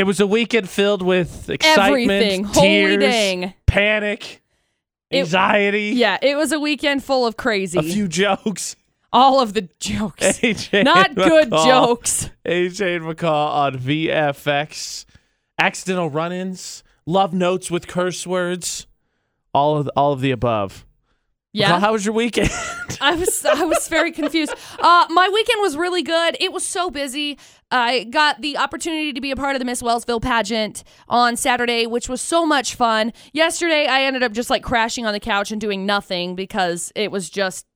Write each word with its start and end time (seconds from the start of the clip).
It 0.00 0.06
was 0.06 0.18
a 0.18 0.26
weekend 0.26 0.66
filled 0.70 1.02
with 1.02 1.50
excitement, 1.50 2.10
Everything. 2.10 2.44
Holy 2.44 2.66
tears, 2.66 2.98
dang. 3.04 3.54
panic, 3.66 4.42
It- 5.10 5.18
anxiety, 5.20 5.90
Yeah, 5.94 6.16
it 6.22 6.36
was 6.36 6.52
a 6.52 6.58
weekend 6.58 7.04
full 7.04 7.26
of 7.26 7.36
crazy. 7.36 7.78
a 7.78 7.82
few 7.82 8.08
jokes. 8.08 8.76
All 9.12 9.40
of 9.40 9.52
the 9.54 9.68
jokes. 9.80 10.24
AJ 10.40 10.84
Not 10.84 11.14
good 11.16 11.50
McCall. 11.50 11.64
jokes. 11.66 12.30
AJ 12.46 12.96
and 12.96 13.04
McCall 13.04 13.50
on 13.52 13.76
VFX. 13.78 15.04
Accidental 15.58 16.08
run-ins, 16.08 16.82
love 17.04 17.34
notes 17.34 17.70
with 17.70 17.86
curse 17.88 18.26
words, 18.26 18.86
all 19.52 19.76
of 19.76 19.90
all 19.96 20.12
of 20.14 20.20
the 20.22 20.30
above. 20.30 20.86
Yeah. 21.52 21.72
McCall, 21.72 21.80
how 21.80 21.92
was 21.92 22.04
your 22.04 22.14
weekend? 22.14 22.50
I 23.00 23.14
was 23.14 23.44
I 23.44 23.64
was 23.64 23.88
very 23.88 24.12
confused. 24.12 24.54
Uh, 24.78 25.06
my 25.10 25.28
weekend 25.32 25.60
was 25.60 25.76
really 25.76 26.02
good. 26.02 26.36
It 26.38 26.52
was 26.52 26.64
so 26.64 26.90
busy. 26.90 27.38
I 27.70 28.04
got 28.04 28.40
the 28.40 28.58
opportunity 28.58 29.12
to 29.12 29.20
be 29.20 29.30
a 29.30 29.36
part 29.36 29.56
of 29.56 29.58
the 29.58 29.64
Miss 29.64 29.82
Wellsville 29.82 30.20
pageant 30.20 30.84
on 31.08 31.36
Saturday, 31.36 31.86
which 31.86 32.08
was 32.08 32.20
so 32.20 32.44
much 32.44 32.74
fun. 32.74 33.12
Yesterday, 33.32 33.86
I 33.86 34.02
ended 34.02 34.22
up 34.22 34.32
just 34.32 34.50
like 34.50 34.62
crashing 34.62 35.06
on 35.06 35.12
the 35.12 35.20
couch 35.20 35.50
and 35.50 35.60
doing 35.60 35.86
nothing 35.86 36.34
because 36.34 36.92
it 36.94 37.10
was 37.10 37.30
just 37.30 37.66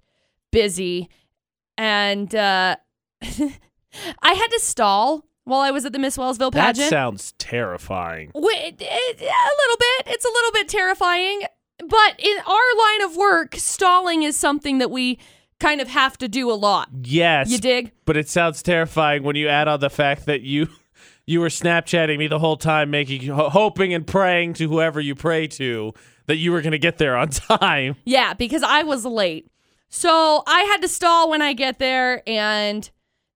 busy, 0.53 1.09
and 1.79 2.33
uh, 2.35 2.77
I 3.23 4.33
had 4.33 4.49
to 4.49 4.61
stall 4.61 5.25
while 5.45 5.61
I 5.61 5.71
was 5.71 5.85
at 5.85 5.93
the 5.93 5.99
Miss 5.99 6.17
Wellsville 6.17 6.53
pageant. 6.53 6.77
that 6.79 6.91
sounds 6.91 7.33
terrifying. 7.39 8.31
Wait, 8.35 8.77
it, 8.81 9.21
a 9.21 9.25
little 9.25 9.77
bit. 9.79 10.07
It's 10.15 10.25
a 10.25 10.29
little 10.29 10.53
bit 10.53 10.69
terrifying. 10.69 11.43
But 11.79 12.21
in 12.21 12.37
our 12.47 12.77
line 12.79 13.03
of 13.03 13.17
work, 13.17 13.57
stalling 13.57 14.23
is 14.23 14.37
something 14.37 14.79
that 14.79 14.91
we 14.91 15.19
kind 15.61 15.81
of 15.81 15.89
have 15.89 16.17
to 16.19 16.29
do 16.29 16.51
a 16.51 16.55
lot. 16.55 16.89
Yes, 17.03 17.51
You 17.51 17.59
dig? 17.59 17.93
but 18.05 18.17
it 18.17 18.29
sounds 18.29 18.63
terrifying 18.63 19.23
when 19.23 19.37
you 19.37 19.49
add 19.49 19.69
on 19.69 19.81
the 19.81 19.91
fact 19.91 20.27
that 20.27 20.43
you 20.43 20.69
you 21.27 21.41
were 21.41 21.49
Snapchatting 21.49 22.19
me 22.19 22.27
the 22.27 22.39
whole 22.39 22.57
time, 22.57 22.91
making 22.91 23.29
hoping 23.29 23.95
and 23.95 24.07
praying 24.07 24.55
to 24.55 24.69
whoever 24.69 25.01
you 25.01 25.15
pray 25.15 25.47
to 25.49 25.93
that 26.27 26.37
you 26.37 26.53
were 26.53 26.61
going 26.61 26.73
to 26.73 26.79
get 26.79 26.99
there 26.99 27.17
on 27.17 27.29
time. 27.31 27.97
Yeah, 28.05 28.35
because 28.35 28.63
I 28.63 28.83
was 28.83 29.05
late. 29.05 29.51
So 29.89 30.43
I 30.47 30.63
had 30.63 30.83
to 30.83 30.89
stall 30.89 31.31
when 31.31 31.41
I 31.43 31.53
get 31.53 31.79
there. 31.79 32.23
And 32.29 32.89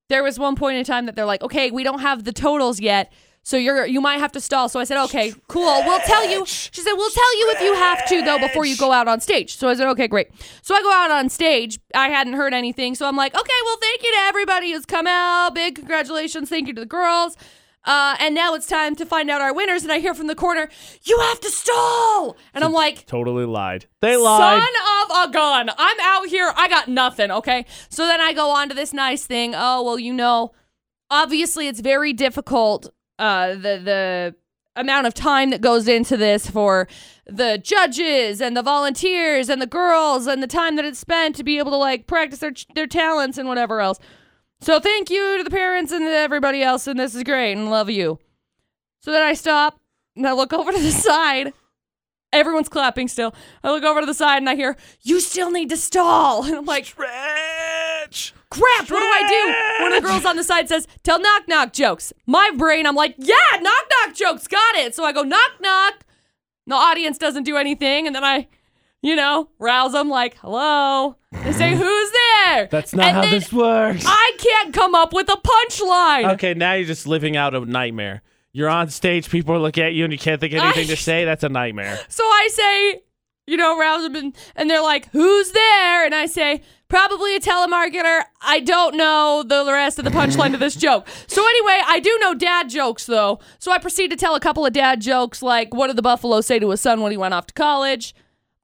there 0.09 0.23
was 0.23 0.39
one 0.39 0.57
point 0.57 0.77
in 0.79 0.85
time 0.85 1.07
that 1.07 1.15
they're 1.17 1.25
like, 1.25 1.43
okay, 1.43 1.71
we 1.71 1.83
don't 1.85 2.01
have 2.01 2.25
the 2.25 2.33
totals 2.33 2.81
yet. 2.81 3.13
So 3.49 3.57
you're 3.57 3.87
you 3.87 4.03
might 4.03 4.19
have 4.21 4.33
to 4.33 4.43
stall. 4.43 4.69
So 4.69 4.79
I 4.79 4.85
said, 4.85 5.03
okay, 5.05 5.33
cool. 5.49 5.83
We'll 5.87 6.01
tell 6.01 6.29
you. 6.29 6.45
She 6.45 6.83
said, 6.83 6.93
we'll 6.93 7.09
tell 7.09 7.39
you 7.39 7.51
if 7.53 7.63
you 7.63 7.73
have 7.73 8.07
to 8.09 8.21
though 8.21 8.39
before 8.39 8.67
you 8.67 8.77
go 8.77 8.93
out 8.93 9.09
on 9.09 9.21
stage. 9.21 9.57
So 9.57 9.71
I 9.71 9.75
said, 9.75 9.89
okay, 9.93 10.07
great. 10.07 10.29
So 10.61 10.75
I 10.75 10.83
go 10.83 10.93
out 10.93 11.11
on 11.11 11.31
stage. 11.31 11.79
I 11.95 12.11
hadn't 12.11 12.35
heard 12.35 12.53
anything. 12.53 12.95
So 12.95 13.09
I'm 13.09 13.17
like, 13.17 13.35
okay, 13.35 13.61
well, 13.65 13.79
thank 13.81 14.03
you 14.03 14.13
to 14.13 14.19
everybody 14.25 14.73
who's 14.73 14.85
come 14.85 15.07
out. 15.07 15.55
Big 15.55 15.77
congratulations. 15.77 16.51
Thank 16.51 16.69
you 16.69 16.75
to 16.75 16.81
the 16.83 16.87
girls. 16.87 17.39
Uh, 17.85 18.17
and 18.21 18.35
now 18.35 18.53
it's 18.53 18.67
time 18.67 18.95
to 18.97 19.07
find 19.07 19.31
out 19.31 19.41
our 19.41 19.55
winners. 19.55 19.83
And 19.83 19.91
I 19.91 20.01
hear 20.01 20.13
from 20.13 20.27
the 20.27 20.35
corner, 20.35 20.69
you 21.05 21.19
have 21.19 21.41
to 21.41 21.51
stall. 21.51 22.37
And 22.53 22.63
I'm 22.63 22.75
like, 22.75 23.07
Totally 23.07 23.47
lied. 23.47 23.87
They 24.03 24.19
lied. 24.19 24.63
Son 24.63 25.09
of 25.09 25.31
a 25.31 25.33
gun. 25.33 25.71
I'm 25.79 26.01
out 26.03 26.29
here. 26.29 26.53
I 26.55 26.69
got 26.69 26.89
nothing, 26.89 27.31
okay? 27.31 27.65
So 27.89 28.05
then 28.07 28.21
I 28.21 28.35
go 28.35 28.51
on 28.51 28.69
to 28.69 28.75
this 28.75 28.93
nice 28.93 29.25
thing. 29.25 29.55
Oh, 29.57 29.83
well, 29.83 29.99
you 29.99 30.13
know, 30.13 30.53
obviously 31.11 31.67
it's 31.67 31.81
very 31.81 32.13
difficult 32.13 32.91
uh 33.19 33.49
the 33.51 33.81
the 33.83 34.35
amount 34.77 35.07
of 35.07 35.15
time 35.15 35.51
that 35.51 35.61
goes 35.61 35.89
into 35.89 36.17
this 36.17 36.49
for 36.49 36.87
the 37.27 37.59
judges 37.59 38.41
and 38.41 38.57
the 38.57 38.63
volunteers 38.63 39.49
and 39.49 39.61
the 39.61 39.67
girls 39.67 40.27
and 40.27 40.43
the 40.43 40.47
time 40.47 40.77
that 40.77 40.85
it's 40.85 41.01
spent 41.01 41.35
to 41.35 41.43
be 41.43 41.59
able 41.59 41.73
to 41.73 41.77
like 41.77 42.07
practice 42.07 42.39
their 42.39 42.53
their 42.75 42.87
talents 42.87 43.39
and 43.39 43.49
whatever 43.49 43.81
else. 43.81 43.99
So 44.61 44.81
thank 44.81 45.11
you 45.11 45.39
to 45.39 45.45
the 45.45 45.51
parents 45.51 45.93
and 45.93 46.05
everybody 46.05 46.63
else 46.63 46.87
and 46.87 46.99
this 46.99 47.15
is 47.15 47.23
great 47.25 47.53
and 47.53 47.71
love 47.71 47.91
you. 47.91 48.19
So 49.01 49.11
then 49.13 49.23
I 49.23 49.35
stop 49.35 49.81
and 50.17 50.27
I 50.27 50.33
look 50.33 50.53
over 50.55 50.73
to 50.73 50.81
the 50.81 50.93
side 50.93 51.53
Everyone's 52.33 52.69
clapping 52.69 53.09
still. 53.09 53.35
I 53.65 53.71
look 53.71 53.85
over 53.85 54.01
to 54.01 54.07
the 54.07 54.15
side 54.15 54.39
and 54.39 54.51
I 54.51 54.55
hear, 54.55 54.77
You 55.01 55.21
still 55.21 55.51
need 55.51 55.71
to 55.71 55.77
stall. 55.77 56.45
And 56.47 56.57
I'm 56.57 56.65
like, 56.67 56.85
Stretch. 56.85 58.35
Crap, 58.51 58.91
what 58.91 59.01
do 59.01 59.07
I 59.07 59.29
do? 59.79 59.83
One 59.85 59.93
of 59.93 60.03
the 60.03 60.09
girls 60.09 60.25
on 60.25 60.37
the 60.37 60.45
side 60.45 60.69
says, 60.69 60.87
Tell 61.03 61.21
knock 61.21 61.47
knock 61.49 61.73
jokes. 61.73 62.13
My 62.27 62.51
brain, 62.57 62.87
I'm 62.87 62.95
like, 62.95 63.15
Yeah, 63.19 63.35
knock 63.61 63.85
knock 64.07 64.15
jokes. 64.15 64.47
Got 64.47 64.77
it. 64.77 64.95
So 64.95 65.05
I 65.05 65.13
go, 65.13 65.23
Knock 65.23 65.53
knock. 65.61 66.05
The 66.67 66.75
audience 66.75 67.19
doesn't 67.19 67.45
do 67.45 67.57
anything. 67.57 68.07
And 68.07 68.17
then 68.17 68.25
I, 68.25 68.49
you 69.03 69.17
know, 69.17 69.51
rouse 69.59 69.93
them 69.93 70.09
like, 70.09 70.37
Hello. 70.39 71.17
They 71.33 71.53
say, 71.53 71.71
Who's 71.77 72.11
there? 72.13 72.69
That's 72.71 72.95
not 72.95 73.07
And 73.07 73.17
how 73.17 73.23
this 73.31 73.53
works. 73.53 74.05
I 74.07 74.33
can't 74.39 74.73
come 74.73 74.95
up 74.95 75.13
with 75.13 75.29
a 75.29 75.37
punchline. 75.37 76.33
Okay, 76.35 76.55
now 76.55 76.73
you're 76.73 76.87
just 76.87 77.07
living 77.07 77.37
out 77.37 77.55
a 77.55 77.61
nightmare. 77.61 78.23
You're 78.53 78.71
on 78.71 78.89
stage, 78.89 79.29
people 79.29 79.55
are 79.55 79.59
looking 79.59 79.85
at 79.85 79.93
you, 79.93 80.05
and 80.05 80.13
you 80.13 80.19
can't 80.19 80.41
think 80.41 80.55
of 80.55 80.61
anything 80.61 80.85
I- 80.87 80.95
to 80.95 80.97
say. 81.03 81.27
That's 81.27 81.45
a 81.45 81.51
nightmare. 81.51 81.99
So 82.09 82.25
I 82.25 82.49
say, 82.51 83.03
you 83.49 83.57
know, 83.57 83.79
rouse 83.79 84.03
them, 84.03 84.15
and, 84.15 84.37
and 84.55 84.69
they're 84.69 84.83
like, 84.83 85.11
"Who's 85.13 85.53
there?" 85.53 86.05
And 86.05 86.15
I 86.15 86.27
say, 86.27 86.63
"Probably 86.89 87.35
a 87.35 87.41
telemarketer." 87.41 88.25
I 88.43 88.61
don't 88.61 88.97
know 88.97 89.43
the 89.43 89.65
rest 89.67 89.99
of 89.99 90.05
the 90.05 90.11
punchline 90.11 90.53
to 90.53 90.59
this 90.59 90.77
joke. 90.87 91.09
So 91.27 91.43
anyway, 91.47 91.81
I 91.87 91.99
do 91.99 92.17
know 92.21 92.35
dad 92.35 92.69
jokes 92.69 93.07
though. 93.07 93.41
So 93.59 93.73
I 93.73 93.79
proceed 93.79 94.11
to 94.11 94.17
tell 94.17 94.35
a 94.35 94.41
couple 94.41 94.67
of 94.67 94.73
dad 94.75 95.01
jokes, 95.01 95.43
like, 95.43 95.73
"What 95.75 95.87
did 95.87 95.97
the 95.97 96.03
buffalo 96.03 96.43
say 96.43 96.59
to 96.59 96.71
his 96.71 96.81
son 96.81 97.01
when 97.01 97.11
he 97.11 97.19
went 97.19 97.35
off 97.35 97.47
to 97.47 97.55
college?" 97.55 98.15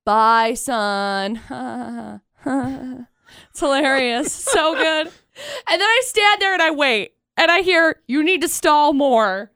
Bye, 0.04 0.52
son. 0.52 1.40
it's 2.46 3.60
hilarious. 3.60 4.32
So 4.54 4.74
good. 4.74 5.06
And 5.06 5.80
then 5.80 5.88
I 5.88 6.02
stand 6.04 6.42
there 6.42 6.52
and 6.52 6.62
I 6.62 6.70
wait, 6.70 7.14
and 7.36 7.50
I 7.50 7.62
hear, 7.62 8.00
"You 8.06 8.22
need 8.22 8.42
to 8.42 8.48
stall 8.48 8.92
more," 8.92 9.50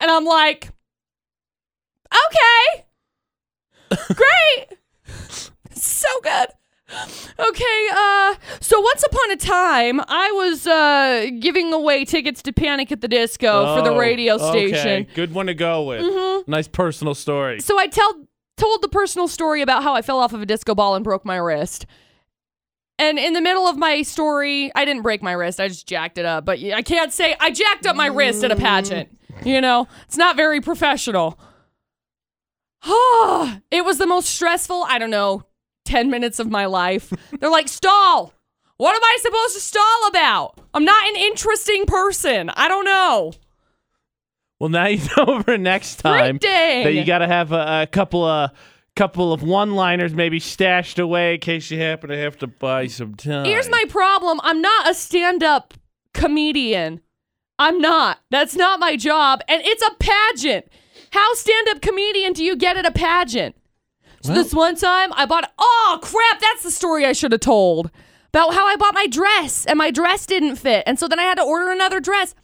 and 0.00 0.10
I'm 0.10 0.24
like, 0.24 0.70
"Okay." 2.10 2.85
Great. 4.14 4.78
so 5.72 6.08
good. 6.22 6.48
Okay, 7.38 7.88
uh 7.92 8.34
so 8.60 8.80
once 8.80 9.02
upon 9.02 9.30
a 9.32 9.36
time 9.36 10.00
I 10.06 10.30
was 10.32 10.66
uh 10.68 11.26
giving 11.40 11.72
away 11.72 12.04
tickets 12.04 12.42
to 12.42 12.52
Panic 12.52 12.92
at 12.92 13.00
the 13.00 13.08
Disco 13.08 13.76
for 13.76 13.82
the 13.82 13.90
Oh, 13.94 13.98
radio 13.98 14.38
station. 14.38 15.04
Mm-hmm. 15.04 15.14
Good 15.14 15.34
one 15.34 15.46
to 15.46 15.54
go 15.54 15.82
with. 15.82 16.46
Nice 16.48 16.68
personal 16.68 17.14
story. 17.14 17.60
So 17.60 17.76
I 17.78 17.88
tell 17.88 18.26
told 18.56 18.82
the 18.82 18.88
personal 18.88 19.26
story 19.26 19.62
about 19.62 19.82
how 19.82 19.94
I 19.94 20.02
fell 20.02 20.20
off 20.20 20.32
of 20.32 20.40
a 20.40 20.46
disco 20.46 20.74
ball 20.76 20.94
and 20.94 21.02
broke 21.04 21.24
my 21.24 21.36
wrist. 21.36 21.86
And 22.98 23.18
in 23.18 23.34
the 23.34 23.42
middle 23.42 23.66
of 23.66 23.76
my 23.76 24.00
story, 24.02 24.70
I 24.74 24.84
didn't 24.86 25.02
break 25.02 25.22
my 25.22 25.32
wrist. 25.32 25.60
I 25.60 25.68
just 25.68 25.86
jacked 25.86 26.16
it 26.18 26.24
up. 26.24 26.46
But 26.46 26.60
I 26.62 26.80
can't 26.82 27.12
say 27.12 27.36
I 27.40 27.50
jacked 27.50 27.84
up 27.84 27.96
my 27.96 28.06
wrist 28.06 28.44
at 28.44 28.50
a 28.52 28.56
pageant. 28.56 29.10
You 29.44 29.60
know, 29.60 29.86
it's 30.06 30.16
not 30.16 30.36
very 30.36 30.60
professional. 30.62 31.38
it 33.70 33.84
was 33.84 33.98
the 33.98 34.06
most 34.06 34.30
stressful, 34.30 34.84
I 34.88 34.98
don't 34.98 35.10
know, 35.10 35.44
10 35.86 36.10
minutes 36.10 36.38
of 36.38 36.50
my 36.50 36.66
life. 36.66 37.12
They're 37.40 37.50
like, 37.50 37.68
stall. 37.68 38.32
What 38.76 38.94
am 38.94 39.02
I 39.02 39.18
supposed 39.22 39.54
to 39.54 39.60
stall 39.60 40.08
about? 40.08 40.60
I'm 40.74 40.84
not 40.84 41.08
an 41.08 41.16
interesting 41.16 41.86
person. 41.86 42.50
I 42.50 42.68
don't 42.68 42.84
know. 42.84 43.32
Well, 44.60 44.70
now 44.70 44.86
you 44.86 45.00
know 45.16 45.42
for 45.44 45.58
next 45.58 45.96
time 45.96 46.38
dang. 46.38 46.84
that 46.84 46.92
you 46.92 47.04
got 47.04 47.18
to 47.18 47.26
have 47.26 47.52
a, 47.52 47.82
a 47.82 47.86
couple 47.90 48.24
of 48.24 48.50
couple 48.94 49.30
of 49.30 49.42
one-liners 49.42 50.14
maybe 50.14 50.40
stashed 50.40 50.98
away 50.98 51.34
in 51.34 51.40
case 51.40 51.70
you 51.70 51.78
happen 51.78 52.08
to 52.08 52.16
have 52.16 52.38
to 52.38 52.46
buy 52.46 52.86
some 52.86 53.14
time. 53.14 53.44
Here's 53.44 53.68
my 53.68 53.84
problem. 53.90 54.40
I'm 54.42 54.62
not 54.62 54.88
a 54.88 54.94
stand-up 54.94 55.74
comedian. 56.14 57.02
I'm 57.58 57.78
not. 57.78 58.20
That's 58.30 58.56
not 58.56 58.80
my 58.80 58.96
job. 58.96 59.42
And 59.48 59.60
it's 59.66 59.82
a 59.82 59.94
pageant. 60.00 60.68
How 61.10 61.34
stand-up 61.34 61.80
comedian 61.80 62.32
do 62.32 62.44
you 62.44 62.56
get 62.56 62.76
at 62.76 62.86
a 62.86 62.90
pageant? 62.90 63.56
So 64.22 64.32
Well- 64.32 64.42
this 64.42 64.52
one 64.54 64.76
time 64.76 65.12
I 65.14 65.26
bought 65.26 65.52
oh 65.58 65.98
crap, 66.02 66.40
that's 66.40 66.62
the 66.62 66.70
story 66.70 67.04
I 67.06 67.12
should 67.12 67.32
have 67.32 67.40
told. 67.40 67.90
About 68.32 68.54
how 68.54 68.66
I 68.66 68.76
bought 68.76 68.92
my 68.94 69.06
dress 69.06 69.64
and 69.66 69.78
my 69.78 69.90
dress 69.90 70.26
didn't 70.26 70.56
fit. 70.56 70.82
And 70.86 70.98
so 70.98 71.08
then 71.08 71.18
I 71.18 71.22
had 71.22 71.36
to 71.36 71.42
order 71.42 71.70
another 71.70 72.00
dress. 72.00 72.34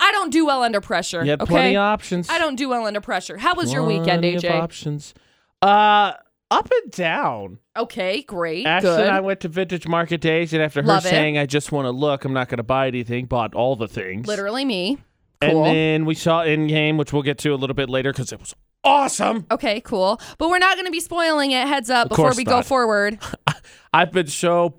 I 0.00 0.10
don't 0.12 0.30
do 0.30 0.46
well 0.46 0.62
under 0.62 0.80
pressure. 0.80 1.22
You 1.24 1.30
had 1.30 1.42
okay? 1.42 1.50
plenty 1.50 1.76
of 1.76 1.82
options. 1.82 2.28
I 2.28 2.38
don't 2.38 2.56
do 2.56 2.68
well 2.68 2.84
under 2.86 3.00
pressure. 3.00 3.36
How 3.36 3.54
was 3.54 3.72
your 3.72 3.84
weekend, 3.84 4.22
Plenty 4.22 4.34
of 4.36 4.42
AJ? 4.42 4.50
options. 4.50 5.14
Uh, 5.62 6.12
up 6.50 6.68
and 6.82 6.90
down. 6.92 7.58
Okay, 7.76 8.22
great. 8.22 8.64
Ashley 8.66 8.90
good. 8.90 9.00
and 9.06 9.10
I 9.10 9.20
went 9.20 9.40
to 9.40 9.48
Vintage 9.48 9.86
Market 9.86 10.20
Days, 10.20 10.52
and 10.52 10.62
after 10.62 10.82
her 10.82 10.86
Love 10.88 11.04
it. 11.04 11.08
saying, 11.10 11.36
"I 11.36 11.46
just 11.46 11.70
want 11.72 11.86
to 11.86 11.90
look, 11.90 12.24
I'm 12.24 12.32
not 12.32 12.48
going 12.48 12.56
to 12.58 12.62
buy 12.62 12.86
anything," 12.88 13.26
bought 13.26 13.54
all 13.54 13.76
the 13.76 13.88
things. 13.88 14.26
Literally 14.26 14.64
me. 14.64 14.98
And 15.40 15.64
then 15.64 16.04
we 16.04 16.14
saw 16.14 16.42
Endgame, 16.42 16.96
which 16.96 17.12
we'll 17.12 17.22
get 17.22 17.38
to 17.38 17.54
a 17.54 17.56
little 17.56 17.74
bit 17.74 17.88
later 17.88 18.12
because 18.12 18.32
it 18.32 18.40
was 18.40 18.54
awesome. 18.82 19.46
Okay, 19.50 19.80
cool. 19.80 20.20
But 20.38 20.48
we're 20.50 20.58
not 20.58 20.74
going 20.76 20.86
to 20.86 20.92
be 20.92 21.00
spoiling 21.00 21.52
it. 21.52 21.66
Heads 21.66 21.90
up 21.90 22.06
Of 22.06 22.08
before 22.10 22.24
course 22.26 22.36
we 22.36 22.44
go 22.44 22.56
not. 22.56 22.66
forward. 22.66 23.18
I've 23.92 24.10
been 24.12 24.26
so 24.26 24.74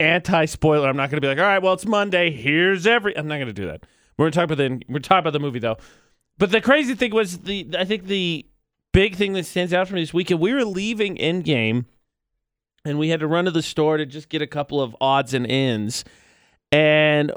anti 0.00 0.46
spoiler. 0.46 0.88
I'm 0.88 0.96
not 0.96 1.10
going 1.10 1.18
to 1.18 1.20
be 1.20 1.28
like, 1.28 1.38
all 1.38 1.44
right, 1.44 1.62
well, 1.62 1.74
it's 1.74 1.86
Monday. 1.86 2.30
Here's 2.30 2.86
every. 2.86 3.16
I'm 3.16 3.28
not 3.28 3.36
going 3.36 3.48
to 3.48 3.52
do 3.52 3.66
that. 3.66 3.84
We're 4.16 4.24
going 4.24 4.32
to 4.32 4.38
talk 4.38 4.50
about 4.50 4.58
the 4.58 4.82
we're 4.88 5.00
talking 5.00 5.18
about 5.20 5.32
the 5.32 5.40
movie 5.40 5.58
though. 5.58 5.76
But 6.38 6.50
the 6.50 6.60
crazy 6.60 6.94
thing 6.94 7.12
was 7.12 7.38
the 7.38 7.68
I 7.78 7.84
think 7.84 8.06
the 8.06 8.46
big 8.92 9.16
thing 9.16 9.34
that 9.34 9.44
stands 9.46 9.72
out 9.74 9.88
from 9.88 9.98
this 9.98 10.14
weekend. 10.14 10.40
We 10.40 10.54
were 10.54 10.64
leaving 10.64 11.16
Endgame, 11.16 11.84
and 12.84 12.98
we 12.98 13.08
had 13.10 13.20
to 13.20 13.26
run 13.26 13.44
to 13.44 13.50
the 13.50 13.62
store 13.62 13.96
to 13.98 14.06
just 14.06 14.28
get 14.28 14.40
a 14.40 14.46
couple 14.46 14.80
of 14.80 14.96
odds 15.00 15.34
and 15.34 15.46
ends, 15.46 16.04
and 16.72 17.32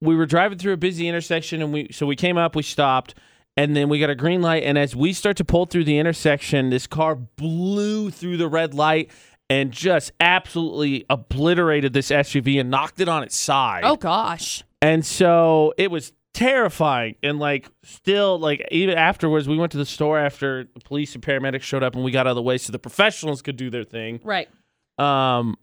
we 0.00 0.16
were 0.16 0.26
driving 0.26 0.58
through 0.58 0.72
a 0.72 0.78
busy 0.78 1.08
intersection, 1.08 1.62
and 1.62 1.72
we 1.72 1.88
so 1.92 2.06
we 2.06 2.16
came 2.16 2.38
up, 2.38 2.56
we 2.56 2.62
stopped, 2.62 3.14
and 3.56 3.76
then 3.76 3.88
we 3.88 3.98
got 3.98 4.10
a 4.10 4.14
green 4.14 4.42
light. 4.42 4.62
And 4.62 4.78
as 4.78 4.96
we 4.96 5.12
start 5.12 5.36
to 5.38 5.44
pull 5.44 5.66
through 5.66 5.84
the 5.84 5.98
intersection, 5.98 6.70
this 6.70 6.86
car 6.86 7.14
blew 7.14 8.10
through 8.10 8.36
the 8.36 8.48
red 8.48 8.74
light 8.74 9.10
and 9.48 9.72
just 9.72 10.12
absolutely 10.20 11.04
obliterated 11.10 11.92
this 11.92 12.10
SUV 12.10 12.60
and 12.60 12.70
knocked 12.70 13.00
it 13.00 13.08
on 13.08 13.22
its 13.22 13.36
side. 13.36 13.82
Oh 13.84 13.96
gosh. 13.96 14.62
And 14.80 15.04
so 15.04 15.74
it 15.76 15.90
was 15.90 16.12
terrifying. 16.32 17.16
And 17.22 17.38
like, 17.38 17.68
still, 17.82 18.38
like, 18.38 18.66
even 18.70 18.96
afterwards, 18.96 19.48
we 19.48 19.58
went 19.58 19.72
to 19.72 19.78
the 19.78 19.84
store 19.84 20.18
after 20.18 20.64
the 20.72 20.80
police 20.80 21.14
and 21.14 21.22
paramedics 21.22 21.62
showed 21.62 21.82
up 21.82 21.94
and 21.94 22.04
we 22.04 22.12
got 22.12 22.26
out 22.26 22.30
of 22.30 22.36
the 22.36 22.42
way 22.42 22.58
so 22.58 22.72
the 22.72 22.78
professionals 22.78 23.42
could 23.42 23.56
do 23.56 23.68
their 23.70 23.84
thing. 23.84 24.20
Right. 24.22 24.48
Um, 24.98 25.56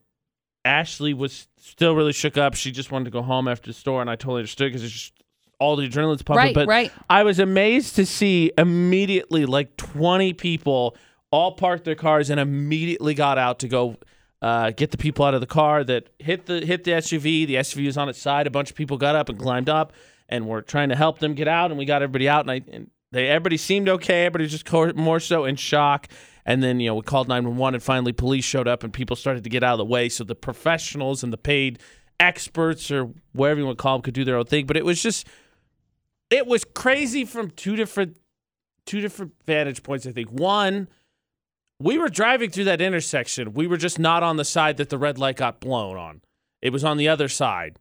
Ashley 0.67 1.13
was 1.13 1.47
still 1.57 1.95
really 1.95 2.13
shook 2.13 2.37
up. 2.37 2.53
She 2.53 2.71
just 2.71 2.91
wanted 2.91 3.05
to 3.05 3.11
go 3.11 3.21
home 3.21 3.47
after 3.47 3.69
the 3.69 3.73
store, 3.73 4.01
and 4.01 4.09
I 4.09 4.15
totally 4.15 4.39
understood 4.39 4.69
because 4.69 4.83
it's 4.83 4.93
just 4.93 5.13
all 5.59 5.75
the 5.75 5.87
adrenaline's 5.87 6.21
pumping. 6.21 6.45
Right, 6.45 6.53
but 6.53 6.67
right. 6.67 6.91
I 7.09 7.23
was 7.23 7.39
amazed 7.39 7.95
to 7.95 8.05
see 8.05 8.51
immediately 8.57 9.45
like 9.45 9.75
20 9.77 10.33
people 10.33 10.95
all 11.31 11.53
parked 11.53 11.85
their 11.85 11.95
cars 11.95 12.29
and 12.29 12.39
immediately 12.39 13.13
got 13.13 13.37
out 13.37 13.59
to 13.59 13.67
go 13.67 13.97
uh, 14.41 14.71
get 14.71 14.91
the 14.91 14.97
people 14.97 15.25
out 15.25 15.33
of 15.33 15.41
the 15.41 15.47
car 15.47 15.83
that 15.83 16.09
hit 16.19 16.45
the 16.45 16.65
hit 16.65 16.83
the 16.83 16.91
SUV. 16.91 17.47
The 17.47 17.55
SUV 17.55 17.85
was 17.87 17.97
on 17.97 18.09
its 18.09 18.21
side. 18.21 18.45
A 18.45 18.51
bunch 18.51 18.69
of 18.69 18.75
people 18.75 18.97
got 18.97 19.15
up 19.15 19.29
and 19.29 19.39
climbed 19.39 19.69
up, 19.69 19.93
and 20.29 20.45
we're 20.45 20.61
trying 20.61 20.89
to 20.89 20.95
help 20.95 21.19
them 21.19 21.33
get 21.33 21.47
out. 21.47 21.71
And 21.71 21.79
we 21.79 21.85
got 21.85 22.01
everybody 22.01 22.29
out, 22.29 22.41
and, 22.41 22.51
I, 22.51 22.61
and 22.71 22.91
they 23.11 23.27
everybody 23.27 23.57
seemed 23.57 23.89
okay. 23.89 24.25
Everybody 24.25 24.47
just 24.47 24.71
more 24.95 25.19
so 25.19 25.45
in 25.45 25.55
shock. 25.55 26.07
And 26.45 26.63
then 26.63 26.79
you 26.79 26.87
know 26.87 26.95
we 26.95 27.01
called 27.01 27.27
nine 27.27 27.45
one 27.45 27.57
one, 27.57 27.73
and 27.73 27.83
finally 27.83 28.13
police 28.13 28.45
showed 28.45 28.67
up, 28.67 28.83
and 28.83 28.93
people 28.93 29.15
started 29.15 29.43
to 29.43 29.49
get 29.49 29.63
out 29.63 29.73
of 29.73 29.79
the 29.79 29.85
way. 29.85 30.09
So 30.09 30.23
the 30.23 30.35
professionals 30.35 31.23
and 31.23 31.31
the 31.33 31.37
paid 31.37 31.79
experts 32.19 32.89
or 32.89 33.11
whatever 33.33 33.59
you 33.59 33.65
want 33.65 33.77
to 33.77 33.81
call 33.81 33.97
them 33.97 34.01
could 34.01 34.13
do 34.13 34.23
their 34.23 34.37
own 34.37 34.45
thing. 34.45 34.65
But 34.65 34.77
it 34.77 34.85
was 34.85 35.01
just 35.01 35.27
it 36.29 36.47
was 36.47 36.63
crazy 36.63 37.25
from 37.25 37.51
two 37.51 37.75
different 37.75 38.17
two 38.85 39.01
different 39.01 39.33
vantage 39.45 39.83
points. 39.83 40.05
I 40.07 40.11
think 40.11 40.31
one 40.31 40.87
we 41.79 41.97
were 41.97 42.09
driving 42.09 42.49
through 42.49 42.63
that 42.65 42.81
intersection. 42.81 43.53
We 43.53 43.67
were 43.67 43.77
just 43.77 43.99
not 43.99 44.23
on 44.23 44.37
the 44.37 44.45
side 44.45 44.77
that 44.77 44.89
the 44.89 44.97
red 44.97 45.19
light 45.19 45.37
got 45.37 45.59
blown 45.59 45.95
on. 45.97 46.21
It 46.61 46.71
was 46.71 46.83
on 46.83 46.97
the 46.97 47.07
other 47.07 47.27
side. 47.27 47.77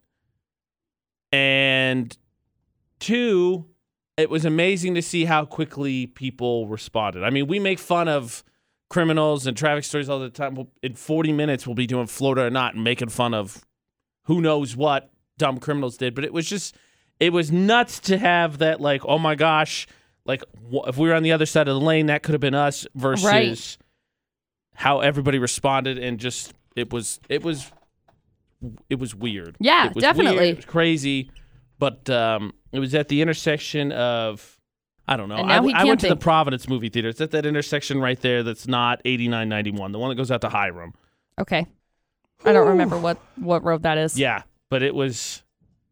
And 1.31 2.15
two, 2.99 3.65
it 4.17 4.29
was 4.29 4.45
amazing 4.45 4.95
to 4.95 5.01
see 5.01 5.25
how 5.25 5.45
quickly 5.45 6.07
people 6.07 6.67
responded. 6.67 7.23
I 7.23 7.29
mean, 7.29 7.47
we 7.47 7.59
make 7.59 7.79
fun 7.79 8.07
of 8.07 8.43
criminals 8.89 9.45
and 9.47 9.55
traffic 9.55 9.83
stories 9.83 10.09
all 10.09 10.19
the 10.19 10.29
time. 10.29 10.57
In 10.81 10.95
40 10.95 11.33
minutes, 11.33 11.67
we'll 11.67 11.75
be 11.75 11.87
doing 11.87 12.07
Florida 12.07 12.43
or 12.45 12.49
not 12.49 12.73
and 12.75 12.83
making 12.83 13.09
fun 13.09 13.33
of 13.33 13.63
who 14.23 14.41
knows 14.41 14.75
what 14.75 15.11
dumb 15.37 15.59
criminals 15.59 15.97
did. 15.97 16.15
But 16.15 16.23
it 16.25 16.33
was 16.33 16.47
just, 16.49 16.75
it 17.19 17.31
was 17.31 17.51
nuts 17.51 17.99
to 18.01 18.17
have 18.17 18.57
that, 18.59 18.81
like, 18.81 19.05
oh 19.05 19.19
my 19.19 19.35
gosh, 19.35 19.87
like 20.25 20.43
if 20.87 20.97
we 20.97 21.07
were 21.09 21.15
on 21.15 21.23
the 21.23 21.31
other 21.31 21.45
side 21.45 21.67
of 21.67 21.75
the 21.79 21.85
lane, 21.85 22.07
that 22.07 22.23
could 22.23 22.33
have 22.33 22.41
been 22.41 22.55
us 22.55 22.87
versus 22.95 23.25
Right. 23.25 23.77
how 24.75 24.99
everybody 25.01 25.37
responded 25.39 25.97
and 25.97 26.19
just 26.19 26.53
it 26.75 26.91
was 26.91 27.19
it 27.29 27.43
was 27.43 27.71
it 28.89 28.99
was 28.99 29.13
weird. 29.15 29.55
Yeah, 29.59 29.87
it 29.87 29.95
was 29.95 30.01
definitely. 30.01 30.37
weird, 30.37 30.49
it 30.49 30.55
was 30.57 30.65
crazy, 30.65 31.31
but 31.79 32.09
um, 32.09 32.53
it 32.71 32.79
was 32.79 32.93
at 32.95 33.07
the 33.07 33.21
intersection 33.21 33.91
of 33.91 34.57
I 35.07 35.15
don't 35.15 35.29
know. 35.29 35.35
And 35.37 35.51
I, 35.51 35.61
he 35.63 35.73
I 35.73 35.83
went 35.85 36.01
to 36.01 36.09
the. 36.09 36.15
Providence 36.17 36.67
movie 36.67 36.89
theater. 36.89 37.07
It's 37.09 37.21
at 37.21 37.31
that 37.31 37.45
intersection 37.45 38.01
right 38.01 38.19
there. 38.19 38.43
That's 38.43 38.67
not 38.67 39.01
eighty 39.05 39.27
nine 39.27 39.47
ninety 39.49 39.71
one. 39.71 39.91
The 39.91 39.99
one 39.99 40.09
that 40.09 40.15
goes 40.15 40.31
out 40.31 40.41
to 40.41 40.49
Hyrum. 40.49 40.93
Okay. 41.39 41.65
I 42.45 42.51
don't 42.53 42.67
remember 42.67 42.97
what 42.97 43.17
what 43.35 43.63
road 43.63 43.83
that 43.83 43.97
is. 43.97 44.19
Yeah, 44.19 44.43
but 44.69 44.83
it 44.83 44.93
was 44.93 45.43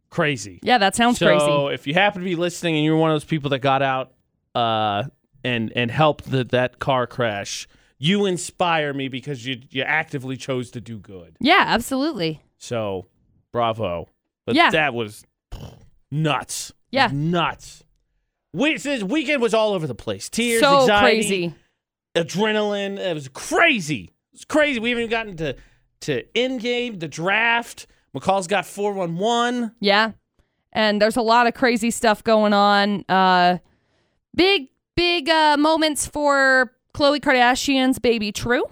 crazy. 0.10 0.60
Yeah, 0.64 0.78
that 0.78 0.96
sounds 0.96 1.18
so 1.18 1.28
crazy. 1.28 1.46
So 1.46 1.68
if 1.70 1.88
you 1.88 1.94
happen 1.94 2.22
to 2.22 2.26
be 2.26 2.36
listening 2.36 2.76
and 2.76 2.84
you're 2.86 2.98
one 2.98 3.10
of 3.10 3.16
those 3.16 3.26
people 3.26 3.50
that 3.52 3.60
got 3.60 3.82
out 3.82 4.12
uh, 4.54 5.04
and 5.44 5.72
and 5.76 5.90
helped 5.90 6.30
the, 6.30 6.44
that 6.46 6.80
car 6.80 7.08
crash, 7.08 7.68
you 7.98 8.26
inspire 8.26 8.94
me 8.94 9.08
because 9.08 9.46
you 9.46 9.62
you 9.72 9.82
actively 9.84 10.38
chose 10.38 10.72
to 10.72 10.82
do 10.82 11.00
good. 11.00 11.38
Yeah, 11.40 11.64
absolutely. 11.68 12.44
So 12.58 13.08
bravo. 13.52 14.10
But 14.46 14.56
Yeah. 14.56 14.70
that 14.72 14.94
was 14.94 15.26
nuts. 16.12 16.74
Yeah. 16.92 17.10
nuts. 17.12 17.84
We, 18.54 18.78
this 18.78 19.04
weekend 19.04 19.42
was 19.42 19.54
all 19.54 19.74
over 19.74 19.86
the 19.86 19.96
place. 19.96 20.30
Tears, 20.30 20.62
so 20.62 20.82
anxiety, 20.82 21.18
crazy. 21.18 21.56
adrenaline. 22.16 22.98
It 22.98 23.14
was 23.14 23.28
crazy. 23.28 24.12
It's 24.34 24.46
crazy. 24.46 24.80
We 24.80 24.90
haven't 24.90 25.04
even 25.04 25.12
gotten 25.12 25.38
to 25.38 25.56
to 26.02 26.24
Endgame, 26.36 27.00
the 27.00 27.08
draft. 27.08 27.88
McCall's 28.16 28.48
got 28.48 28.66
four 28.66 28.94
one 28.94 29.18
one. 29.18 29.74
Yeah. 29.80 30.12
And 30.72 31.02
there's 31.02 31.18
a 31.18 31.22
lot 31.22 31.48
of 31.48 31.54
crazy 31.54 31.92
stuff 31.92 32.24
going 32.24 32.54
on. 32.54 33.04
Uh 33.10 33.58
big 34.36 34.68
big 34.96 35.30
uh 35.30 35.58
moments 35.58 36.08
for 36.08 36.72
Khloe 36.94 37.20
Kardashian's 37.20 38.00
baby 38.00 38.32
True, 38.32 38.64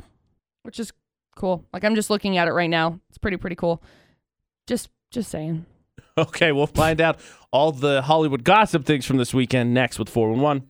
which 0.63 0.79
is 0.79 0.93
cool. 1.35 1.65
Like 1.73 1.83
I'm 1.83 1.95
just 1.95 2.09
looking 2.09 2.37
at 2.37 2.47
it 2.47 2.51
right 2.51 2.69
now. 2.69 2.99
It's 3.09 3.17
pretty 3.17 3.37
pretty 3.37 3.55
cool. 3.57 3.81
Just 4.67 4.89
just 5.11 5.29
saying. 5.29 5.65
Okay, 6.17 6.51
we'll 6.51 6.67
find 6.67 7.01
out 7.01 7.19
all 7.51 7.71
the 7.71 8.03
Hollywood 8.03 8.43
gossip 8.43 8.85
things 8.85 9.03
from 9.03 9.17
this 9.17 9.33
weekend 9.33 9.73
next 9.73 9.97
with 9.97 10.09
411. 10.09 10.67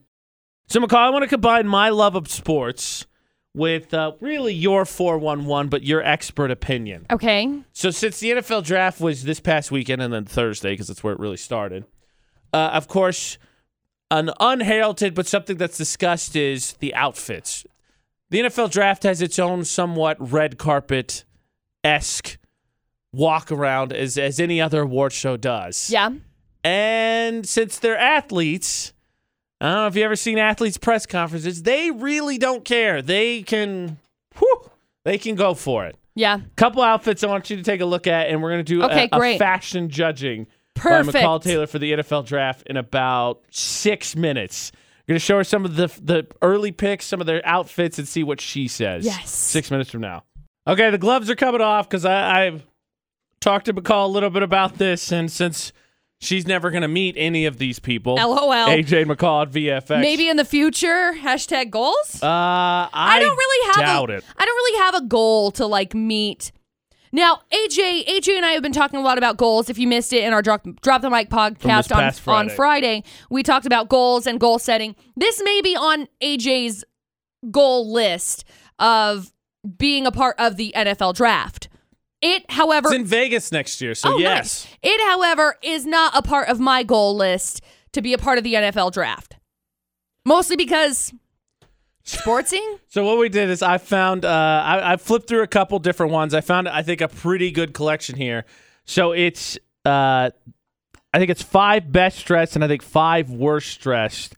So, 0.68 0.80
McCall, 0.80 0.96
I 0.96 1.10
want 1.10 1.22
to 1.22 1.28
combine 1.28 1.68
my 1.68 1.90
love 1.90 2.16
of 2.16 2.28
sports 2.28 3.06
with 3.54 3.92
uh, 3.92 4.12
really 4.20 4.54
your 4.54 4.86
411, 4.86 5.68
but 5.68 5.82
your 5.82 6.02
expert 6.02 6.50
opinion. 6.50 7.06
Okay. 7.10 7.60
So, 7.72 7.90
since 7.90 8.20
the 8.20 8.30
NFL 8.30 8.64
draft 8.64 9.00
was 9.00 9.24
this 9.24 9.38
past 9.38 9.70
weekend 9.70 10.00
and 10.00 10.14
then 10.14 10.24
Thursday, 10.24 10.72
because 10.72 10.88
that's 10.88 11.04
where 11.04 11.12
it 11.12 11.20
really 11.20 11.36
started, 11.36 11.84
uh, 12.54 12.70
of 12.72 12.88
course, 12.88 13.36
an 14.10 14.30
unheralded 14.40 15.14
but 15.14 15.26
something 15.26 15.58
that's 15.58 15.76
discussed 15.76 16.36
is 16.36 16.72
the 16.74 16.94
outfits. 16.94 17.66
The 18.30 18.40
NFL 18.40 18.70
draft 18.70 19.02
has 19.02 19.20
its 19.20 19.38
own 19.38 19.64
somewhat 19.64 20.16
red 20.32 20.56
carpet 20.56 21.24
esque 21.84 22.38
walk 23.14 23.50
around 23.52 23.92
as, 23.92 24.18
as 24.18 24.40
any 24.40 24.60
other 24.60 24.82
award 24.82 25.12
show 25.12 25.36
does. 25.36 25.90
Yeah. 25.90 26.10
And 26.62 27.46
since 27.46 27.78
they're 27.78 27.98
athletes, 27.98 28.92
I 29.60 29.66
don't 29.66 29.74
know 29.76 29.86
if 29.86 29.96
you 29.96 30.04
ever 30.04 30.16
seen 30.16 30.38
athletes 30.38 30.78
press 30.78 31.06
conferences, 31.06 31.62
they 31.62 31.90
really 31.90 32.38
don't 32.38 32.64
care. 32.64 33.02
They 33.02 33.42
can 33.42 33.98
whew, 34.36 34.70
they 35.04 35.18
can 35.18 35.34
go 35.34 35.54
for 35.54 35.86
it. 35.86 35.96
Yeah. 36.14 36.40
Couple 36.56 36.82
outfits 36.82 37.22
I 37.24 37.26
want 37.26 37.50
you 37.50 37.56
to 37.56 37.62
take 37.62 37.80
a 37.80 37.84
look 37.86 38.06
at, 38.06 38.28
and 38.28 38.42
we're 38.42 38.50
gonna 38.50 38.62
do 38.62 38.82
Okay, 38.84 39.08
a, 39.12 39.18
a 39.18 39.38
fashion 39.38 39.88
judging 39.88 40.46
Perfect. 40.74 41.12
by 41.12 41.20
McCall 41.20 41.42
Taylor 41.42 41.66
for 41.66 41.78
the 41.78 41.92
NFL 41.92 42.26
draft 42.26 42.62
in 42.66 42.76
about 42.76 43.42
six 43.50 44.16
minutes. 44.16 44.72
We're 45.06 45.12
gonna 45.12 45.18
show 45.20 45.36
her 45.36 45.44
some 45.44 45.64
of 45.64 45.76
the 45.76 45.88
the 46.02 46.26
early 46.40 46.72
picks, 46.72 47.04
some 47.04 47.20
of 47.20 47.26
their 47.26 47.46
outfits, 47.46 47.98
and 47.98 48.08
see 48.08 48.22
what 48.22 48.40
she 48.40 48.68
says. 48.68 49.04
Yes. 49.04 49.30
Six 49.30 49.70
minutes 49.70 49.90
from 49.90 50.00
now. 50.00 50.24
Okay, 50.66 50.90
the 50.90 50.98
gloves 50.98 51.28
are 51.28 51.36
coming 51.36 51.60
off 51.60 51.88
because 51.88 52.04
I 52.06 52.46
I've 52.46 52.64
talked 53.44 53.66
to 53.66 53.74
McCall 53.74 54.06
a 54.06 54.08
little 54.08 54.30
bit 54.30 54.42
about 54.42 54.78
this, 54.78 55.12
and 55.12 55.30
since 55.30 55.72
she's 56.18 56.46
never 56.46 56.70
gonna 56.70 56.88
meet 56.88 57.14
any 57.16 57.44
of 57.44 57.58
these 57.58 57.78
people, 57.78 58.14
LOL. 58.14 58.68
AJ 58.68 59.04
McCall 59.04 59.42
at 59.42 59.52
VFX. 59.52 60.00
Maybe 60.00 60.28
in 60.28 60.36
the 60.36 60.44
future, 60.44 61.12
hashtag 61.12 61.70
goals. 61.70 62.22
Uh, 62.22 62.26
I, 62.26 62.88
I 62.92 63.18
don't 63.20 63.36
really 63.36 63.66
have 63.74 63.86
doubt 63.86 64.10
a, 64.10 64.14
it. 64.14 64.24
I 64.36 64.44
don't 64.44 64.56
really 64.56 64.78
have 64.78 64.94
a 64.96 65.06
goal 65.06 65.50
to 65.52 65.66
like 65.66 65.94
meet. 65.94 66.50
Now, 67.12 67.42
AJ, 67.52 68.06
AJ 68.06 68.36
and 68.36 68.44
I 68.44 68.52
have 68.52 68.62
been 68.62 68.72
talking 68.72 68.98
a 68.98 69.02
lot 69.02 69.18
about 69.18 69.36
goals. 69.36 69.70
If 69.70 69.78
you 69.78 69.86
missed 69.86 70.12
it 70.12 70.24
in 70.24 70.32
our 70.32 70.42
drop, 70.42 70.66
drop 70.80 71.00
the 71.00 71.10
mic 71.10 71.30
podcast 71.30 71.92
on 71.92 72.00
past 72.00 72.26
on 72.26 72.48
Friday. 72.48 72.56
Friday, 72.56 73.04
we 73.30 73.44
talked 73.44 73.66
about 73.66 73.88
goals 73.88 74.26
and 74.26 74.40
goal 74.40 74.58
setting. 74.58 74.96
This 75.14 75.40
may 75.44 75.60
be 75.60 75.76
on 75.76 76.08
AJ's 76.20 76.84
goal 77.52 77.92
list 77.92 78.44
of 78.80 79.32
being 79.78 80.06
a 80.06 80.10
part 80.10 80.34
of 80.40 80.56
the 80.56 80.72
NFL 80.74 81.14
draft. 81.14 81.68
It, 82.26 82.50
however, 82.50 82.88
It's 82.88 82.96
in 82.96 83.04
Vegas 83.04 83.52
next 83.52 83.80
year, 83.82 83.94
so 83.94 84.14
Oh, 84.14 84.18
yes. 84.18 84.64
nice. 84.64 84.76
It, 84.82 85.00
however, 85.10 85.56
is 85.62 85.84
not 85.84 86.16
a 86.16 86.22
part 86.22 86.48
of 86.48 86.58
my 86.58 86.82
goal 86.82 87.14
list 87.14 87.60
to 87.92 88.00
be 88.00 88.14
a 88.14 88.18
part 88.18 88.38
of 88.38 88.44
the 88.44 88.54
NFL 88.54 88.92
draft. 88.92 89.36
Mostly 90.24 90.56
because 90.56 91.12
sportsing. 92.04 92.78
So 92.88 93.04
what 93.04 93.18
we 93.18 93.28
did 93.28 93.50
is 93.50 93.60
I 93.60 93.78
found 93.78 94.24
uh, 94.24 94.28
I, 94.64 94.92
I 94.92 94.96
flipped 94.96 95.26
through 95.28 95.42
a 95.42 95.48
couple 95.48 95.78
different 95.80 96.12
ones. 96.12 96.32
I 96.32 96.40
found 96.42 96.68
I 96.68 96.82
think 96.82 97.00
a 97.00 97.08
pretty 97.08 97.50
good 97.50 97.74
collection 97.74 98.14
here. 98.16 98.44
So 98.84 99.10
it's 99.12 99.58
uh, 99.84 100.30
I 101.12 101.18
think 101.18 101.30
it's 101.30 101.42
five 101.42 101.90
best 101.90 102.24
dressed 102.24 102.54
and 102.54 102.64
I 102.64 102.68
think 102.68 102.82
five 102.82 103.30
worst 103.30 103.80
dressed 103.80 104.34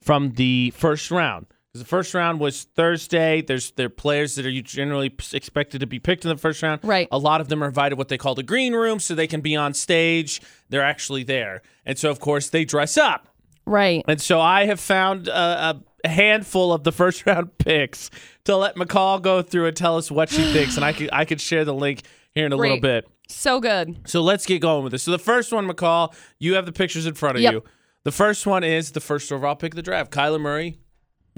from 0.00 0.32
the 0.32 0.70
first 0.70 1.10
round. 1.10 1.46
The 1.78 1.84
first 1.84 2.14
round 2.14 2.40
was 2.40 2.64
Thursday. 2.64 3.42
There's 3.42 3.70
there 3.72 3.86
are 3.86 3.90
players 3.90 4.34
that 4.36 4.46
are 4.46 4.60
generally 4.62 5.12
expected 5.32 5.80
to 5.80 5.86
be 5.86 5.98
picked 5.98 6.24
in 6.24 6.28
the 6.28 6.36
first 6.36 6.62
round. 6.62 6.80
Right. 6.82 7.08
A 7.10 7.18
lot 7.18 7.40
of 7.40 7.48
them 7.48 7.62
are 7.62 7.66
invited 7.68 7.96
what 7.98 8.08
they 8.08 8.18
call 8.18 8.34
the 8.34 8.42
green 8.42 8.74
room, 8.74 8.98
so 9.00 9.14
they 9.14 9.26
can 9.26 9.40
be 9.40 9.56
on 9.56 9.74
stage. 9.74 10.40
They're 10.68 10.82
actually 10.84 11.22
there, 11.24 11.62
and 11.86 11.98
so 11.98 12.10
of 12.10 12.20
course 12.20 12.50
they 12.50 12.64
dress 12.64 12.96
up. 12.96 13.28
Right. 13.66 14.04
And 14.08 14.20
so 14.20 14.40
I 14.40 14.64
have 14.64 14.80
found 14.80 15.28
a, 15.28 15.82
a 16.04 16.08
handful 16.08 16.72
of 16.72 16.84
the 16.84 16.92
first 16.92 17.26
round 17.26 17.58
picks 17.58 18.10
to 18.44 18.56
let 18.56 18.76
McCall 18.76 19.20
go 19.20 19.42
through 19.42 19.66
and 19.66 19.76
tell 19.76 19.96
us 19.96 20.10
what 20.10 20.30
she 20.30 20.42
thinks. 20.52 20.76
And 20.76 20.84
I 20.84 20.92
could 20.92 21.10
I 21.12 21.24
could 21.24 21.40
share 21.40 21.64
the 21.64 21.74
link 21.74 22.02
here 22.34 22.46
in 22.46 22.52
a 22.52 22.56
little 22.56 22.80
bit. 22.80 23.06
So 23.28 23.60
good. 23.60 24.08
So 24.08 24.22
let's 24.22 24.46
get 24.46 24.60
going 24.62 24.84
with 24.84 24.92
this. 24.92 25.02
So 25.02 25.10
the 25.10 25.18
first 25.18 25.52
one, 25.52 25.68
McCall, 25.68 26.14
you 26.38 26.54
have 26.54 26.64
the 26.64 26.72
pictures 26.72 27.04
in 27.04 27.12
front 27.14 27.36
of 27.36 27.42
Yep. 27.42 27.52
you. 27.52 27.64
The 28.04 28.12
first 28.12 28.46
one 28.46 28.64
is 28.64 28.92
the 28.92 29.00
first 29.00 29.30
overall 29.30 29.54
pick 29.54 29.72
of 29.74 29.76
the 29.76 29.82
draft. 29.82 30.10
Kyler 30.10 30.40
Murray, 30.40 30.78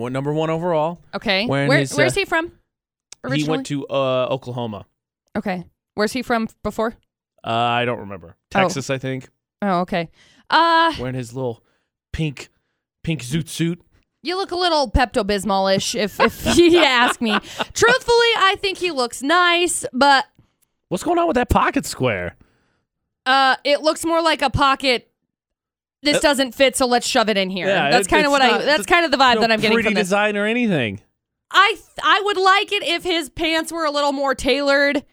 one 0.00 0.12
number 0.12 0.32
one 0.32 0.50
overall. 0.50 1.00
Okay. 1.14 1.46
Where, 1.46 1.70
his, 1.78 1.94
where's 1.94 2.16
uh, 2.16 2.20
he 2.20 2.24
from? 2.24 2.52
Originally? 3.22 3.42
He 3.44 3.50
went 3.50 3.66
to 3.66 3.86
uh, 3.88 4.26
Oklahoma. 4.30 4.86
okay. 5.36 5.64
Where's 5.94 6.12
he 6.12 6.22
from 6.22 6.48
before? 6.62 6.94
Uh, 7.44 7.50
I 7.50 7.84
don't 7.84 7.98
remember. 8.00 8.36
Texas, 8.50 8.90
I 8.90 8.98
think. 8.98 9.28
Oh, 9.60 9.80
okay. 9.80 10.08
Uh, 10.48 10.92
Wearing 10.98 11.14
his 11.14 11.34
little 11.34 11.62
pink, 12.12 12.48
pink 13.04 13.22
zoot 13.22 13.48
suit. 13.48 13.82
you 14.22 14.36
look 14.36 14.50
a 14.52 14.56
little 14.56 14.90
Pepto 14.90 15.24
Bismol-ish, 15.24 15.94
if 15.94 16.18
if 16.20 16.56
you 16.56 16.78
ask 16.78 17.20
me. 17.20 17.32
Truthfully, 17.32 18.32
I 18.38 18.56
think 18.60 18.78
he 18.78 18.90
looks 18.90 19.22
nice, 19.22 19.84
but 19.92 20.26
What's 20.88 21.04
going 21.04 21.18
on 21.18 21.26
with 21.28 21.34
that 21.36 21.50
pocket 21.50 21.84
square? 21.86 22.36
uh, 23.26 23.56
it 23.64 23.82
looks 23.82 24.04
more 24.04 24.22
like 24.22 24.42
a 24.42 24.50
pocket. 24.50 25.09
This 26.02 26.16
Uh, 26.16 26.20
doesn't 26.20 26.54
fit, 26.54 26.76
so 26.76 26.86
let's 26.86 27.06
shove 27.06 27.28
it 27.28 27.36
in 27.36 27.50
here. 27.50 27.66
Yeah, 27.66 27.90
that's 27.90 28.06
kind 28.08 28.24
of 28.24 28.32
what 28.32 28.40
I. 28.42 28.58
That's 28.64 28.86
kind 28.86 29.04
of 29.04 29.10
the 29.10 29.16
vibe 29.18 29.34
no 29.36 29.40
that 29.42 29.52
I'm 29.52 29.60
getting 29.60 29.74
pretty 29.76 29.88
from 29.88 29.94
this. 29.94 30.06
design 30.08 30.36
or 30.36 30.46
anything. 30.46 31.00
I 31.50 31.72
th- 31.74 31.84
I 32.02 32.20
would 32.24 32.36
like 32.38 32.72
it 32.72 32.82
if 32.84 33.02
his 33.04 33.28
pants 33.28 33.70
were 33.72 33.84
a 33.84 33.90
little 33.90 34.12
more 34.12 34.34
tailored, 34.34 35.04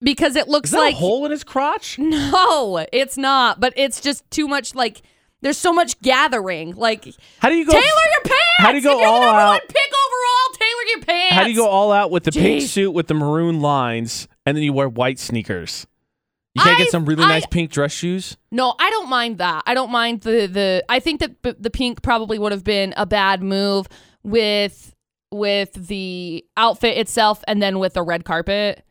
because 0.00 0.36
it 0.36 0.46
looks 0.48 0.72
like 0.72 0.94
a 0.94 0.96
hole 0.98 1.24
in 1.24 1.30
his 1.30 1.42
crotch? 1.44 1.98
no, 1.98 2.86
it's 2.92 3.16
not. 3.16 3.60
But 3.60 3.72
it's 3.76 4.00
just 4.00 4.30
too 4.30 4.46
much. 4.46 4.74
Like 4.74 5.02
there's 5.40 5.58
so 5.58 5.72
much 5.72 6.00
gathering. 6.00 6.74
Like 6.76 7.06
How 7.38 7.48
do 7.48 7.56
you 7.56 7.64
go? 7.66 7.72
tailor 7.72 7.82
your 7.84 8.20
pants. 8.22 8.42
How 8.58 8.70
do 8.70 8.76
you 8.78 8.82
go 8.84 9.02
all 9.04 9.22
out? 9.22 9.60
pick 9.68 9.76
overall, 9.76 10.54
tailor 10.58 10.88
your 10.96 11.00
pants. 11.04 11.34
How 11.34 11.44
do 11.44 11.50
you 11.50 11.56
go 11.56 11.68
all 11.68 11.90
out 11.92 12.10
with 12.10 12.24
the 12.24 12.32
pink 12.32 12.62
suit 12.68 12.92
with 12.92 13.06
the 13.08 13.14
maroon 13.14 13.60
lines, 13.60 14.28
and 14.46 14.56
then 14.56 14.62
you 14.64 14.72
wear 14.72 14.88
white 14.88 15.18
sneakers? 15.18 15.86
You 16.58 16.64
can't 16.64 16.76
I- 16.80 16.82
get 16.84 16.90
some 16.90 17.04
really 17.04 17.24
I- 17.24 17.28
nice 17.28 17.46
pink 17.46 17.70
dress 17.70 17.92
shoes. 17.92 18.36
No, 18.50 18.74
I 18.78 18.90
don't 18.90 19.08
mind 19.08 19.38
that. 19.38 19.62
I 19.66 19.74
don't 19.74 19.90
mind 19.90 20.22
the 20.22 20.46
the. 20.46 20.84
I 20.88 21.00
think 21.00 21.20
that 21.20 21.40
b- 21.42 21.54
the 21.58 21.70
pink 21.70 22.02
probably 22.02 22.38
would 22.38 22.52
have 22.52 22.64
been 22.64 22.94
a 22.96 23.06
bad 23.06 23.42
move 23.42 23.88
with 24.22 24.94
with 25.30 25.72
the 25.74 26.44
outfit 26.56 26.96
itself, 26.98 27.44
and 27.46 27.60
then 27.62 27.78
with 27.78 27.94
the 27.94 28.02
red 28.02 28.24
carpet. 28.24 28.84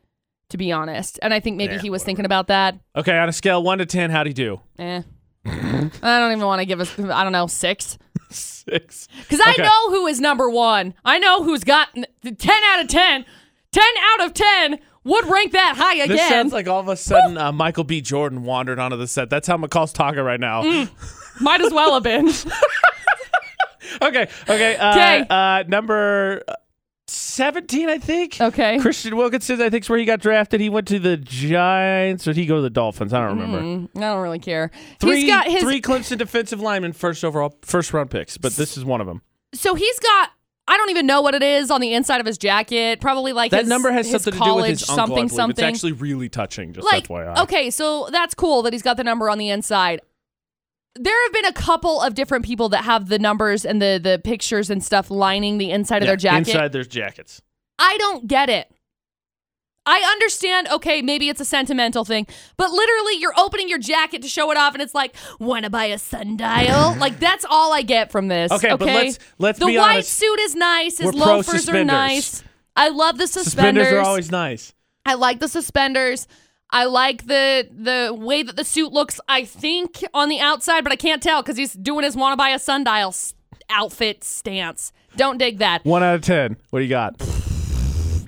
To 0.51 0.57
be 0.57 0.71
honest, 0.71 1.19
and 1.21 1.33
I 1.33 1.41
think 1.41 1.57
maybe 1.57 1.73
Yeah, 1.73 1.81
he 1.81 1.89
was 1.89 1.99
whatever. 2.01 2.05
thinking 2.05 2.25
about 2.25 2.47
that. 2.47 2.79
Okay, 2.95 3.17
on 3.17 3.27
a 3.27 3.33
scale 3.33 3.57
of 3.59 3.65
one 3.65 3.79
to 3.79 3.85
ten, 3.85 4.09
how 4.11 4.23
do 4.23 4.29
you 4.29 4.33
do? 4.33 4.61
Eh. 4.79 5.01
I 5.45 5.89
don't 6.19 6.31
even 6.31 6.45
want 6.45 6.59
to 6.61 6.65
give 6.65 6.79
us. 6.79 6.97
I 6.97 7.23
don't 7.23 7.33
know 7.33 7.47
six 7.47 7.97
Six. 8.29 9.09
because 9.23 9.41
I 9.45 9.51
Okay. 9.51 9.63
know 9.63 9.89
who 9.89 10.07
is 10.07 10.21
number 10.21 10.49
one. 10.49 10.93
I 11.03 11.19
know 11.19 11.43
who's 11.43 11.65
got 11.65 11.89
ten 11.93 12.63
out 12.71 12.79
of 12.81 12.87
ten. 12.87 13.25
Ten 13.73 13.83
out 14.13 14.25
of 14.25 14.33
ten 14.33 14.79
would 15.07 15.25
rank 15.27 15.53
that 15.53 15.75
high 15.77 15.95
again. 15.95 16.09
This 16.09 16.27
sounds 16.29 16.53
like 16.53 16.67
all 16.67 16.79
of 16.79 16.87
a 16.87 16.95
sudden 16.97 17.37
uh, 17.37 17.51
Michael 17.51 17.83
B. 17.83 18.01
Jordan 18.01 18.43
wandered 18.43 18.77
onto 18.79 18.97
the 18.97 19.07
set. 19.07 19.29
That's 19.29 19.47
how 19.47 19.57
McCall's 19.57 19.93
talking 19.93 20.21
right 20.21 20.39
now. 20.39 20.63
Mm. 20.63 20.89
Might 21.41 21.61
as 21.61 21.71
well 21.73 21.93
have 21.93 22.03
been. 22.03 22.29
Okay, 24.01 24.27
okay. 24.49 24.75
Uh, 24.75 24.93
'Kay. 24.93 25.25
uh, 25.29 25.63
number 25.67 26.43
seventeen, 27.07 27.89
I 27.89 27.97
think. 27.97 28.39
Okay. 28.39 28.77
Christian 28.79 29.15
Wilkinson, 29.15 29.61
I 29.61 29.69
think, 29.69 29.85
is 29.85 29.89
where 29.89 29.97
he 29.97 30.05
got 30.05 30.19
drafted. 30.19 30.59
He 30.61 30.69
went 30.69 30.87
to 30.89 30.99
the 30.99 31.17
Giants, 31.17 32.27
or 32.27 32.33
did 32.33 32.41
he 32.41 32.45
go 32.45 32.57
to 32.57 32.61
the 32.61 32.69
Dolphins? 32.69 33.13
I 33.13 33.21
don't 33.25 33.39
remember. 33.39 33.59
Mm, 33.61 33.89
I 33.95 33.99
don't 34.11 34.21
really 34.21 34.39
care. 34.39 34.71
Three, 34.99 35.21
he's 35.21 35.29
got 35.29 35.47
his 35.47 35.63
three 35.63 35.81
Clemson 35.81 36.17
defensive 36.17 36.59
linemen, 36.59 36.93
first 36.93 37.23
overall, 37.23 37.57
first 37.63 37.93
round 37.93 38.11
picks, 38.11 38.37
but 38.37 38.53
this 38.53 38.77
is 38.77 38.83
one 38.85 39.01
of 39.01 39.07
them. 39.07 39.21
so 39.53 39.73
he's 39.73 39.99
got 39.99 40.31
I 40.69 40.75
don't 40.75 40.89
even 40.89 41.05
know 41.05 41.21
what 41.21 41.33
it 41.33 41.43
is 41.43 41.71
on 41.71 41.79
the 41.79 41.93
inside 41.93 42.19
of 42.19 42.25
his 42.27 42.37
jacket. 42.37 42.99
Probably 42.99 43.31
like 43.31 43.51
That 43.51 43.61
his, 43.61 43.69
number 43.69 43.91
has 43.91 44.05
his 44.09 44.21
something 44.23 44.39
to 44.39 44.45
do 44.45 44.55
with 44.55 44.65
his 44.67 44.89
uncle. 44.89 44.95
Something 44.95 45.29
something. 45.29 45.65
It's 45.65 45.75
actually 45.75 45.93
really 45.93 46.27
touching. 46.27 46.73
Just 46.73 46.85
like 46.85 47.07
FYI. 47.07 47.37
okay, 47.43 47.69
so 47.69 48.09
that's 48.11 48.33
cool 48.33 48.61
that 48.63 48.73
he's 48.73 48.81
got 48.81 48.97
the 48.97 49.03
number 49.03 49.29
on 49.29 49.37
the 49.37 49.49
inside. 49.49 50.01
There 50.95 51.23
have 51.25 51.33
been 51.33 51.45
a 51.45 51.53
couple 51.53 52.01
of 52.01 52.15
different 52.15 52.43
people 52.43 52.69
that 52.69 52.83
have 52.83 53.07
the 53.07 53.19
numbers 53.19 53.65
and 53.65 53.81
the 53.81 53.99
the 54.01 54.19
pictures 54.23 54.69
and 54.69 54.83
stuff 54.83 55.09
lining 55.11 55.57
the 55.57 55.71
inside 55.71 56.01
of 56.01 56.07
their 56.07 56.15
jacket. 56.17 56.49
Inside 56.49 56.71
there's 56.73 56.87
jackets. 56.87 57.41
I 57.79 57.97
don't 57.99 58.27
get 58.27 58.49
it. 58.49 58.71
I 59.87 60.01
understand, 60.11 60.67
okay, 60.69 61.01
maybe 61.01 61.29
it's 61.29 61.39
a 61.41 61.45
sentimental 61.45 62.03
thing, 62.05 62.27
but 62.57 62.69
literally 62.71 63.13
you're 63.19 63.33
opening 63.39 63.69
your 63.69 63.79
jacket 63.79 64.21
to 64.21 64.27
show 64.27 64.51
it 64.51 64.57
off 64.57 64.73
and 64.73 64.81
it's 64.83 64.93
like, 64.93 65.15
wanna 65.39 65.69
buy 65.69 65.85
a 65.85 65.97
sundial? 65.97 66.93
like 66.99 67.19
that's 67.19 67.45
all 67.49 67.71
I 67.73 67.81
get 67.83 68.11
from 68.11 68.27
this. 68.27 68.51
Okay, 68.51 68.67
Okay, 68.73 68.77
but 68.85 68.87
let's- 68.87 69.19
let's 69.39 69.59
The 69.59 69.65
be 69.67 69.77
white 69.77 69.93
honest. 69.95 70.13
suit 70.13 70.39
is 70.41 70.55
nice, 70.55 70.97
his 70.97 71.05
We're 71.07 71.11
loafers 71.13 71.69
are 71.69 71.83
nice. 71.83 72.43
I 72.75 72.89
love 72.89 73.17
the 73.17 73.25
Suspenders, 73.27 73.85
suspenders. 73.87 73.93
are 73.93 74.07
always 74.07 74.29
nice. 74.29 74.73
I 75.05 75.13
like 75.15 75.39
the 75.39 75.47
suspenders. 75.47 76.27
I 76.69 76.83
like 76.83 77.25
the 77.27 77.67
the 77.71 78.13
way 78.13 78.43
that 78.43 78.57
the 78.57 78.65
suit 78.65 78.91
looks, 78.91 79.21
I 79.29 79.45
think, 79.45 80.03
on 80.13 80.27
the 80.27 80.41
outside, 80.41 80.83
but 80.83 80.91
I 80.91 80.97
can't 80.97 81.23
tell 81.23 81.41
because 81.41 81.55
he's 81.55 81.71
doing 81.71 82.03
his 82.03 82.15
wanna 82.17 82.35
buy 82.35 82.49
a 82.49 82.59
sundial 82.59 83.15
outfit 83.69 84.23
stance. 84.25 84.91
Don't 85.15 85.37
dig 85.37 85.59
that. 85.59 85.85
One 85.85 86.03
out 86.03 86.15
of 86.15 86.21
ten. 86.23 86.57
What 86.71 86.79
do 86.79 86.83
you 86.83 86.89
got? 86.89 87.15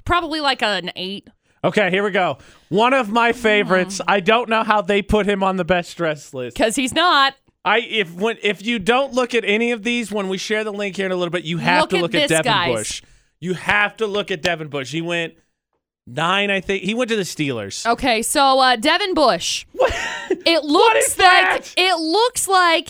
Probably 0.06 0.40
like 0.40 0.64
an 0.64 0.92
eight. 0.96 1.28
Okay, 1.64 1.90
here 1.90 2.04
we 2.04 2.12
go. 2.12 2.38
One 2.70 2.94
of 2.94 3.10
my 3.10 3.34
favorites. 3.34 4.00
I 4.08 4.20
don't 4.22 4.50
know 4.50 4.64
how 4.64 4.82
they 4.82 5.02
put 5.02 5.26
him 5.26 5.44
on 5.44 5.58
the 5.58 5.66
best 5.66 5.96
dress 5.98 6.34
list. 6.34 6.56
Because 6.58 6.76
he's 6.76 6.94
not. 6.94 7.36
I 7.66 7.80
if 7.80 8.14
when 8.16 8.38
if 8.42 8.66
you 8.66 8.80
don't 8.80 9.14
look 9.14 9.36
at 9.36 9.44
any 9.44 9.72
of 9.72 9.84
these 9.84 10.12
when 10.12 10.30
we 10.30 10.38
share 10.38 10.64
the 10.64 10.72
link 10.72 10.96
here 10.96 11.06
in 11.06 11.12
a 11.12 11.16
little 11.16 11.32
bit, 11.32 11.44
you 11.44 11.58
have 11.58 11.82
Look 11.82 11.90
to 11.92 11.96
at 11.98 12.02
look 12.02 12.16
at, 12.16 12.30
this, 12.30 12.38
Devin 12.38 12.52
guys. 12.52 12.76
Bush. 12.76 13.02
You 13.42 13.54
have 13.56 13.98
to 13.98 14.08
look 14.08 14.32
at 14.32 14.42
Devin 14.42 14.70
Bush. 14.70 14.92
He 14.92 15.02
went 15.02 15.34
nine, 16.08 16.50
I 16.52 16.62
think. 16.62 16.84
He 16.84 16.94
went 16.94 17.10
to 17.10 17.16
the 17.18 17.24
Steelers. 17.24 17.86
Okay, 17.86 18.22
so 18.22 18.60
uh, 18.60 18.76
Devin 18.76 19.14
Bush. 19.14 19.66
What? 19.74 19.94
It 20.46 20.64
looks 20.64 21.18
like 21.18 21.64
that? 21.64 21.74
it 21.76 21.98
looks 22.00 22.48
like 22.48 22.90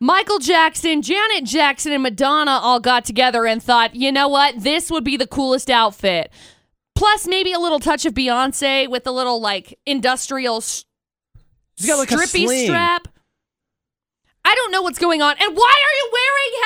Michael 0.00 0.38
Jackson, 0.38 1.00
Janet 1.02 1.44
Jackson, 1.44 1.92
and 1.92 2.02
Madonna 2.02 2.52
all 2.52 2.80
got 2.80 3.04
together 3.04 3.46
and 3.46 3.62
thought, 3.62 3.94
you 3.94 4.12
know 4.12 4.28
what, 4.28 4.54
this 4.58 4.90
would 4.90 5.04
be 5.04 5.16
the 5.16 5.26
coolest 5.26 5.70
outfit. 5.70 6.30
Plus, 6.98 7.26
maybe 7.28 7.52
a 7.52 7.58
little 7.60 7.78
touch 7.78 8.04
of 8.06 8.14
Beyonce 8.14 8.88
with 8.88 9.06
a 9.06 9.12
little 9.12 9.40
like 9.40 9.78
industrial 9.86 10.56
s- 10.56 10.84
He's 11.76 11.86
got 11.86 11.98
like 11.98 12.08
strippy 12.08 12.64
strap. 12.66 13.06
I 14.44 14.54
don't 14.54 14.72
know 14.72 14.82
what's 14.82 14.98
going 14.98 15.22
on. 15.22 15.36
And 15.40 15.56
why 15.56 15.74
are 15.86 15.94
you 15.96 16.10
wearing 16.12 16.64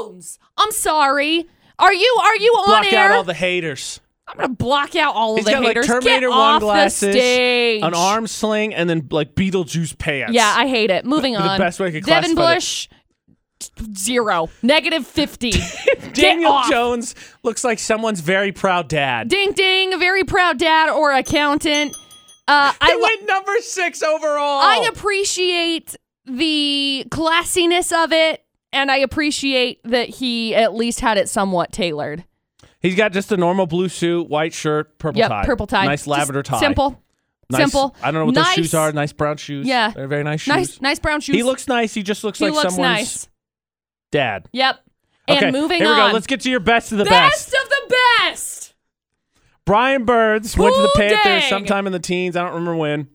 headphones? 0.00 0.38
I'm 0.56 0.72
sorry. 0.72 1.46
Are 1.78 1.92
you 1.94 2.18
are 2.24 2.36
you 2.36 2.50
on 2.52 2.66
Block 2.66 2.92
air? 2.92 3.10
out 3.12 3.16
all 3.18 3.24
the 3.24 3.34
haters. 3.34 4.00
I'm 4.26 4.36
gonna 4.36 4.48
block 4.54 4.96
out 4.96 5.14
all 5.14 5.36
of 5.38 5.44
the 5.44 5.50
got 5.50 5.62
haters. 5.62 5.86
like 5.88 6.00
Terminator 6.00 6.28
Get 6.28 6.30
One 6.30 6.38
off 6.38 6.60
glasses, 6.60 7.00
the 7.00 7.12
stage. 7.20 7.82
an 7.82 7.94
arm 7.94 8.26
sling, 8.26 8.74
and 8.74 8.88
then 8.90 9.06
like 9.10 9.34
Beetlejuice 9.34 9.96
pants. 9.98 10.32
Yeah, 10.32 10.52
I 10.56 10.66
hate 10.68 10.90
it. 10.90 11.04
Moving 11.04 11.36
on. 11.36 11.42
The 11.42 11.48
on. 11.50 11.58
best 11.58 11.78
way 11.80 11.88
I 11.88 11.90
could 11.90 12.04
Devin 12.04 12.34
classify 12.34 12.54
Bush, 12.54 12.88
zero, 13.96 14.48
negative 14.62 15.06
fifty. 15.06 15.52
Daniel. 16.12 16.60
Jones 16.68 17.14
looks 17.42 17.64
like 17.64 17.78
someone's 17.78 18.20
very 18.20 18.52
proud 18.52 18.88
dad. 18.88 19.28
ding 19.28 19.52
ding, 19.52 19.92
a 19.94 19.98
very 19.98 20.24
proud 20.24 20.58
dad 20.58 20.88
or 20.90 21.12
accountant. 21.12 21.94
Uh, 22.48 22.72
he 22.72 22.76
I 22.80 22.96
went 22.96 23.26
number 23.28 23.52
six 23.60 24.02
overall. 24.02 24.60
I 24.60 24.88
appreciate 24.92 25.96
the 26.26 27.04
classiness 27.10 27.92
of 28.04 28.12
it, 28.12 28.44
and 28.72 28.90
I 28.90 28.96
appreciate 28.98 29.80
that 29.84 30.08
he 30.08 30.54
at 30.54 30.74
least 30.74 31.00
had 31.00 31.18
it 31.18 31.28
somewhat 31.28 31.72
tailored. 31.72 32.24
He's 32.80 32.96
got 32.96 33.12
just 33.12 33.30
a 33.30 33.36
normal 33.36 33.66
blue 33.66 33.88
suit, 33.88 34.28
white 34.28 34.52
shirt, 34.52 34.98
purple 34.98 35.20
Yep, 35.20 35.28
tie. 35.30 35.44
purple 35.44 35.66
tie, 35.68 35.84
Nice 35.84 36.00
Just 36.00 36.08
lavender 36.08 36.42
tie. 36.42 36.58
simple, 36.58 37.00
Nice- 37.48 37.60
simple. 37.60 37.94
I 38.02 38.10
don't 38.10 38.20
know 38.22 38.26
what 38.26 38.34
nice, 38.34 38.46
those 38.46 38.54
shoes 38.54 38.74
are. 38.74 38.90
Nice 38.92 39.12
brown 39.12 39.36
shoes. 39.36 39.66
Yeah. 39.68 39.90
They're 39.90 40.08
very 40.08 40.24
nice 40.24 40.40
shoes. 40.40 40.48
Nice, 40.54 40.80
nice 40.80 40.98
brown 40.98 41.20
shoes. 41.20 41.36
He 41.36 41.44
looks 41.44 41.68
nice. 41.68 41.94
He 41.94 42.02
just 42.02 42.24
looks 42.24 42.40
He 42.40 42.46
like 42.46 42.54
looks 42.54 42.74
someone's 42.74 42.98
nice. 42.98 43.28
Dad. 44.12 44.48
Yep. 44.52 44.78
And 45.26 45.38
okay, 45.38 45.50
moving 45.50 45.78
here 45.78 45.88
we 45.88 46.00
on. 46.00 46.10
go. 46.10 46.14
Let's 46.14 46.28
get 46.28 46.40
to 46.42 46.50
your 46.50 46.60
best 46.60 46.92
of 46.92 46.98
the 46.98 47.04
best, 47.04 47.50
best. 47.50 47.62
of 47.62 47.68
the 47.68 47.96
best. 48.20 48.74
Brian 49.64 50.04
Burns 50.04 50.56
went 50.56 50.74
to 50.74 50.82
the 50.82 50.90
Who 50.94 51.00
Panthers 51.00 51.24
dang? 51.24 51.48
sometime 51.48 51.86
in 51.86 51.92
the 51.92 52.00
teens. 52.00 52.36
I 52.36 52.42
don't 52.42 52.54
remember 52.54 52.76
when. 52.76 53.08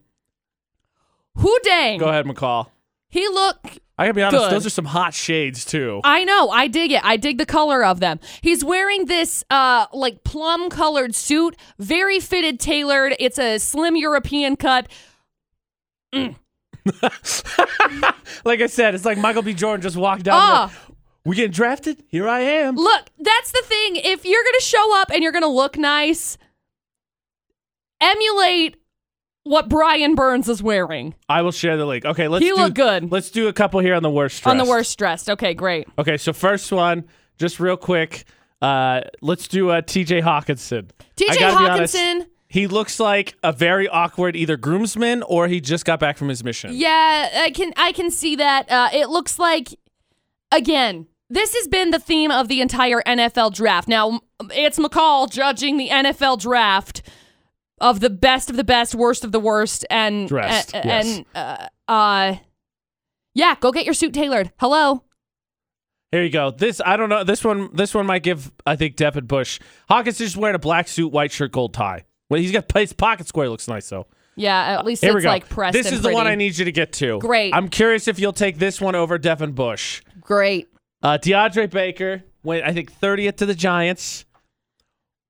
Who 1.35 1.57
dang? 1.63 1.99
Go 1.99 2.07
ahead, 2.07 2.25
McCall. 2.25 2.67
He 3.09 3.27
look 3.27 3.79
I 3.99 4.05
gotta 4.05 4.13
be 4.13 4.21
honest. 4.21 4.43
Good. 4.43 4.51
Those 4.51 4.67
are 4.67 4.71
some 4.71 4.85
hot 4.85 5.15
shades 5.15 5.65
too. 5.65 6.01
I 6.03 6.23
know. 6.23 6.49
I 6.49 6.67
dig 6.67 6.91
it. 6.91 7.03
I 7.03 7.17
dig 7.17 7.39
the 7.39 7.47
color 7.47 7.83
of 7.83 7.99
them. 7.99 8.19
He's 8.41 8.63
wearing 8.63 9.05
this 9.05 9.43
uh 9.49 9.87
like 9.91 10.23
plum 10.23 10.69
colored 10.69 11.15
suit, 11.15 11.55
very 11.79 12.19
fitted, 12.19 12.59
tailored. 12.59 13.15
It's 13.19 13.39
a 13.39 13.57
slim 13.57 13.95
European 13.95 14.55
cut. 14.55 14.87
like 16.13 16.35
I 18.61 18.67
said, 18.67 18.93
it's 18.93 19.03
like 19.03 19.17
Michael 19.17 19.41
B. 19.41 19.53
Jordan 19.53 19.81
just 19.81 19.97
walked 19.97 20.23
down. 20.23 20.35
Ah. 20.37 20.71
We 21.27 21.35
getting 21.35 21.51
drafted? 21.51 22.01
Here 22.07 22.25
I 22.25 22.39
am. 22.39 22.75
Look, 22.77 23.09
that's 23.19 23.51
the 23.51 23.61
thing. 23.65 23.97
If 23.97 24.23
you're 24.23 24.43
gonna 24.45 24.61
show 24.61 25.01
up 25.01 25.11
and 25.11 25.21
you're 25.21 25.33
gonna 25.33 25.49
look 25.49 25.77
nice, 25.77 26.37
emulate 27.99 28.77
what 29.43 29.67
Brian 29.67 30.15
Burns 30.15 30.47
is 30.47 30.63
wearing. 30.63 31.15
I 31.27 31.41
will 31.41 31.51
share 31.51 31.75
the 31.75 31.85
link. 31.85 32.05
Okay, 32.05 32.29
let's 32.29 32.45
He 32.45 32.51
do, 32.51 32.55
looked 32.55 32.75
good. 32.75 33.11
Let's 33.11 33.29
do 33.29 33.49
a 33.49 33.53
couple 33.53 33.81
here 33.81 33.93
on 33.93 34.03
the 34.03 34.09
worst 34.09 34.41
dressed. 34.41 34.51
On 34.51 34.57
the 34.57 34.69
worst 34.69 34.97
dressed. 34.97 35.29
Okay, 35.29 35.53
great. 35.53 35.89
Okay, 35.99 36.15
so 36.15 36.31
first 36.31 36.71
one, 36.71 37.03
just 37.37 37.59
real 37.59 37.75
quick. 37.75 38.23
Uh, 38.61 39.01
let's 39.19 39.49
do 39.49 39.69
uh, 39.69 39.81
T.J. 39.81 40.21
Hockenson. 40.21 40.89
I 40.97 41.03
TJ 41.17 41.39
gotta 41.39 41.59
be 41.59 41.69
honest, 41.69 41.93
Hockenson. 41.93 42.27
he 42.47 42.67
looks 42.67 43.01
like 43.01 43.35
a 43.43 43.51
very 43.51 43.89
awkward 43.89 44.37
either 44.37 44.55
groomsman 44.55 45.23
or 45.23 45.49
he 45.49 45.59
just 45.59 45.83
got 45.83 45.99
back 45.99 46.17
from 46.17 46.29
his 46.29 46.41
mission. 46.41 46.71
Yeah, 46.73 47.29
I 47.43 47.51
can 47.51 47.73
I 47.75 47.91
can 47.91 48.11
see 48.11 48.37
that. 48.37 48.71
Uh, 48.71 48.89
it 48.93 49.09
looks 49.09 49.37
like 49.37 49.75
again. 50.53 51.07
This 51.29 51.53
has 51.55 51.67
been 51.67 51.91
the 51.91 51.99
theme 51.99 52.31
of 52.31 52.47
the 52.47 52.61
entire 52.61 53.01
NFL 53.01 53.53
draft. 53.53 53.87
Now 53.87 54.21
it's 54.51 54.79
McCall 54.79 55.29
judging 55.29 55.77
the 55.77 55.89
NFL 55.89 56.39
draft 56.39 57.01
of 57.79 57.99
the 57.99 58.09
best 58.09 58.49
of 58.49 58.55
the 58.55 58.63
best, 58.63 58.95
worst 58.95 59.23
of 59.25 59.31
the 59.31 59.39
worst, 59.39 59.85
and 59.89 60.27
Dressed, 60.27 60.73
uh, 60.73 60.81
yes. 60.85 61.05
and 61.05 61.25
uh, 61.35 61.67
uh, 61.91 62.35
yeah, 63.33 63.55
go 63.59 63.71
get 63.71 63.85
your 63.85 63.93
suit 63.93 64.13
tailored. 64.13 64.51
Hello. 64.59 65.03
Here 66.11 66.23
you 66.23 66.29
go. 66.29 66.51
This 66.51 66.81
I 66.83 66.95
don't 66.95 67.09
know. 67.09 67.23
This 67.25 67.43
one 67.43 67.69
this 67.73 67.93
one 67.93 68.05
might 68.05 68.23
give 68.23 68.51
I 68.65 68.77
think 68.77 68.95
Devin 68.95 69.25
Bush. 69.25 69.59
Hawkins 69.89 70.21
is 70.21 70.29
just 70.29 70.37
wearing 70.37 70.55
a 70.55 70.59
black 70.59 70.87
suit, 70.87 71.09
white 71.11 71.31
shirt, 71.31 71.51
gold 71.51 71.73
tie. 71.73 72.05
Well, 72.29 72.39
he's 72.39 72.51
got 72.51 72.71
his 72.71 72.93
pocket 72.93 73.27
square 73.27 73.49
looks 73.49 73.67
nice 73.67 73.89
though. 73.89 74.07
Yeah, 74.37 74.77
at 74.79 74.85
least 74.85 75.01
Here 75.01 75.11
it's 75.11 75.15
we 75.17 75.21
go. 75.23 75.29
like 75.29 75.49
pressed. 75.49 75.73
this 75.73 75.87
and 75.87 75.95
is 75.95 76.01
the 76.03 76.11
one. 76.13 76.27
I 76.27 76.35
need 76.35 76.57
you 76.57 76.65
to 76.65 76.71
get 76.71 76.93
to. 76.93 77.19
Great. 77.19 77.53
I'm 77.53 77.69
curious 77.69 78.07
if 78.07 78.19
you'll 78.19 78.33
take 78.33 78.59
this 78.59 78.79
one 78.79 78.95
over 78.95 79.17
Devin 79.17 79.51
Bush. 79.53 80.01
Great. 80.21 80.67
Uh, 81.01 81.17
DeAndre 81.17 81.69
Baker 81.69 82.23
went 82.43 82.63
I 82.65 82.73
think 82.73 82.91
30th 82.91 83.37
to 83.37 83.45
the 83.45 83.55
Giants. 83.55 84.25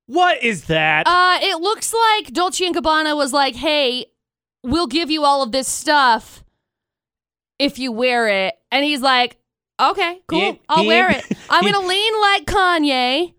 What 0.05 0.41
is 0.41 0.65
that? 0.65 1.05
Uh, 1.05 1.37
it 1.41 1.59
looks 1.59 1.93
like 1.93 2.31
Dolce 2.33 2.65
and 2.65 2.73
Gabbana 2.75 3.15
was 3.15 3.33
like, 3.33 3.55
"Hey, 3.55 4.05
we'll 4.63 4.87
give 4.87 5.11
you 5.11 5.25
all 5.25 5.43
of 5.43 5.51
this 5.51 5.67
stuff 5.67 6.43
if 7.59 7.77
you 7.77 7.91
wear 7.91 8.27
it," 8.29 8.55
and 8.71 8.85
he's 8.85 9.01
like, 9.01 9.35
"Okay, 9.81 10.21
cool, 10.27 10.39
ain't- 10.39 10.61
I'll 10.69 10.83
he 10.83 10.87
wear 10.87 11.11
it. 11.11 11.25
I'm 11.49 11.63
gonna 11.69 11.85
lean 11.87 12.21
like 12.21 12.45
Kanye, 12.45 13.33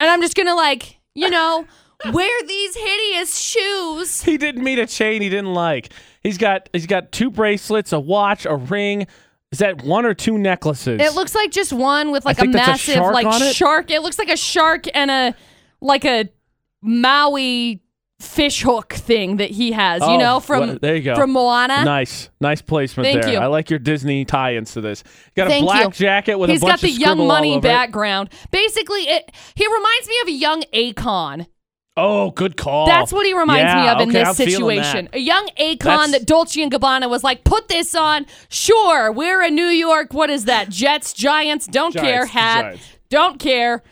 and 0.00 0.10
I'm 0.10 0.20
just 0.20 0.36
gonna 0.36 0.54
like, 0.54 0.98
you 1.14 1.30
know, 1.30 1.66
wear 2.12 2.42
these 2.46 2.76
hideous 2.76 3.38
shoes." 3.38 4.22
he 4.22 4.36
didn't 4.36 4.62
meet 4.62 4.78
a 4.78 4.86
chain 4.86 5.22
he 5.22 5.30
didn't 5.30 5.54
like. 5.54 5.90
He's 6.22 6.36
got 6.36 6.68
he's 6.74 6.86
got 6.86 7.12
two 7.12 7.30
bracelets, 7.30 7.94
a 7.94 7.98
watch, 8.00 8.44
a 8.44 8.56
ring. 8.56 9.06
Is 9.52 9.60
that 9.60 9.82
one 9.82 10.04
or 10.04 10.12
two 10.14 10.36
necklaces? 10.36 11.00
It 11.00 11.14
looks 11.14 11.34
like 11.34 11.50
just 11.50 11.72
one 11.72 12.10
with 12.10 12.24
like 12.24 12.38
a 12.40 12.44
massive 12.46 12.94
shark 12.94 13.14
like 13.14 13.40
it. 13.42 13.54
shark. 13.56 13.90
It 13.90 14.02
looks 14.02 14.18
like 14.18 14.28
a 14.28 14.36
shark 14.36 14.84
and 14.94 15.10
a 15.10 15.34
like 15.80 16.04
a 16.04 16.28
Maui 16.82 17.80
fish 18.20 18.62
hook 18.62 18.92
thing 18.92 19.36
that 19.36 19.50
he 19.50 19.72
has. 19.72 20.02
Oh, 20.02 20.12
you 20.12 20.18
know, 20.18 20.40
from 20.40 20.60
what- 20.68 20.82
there 20.82 20.96
you 20.96 21.02
go. 21.02 21.14
from 21.14 21.32
Moana. 21.32 21.84
Nice, 21.84 22.30
nice 22.40 22.60
placement 22.60 23.06
Thank 23.06 23.22
there. 23.22 23.32
you. 23.34 23.38
I 23.38 23.46
like 23.46 23.70
your 23.70 23.78
Disney 23.78 24.24
tie-ins 24.24 24.72
to 24.72 24.80
this. 24.80 25.04
Got 25.36 25.46
a 25.46 25.50
Thank 25.50 25.64
black 25.64 25.84
you. 25.84 25.90
jacket 25.92 26.36
with 26.38 26.50
He's 26.50 26.60
a 26.62 26.66
bunch 26.66 26.80
got 26.82 26.86
the 26.86 26.90
Young 26.90 27.26
Money 27.26 27.50
over 27.52 27.58
it. 27.58 27.62
background. 27.62 28.30
Basically, 28.50 29.02
it 29.02 29.30
he 29.54 29.66
reminds 29.66 30.08
me 30.08 30.14
of 30.22 30.28
a 30.28 30.32
young 30.32 30.62
Akon. 30.74 31.46
Oh, 32.00 32.30
good 32.30 32.56
call. 32.56 32.86
That's 32.86 33.12
what 33.12 33.26
he 33.26 33.32
reminds 33.36 33.74
me 33.74 33.82
Yeah, 33.84 33.92
of 33.94 34.00
in 34.00 34.08
okay, 34.10 34.18
this 34.20 34.28
I'm 34.28 34.34
situation. 34.34 35.08
A 35.12 35.18
young 35.18 35.48
Akon 35.58 35.78
That's- 35.78 36.10
that 36.12 36.26
Dolce 36.26 36.62
and 36.62 36.70
Gabbana 36.72 37.10
was 37.10 37.24
like, 37.24 37.44
put 37.44 37.68
this 37.68 37.94
on. 37.94 38.24
Sure, 38.48 39.10
we're 39.10 39.42
in 39.42 39.54
New 39.54 39.66
York. 39.66 40.12
What 40.14 40.30
is 40.30 40.44
that? 40.44 40.68
Jets, 40.68 41.12
Giants, 41.12 41.66
don't 41.66 41.92
Giants, 41.92 42.08
care. 42.10 42.26
Hat, 42.26 42.62
Giants. 42.62 42.84
don't 43.10 43.38
care. 43.40 43.82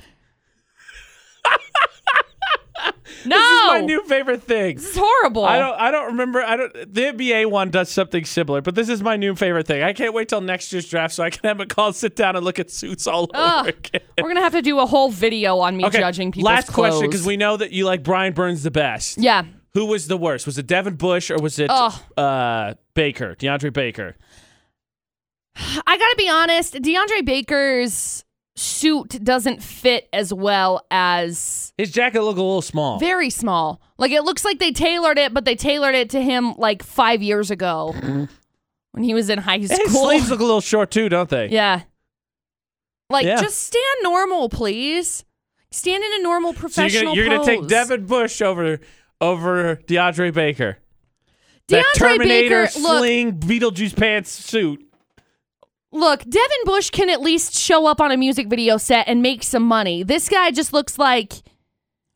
No, 3.24 3.36
This 3.38 3.60
is 3.60 3.66
my 3.68 3.80
new 3.80 4.02
favorite 4.04 4.42
thing. 4.42 4.76
This 4.76 4.90
is 4.90 4.96
horrible. 4.96 5.44
I 5.44 5.58
don't. 5.58 5.74
I 5.80 5.90
don't 5.90 6.06
remember. 6.06 6.42
I 6.42 6.56
don't. 6.56 6.72
The 6.72 7.02
NBA 7.02 7.50
one 7.50 7.70
does 7.70 7.88
something 7.88 8.24
similar, 8.24 8.60
but 8.60 8.74
this 8.74 8.88
is 8.88 9.02
my 9.02 9.16
new 9.16 9.34
favorite 9.34 9.66
thing. 9.66 9.82
I 9.82 9.92
can't 9.92 10.12
wait 10.14 10.28
till 10.28 10.40
next 10.40 10.72
year's 10.72 10.88
draft 10.88 11.14
so 11.14 11.22
I 11.24 11.30
can 11.30 11.40
have 11.48 11.56
McCall, 11.66 11.94
sit 11.94 12.16
down, 12.16 12.36
and 12.36 12.44
look 12.44 12.58
at 12.58 12.70
suits 12.70 13.06
all 13.06 13.30
Ugh. 13.34 13.60
over 13.60 13.68
again. 13.70 14.00
We're 14.20 14.28
gonna 14.28 14.40
have 14.40 14.52
to 14.52 14.62
do 14.62 14.78
a 14.80 14.86
whole 14.86 15.10
video 15.10 15.58
on 15.58 15.76
me 15.76 15.84
Okay. 15.86 15.98
judging 15.98 16.32
people's 16.32 16.46
Last 16.50 16.68
clothes. 16.68 16.90
question, 16.94 17.10
because 17.10 17.26
we 17.26 17.36
know 17.36 17.56
that 17.56 17.72
you 17.72 17.84
like 17.86 18.02
Brian 18.02 18.32
Burns 18.32 18.62
the 18.62 18.70
best. 18.70 19.18
yeah. 19.18 19.44
Who 19.74 19.84
was 19.86 20.08
the 20.08 20.16
worst? 20.16 20.46
Was 20.46 20.56
it 20.58 20.66
Devin 20.66 20.94
Bush 20.96 21.30
or 21.30 21.36
was 21.36 21.58
it 21.58 21.70
uh, 21.70 22.74
Baker, 22.94 23.34
DeAndre 23.38 23.72
Baker? 23.72 24.16
I 25.56 25.98
gotta 25.98 26.14
be 26.16 26.28
honest, 26.28 26.74
DeAndre 26.74 27.24
Baker's 27.24 28.24
suit 28.56 29.22
doesn't 29.22 29.62
fit 29.62 30.08
as 30.12 30.32
well 30.32 30.84
as 30.90 31.72
His 31.78 31.90
jacket 31.90 32.22
looked 32.22 32.38
a 32.38 32.42
little 32.42 32.62
small. 32.62 32.98
very 32.98 33.30
small. 33.30 33.80
Like 33.98 34.10
it 34.12 34.22
looks 34.22 34.44
like 34.44 34.58
they 34.58 34.72
tailored 34.72 35.18
it, 35.18 35.32
but 35.34 35.44
they 35.44 35.54
tailored 35.56 35.94
it 35.94 36.10
to 36.10 36.22
him 36.22 36.54
like 36.56 36.82
five 36.82 37.22
years 37.22 37.50
ago 37.50 37.92
mm-hmm. 37.94 38.24
when 38.92 39.04
he 39.04 39.14
was 39.14 39.28
in 39.30 39.38
high 39.38 39.60
school. 39.60 39.76
His 39.84 39.92
sleeves 40.00 40.30
look 40.30 40.40
a 40.40 40.44
little 40.44 40.60
short 40.60 40.90
too, 40.90 41.08
don't 41.08 41.28
they? 41.28 41.48
yeah. 41.48 41.82
Like 43.08 43.24
Yeah. 43.26 43.40
just 43.40 43.58
stand 43.62 43.84
normal, 44.02 44.48
please. 44.48 45.24
Stand 45.70 46.02
in 46.02 46.12
a 46.20 46.22
normal 46.22 46.52
So 46.54 46.58
professional 46.60 47.14
you're 47.14 47.26
gonna, 47.26 47.36
you're 47.36 47.44
gonna 47.44 47.46
take 47.46 47.60
pose. 47.60 47.70
Devin 47.70 48.06
Bush 48.06 48.40
over 48.42 48.80
over 49.20 49.76
DeAndre 49.76 50.32
Baker. 50.32 50.78
that 51.68 51.84
DeAndre 51.84 51.98
Terminator 51.98 52.64
Baker, 52.66 52.80
look, 52.80 52.98
sling 52.98 53.32
Beetlejuice 53.38 53.96
pants 53.96 54.30
suit. 54.30 54.82
Look, 55.96 56.20
Devin 56.24 56.64
Bush 56.64 56.90
can 56.90 57.08
at 57.10 57.20
least 57.20 57.54
show 57.54 57.86
up 57.86 58.00
on 58.00 58.12
a 58.12 58.16
music 58.16 58.48
video 58.48 58.76
set 58.76 59.08
and 59.08 59.22
make 59.22 59.42
some 59.42 59.62
money. 59.62 60.02
This 60.02 60.28
guy 60.28 60.50
just 60.50 60.72
looks 60.72 60.98
like, 60.98 61.32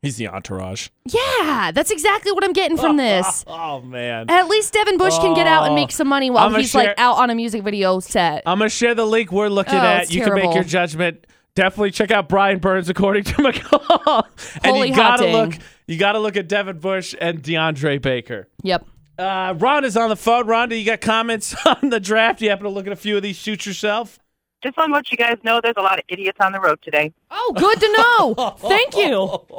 He's 0.03 0.17
the 0.17 0.27
entourage. 0.29 0.89
yeah, 1.05 1.71
that's 1.73 1.91
exactly 1.91 2.31
what 2.31 2.43
I'm 2.43 2.53
getting 2.53 2.77
from 2.77 2.97
this. 2.97 3.43
Oh 3.47 3.81
man. 3.81 4.29
At 4.29 4.47
least 4.47 4.73
Devin 4.73 4.97
Bush 4.97 5.17
can 5.19 5.33
get 5.33 5.47
out 5.47 5.63
and 5.63 5.71
Oh. 5.73 5.75
make 5.75 5.91
some 5.91 6.07
money 6.07 6.29
while 6.29 6.47
I'ma 6.47 6.57
he's 6.59 6.71
share- 6.71 6.85
like 6.89 6.99
out 6.99 7.17
on 7.17 7.29
a 7.29 7.35
music 7.35 7.63
video 7.63 7.99
set. 7.99 8.43
I'm 8.45 8.57
gonna 8.59 8.69
share 8.69 8.95
the 8.95 9.05
link 9.05 9.31
we're 9.31 9.47
looking 9.49 9.75
Oh, 9.75 9.77
at. 9.77 10.03
it's 10.03 10.13
You 10.13 10.21
can 10.23 10.33
make 10.33 10.41
terrible. 10.43 10.55
your 10.55 10.63
judgment. 10.63 11.27
Definitely 11.55 11.91
check 11.91 12.11
out 12.11 12.29
Brian 12.29 12.59
Burns 12.59 12.89
according 12.89 13.23
to 13.25 13.33
McCall. 13.41 14.23
and 14.63 14.65
Holy 14.75 14.87
you 14.89 14.93
hot 14.95 15.19
gotta 15.19 15.23
dang. 15.31 15.33
look 15.49 15.59
you 15.87 15.97
gotta 15.97 16.19
look 16.19 16.35
at 16.37 16.47
Devin 16.47 16.79
Bush 16.79 17.13
and 17.19 17.41
DeAndre 17.43 18.01
Baker. 18.01 18.47
Yep. 18.63 18.85
Uh, 19.21 19.53
Rhonda's 19.53 19.95
on 19.95 20.09
the 20.09 20.15
phone. 20.15 20.45
Rhonda, 20.45 20.77
you 20.77 20.85
got 20.85 20.99
comments 20.99 21.55
on 21.65 21.89
the 21.89 21.99
draft? 21.99 22.41
You 22.41 22.49
happen 22.49 22.63
to 22.63 22.69
look 22.69 22.87
at 22.87 22.93
a 22.93 22.97
few 22.97 23.15
of 23.15 23.23
these 23.23 23.35
shoots 23.35 23.65
yourself? 23.65 24.19
Just 24.63 24.77
want 24.77 24.89
to 24.89 24.93
let 24.95 25.11
you 25.11 25.17
guys 25.17 25.37
know 25.43 25.59
there's 25.61 25.75
a 25.77 25.81
lot 25.81 25.99
of 25.99 26.05
idiots 26.07 26.37
on 26.39 26.51
the 26.51 26.59
road 26.59 26.79
today. 26.81 27.11
Oh, 27.29 27.53
good 27.55 27.79
to 27.79 27.91
know. 27.97 28.55
Thank 28.59 28.95
you. 28.95 29.15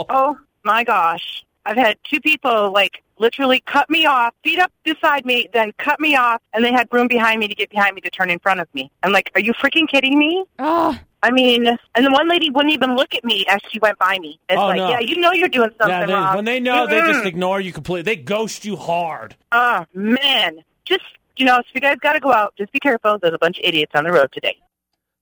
Oh 0.09 0.37
my 0.65 0.85
gosh. 0.85 1.45
I've 1.65 1.77
had 1.77 1.97
two 2.05 2.21
people 2.21 2.73
like 2.73 3.03
literally 3.19 3.61
cut 3.67 3.89
me 3.89 4.05
off, 4.05 4.35
feet 4.43 4.59
up 4.59 4.73
beside 4.85 5.25
me, 5.25 5.49
then 5.53 5.73
cut 5.79 6.01
me 6.01 6.17
off, 6.17 6.43
and 6.53 6.65
they 6.65 6.73
had 6.73 6.89
room 6.91 7.07
behind 7.07 7.39
me 7.39 7.47
to 7.47 7.55
get 7.55 7.71
behind 7.71 7.95
me 7.95 8.01
to 8.01 8.11
turn 8.11 8.31
in 8.31 8.41
front 8.41 8.59
of 8.61 8.67
me. 8.75 8.91
I'm 9.05 9.13
like, 9.13 9.31
are 9.37 9.41
you 9.41 9.53
freaking 9.53 9.89
kidding 9.89 10.19
me? 10.19 10.45
Oh, 10.59 10.99
I 11.25 11.31
mean, 11.31 11.67
and 11.95 12.05
the 12.07 12.11
one 12.11 12.29
lady 12.29 12.51
wouldn't 12.51 12.75
even 12.75 12.97
look 12.97 13.15
at 13.15 13.25
me 13.25 13.45
as 13.49 13.61
she 13.71 13.79
went 13.79 13.97
by 13.99 14.19
me. 14.19 14.41
It's 14.49 14.59
Oh, 14.59 14.67
like, 14.67 14.77
no. 14.79 14.91
yeah, 14.91 14.99
you 15.01 15.19
know 15.19 15.31
you're 15.33 15.49
doing 15.49 15.71
something 15.79 15.89
Yeah, 15.89 16.07
they, 16.07 16.13
wrong. 16.13 16.35
when 16.37 16.45
they 16.45 16.59
know, 16.59 16.87
they 16.89 17.01
just 17.01 17.25
ignore 17.25 17.61
you 17.61 17.73
completely. 17.73 18.03
They 18.03 18.21
ghost 18.21 18.65
you 18.65 18.75
hard. 18.77 19.37
Oh, 19.53 19.85
man. 19.95 20.65
Just, 20.85 21.05
you 21.37 21.47
know, 21.47 21.59
if 21.59 21.67
you 21.75 21.81
guys 21.81 21.97
got 22.01 22.15
to 22.15 22.21
go 22.21 22.33
out, 22.33 22.55
just 22.59 22.73
be 22.73 22.81
careful. 22.81 23.19
There's 23.23 23.35
a 23.35 23.39
bunch 23.39 23.59
of 23.59 23.65
idiots 23.65 23.93
on 23.95 24.03
the 24.05 24.11
road 24.11 24.31
today. 24.33 24.57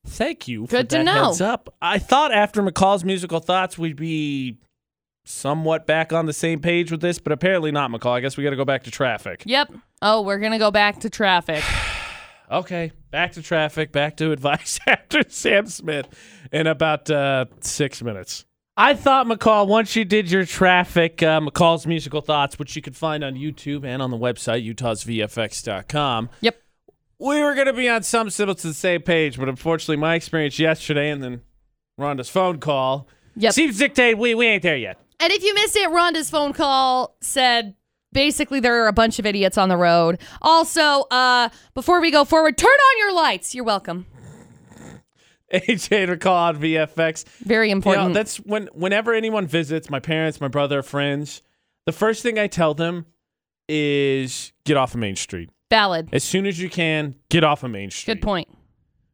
Thank 0.06 0.48
you. 0.48 0.60
Good 0.62 0.68
for 0.70 0.76
to 0.84 0.96
that 0.96 1.04
know. 1.04 1.26
Heads 1.26 1.42
up. 1.42 1.74
I 1.82 1.98
thought 1.98 2.32
after 2.32 2.62
McCall's 2.62 3.04
musical 3.04 3.40
thoughts, 3.40 3.76
we'd 3.76 3.96
be 3.96 4.56
somewhat 5.26 5.86
back 5.86 6.14
on 6.14 6.24
the 6.24 6.32
same 6.32 6.60
page 6.60 6.90
with 6.90 7.02
this, 7.02 7.18
but 7.18 7.30
apparently 7.32 7.70
not, 7.72 7.90
McCall. 7.90 8.12
I 8.12 8.20
guess 8.20 8.38
we 8.38 8.42
got 8.44 8.50
to 8.50 8.56
go 8.56 8.64
back 8.64 8.84
to 8.84 8.90
traffic. 8.90 9.42
yep. 9.44 9.70
Oh, 10.00 10.22
we're 10.22 10.38
going 10.38 10.52
to 10.52 10.58
go 10.58 10.70
back 10.70 11.00
to 11.00 11.10
traffic. 11.10 11.62
Okay, 12.50 12.92
back 13.10 13.32
to 13.32 13.42
traffic, 13.42 13.92
back 13.92 14.16
to 14.16 14.32
advice 14.32 14.80
after 14.86 15.22
Sam 15.28 15.66
Smith 15.66 16.06
in 16.52 16.66
about 16.66 17.08
uh, 17.10 17.44
six 17.60 18.02
minutes. 18.02 18.44
I 18.76 18.94
thought, 18.94 19.26
McCall, 19.26 19.66
once 19.68 19.94
you 19.94 20.04
did 20.04 20.30
your 20.30 20.44
traffic, 20.46 21.22
uh, 21.22 21.40
McCall's 21.40 21.86
musical 21.86 22.20
thoughts, 22.22 22.58
which 22.58 22.74
you 22.76 22.82
can 22.82 22.94
find 22.94 23.22
on 23.22 23.34
YouTube 23.34 23.84
and 23.84 24.00
on 24.00 24.10
the 24.10 24.16
website, 24.16 24.64
utahsvfx.com, 24.74 26.30
Yep. 26.40 26.56
we 27.18 27.42
were 27.42 27.54
going 27.54 27.66
to 27.66 27.72
be 27.74 27.88
on 27.88 28.02
some 28.02 28.30
similar 28.30 28.54
to 28.54 28.66
the 28.68 28.74
same 28.74 29.02
page, 29.02 29.38
but 29.38 29.48
unfortunately, 29.48 29.96
my 29.96 30.14
experience 30.14 30.58
yesterday 30.58 31.10
and 31.10 31.22
then 31.22 31.42
Rhonda's 32.00 32.30
phone 32.30 32.58
call 32.58 33.06
Yep. 33.36 33.52
seems 33.52 33.74
to 33.74 33.80
dictate 33.80 34.16
we, 34.18 34.34
we 34.34 34.46
ain't 34.46 34.62
there 34.62 34.76
yet. 34.78 34.98
And 35.20 35.30
if 35.32 35.42
you 35.44 35.52
missed 35.54 35.76
it, 35.76 35.88
Rhonda's 35.90 36.30
phone 36.30 36.52
call 36.54 37.16
said 37.20 37.74
basically 38.12 38.61
there 38.61 38.83
are 38.85 38.88
a 38.88 38.92
bunch 38.92 39.18
of 39.18 39.27
idiots 39.27 39.57
on 39.59 39.68
the 39.68 39.77
road. 39.77 40.18
Also, 40.42 41.03
uh, 41.11 41.49
before 41.75 42.01
we 42.01 42.11
go 42.11 42.25
forward, 42.25 42.57
turn 42.59 42.68
on 42.70 42.99
your 42.99 43.12
lights. 43.14 43.55
You're 43.55 43.64
welcome. 43.64 44.07
AJ 45.53 46.07
to 46.07 46.16
call 46.16 46.37
on 46.37 46.57
VFX. 46.61 47.25
Very 47.40 47.68
You 47.68 47.75
know, 47.75 47.79
important. 47.79 48.14
that's 48.14 48.37
when 48.38 48.68
whenever 48.73 49.12
anyone 49.12 49.46
visits, 49.46 49.90
my 49.90 49.99
parents, 49.99 50.40
my 50.40 50.49
brother, 50.49 50.83
friends, 50.83 51.42
the 51.87 51.92
first 51.92 52.23
thing 52.23 52.38
I 52.38 52.46
tell 52.46 52.73
them 52.75 53.07
is 53.68 54.53
get 54.64 54.77
off 54.77 54.94
of 54.94 55.01
Main 55.01 55.16
Street. 55.16 55.51
Valid. 55.70 56.09
As 56.12 56.23
soon 56.25 56.46
as 56.46 56.61
you 56.61 56.70
can, 56.70 57.14
get 57.31 57.42
off 57.44 57.62
of 57.64 57.70
Main 57.70 57.90
Street. 57.90 58.14
Good 58.14 58.23
point. 58.23 58.49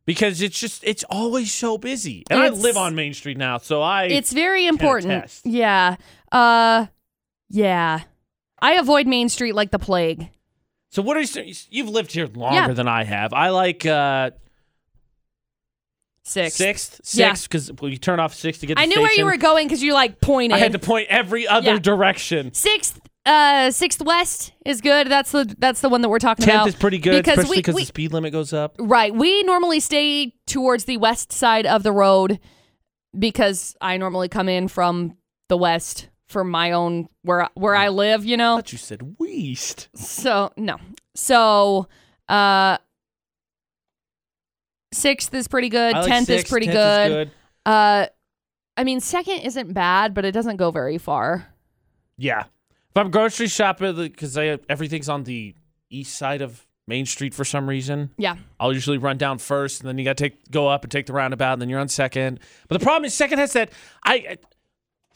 Because 0.04 0.40
it's 0.42 0.58
just 0.60 0.84
it's 0.84 1.04
always 1.10 1.52
so 1.52 1.78
busy. 1.78 2.22
And 2.30 2.40
It's- 2.42 2.58
I 2.58 2.62
live 2.62 2.76
on 2.76 2.94
Main 2.94 3.14
Street 3.14 3.38
now, 3.38 3.58
so 3.58 3.80
I 3.82 4.04
It's 4.04 4.32
very 4.32 4.66
important. 4.66 5.12
attest. 5.12 5.46
Yeah. 5.46 5.96
Uh 6.30 6.86
yeah. 7.48 8.00
I 8.66 8.74
avoid 8.74 9.06
Main 9.06 9.28
Street 9.28 9.54
like 9.54 9.70
the 9.70 9.78
plague. 9.78 10.28
So 10.90 11.02
what 11.02 11.16
are 11.16 11.20
you? 11.20 11.54
You've 11.70 11.88
lived 11.88 12.12
here 12.12 12.26
longer 12.26 12.54
Yeah. 12.56 12.68
than 12.72 12.88
I 12.88 13.04
have. 13.04 13.32
I 13.32 13.50
like 13.50 13.84
uh 13.86 14.30
Sixth. 16.24 16.56
Sixth, 16.56 17.00
Yeah. 17.14 17.34
sixth, 17.34 17.48
because 17.48 17.90
you 17.92 17.98
turn 17.98 18.18
off 18.18 18.34
six 18.34 18.58
to 18.58 18.66
get. 18.66 18.76
The 18.76 18.82
I 18.82 18.86
knew 18.86 18.96
where 18.96 19.10
you 19.10 19.14
station. 19.14 19.26
were 19.26 19.36
going 19.36 19.68
because 19.68 19.80
you 19.82 19.94
like 19.94 20.20
pointed. 20.20 20.56
I 20.56 20.58
had 20.58 20.72
to 20.72 20.78
point 20.80 21.06
every 21.08 21.46
other 21.46 21.74
Yeah. 21.74 21.78
direction. 21.78 22.52
Sixth, 22.52 22.98
uh, 23.24 23.70
sixth 23.70 24.02
west 24.02 24.52
is 24.64 24.80
good. 24.80 25.06
That's 25.08 25.30
the 25.30 25.54
that's 25.58 25.80
the 25.82 25.88
one 25.88 26.00
that 26.00 26.08
we're 26.08 26.18
talking 26.18 26.44
Tenth 26.44 26.54
about. 26.56 26.68
is 26.68 26.74
pretty 26.74 26.98
good, 26.98 27.22
because 27.22 27.38
especially 27.38 27.56
we- 27.56 27.60
because 27.60 27.74
we- 27.76 27.82
the 27.82 27.86
speed 27.86 28.12
limit 28.12 28.32
goes 28.32 28.52
up. 28.52 28.74
Right. 28.80 29.14
We 29.14 29.44
normally 29.44 29.78
stay 29.78 30.32
towards 30.48 30.84
the 30.86 30.96
west 30.96 31.30
side 31.32 31.64
of 31.64 31.84
the 31.84 31.92
road 31.92 32.40
because 33.16 33.76
I 33.80 33.96
normally 33.96 34.28
come 34.28 34.48
in 34.48 34.66
from 34.66 35.16
the 35.48 35.56
west 35.56 36.08
for 36.26 36.44
my 36.44 36.72
own 36.72 37.08
where 37.22 37.48
where 37.54 37.74
I 37.74 37.88
live, 37.88 38.24
you 38.24 38.34
I 38.34 38.36
know. 38.36 38.56
thought 38.56 38.72
you 38.72 38.78
said 38.78 39.16
west. 39.18 39.88
So, 39.94 40.52
no. 40.56 40.78
So, 41.14 41.88
uh 42.28 42.78
6th 44.94 45.34
is 45.34 45.48
pretty 45.48 45.68
good. 45.68 45.94
I 45.94 46.00
like 46.00 46.12
10th 46.12 46.30
is 46.30 46.44
pretty 46.44 46.66
10th 46.68 46.72
good. 46.72 47.08
good. 47.10 47.30
Uh 47.70 48.06
I 48.78 48.84
mean, 48.84 49.00
second 49.00 49.38
isn't 49.40 49.72
bad, 49.72 50.12
but 50.14 50.24
it 50.24 50.32
doesn't 50.32 50.56
go 50.56 50.70
very 50.70 50.98
far. 50.98 51.46
Yeah. 52.18 52.40
If 52.90 52.96
I'm 52.96 53.10
grocery 53.10 53.46
shopping, 53.48 53.94
because 53.96 54.36
everything's 54.36 55.08
on 55.08 55.24
the 55.24 55.54
east 55.90 56.14
side 56.16 56.42
of 56.42 56.66
Main 56.88 57.04
Street 57.06 57.34
for 57.34 57.44
some 57.44 57.68
reason, 57.68 58.10
Yeah. 58.18 58.36
I'll 58.60 58.72
usually 58.72 58.98
run 58.98 59.16
down 59.18 59.38
first, 59.38 59.80
and 59.80 59.88
then 59.88 59.98
you 59.98 60.04
got 60.04 60.16
to 60.18 60.24
take 60.24 60.50
go 60.50 60.68
up 60.68 60.84
and 60.84 60.90
take 60.90 61.06
the 61.06 61.12
roundabout, 61.14 61.54
and 61.54 61.62
then 61.62 61.68
you're 61.68 61.80
on 61.80 61.88
second. 61.88 62.38
But 62.68 62.78
the 62.78 62.84
problem 62.84 63.04
is, 63.06 63.14
second 63.14 63.38
has 63.38 63.52
that 63.54 63.70
I. 64.04 64.36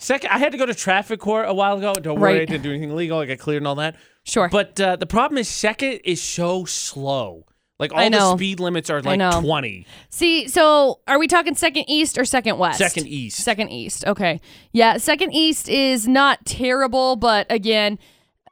Second, 0.03 0.31
I 0.31 0.39
had 0.39 0.51
to 0.53 0.59
go 0.59 0.65
to 0.65 0.75
traffic 0.75 1.21
court 1.21 1.47
a 1.47 1.53
while 1.53 1.77
ago. 1.77 1.93
Don't 1.95 2.19
worry, 2.19 2.33
I 2.35 2.39
Right. 2.39 2.49
didn't 2.49 2.63
do 2.63 2.71
anything 2.71 2.91
illegal. 2.91 3.19
I 3.19 3.27
got 3.27 3.39
cleared 3.39 3.61
and 3.61 3.69
all 3.69 3.75
that. 3.75 3.97
Sure. 4.25 4.49
But 4.51 4.81
uh, 4.81 4.97
the 4.97 5.05
problem 5.07 5.37
is, 5.39 5.47
second 5.49 6.01
is 6.05 6.23
so 6.23 6.65
slow. 6.65 7.45
Like 7.79 7.93
all 7.93 7.99
I 8.01 8.05
the 8.05 8.19
know. 8.19 8.37
speed 8.37 8.61
limits 8.61 8.89
are 8.91 9.01
like 9.03 9.19
know. 9.19 9.41
20. 9.43 9.87
See, 10.11 10.49
so 10.49 11.01
are 11.07 11.19
we 11.19 11.27
talking 11.27 11.55
second 11.55 11.85
east 11.89 12.17
or 12.19 12.25
second 12.25 12.59
west? 12.59 12.79
Second 12.79 13.09
east. 13.09 13.39
Second 13.43 13.69
east. 13.71 14.07
Okay. 14.07 14.41
Yeah, 14.73 14.97
second 14.99 15.33
east 15.35 15.69
is 15.69 16.07
not 16.09 16.45
terrible, 16.47 17.17
but 17.17 17.47
again, 17.51 17.99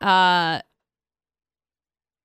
uh 0.01 0.61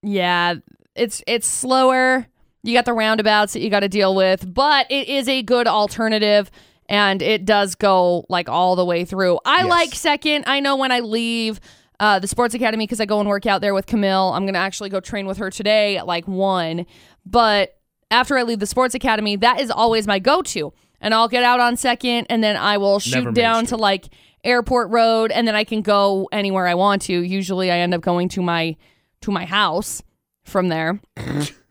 yeah, 0.02 0.56
it's 0.96 1.24
it's 1.28 1.48
slower. 1.48 2.28
You 2.64 2.74
got 2.74 2.86
the 2.86 2.94
roundabouts 2.94 3.54
that 3.54 3.60
you 3.60 3.70
got 3.70 3.82
to 3.82 3.90
deal 3.90 4.16
with, 4.16 4.52
but 4.54 4.90
it 4.90 5.10
is 5.10 5.28
a 5.28 5.44
good 5.44 5.68
alternative 5.68 6.50
and 6.90 7.22
it 7.22 7.46
does 7.46 7.76
go 7.76 8.26
like 8.30 8.50
all 8.50 8.76
the 8.76 8.86
way 8.86 9.06
through. 9.06 9.40
I 9.46 9.60
Yes. 9.60 9.70
like 9.70 9.96
second. 9.96 10.44
I 10.48 10.60
know 10.60 10.76
when 10.76 10.92
I 10.92 11.00
leave 11.00 11.60
uh, 12.00 12.20
the 12.20 12.28
sports 12.28 12.54
academy 12.54 12.86
because 12.86 13.00
I 13.00 13.06
go 13.06 13.20
and 13.20 13.30
work 13.30 13.46
out 13.46 13.62
there 13.62 13.74
with 13.74 13.86
Camille. 13.86 14.32
I'm 14.34 14.46
gonna 14.46 14.58
actually 14.58 14.90
go 14.90 15.00
train 15.00 15.26
with 15.26 15.38
her 15.38 15.50
today 15.50 15.98
at 15.98 16.06
like 16.08 16.28
one. 16.28 16.86
But 17.26 17.78
after 18.12 18.38
I 18.38 18.44
leave 18.44 18.60
the 18.60 18.68
sports 18.68 18.94
academy, 18.96 19.36
that 19.38 19.60
is 19.62 19.72
always 19.72 20.06
my 20.08 20.20
go-to, 20.20 20.74
and 21.02 21.14
I'll 21.14 21.28
get 21.30 21.44
out 21.44 21.60
on 21.60 21.78
second, 21.78 22.28
and 22.30 22.44
then 22.44 22.56
I 22.58 22.78
will 22.78 23.00
shoot 23.00 23.16
Never 23.24 23.32
down 23.32 23.66
to 23.68 23.78
like 23.78 24.10
airport 24.44 24.90
road, 24.90 25.32
and 25.32 25.48
then 25.48 25.56
I 25.56 25.64
can 25.64 25.82
go 25.82 26.28
anywhere 26.32 26.68
I 26.68 26.76
want 26.76 27.02
to. 27.04 27.14
Usually, 27.14 27.72
I 27.72 27.78
end 27.80 27.94
up 27.94 28.02
going 28.02 28.28
to 28.30 28.42
my 28.42 28.76
to 29.22 29.32
my 29.32 29.46
house 29.46 30.04
from 30.44 30.68
there. 30.68 31.00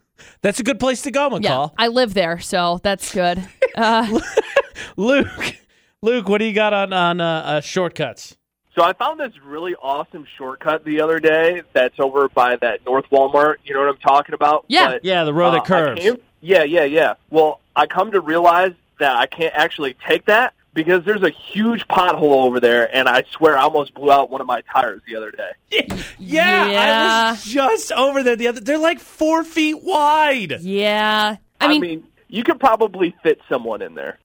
That's 0.42 0.60
a 0.60 0.62
good 0.62 0.80
place 0.80 1.02
to 1.02 1.10
go, 1.10 1.24
Yeah, 1.38 1.50
McCall. 1.50 1.72
I 1.78 1.88
live 1.88 2.14
there, 2.14 2.38
so 2.40 2.80
that's 2.82 3.12
good. 3.14 3.42
Uh, 3.76 4.20
Luke, 4.96 5.56
Luke, 6.02 6.28
what 6.28 6.38
do 6.38 6.44
you 6.44 6.52
got 6.52 6.72
on 6.72 6.92
on 6.92 7.20
uh, 7.20 7.24
uh, 7.44 7.60
shortcuts? 7.60 8.36
So 8.74 8.82
I 8.82 8.94
found 8.94 9.20
this 9.20 9.32
really 9.44 9.74
awesome 9.74 10.26
shortcut 10.38 10.84
the 10.84 11.00
other 11.02 11.18
day 11.20 11.62
that's 11.74 12.00
over 12.00 12.28
by 12.30 12.56
that 12.56 12.84
North 12.86 13.04
Walmart. 13.12 13.56
You 13.64 13.74
know 13.74 13.80
what 13.80 13.88
I'm 13.90 13.98
talking 13.98 14.34
about? 14.34 14.64
Yeah. 14.68 14.92
But, 14.92 15.04
Yeah, 15.04 15.24
the 15.24 15.34
road 15.34 15.48
uh, 15.48 15.52
that 15.52 15.64
curves. 15.66 16.00
came- 16.00 16.16
yeah, 16.40 16.62
yeah, 16.64 16.84
yeah. 16.84 17.14
Well, 17.30 17.60
I 17.76 17.86
come 17.86 18.10
to 18.12 18.20
realize 18.20 18.72
that 18.98 19.14
I 19.16 19.26
can't 19.26 19.54
actually 19.54 19.94
take 20.08 20.24
that 20.26 20.54
because 20.74 21.04
there's 21.04 21.22
a 21.22 21.30
huge 21.30 21.86
pothole 21.88 22.44
over 22.44 22.60
there, 22.60 22.94
and 22.94 23.08
I 23.08 23.24
swear 23.32 23.58
I 23.58 23.62
almost 23.62 23.94
blew 23.94 24.10
out 24.10 24.30
one 24.30 24.40
of 24.40 24.46
my 24.46 24.62
tires 24.72 25.02
the 25.06 25.16
other 25.16 25.30
day. 25.30 25.86
Yeah, 26.18 27.28
I 27.28 27.30
was 27.32 27.44
just 27.44 27.90
over 27.92 28.22
there 28.22 28.36
the 28.36 28.46
other. 28.48 28.60
They're 28.60 28.78
like 28.78 29.00
four 29.00 29.42
feet 29.44 29.82
wide. 29.82 30.60
yeah, 30.60 31.36
I 31.60 31.78
mean, 31.78 32.04
you 32.28 32.44
could 32.44 32.60
probably 32.60 33.14
fit 33.22 33.40
someone 33.48 33.82
in 33.82 33.94
there. 33.94 34.18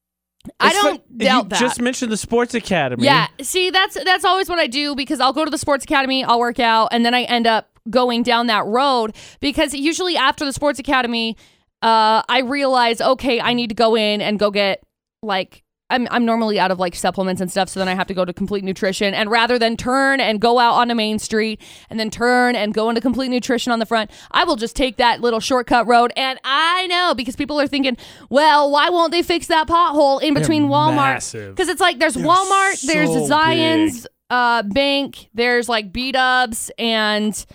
I 0.60 0.68
It's 0.68 0.76
don't 0.76 0.92
like- 0.92 1.18
doubt 1.18 1.44
you 1.44 1.50
that. 1.50 1.60
Just 1.60 1.82
mentioned 1.82 2.12
the 2.12 2.18
sports 2.18 2.54
academy. 2.54 3.04
Yeah, 3.04 3.28
see, 3.42 3.70
that's 3.72 4.02
that's 4.04 4.24
always 4.26 4.48
what 4.48 4.60
I 4.60 4.68
do 4.68 4.96
because 4.96 5.20
I'll 5.20 5.34
go 5.34 5.44
to 5.44 5.52
the 5.52 5.58
sports 5.58 5.84
academy, 5.86 6.24
I'll 6.24 6.40
work 6.40 6.60
out, 6.60 6.90
and 6.92 7.04
then 7.06 7.14
I 7.14 7.24
end 7.24 7.48
up 7.48 7.68
going 7.90 8.22
down 8.24 8.48
that 8.48 8.66
road 8.66 9.16
because 9.40 9.74
usually 9.74 10.16
after 10.18 10.46
the 10.46 10.54
sports 10.54 10.78
academy, 10.80 11.36
uh, 11.82 12.22
I 12.30 12.42
realize 12.46 13.02
okay, 13.02 13.42
I 13.42 13.54
need 13.54 13.70
to 13.70 13.76
go 13.76 13.96
in 13.96 14.22
and 14.22 14.38
go 14.40 14.52
get 14.52 14.82
like. 15.24 15.64
I'm, 15.90 16.08
I'm 16.12 16.26
normally 16.26 16.60
out 16.60 16.72
of 16.72 16.80
like 16.80 16.96
supplements 16.96 17.40
and 17.40 17.50
stuff, 17.52 17.70
so 17.70 17.80
then 17.80 17.88
I 17.88 17.94
have 17.94 18.08
to 18.08 18.14
go 18.14 18.26
to 18.26 18.34
complete 18.34 18.64
nutrition. 18.64 19.14
And 19.14 19.30
rather 19.30 19.58
than 19.60 19.78
turn 19.78 20.20
and 20.20 20.42
go 20.42 20.58
out 20.60 20.74
on 20.74 20.88
onto 20.88 20.96
Main 20.96 21.20
Street 21.20 21.62
and 21.90 22.00
then 22.00 22.10
turn 22.10 22.56
and 22.56 22.74
go 22.74 22.90
into 22.90 23.02
complete 23.02 23.30
nutrition 23.30 23.72
on 23.72 23.80
the 23.80 23.86
front, 23.86 24.10
I 24.32 24.44
will 24.44 24.56
just 24.56 24.76
take 24.76 24.98
that 24.98 25.22
little 25.22 25.40
shortcut 25.40 25.88
road. 25.88 26.12
And 26.16 26.40
I 26.44 26.88
know 26.88 27.14
because 27.16 27.36
people 27.36 27.60
are 27.60 27.68
thinking, 27.68 27.98
well, 28.30 28.72
why 28.72 28.90
won't 28.90 29.12
they 29.12 29.22
fix 29.24 29.48
that 29.48 29.68
pothole 29.68 30.22
in 30.22 30.34
between 30.34 30.64
Walmart? 30.68 31.50
Because 31.50 31.68
it's 31.70 31.82
like 31.82 32.00
there's 32.00 32.16
Walmart, 32.16 32.82
there's 32.86 33.10
so 33.10 33.28
Zions 33.28 34.06
uh, 34.30 34.64
Bank, 34.64 35.30
there's 35.34 35.70
like 35.70 35.92
B 35.92 36.12
Dubs 36.12 36.72
and 36.78 37.46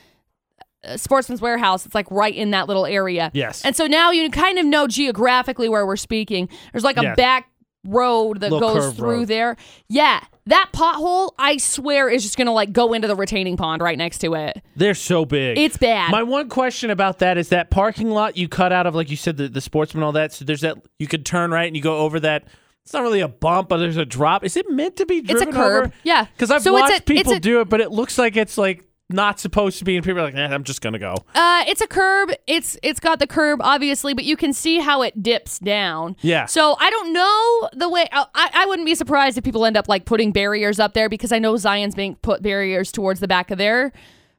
uh, 0.85 0.97
Sportsman's 0.97 1.41
Warehouse. 1.41 1.87
It's 1.87 1.95
like 1.95 2.11
right 2.11 2.35
in 2.35 2.51
that 2.53 2.67
little 2.67 2.87
area. 2.87 3.31
Yes. 3.35 3.65
And 3.65 3.77
so 3.77 3.87
now 3.87 4.11
you 4.11 4.29
kind 4.31 4.59
of 4.59 4.67
know 4.67 4.87
geographically 4.87 5.69
where 5.69 5.87
we're 5.87 5.97
speaking. 5.97 6.49
There's 6.73 6.85
like 6.85 6.99
a 6.99 7.03
Yes. 7.03 7.17
back 7.17 7.49
road 7.85 8.41
that 8.41 8.53
Little 8.53 8.75
goes 8.75 8.95
through 8.95 9.19
road. 9.21 9.29
there. 9.29 9.57
Yeah. 9.89 10.23
That 10.47 10.71
pothole, 10.73 11.33
I 11.39 11.57
swear, 11.59 12.09
is 12.09 12.23
just 12.23 12.37
gonna 12.37 12.53
like 12.53 12.73
go 12.73 12.93
into 12.93 13.07
the 13.09 13.15
retaining 13.15 13.57
pond 13.57 13.81
right 13.83 13.97
next 13.97 14.19
to 14.19 14.35
it. 14.35 14.61
They're 14.77 14.95
so 14.95 15.25
big. 15.25 15.57
It's 15.59 15.77
bad. 15.77 16.11
My 16.11 16.23
one 16.25 16.49
question 16.49 16.91
about 16.91 17.21
that 17.21 17.39
is 17.39 17.51
that 17.51 17.71
parking 17.71 18.11
lot 18.11 18.37
you 18.37 18.49
cut 18.49 18.73
out 18.73 18.87
of, 18.87 18.95
like 18.95 19.11
you 19.11 19.17
said, 19.17 19.37
the, 19.37 19.49
the 19.49 19.61
sportsman, 19.61 20.03
all 20.03 20.13
that. 20.13 20.33
So 20.33 20.45
there's 20.45 20.63
that 20.63 20.79
you 20.99 21.07
could 21.07 21.25
turn 21.25 21.51
right 21.53 21.67
and 21.67 21.77
you 21.77 21.83
go 21.83 21.99
over 21.99 22.19
that. 22.21 22.45
It's 22.85 22.93
not 22.93 23.03
really 23.05 23.21
a 23.21 23.29
bump, 23.29 23.69
but 23.69 23.77
there's 23.77 23.97
a 23.97 24.05
drop. 24.05 24.45
Is 24.45 24.57
it 24.57 24.69
meant 24.69 24.97
to 24.97 25.07
be 25.07 25.19
a 25.19 25.23
driven 25.23 25.53
curb. 25.53 25.85
over? 25.85 25.93
Yeah. 26.03 26.25
Because 26.25 26.51
I've 26.51 26.63
So 26.63 26.75
it's 26.77 26.81
watched 26.83 26.93
a- 26.93 26.97
it's 26.97 27.05
people 27.05 27.33
a- 27.35 27.41
do 27.41 27.61
it, 27.61 27.69
but 27.69 27.81
it 27.81 27.93
looks 27.93 28.19
like 28.19 28.37
it's 28.37 28.59
like 28.59 28.85
not 29.13 29.41
supposed 29.41 29.79
to 29.79 29.85
be, 29.85 29.97
and 29.97 30.05
people 30.05 30.21
are 30.21 30.25
like, 30.25 30.35
eh, 30.35 30.47
"I'm 30.47 30.65
just 30.65 30.81
gonna 30.81 30.99
go." 30.99 31.15
Uh, 31.35 31.65
it's 31.67 31.81
a 31.81 31.87
curb. 31.87 32.33
It's 32.47 32.77
it's 32.83 33.01
got 33.01 33.19
the 33.19 33.27
curb 33.27 33.61
obviously, 33.63 34.15
but 34.15 34.25
you 34.25 34.37
can 34.37 34.53
see 34.53 34.79
how 34.79 35.03
it 35.03 35.23
dips 35.23 35.59
down. 35.59 36.17
Yeah. 36.21 36.47
So 36.47 36.77
I 36.79 36.91
don't 36.91 37.13
know 37.13 37.69
the 37.75 37.89
way. 37.89 38.07
I 38.13 38.27
I 38.35 38.67
wouldn't 38.67 38.87
be 38.87 38.95
surprised 38.95 39.39
if 39.39 39.45
people 39.45 39.65
end 39.65 39.77
up 39.77 39.89
like 39.89 40.05
putting 40.05 40.33
barriers 40.33 40.79
up 40.81 40.95
there 40.95 41.09
because 41.09 41.33
I 41.33 41.39
know 41.39 41.55
Zions 41.55 41.95
Bank 41.97 42.23
put 42.23 42.43
barriers 42.43 42.93
towards 42.93 43.21
the 43.21 43.29
back 43.29 43.51
of 43.51 43.59
their 43.59 43.93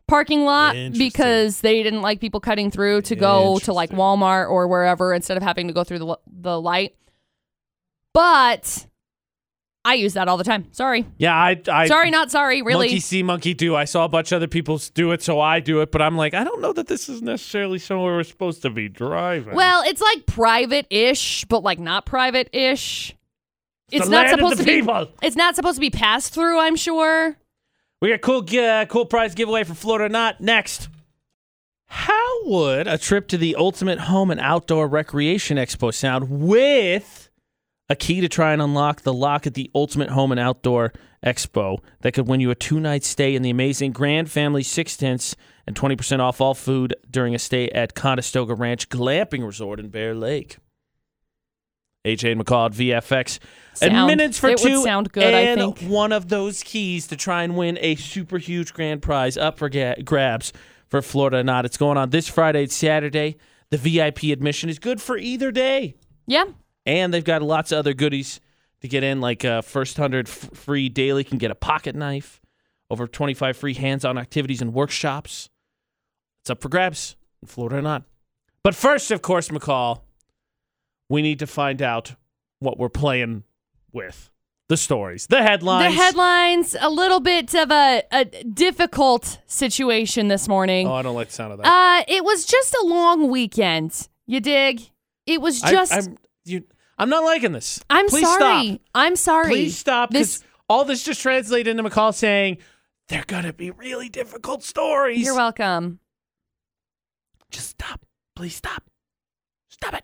parking 0.07 0.43
lot 0.43 0.75
because 0.97 1.61
they 1.61 1.81
didn't 1.81 2.01
like 2.01 2.19
people 2.19 2.39
cutting 2.39 2.69
through 2.69 3.01
to 3.01 3.15
go 3.15 3.57
to 3.59 3.73
like 3.73 3.89
Walmart 3.91 4.49
or 4.49 4.67
wherever 4.67 5.13
instead 5.13 5.37
of 5.37 5.43
having 5.43 5.67
to 5.67 5.73
go 5.73 5.83
through 5.83 5.99
the 5.99 6.17
the 6.27 6.59
light. 6.59 6.95
But 8.13 8.85
I 9.85 9.95
use 9.95 10.13
that 10.13 10.29
all 10.29 10.37
the 10.37 10.45
time. 10.45 10.67
Sorry. 10.71 11.05
Yeah, 11.17 11.35
I, 11.35 11.61
I 11.69 11.87
Sorry, 11.87 12.09
not 12.09 12.31
sorry. 12.31 12.61
Really. 12.61 12.87
Monkey 12.87 12.99
see, 13.01 13.21
monkey 13.21 13.53
do. 13.53 13.75
I 13.75 13.83
saw 13.83 14.05
a 14.05 14.09
bunch 14.09 14.31
of 14.31 14.37
other 14.37 14.47
people 14.47 14.79
do 14.93 15.11
it, 15.11 15.21
so 15.21 15.41
I 15.41 15.59
do 15.59 15.81
it. 15.81 15.91
But 15.91 16.01
I'm 16.01 16.15
like, 16.15 16.33
I 16.33 16.45
don't 16.45 16.61
know 16.61 16.71
that 16.73 16.87
this 16.87 17.09
is 17.09 17.21
necessarily 17.21 17.79
somewhere 17.79 18.15
we're 18.15 18.23
supposed 18.23 18.61
to 18.61 18.69
be 18.69 18.87
driving. 18.87 19.55
Well, 19.55 19.83
it's 19.85 20.01
like 20.01 20.25
private-ish, 20.25 21.45
but 21.45 21.63
like 21.63 21.79
not 21.79 22.05
private-ish. 22.05 23.13
It's 23.91 24.05
the 24.05 24.11
not 24.11 24.29
supposed 24.29 24.57
to 24.57 24.63
be. 24.63 24.79
people. 24.79 25.09
It's 25.21 25.35
not 25.35 25.55
supposed 25.55 25.75
to 25.75 25.81
be 25.81 25.89
passed 25.89 26.33
through. 26.33 26.59
I'm 26.59 26.77
sure. 26.77 27.35
We 28.01 28.09
got 28.09 28.21
cool, 28.21 28.45
uh, 28.59 28.85
cool 28.85 29.05
prize 29.05 29.35
giveaway 29.35 29.65
for 29.65 29.73
Florida 29.73 30.07
not 30.09 30.39
next. 30.39 30.87
How 31.87 32.45
would 32.45 32.87
a 32.87 32.97
trip 32.97 33.27
to 33.27 33.37
the 33.37 33.55
Ultimate 33.55 33.99
Home 33.99 34.31
and 34.31 34.39
Outdoor 34.39 34.87
Recreation 34.87 35.57
Expo 35.57 35.93
sound 35.93 36.29
with 36.29 37.22
a 37.93 37.95
key 37.95 38.19
to 38.21 38.27
try 38.27 38.51
and 38.53 38.61
unlock 38.61 39.01
the 39.01 39.13
lock 39.13 39.45
at 39.47 39.53
the 39.53 39.69
Ultimate 39.75 40.09
Home 40.09 40.31
and 40.31 40.39
Outdoor 40.39 40.91
Expo 41.23 41.77
that 42.01 42.11
could 42.13 42.27
win 42.27 42.39
you 42.39 42.49
a 42.51 42.55
two 42.55 42.79
night 42.79 43.03
stay 43.03 43.35
in 43.35 43.43
the 43.43 43.51
amazing 43.51 43.91
Grand 43.91 44.29
Family 44.31 44.63
Six 44.63 44.97
Tents 44.97 45.35
and 45.67 45.75
20% 45.75 46.19
off 46.19 46.41
all 46.41 46.55
food 46.55 46.95
during 47.09 47.33
a 47.35 47.39
stay 47.39 47.69
at 47.69 47.93
Conestoga 47.95 48.55
Ranch 48.55 48.89
Glamping 48.89 49.45
Resort 49.45 49.79
in 49.79 49.89
Bear 49.89 50.15
Lake? 50.15 50.57
AJ 52.05 52.33
and 52.33 52.43
McCall 52.43 52.65
at 52.65 52.73
VFX. 52.73 53.39
Sound. 53.75 54.07
minutes 54.07 54.37
for 54.37 54.49
It 54.49 54.59
would 54.61 54.67
two 54.69 54.83
sound 54.83 55.11
good, 55.13 55.23
I 55.33 55.39
and 55.41 55.77
think. 55.77 55.89
one 55.89 56.11
of 56.11 56.27
those 56.29 56.61
keys 56.63 57.07
to 57.07 57.15
try 57.15 57.43
and 57.43 57.55
win 57.55 57.77
a 57.79 57.95
super 57.95 58.37
huge 58.39 58.73
grand 58.73 59.01
prize 59.01 59.37
up 59.37 59.57
for 59.57 59.69
ga- 59.69 60.01
grabs 60.03 60.51
for 60.89 61.01
Florida 61.01 61.37
or 61.37 61.43
not. 61.43 61.63
It's 61.63 61.77
going 61.77 61.97
on 61.97 62.09
this 62.09 62.27
Friday, 62.27 62.63
and 62.63 62.71
Saturday. 62.71 63.37
The 63.69 63.77
VIP 63.77 64.23
admission 64.33 64.69
is 64.69 64.79
good 64.79 65.01
for 65.01 65.17
either 65.17 65.51
day. 65.51 65.95
Yeah. 66.27 66.43
And 66.85 67.13
they've 67.13 67.23
got 67.23 67.41
lots 67.41 67.71
of 67.71 67.79
other 67.79 67.93
goodies 67.93 68.39
to 68.81 68.87
get 68.87 69.03
in, 69.03 69.21
like 69.21 69.45
uh, 69.45 69.61
first 69.61 69.97
100 69.97 70.27
f- 70.27 70.33
free 70.53 70.89
daily 70.89 71.23
can 71.23 71.37
get 71.37 71.51
a 71.51 71.55
pocket 71.55 71.95
knife, 71.95 72.41
over 72.89 73.07
25 73.07 73.55
free 73.55 73.73
hands 73.73 74.03
on 74.03 74.17
activities 74.17 74.61
and 74.61 74.73
workshops. 74.73 75.49
It's 76.41 76.49
up 76.49 76.61
for 76.61 76.67
grabs 76.69 77.15
in 77.41 77.47
Florida 77.47 77.77
or 77.77 77.81
not. 77.81 78.03
But 78.63 78.75
first, 78.75 79.11
of 79.11 79.21
course, 79.21 79.49
McCall, 79.49 80.01
we 81.09 81.21
need 81.21 81.39
to 81.39 81.47
find 81.47 81.81
out 81.81 82.15
what 82.59 82.77
we're 82.77 82.89
playing 82.89 83.43
with. 83.91 84.29
The 84.69 84.77
stories, 84.77 85.27
the 85.27 85.43
headlines. 85.43 85.93
The 85.93 86.01
headlines, 86.01 86.75
a 86.79 86.89
little 86.89 87.19
bit 87.19 87.53
of 87.53 87.69
a, 87.69 88.01
a 88.11 88.25
difficult 88.25 89.39
situation 89.45 90.29
this 90.29 90.47
morning. 90.47 90.87
Oh, 90.87 90.93
I 90.93 91.01
don't 91.01 91.15
like 91.15 91.27
the 91.27 91.33
sound 91.33 91.51
of 91.51 91.59
that. 91.59 91.67
Uh, 91.67 92.03
it 92.07 92.23
was 92.23 92.45
just 92.45 92.73
a 92.73 92.85
long 92.85 93.29
weekend. 93.29 94.07
You 94.25 94.39
dig? 94.39 94.89
It 95.25 95.41
was 95.41 95.61
just. 95.61 95.91
I, 95.91 95.97
I'm, 95.97 96.17
you, 96.45 96.63
I'm 96.97 97.09
not 97.09 97.23
liking 97.23 97.51
this. 97.51 97.83
I'm 97.89 98.07
Please 98.07 98.27
sorry. 98.27 98.67
Stop. 98.67 98.81
I'm 98.95 99.15
sorry. 99.15 99.49
Please 99.49 99.77
stop. 99.77 100.11
This. 100.11 100.43
All 100.69 100.85
this 100.85 101.03
just 101.03 101.21
translated 101.21 101.77
into 101.77 101.89
McCall 101.89 102.13
saying 102.13 102.57
they're 103.09 103.25
gonna 103.27 103.53
be 103.53 103.71
really 103.71 104.09
difficult 104.09 104.63
stories. 104.63 105.23
You're 105.23 105.35
welcome. 105.35 105.99
Just 107.51 107.69
stop. 107.69 108.01
Please 108.35 108.55
stop. 108.55 108.83
Stop 109.69 109.95
it. 109.95 110.03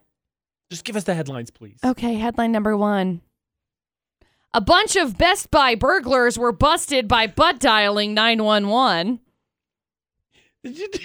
Just 0.70 0.84
give 0.84 0.96
us 0.96 1.06
the 1.06 1.16
headlines, 1.16 1.50
please. 1.50 1.80
Okay, 1.84 2.16
headline 2.16 2.52
number 2.52 2.78
one. 2.78 3.22
A 4.54 4.62
bunch 4.62 4.96
of 4.96 5.18
Best 5.18 5.52
Buy 5.52 5.76
burglars 5.76 6.38
were 6.38 6.52
busted 6.52 7.08
by 7.08 7.28
butt 7.28 7.60
dialing 7.60 8.14
911. 8.14 9.20
Did 10.64 10.78
you 10.78 10.90
do, 10.90 11.00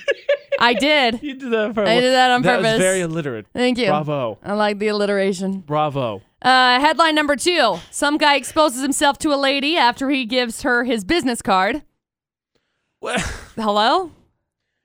I 0.59 0.75
did. 0.75 1.23
you 1.23 1.35
did 1.35 1.51
that 1.53 1.65
on 1.67 1.75
purpose. 1.75 1.91
I 1.91 2.01
did 2.01 2.13
that 2.13 2.31
on 2.33 2.43
That 2.43 2.57
purpose. 2.57 2.73
was 2.73 2.81
very 2.81 3.01
illiterate. 3.01 3.47
Thank 3.53 3.79
you. 3.79 3.87
Bravo. 3.87 4.39
I 4.43 4.55
like 4.55 4.79
the 4.79 4.89
alliteration. 4.89 5.61
Bravo. 5.61 6.23
Uh, 6.43 6.81
headline 6.81 7.15
number 7.15 7.37
two. 7.37 7.79
Some 7.91 8.19
guy 8.19 8.35
exposes 8.37 8.83
himself 8.83 9.17
to 9.19 9.33
a 9.33 9.37
lady 9.37 9.77
after 9.77 10.11
he 10.11 10.25
gives 10.27 10.63
her 10.63 10.85
his 10.85 11.05
business 11.05 11.41
card. 11.41 11.83
Well, 13.01 13.19
Hello? 13.57 14.11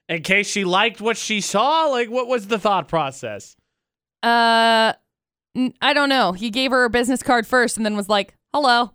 in 0.08 0.24
case 0.24 0.48
she 0.50 0.64
liked 0.66 1.02
what 1.02 1.18
she 1.18 1.40
saw, 1.42 1.86
like 1.86 2.10
what 2.10 2.28
was 2.28 2.48
the 2.48 2.58
thought 2.60 2.88
process? 2.88 3.56
Uh, 4.24 4.94
n- 5.56 5.74
I 5.82 5.94
don't 5.94 6.10
know. 6.10 6.32
He 6.34 6.50
gave 6.50 6.72
her 6.72 6.84
a 6.84 6.90
business 6.90 7.22
card 7.24 7.46
first 7.48 7.78
and 7.78 7.86
then 7.86 7.96
was 7.96 8.10
like, 8.10 8.34
hello. 8.54 8.92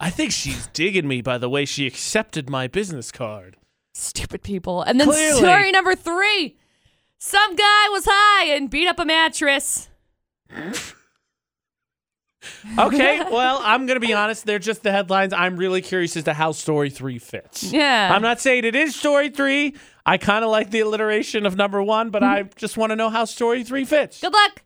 I 0.00 0.10
think 0.10 0.32
she's 0.32 0.66
digging 0.68 1.06
me 1.06 1.20
by 1.22 1.38
the 1.38 1.48
way 1.48 1.64
she 1.64 1.86
accepted 1.86 2.50
my 2.50 2.66
business 2.66 3.12
card. 3.12 3.56
Stupid 3.92 4.42
people. 4.42 4.82
And 4.82 4.98
then 5.00 5.08
Clearly. 5.08 5.38
story 5.38 5.70
number 5.72 5.94
three. 5.94 6.56
Some 7.18 7.54
guy 7.54 7.88
was 7.90 8.04
high 8.08 8.46
and 8.54 8.68
beat 8.68 8.88
up 8.88 8.98
a 8.98 9.04
mattress. 9.04 9.88
Okay, 12.78 13.20
well, 13.30 13.60
I'm 13.62 13.86
going 13.86 14.00
to 14.00 14.04
be 14.04 14.12
honest. 14.12 14.44
They're 14.44 14.58
just 14.58 14.82
the 14.82 14.90
headlines. 14.90 15.32
I'm 15.32 15.56
really 15.56 15.80
curious 15.80 16.16
as 16.16 16.24
to 16.24 16.32
how 16.32 16.50
story 16.52 16.90
three 16.90 17.18
fits. 17.18 17.72
Yeah. 17.72 18.10
I'm 18.12 18.22
not 18.22 18.40
saying 18.40 18.64
it 18.64 18.74
is 18.74 18.96
story 18.96 19.30
three. 19.30 19.76
I 20.04 20.18
kind 20.18 20.44
of 20.44 20.50
like 20.50 20.70
the 20.70 20.80
alliteration 20.80 21.46
of 21.46 21.54
number 21.56 21.80
one, 21.82 22.10
but 22.10 22.24
I 22.24 22.44
just 22.56 22.76
want 22.76 22.90
to 22.90 22.96
know 22.96 23.10
how 23.10 23.24
story 23.26 23.62
three 23.62 23.84
fits. 23.84 24.20
Good 24.20 24.32
luck. 24.32 24.62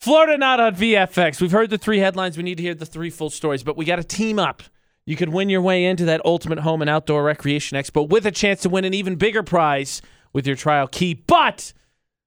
Florida 0.00 0.38
not 0.38 0.60
on 0.60 0.74
VFX. 0.74 1.42
We've 1.42 1.52
heard 1.52 1.68
the 1.68 1.76
three 1.76 1.98
headlines. 1.98 2.38
We 2.38 2.42
need 2.42 2.56
to 2.56 2.62
hear 2.62 2.74
the 2.74 2.86
three 2.86 3.10
full 3.10 3.28
stories, 3.28 3.62
but 3.62 3.76
we 3.76 3.84
got 3.84 3.96
to 3.96 4.04
team 4.04 4.38
up. 4.38 4.62
You 5.06 5.16
could 5.16 5.30
win 5.30 5.48
your 5.48 5.62
way 5.62 5.84
into 5.84 6.04
that 6.04 6.24
ultimate 6.24 6.60
home 6.60 6.82
and 6.82 6.90
outdoor 6.90 7.24
recreation 7.24 7.76
expo 7.76 8.08
with 8.08 8.26
a 8.26 8.30
chance 8.30 8.60
to 8.62 8.68
win 8.68 8.84
an 8.84 8.94
even 8.94 9.16
bigger 9.16 9.42
prize 9.42 10.02
with 10.32 10.46
your 10.46 10.56
trial 10.56 10.86
key. 10.86 11.14
But 11.14 11.72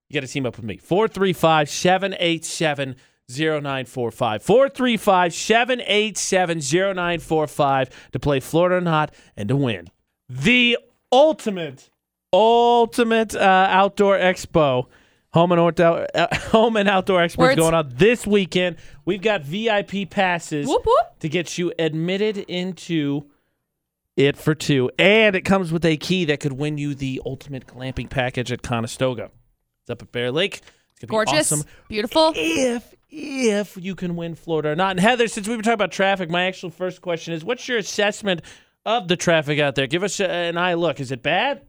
you 0.09 0.19
got 0.19 0.25
to 0.25 0.31
team 0.31 0.45
up 0.45 0.57
with 0.57 0.65
me. 0.65 0.77
435 0.77 1.69
787 1.69 2.95
0945. 3.29 4.43
435 4.43 5.33
787 5.33 6.57
0945 6.59 8.09
to 8.11 8.19
play 8.19 8.39
Florida 8.39 8.75
or 8.75 8.81
not 8.81 9.13
and 9.37 9.49
to 9.49 9.55
win 9.55 9.89
the 10.29 10.77
ultimate, 11.11 11.89
ultimate 12.31 13.35
uh, 13.35 13.67
outdoor 13.69 14.17
expo. 14.17 14.87
Home 15.39 15.51
and 15.51 15.59
outdoor, 15.59 16.07
uh, 16.13 16.27
home 16.51 16.77
and 16.77 16.87
outdoor 16.87 17.17
Words. 17.21 17.35
going 17.35 17.73
on 17.73 17.91
this 17.95 18.27
weekend. 18.27 18.75
We've 19.03 19.21
got 19.21 19.41
VIP 19.41 20.07
passes 20.09 20.67
Whoop, 20.67 20.85
whoop. 20.85 21.19
to 21.21 21.27
get 21.29 21.57
you 21.57 21.73
admitted 21.79 22.37
into 22.37 23.23
it 24.15 24.37
for 24.37 24.53
two, 24.53 24.91
and 24.99 25.35
it 25.35 25.41
comes 25.41 25.71
with 25.71 25.83
a 25.85 25.97
key 25.97 26.25
that 26.25 26.39
could 26.39 26.53
win 26.53 26.77
you 26.77 26.93
the 26.93 27.19
ultimate 27.25 27.65
glamping 27.65 28.11
package 28.11 28.51
at 28.51 28.61
Conestoga. 28.61 29.31
It's 29.81 29.89
up 29.89 30.03
at 30.03 30.11
Bear 30.11 30.31
Lake. 30.31 30.61
It's 30.91 30.99
gonna 31.09 31.25
Gorgeous. 31.25 31.49
be 31.49 31.55
awesome 31.55 31.67
Beautiful. 31.89 32.33
if 32.35 32.93
if 33.09 33.75
you 33.81 33.95
can 33.95 34.15
win 34.15 34.35
Florida 34.35 34.69
or 34.69 34.75
not. 34.75 34.91
And 34.91 34.99
Heather, 34.99 35.27
since 35.27 35.47
we 35.47 35.55
were 35.55 35.63
talking 35.63 35.73
about 35.73 35.91
traffic, 35.91 36.29
my 36.29 36.45
actual 36.45 36.69
first 36.69 37.01
question 37.01 37.33
is: 37.33 37.43
What's 37.43 37.67
your 37.67 37.79
assessment 37.79 38.41
of 38.85 39.07
the 39.07 39.17
traffic 39.17 39.59
out 39.59 39.73
there? 39.73 39.87
Give 39.87 40.03
us 40.03 40.19
a- 40.19 40.29
an 40.29 40.57
eye 40.59 40.75
look. 40.75 40.99
Is 40.99 41.11
it 41.11 41.23
bad? 41.23 41.63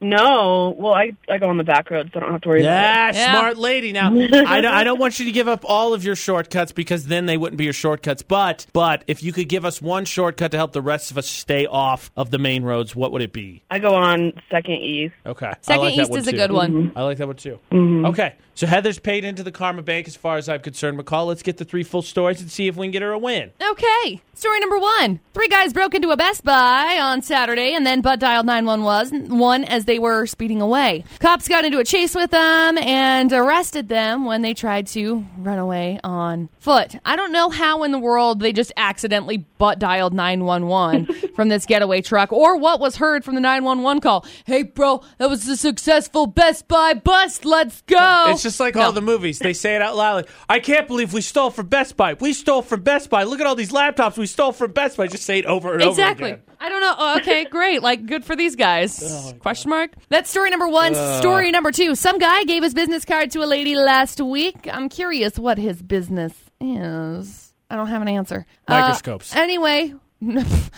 No, 0.00 0.74
well, 0.78 0.92
I 0.92 1.12
I 1.30 1.38
go 1.38 1.48
on 1.48 1.56
the 1.56 1.64
back 1.64 1.90
roads, 1.90 2.10
so 2.12 2.18
I 2.18 2.22
don't 2.24 2.32
have 2.32 2.40
to 2.42 2.48
worry 2.48 2.60
about 2.62 2.70
Yeah, 2.70 3.12
Yeah. 3.14 3.30
smart 3.32 3.56
lady. 3.56 3.92
Now, 3.92 4.08
I 4.14 4.60
don't, 4.60 4.66
I 4.74 4.84
don't 4.84 4.98
want 4.98 5.18
you 5.18 5.24
to 5.24 5.32
give 5.32 5.48
up 5.48 5.64
all 5.64 5.94
of 5.94 6.04
your 6.04 6.16
shortcuts 6.16 6.72
because 6.72 7.06
then 7.06 7.26
they 7.26 7.36
wouldn't 7.36 7.56
be 7.56 7.64
your 7.64 7.72
shortcuts. 7.72 8.22
But 8.22 8.66
but 8.72 9.04
if 9.06 9.22
you 9.22 9.32
could 9.32 9.48
give 9.48 9.64
us 9.64 9.80
one 9.80 10.04
shortcut 10.04 10.50
to 10.50 10.56
help 10.56 10.72
the 10.72 10.82
rest 10.82 11.10
of 11.10 11.16
us 11.16 11.26
stay 11.26 11.64
off 11.66 12.10
of 12.16 12.30
the 12.30 12.38
main 12.38 12.64
roads, 12.64 12.94
what 12.94 13.12
would 13.12 13.22
it 13.22 13.32
be? 13.32 13.62
I 13.70 13.78
go 13.78 13.94
on 13.94 14.32
Second 14.50 14.74
East. 14.74 15.14
Okay, 15.24 15.52
Second 15.62 15.82
like 15.84 15.96
East 15.98 16.10
one 16.10 16.20
is 16.20 16.26
a 16.28 16.32
too. 16.32 16.36
good 16.36 16.52
one. 16.52 16.92
I 16.96 17.02
like 17.02 17.18
that 17.18 17.26
one 17.26 17.36
too. 17.36 17.58
Mm-hmm. 17.72 18.06
Okay, 18.06 18.34
so 18.54 18.66
Heather's 18.66 18.98
paid 18.98 19.24
into 19.24 19.42
the 19.42 19.52
Karma 19.52 19.82
Bank 19.82 20.06
as 20.06 20.16
far 20.16 20.36
as 20.36 20.48
I'm 20.48 20.60
concerned. 20.60 20.98
McCall, 20.98 21.26
let's 21.28 21.42
get 21.42 21.56
the 21.56 21.64
three 21.64 21.84
full 21.84 22.02
stories 22.02 22.40
and 22.42 22.50
see 22.50 22.68
if 22.68 22.76
we 22.76 22.86
can 22.86 22.92
get 22.92 23.02
her 23.02 23.12
a 23.12 23.18
win. 23.18 23.52
Okay. 23.62 24.20
Story 24.36 24.58
number 24.58 24.78
one. 24.78 25.20
Three 25.32 25.46
guys 25.48 25.72
broke 25.72 25.94
into 25.94 26.10
a 26.10 26.16
Best 26.16 26.44
Buy 26.44 26.98
on 27.00 27.22
Saturday 27.22 27.72
and 27.74 27.86
then 27.86 28.00
butt 28.00 28.18
dialed 28.18 28.46
911 28.46 29.38
one 29.38 29.62
as 29.64 29.84
they 29.84 29.98
were 29.98 30.26
speeding 30.26 30.60
away. 30.60 31.04
Cops 31.20 31.46
got 31.46 31.64
into 31.64 31.78
a 31.78 31.84
chase 31.84 32.14
with 32.16 32.30
them 32.32 32.76
and 32.78 33.32
arrested 33.32 33.88
them 33.88 34.24
when 34.24 34.42
they 34.42 34.52
tried 34.52 34.88
to 34.88 35.24
run 35.38 35.58
away 35.58 36.00
on 36.02 36.48
foot. 36.58 36.96
I 37.04 37.14
don't 37.14 37.30
know 37.32 37.48
how 37.48 37.84
in 37.84 37.92
the 37.92 37.98
world 37.98 38.40
they 38.40 38.52
just 38.52 38.72
accidentally 38.76 39.38
butt 39.58 39.78
dialed 39.78 40.14
911 40.14 41.32
from 41.36 41.48
this 41.48 41.64
getaway 41.64 42.00
truck 42.00 42.32
or 42.32 42.56
what 42.56 42.80
was 42.80 42.96
heard 42.96 43.24
from 43.24 43.36
the 43.36 43.40
911 43.40 44.00
call. 44.00 44.26
Hey, 44.46 44.64
bro, 44.64 45.02
that 45.18 45.30
was 45.30 45.46
a 45.48 45.56
successful 45.56 46.26
Best 46.26 46.66
Buy 46.66 46.94
bust. 46.94 47.44
Let's 47.44 47.82
go. 47.82 48.26
It's 48.28 48.42
just 48.42 48.58
like 48.60 48.76
all 48.76 48.92
the 48.92 49.00
movies. 49.00 49.38
They 49.38 49.52
say 49.52 49.76
it 49.76 49.82
out 49.82 49.96
loud. 49.96 50.14
Like, 50.16 50.30
I 50.48 50.58
can't 50.58 50.88
believe 50.88 51.12
we 51.12 51.20
stole 51.20 51.50
from 51.50 51.68
Best 51.68 51.96
Buy. 51.96 52.14
We 52.14 52.32
stole 52.32 52.62
from 52.62 52.82
Best 52.82 53.10
Buy. 53.10 53.22
Look 53.22 53.40
at 53.40 53.46
all 53.46 53.54
these 53.54 53.72
laptops 53.72 54.16
we 54.16 54.23
stole 54.26 54.52
from 54.52 54.72
Best 54.72 54.96
Buy. 54.96 55.06
Just 55.06 55.24
say 55.24 55.38
it 55.38 55.46
over 55.46 55.72
and 55.74 55.82
Exactly. 55.82 56.24
over 56.26 56.34
again. 56.34 56.40
Exactly. 56.44 56.66
I 56.66 56.68
don't 56.68 56.80
know. 56.80 56.94
Oh, 56.96 57.16
okay, 57.18 57.44
great. 57.44 57.82
Like, 57.82 58.06
good 58.06 58.24
for 58.24 58.34
these 58.36 58.56
guys. 58.56 59.34
Question 59.40 59.70
mark. 59.70 59.90
That's 60.08 60.30
story 60.30 60.50
number 60.50 60.68
one. 60.68 60.94
Story 61.20 61.50
number 61.50 61.72
two. 61.72 61.94
Some 61.94 62.18
guy 62.18 62.44
gave 62.44 62.62
his 62.62 62.74
business 62.74 63.04
card 63.04 63.30
to 63.32 63.42
a 63.42 63.46
lady 63.46 63.76
last 63.76 64.20
week. 64.20 64.68
I'm 64.72 64.88
curious 64.88 65.38
what 65.38 65.58
his 65.58 65.82
business 65.82 66.32
is. 66.60 67.52
I 67.70 67.76
don't 67.76 67.88
have 67.88 68.02
an 68.02 68.08
answer. 68.08 68.46
Uh, 68.68 68.80
Microscopes. 68.80 69.34
anyway. 69.36 69.94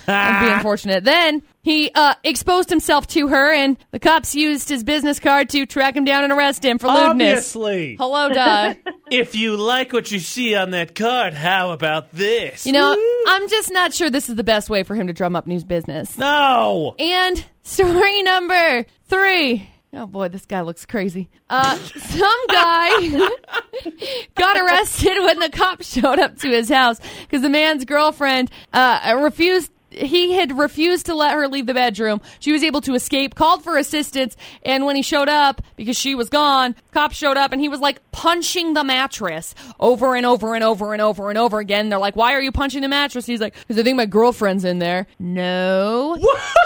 I'm 0.09 0.45
being 0.49 0.61
fortunate. 0.61 1.05
Then 1.05 1.41
he 1.63 1.91
uh, 1.95 2.15
exposed 2.25 2.69
himself 2.69 3.07
to 3.09 3.29
her, 3.29 3.53
and 3.53 3.77
the 3.93 4.01
cops 4.01 4.35
used 4.35 4.69
his 4.69 4.83
business 4.83 5.21
card 5.21 5.51
to 5.51 5.67
track 5.67 5.95
him 5.95 6.05
down 6.05 6.25
and 6.25 6.33
arrest 6.33 6.65
him 6.65 6.79
for 6.79 6.89
lewdness. 6.89 7.55
Obviously. 7.55 7.97
Hello, 7.97 8.29
duh. 8.31 8.75
If 9.09 9.37
you 9.37 9.57
like 9.57 9.93
what 9.93 10.11
you 10.11 10.19
see 10.19 10.57
on 10.57 10.71
that 10.71 10.97
card, 10.97 11.35
how 11.35 11.71
about 11.71 12.11
this? 12.13 12.67
you 12.67 12.73
know, 12.73 12.97
I'm 13.27 13.49
just 13.49 13.71
not 13.73 13.93
sure 13.93 14.09
this 14.09 14.29
is 14.29 14.37
the 14.37 14.45
best 14.45 14.71
way 14.71 14.83
for 14.83 14.95
him 14.95 15.09
to 15.09 15.13
drum 15.13 15.35
up 15.37 15.47
news 15.47 15.65
business. 15.65 16.17
no. 16.17 16.95
And 16.99 17.45
story 17.63 18.23
number 18.23 18.87
three. 19.09 19.69
Oh 19.93 20.07
boy, 20.07 20.29
this 20.29 20.45
guy 20.45 20.61
looks 20.61 20.85
crazy. 20.85 21.29
Uh, 21.49 21.77
some 21.77 22.47
guy 22.49 23.09
got 24.35 24.57
arrested 24.57 25.19
when 25.23 25.39
the 25.39 25.49
cops 25.49 25.91
showed 25.93 26.19
up 26.19 26.37
to 26.39 26.51
his 26.51 26.69
house 26.69 27.01
because 27.23 27.41
the 27.43 27.49
man's 27.49 27.85
girlfriend 27.85 28.51
uh, 28.73 29.19
refused. 29.23 29.71
He 29.97 30.33
had 30.35 30.57
refused 30.59 31.07
to 31.07 31.15
let 31.15 31.33
her 31.35 31.49
leave 31.49 31.67
the 31.67 31.75
bedroom. 31.75 32.21
She 32.39 32.53
was 32.53 32.63
able 32.63 32.81
to 32.83 32.95
escape, 32.95 33.35
called 33.35 33.65
for 33.65 33.77
assistance, 33.79 34.37
and 34.63 34.85
when 34.85 34.95
he 34.97 35.03
showed 35.03 35.29
up, 35.29 35.63
because 35.77 35.99
she 35.99 36.15
was 36.15 36.29
gone, 36.29 36.75
cops 36.93 37.17
showed 37.17 37.37
up 37.37 37.53
and 37.53 37.61
he 37.61 37.69
was 37.69 37.81
like 37.81 38.01
punching 38.13 38.75
the 38.75 38.85
mattress 38.85 39.55
over 39.81 40.15
and 40.15 40.27
over 40.27 40.55
and 40.55 40.63
over 40.63 40.93
and 40.93 41.01
over 41.03 41.29
and 41.31 41.39
over 41.39 41.59
again. 41.59 41.89
They're 41.89 41.99
like, 41.99 42.15
Why 42.17 42.35
are 42.35 42.41
you 42.41 42.53
punching 42.53 42.83
the 42.83 42.89
mattress? 42.89 43.27
He's 43.27 43.41
like, 43.41 43.55
Because 43.55 43.79
I 43.79 43.83
think 43.83 43.97
my 43.97 44.07
girlfriend's 44.07 44.65
in 44.65 44.79
there. 44.79 45.07
No, 45.19 46.19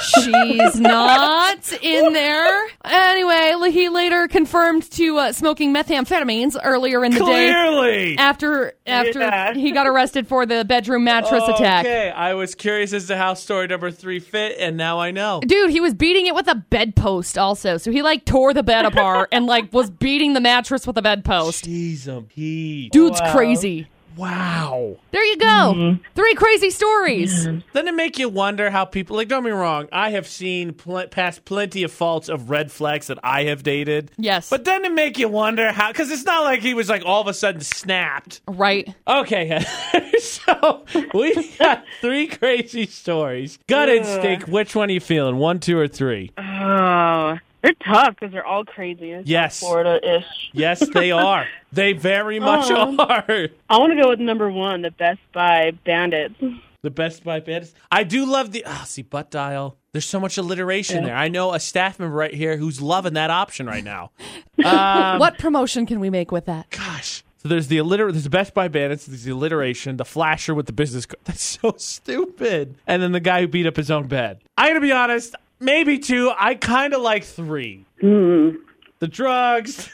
she's 0.02 0.80
not 0.80 1.72
in 1.82 2.12
there. 2.12 2.66
Anyway, 2.84 3.70
he 3.70 3.88
later 3.88 4.26
confirmed 4.28 4.90
to 4.92 5.18
uh, 5.18 5.32
smoking 5.32 5.72
methamphetamines 5.74 6.56
earlier 6.62 7.04
in 7.04 7.12
the 7.12 7.18
day 7.20 7.24
Clearly. 7.52 8.18
after 8.18 8.72
after 8.86 9.20
Yeah. 9.20 9.54
he 9.54 9.70
got 9.70 9.86
arrested 9.86 10.26
for 10.26 10.46
the 10.46 10.64
bedroom 10.64 11.04
mattress 11.04 11.44
attack. 11.46 11.84
Okay, 11.86 12.10
I 12.10 12.34
was 12.34 12.54
curious 12.54 12.92
as 12.92 13.06
to 13.06 13.16
how 13.20 13.34
story 13.34 13.66
number 13.66 13.90
three 13.90 14.18
fit, 14.18 14.56
and 14.58 14.78
now 14.78 14.98
I 14.98 15.10
know. 15.10 15.40
Dude, 15.46 15.68
he 15.70 15.78
was 15.78 15.92
beating 15.92 16.26
it 16.26 16.34
with 16.34 16.48
a 16.48 16.54
bedpost 16.54 17.36
also. 17.36 17.76
So 17.76 17.92
he 17.92 18.00
like 18.00 18.24
tore 18.24 18.54
the 18.54 18.62
bed 18.62 18.86
apart 18.86 19.28
and 19.30 19.44
like 19.44 19.70
was 19.74 19.90
beating 19.90 20.32
the 20.32 20.40
mattress 20.40 20.86
with 20.86 20.96
a 20.96 21.02
bedpost. 21.02 21.66
Jeez, 21.66 22.08
um, 22.08 22.28
he. 22.32 22.88
Dude's 22.90 23.20
Wow. 23.20 23.32
crazy. 23.32 23.88
Wow. 24.20 24.98
There 25.12 25.24
you 25.24 25.38
go. 25.38 25.46
Mm-hmm. 25.46 26.02
Three 26.14 26.34
crazy 26.34 26.68
stories. 26.68 27.44
Doesn't 27.44 27.88
it 27.88 27.94
make 27.94 28.18
you 28.18 28.28
wonder 28.28 28.68
how 28.68 28.84
people 28.84 29.16
like? 29.16 29.28
Don't 29.28 29.44
be 29.44 29.50
wrong. 29.50 29.88
I 29.92 30.10
have 30.10 30.26
seen 30.26 30.74
pl- 30.74 31.06
past 31.08 31.46
plenty 31.46 31.84
of 31.84 31.90
faults 31.90 32.28
of 32.28 32.50
red 32.50 32.70
flags 32.70 33.06
that 33.06 33.18
I 33.24 33.44
have 33.44 33.62
dated. 33.62 34.10
Yes. 34.18 34.50
But 34.50 34.62
doesn't 34.64 34.84
it 34.84 34.92
make 34.92 35.18
you 35.18 35.28
wonder 35.28 35.72
how? 35.72 35.88
Because 35.90 36.10
it's 36.10 36.24
not 36.24 36.44
like 36.44 36.60
he 36.60 36.74
was 36.74 36.90
like 36.90 37.02
all 37.06 37.22
of 37.22 37.28
a 37.28 37.34
sudden 37.34 37.62
snapped. 37.62 38.42
Right. 38.46 38.94
Okay, 39.08 39.64
so 40.20 40.84
we 41.14 41.50
got 41.58 41.84
three 42.02 42.26
crazy 42.26 42.84
stories. 42.86 43.58
Gut 43.68 43.88
instinct. 43.88 44.48
Which 44.48 44.76
one 44.76 44.90
are 44.90 44.92
you 44.92 45.00
feeling? 45.00 45.38
One, 45.38 45.60
two, 45.60 45.78
or 45.78 45.88
three? 45.88 46.30
Oh, 46.36 47.38
they're 47.62 47.74
tough 47.84 48.16
because 48.18 48.32
they're 48.32 48.46
all 48.46 48.64
crazy. 48.64 49.10
It's 49.12 49.28
Yes. 49.28 49.60
Florida-ish. 49.60 50.50
Yes, 50.52 50.86
they 50.92 51.10
are. 51.12 51.46
They 51.72 51.92
very 51.92 52.40
much 52.40 52.70
Oh. 52.70 52.96
are. 52.98 53.48
I 53.68 53.78
want 53.78 53.92
to 53.96 54.02
go 54.02 54.08
with 54.08 54.20
number 54.20 54.50
one, 54.50 54.82
the 54.82 54.90
Best 54.90 55.20
Buy 55.32 55.72
Bandits. 55.84 56.34
The 56.82 56.90
Best 56.90 57.24
Buy 57.24 57.40
Bandits. 57.40 57.74
I 57.92 58.04
do 58.04 58.24
love 58.24 58.52
the. 58.52 58.62
Oh, 58.66 58.82
see, 58.86 59.02
butt 59.02 59.30
dial. 59.30 59.76
There's 59.92 60.06
so 60.06 60.20
much 60.20 60.38
alliteration 60.38 61.04
there. 61.04 61.16
I 61.16 61.28
know 61.28 61.52
a 61.52 61.58
staff 61.60 61.98
member 61.98 62.14
right 62.16 62.32
here 62.32 62.56
who's 62.56 62.80
loving 62.80 63.14
that 63.14 63.30
option 63.30 63.66
right 63.66 63.84
now. 63.84 64.10
Um, 64.64 65.18
what 65.18 65.38
promotion 65.38 65.86
can 65.86 66.00
we 66.00 66.10
make 66.10 66.30
with 66.30 66.44
that? 66.44 66.68
Gosh. 66.68 67.24
So 67.38 67.48
there's 67.48 67.68
the 67.68 67.78
alliter- 67.78 68.12
there's 68.12 68.24
the 68.24 68.30
Best 68.30 68.52
Buy 68.52 68.68
Bandits, 68.68 69.06
there's 69.06 69.24
the 69.24 69.32
alliteration, 69.32 69.96
the 69.96 70.04
flasher 70.04 70.54
with 70.54 70.66
the 70.66 70.72
business 70.74 71.06
card. 71.06 71.18
That's 71.24 71.42
so 71.42 71.74
stupid. 71.78 72.74
And 72.86 73.02
then 73.02 73.12
the 73.12 73.20
guy 73.20 73.40
who 73.40 73.48
beat 73.48 73.66
up 73.66 73.76
his 73.76 73.90
own 73.90 74.06
bed. 74.06 74.40
I 74.58 74.68
gotta 74.68 74.80
be 74.82 74.92
honest, 74.92 75.34
maybe 75.60 75.98
two. 75.98 76.32
I 76.38 76.54
kind 76.54 76.94
of 76.94 77.02
like 77.02 77.24
three. 77.24 77.84
Hmm. 78.00 78.50
The 78.98 79.08
drugs, 79.08 79.88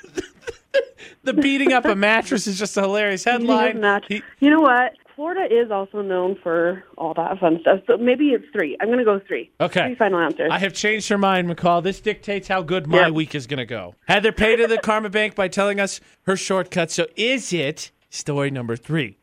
the 1.23 1.33
beating 1.33 1.73
up 1.73 1.85
a 1.85 1.95
mattress 1.97 2.47
is 2.47 2.59
just 2.59 2.77
a 2.77 2.81
hilarious 2.83 3.25
headline. 3.25 3.81
He- 4.09 4.23
You 4.41 4.51
know 4.51 4.61
what? 4.61 4.93
Florida 5.15 5.47
is 5.51 5.71
also 5.71 6.03
known 6.03 6.37
for 6.43 6.85
all 6.99 7.15
that 7.15 7.39
fun 7.39 7.59
stuff. 7.63 7.81
So 7.87 7.97
maybe 7.97 8.31
it's 8.33 8.45
three. 8.53 8.77
I'm 8.81 8.89
going 8.89 8.99
to 8.99 9.05
go 9.05 9.19
three. 9.27 9.51
Okay. 9.61 9.87
Three 9.87 9.95
final 9.95 10.19
answers. 10.19 10.51
I 10.53 10.59
have 10.59 10.75
changed 10.75 11.09
her 11.09 11.17
mind, 11.17 11.49
McCall. 11.49 11.83
This 11.83 12.01
dictates 12.01 12.49
how 12.49 12.61
good 12.61 12.87
my 12.87 13.07
Yep. 13.07 13.13
week 13.13 13.35
is 13.35 13.47
going 13.47 13.57
to 13.59 13.65
go. 13.65 13.95
Heather 14.09 14.31
paid 14.31 14.57
to 14.57 14.67
the 14.67 14.77
Karma 14.77 15.09
Bank 15.09 15.35
by 15.35 15.49
telling 15.49 15.81
us 15.81 16.01
her 16.27 16.37
shortcut. 16.37 16.91
So 16.91 17.07
is 17.17 17.51
it 17.55 17.93
story 18.11 18.51
number 18.51 18.77
three? 18.77 19.17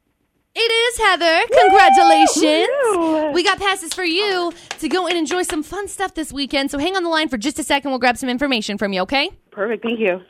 It 0.55 0.59
is 0.59 0.97
Heather. 0.99 1.47
Congratulations. 1.61 2.67
Woo! 2.95 3.31
We 3.31 3.43
got 3.43 3.57
passes 3.59 3.91
for 3.93 4.03
you 4.03 4.53
to 4.79 4.87
go 4.87 5.07
and 5.07 5.17
enjoy 5.17 5.41
some 5.43 5.63
fun 5.63 5.87
stuff 5.87 6.13
this 6.13 6.31
weekend. 6.31 6.69
So 6.69 6.77
hang 6.77 6.95
on 6.95 7.03
the 7.03 7.09
line 7.09 7.27
for 7.27 7.37
just 7.37 7.57
a 7.57 7.63
second. 7.63 7.89
We'll 7.89 7.99
grab 7.99 8.17
some 8.17 8.29
information 8.29 8.77
from 8.77 8.93
you, 8.93 9.01
okay? 9.01 9.31
Perfect. 9.51 9.83
Thank 9.83 9.99
you. 9.99 10.21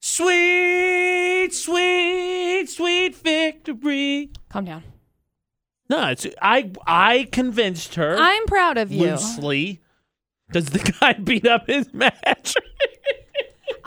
Sweet, 0.00 1.50
sweet, 1.52 2.66
sweet 2.68 3.16
victory. 3.16 4.30
Calm 4.48 4.64
down. 4.66 4.84
No, 5.88 6.06
it's 6.10 6.26
I. 6.40 6.70
I 6.86 7.28
convinced 7.32 7.96
her 7.96 8.16
I'm 8.16 8.46
proud 8.46 8.78
of 8.78 8.92
you. 8.92 9.10
loosely. 9.10 9.80
Does 10.52 10.66
the 10.66 10.78
guy 11.00 11.14
beat 11.14 11.46
up 11.46 11.66
his 11.66 11.88
match? 11.92 12.54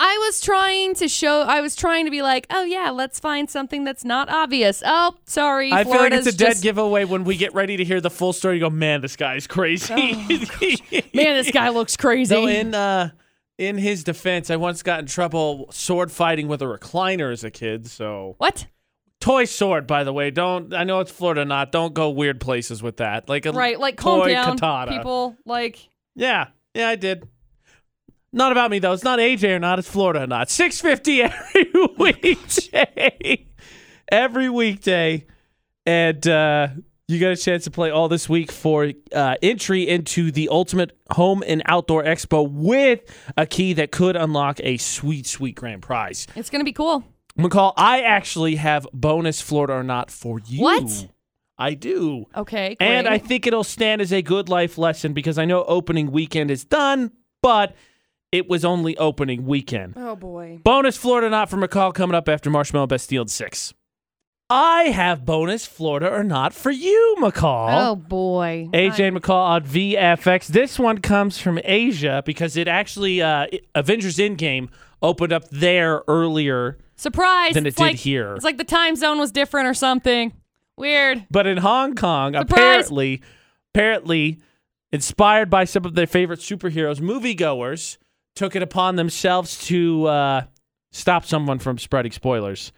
I 0.06 0.18
was 0.26 0.42
trying 0.42 0.96
to 0.96 1.08
show. 1.08 1.44
I 1.44 1.62
was 1.62 1.78
trying 1.78 2.04
to 2.04 2.12
be 2.12 2.22
like, 2.22 2.46
oh 2.50 2.64
yeah, 2.66 2.90
let's 2.90 3.22
find 3.22 3.50
something 3.50 3.86
that's 3.86 4.04
not 4.04 4.30
obvious. 4.30 4.84
Oh, 4.86 5.16
sorry. 5.26 5.72
I 5.72 5.86
feel 5.86 5.94
like 5.94 6.12
it's 6.12 6.28
a 6.28 6.32
Florida's 6.32 6.36
dead 6.36 6.48
just- 6.50 6.64
giveaway 6.64 7.06
when 7.06 7.24
we 7.24 7.38
get 7.38 7.54
ready 7.54 7.78
to 7.78 7.86
hear 7.86 8.02
the 8.02 8.10
full 8.10 8.34
story. 8.34 8.56
You 8.56 8.60
go, 8.62 8.70
man, 8.70 9.00
this 9.00 9.16
guy's 9.16 9.48
crazy. 9.48 9.94
Man, 11.14 11.36
this 11.36 11.52
guy 11.52 11.70
looks 11.70 11.96
crazy. 11.96 12.36
So 12.36 12.48
in 12.48 12.76
uh, 12.76 13.12
in 13.58 13.78
his 13.78 14.04
defense, 14.04 14.50
I 14.50 14.58
once 14.58 14.84
got 14.84 15.00
in 15.00 15.06
trouble 15.06 15.68
sword 15.72 16.12
fighting 16.12 16.50
with 16.50 16.62
a 16.62 16.66
recliner 16.66 17.32
as 17.32 17.44
a 17.46 17.52
kid. 17.52 17.88
So 17.88 18.36
what? 18.40 18.68
toy 19.22 19.46
sword, 19.46 19.88
by 19.88 20.04
the 20.04 20.12
way. 20.12 20.32
Don't 20.32 20.74
I 20.74 20.84
know 20.84 21.00
it's 21.00 21.12
Florida, 21.12 21.46
not. 21.46 21.72
Don't 21.72 21.94
go 21.94 22.10
weird 22.10 22.42
places 22.42 22.84
with 22.84 22.98
that. 22.98 23.30
Like 23.30 23.46
a 23.46 23.54
Right, 23.54 23.80
like 23.80 23.96
calm 23.96 24.20
toy 24.20 24.32
down. 24.34 24.58
katana. 24.58 24.92
People 24.98 25.38
like 25.46 25.88
Yeah, 26.14 26.48
yeah, 26.74 26.90
I 26.90 26.98
did. 26.98 27.26
Not 28.34 28.52
about 28.52 28.72
me 28.72 28.80
though. 28.80 28.94
It's 28.94 29.04
not 29.04 29.20
AJ 29.20 29.56
or 29.56 29.60
not. 29.60 29.78
It's 29.80 29.88
Florida 29.88 30.24
or 30.24 30.28
not. 30.28 30.50
Six 30.50 30.82
fifty 30.82 31.22
every 31.22 31.72
weekday. 31.98 33.48
every 34.12 34.50
weekday, 34.50 35.26
and 35.86 36.28
uh, 36.28 36.68
you 37.08 37.20
got 37.20 37.32
a 37.32 37.38
chance 37.38 37.66
to 37.66 37.72
play 37.72 37.92
all 37.92 38.10
this 38.10 38.28
week 38.28 38.52
for 38.52 38.92
uh, 39.14 39.36
entry 39.42 39.88
into 39.88 40.32
the 40.32 40.50
Ultimate 40.50 40.98
Home 41.12 41.44
and 41.46 41.62
Outdoor 41.66 42.04
Expo 42.04 42.50
with 42.50 43.02
a 43.38 43.46
key 43.46 43.74
that 43.74 43.92
could 43.92 44.16
unlock 44.16 44.60
a 44.64 44.78
sweet, 44.78 45.28
sweet 45.28 45.56
grand 45.56 45.82
prize. 45.84 46.28
it's 46.36 46.50
gonna 46.50 46.64
be 46.64 46.74
cool. 46.74 47.04
McCall, 47.38 47.74
I 47.78 48.02
actually 48.02 48.56
have 48.58 48.88
bonus 48.94 49.42
Florida 49.42 49.74
or 49.74 49.84
not 49.84 50.12
for 50.12 50.40
you. 50.46 50.62
What? 50.62 51.08
I 51.58 51.76
do. 51.76 52.26
Okay, 52.36 52.76
And 52.80 53.08
I 53.08 53.20
think 53.20 53.46
it'll 53.48 53.64
stand 53.64 54.02
as 54.02 54.12
a 54.12 54.22
good 54.24 54.50
life 54.50 54.78
lesson 54.80 55.14
because 55.14 55.38
I 55.38 55.46
know 55.46 55.64
opening 55.66 56.12
weekend 56.12 56.50
is 56.52 56.66
done, 56.66 57.12
but 57.44 57.76
it 58.34 58.50
was 58.50 58.66
only 58.66 58.98
opening 58.98 59.46
weekend. 59.46 59.94
Oh 59.96 60.16
boy. 60.16 60.60
Bonus 60.64 60.98
Florida 60.98 61.30
not 61.30 61.52
for 61.52 61.58
McCall 61.58 61.94
coming 61.94 62.16
up 62.16 62.28
after 62.28 62.50
Marshmello 62.50 62.88
Bastille 62.88 63.28
6. 63.28 63.76
I 64.50 64.86
have 64.86 65.24
bonus 65.24 65.68
Florida 65.68 66.12
or 66.12 66.24
not 66.24 66.52
for 66.52 66.72
you, 66.72 67.16
McCall. 67.20 67.90
Oh 67.90 67.96
boy. 67.96 68.70
AJ 68.74 69.10
and 69.10 69.18
McCall 69.18 69.50
on 69.50 69.64
VFX. 69.64 70.48
This 70.48 70.80
one 70.80 70.98
comes 70.98 71.38
from 71.38 71.60
Asia 71.64 72.24
because 72.26 72.58
it 72.58 72.68
actually, 72.68 73.22
uh, 73.22 73.46
Avengers 73.76 74.18
Endgame 74.18 74.70
opened 75.04 75.32
up 75.32 75.48
there 75.50 76.02
earlier 76.08 76.80
Surprise. 76.96 77.54
than 77.54 77.68
it 77.68 77.76
did 77.76 77.82
like, 77.82 77.96
here. 77.98 78.34
It's 78.34 78.44
like 78.44 78.58
the 78.58 78.64
time 78.64 78.96
zone 78.96 79.20
was 79.20 79.32
different 79.32 79.68
or 79.68 79.76
something. 79.76 80.34
Weird. 80.76 81.28
But 81.30 81.46
in 81.46 81.58
Hong 81.58 81.94
Kong, 81.94 82.34
Surprise! 82.34 82.52
apparently, 82.52 83.22
apparently, 83.76 84.40
inspired 84.92 85.52
by 85.52 85.66
some 85.66 85.86
of 85.86 85.94
their 85.94 86.08
favorite 86.08 86.40
superheroes, 86.40 87.00
moviegoers 87.00 87.98
took 88.36 88.56
it 88.56 88.64
upon 88.64 88.96
themselves 88.96 89.66
to 89.68 90.06
uh, 90.08 90.42
stop 90.92 91.26
someone 91.26 91.60
from 91.60 91.78
spreading 91.78 92.12
spoilers. 92.12 92.72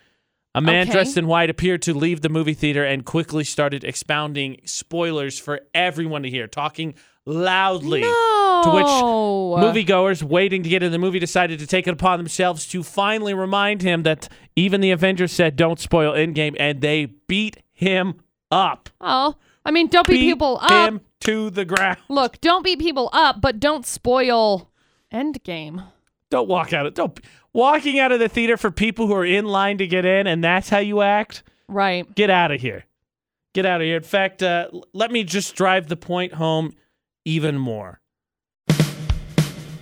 A 0.53 0.61
man 0.61 0.83
Okay. 0.83 0.93
dressed 0.93 1.17
in 1.17 1.27
white 1.27 1.49
appeared 1.49 1.81
to 1.83 1.93
leave 1.93 2.21
the 2.21 2.29
movie 2.29 2.53
theater 2.53 2.85
and 2.85 3.03
quickly 3.05 3.43
started 3.43 3.83
expounding 3.83 4.61
spoilers 4.65 5.37
for 5.37 5.59
everyone 5.73 6.23
to 6.23 6.29
hear, 6.29 6.47
talking 6.47 6.93
loudly. 7.25 8.01
No. 8.01 8.61
To 8.63 8.69
which 8.71 8.85
moviegoers 8.85 10.23
waiting 10.23 10.63
to 10.63 10.69
get 10.69 10.81
in 10.81 10.91
the 10.93 10.97
movie 10.97 11.19
decided 11.19 11.59
to 11.59 11.67
take 11.67 11.87
it 11.87 11.91
upon 11.91 12.19
themselves 12.19 12.65
to 12.67 12.83
finally 12.83 13.33
remind 13.33 13.81
him 13.81 14.03
that 14.03 14.29
even 14.55 14.79
the 14.81 14.91
Avengers 14.91 15.33
said 15.33 15.55
don't 15.57 15.79
spoil 15.79 16.13
Endgame, 16.13 16.55
and 16.57 16.79
they 16.81 17.05
beat 17.27 17.57
him 17.73 18.21
up. 18.49 18.89
Oh, 19.01 19.35
I 19.65 19.71
mean, 19.71 19.87
don't 19.87 20.07
beat 20.07 20.13
Beat 20.13 20.21
people 20.31 20.57
up. 20.61 20.87
him 20.89 21.01
to 21.21 21.49
the 21.49 21.65
ground. 21.65 21.97
Look, 22.07 22.39
don't 22.39 22.63
beat 22.63 22.79
people 22.79 23.09
up, 23.11 23.41
but 23.41 23.59
don't 23.59 23.85
spoil 23.85 24.71
Endgame. 25.13 25.85
Don't 26.31 26.47
walk 26.47 26.73
out 26.73 26.85
of 26.85 26.93
don't 26.93 27.19
walking 27.53 27.99
out 27.99 28.11
of 28.11 28.19
the 28.19 28.27
theater 28.27 28.57
for 28.57 28.71
people 28.71 29.07
who 29.07 29.13
are 29.13 29.25
in 29.25 29.45
line 29.45 29.77
to 29.77 29.87
get 29.87 30.05
in, 30.05 30.27
and 30.27 30.43
that's 30.43 30.69
how 30.69 30.79
you 30.79 31.01
act. 31.01 31.43
Right. 31.67 32.13
Get 32.15 32.29
out 32.29 32.51
of 32.51 32.61
here. 32.61 32.85
Get 33.53 33.65
out 33.65 33.81
of 33.81 33.85
here. 33.85 33.97
In 33.97 34.03
fact, 34.03 34.43
uh, 34.43 34.69
let 34.93 35.11
me 35.11 35.23
just 35.23 35.55
drive 35.55 35.87
the 35.87 35.95
point 35.95 36.33
home 36.33 36.73
even 37.23 37.57
more. 37.57 38.01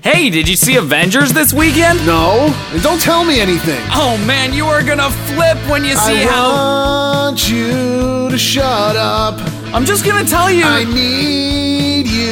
Hey, 0.04 0.30
did 0.30 0.50
you 0.50 0.58
see 0.58 0.76
Avengers 0.76 1.32
this 1.32 1.54
weekend? 1.54 2.06
No, 2.06 2.54
don't 2.82 3.00
tell 3.00 3.24
me 3.24 3.40
anything. 3.40 3.82
Oh 3.92 4.22
man, 4.28 4.52
you 4.52 4.66
are 4.66 4.84
gonna 4.84 5.10
flip 5.10 5.58
when 5.70 5.86
you 5.86 5.96
see 5.96 6.24
I 6.24 6.26
how. 6.26 6.52
I 6.52 7.26
want 7.26 7.50
you 7.50 8.30
to 8.30 8.38
shut 8.38 8.98
up. 8.98 9.40
I'm 9.74 9.86
just 9.86 10.06
gonna 10.06 10.28
tell 10.28 10.52
you. 10.52 10.66
I 10.66 10.84
need 10.84 11.73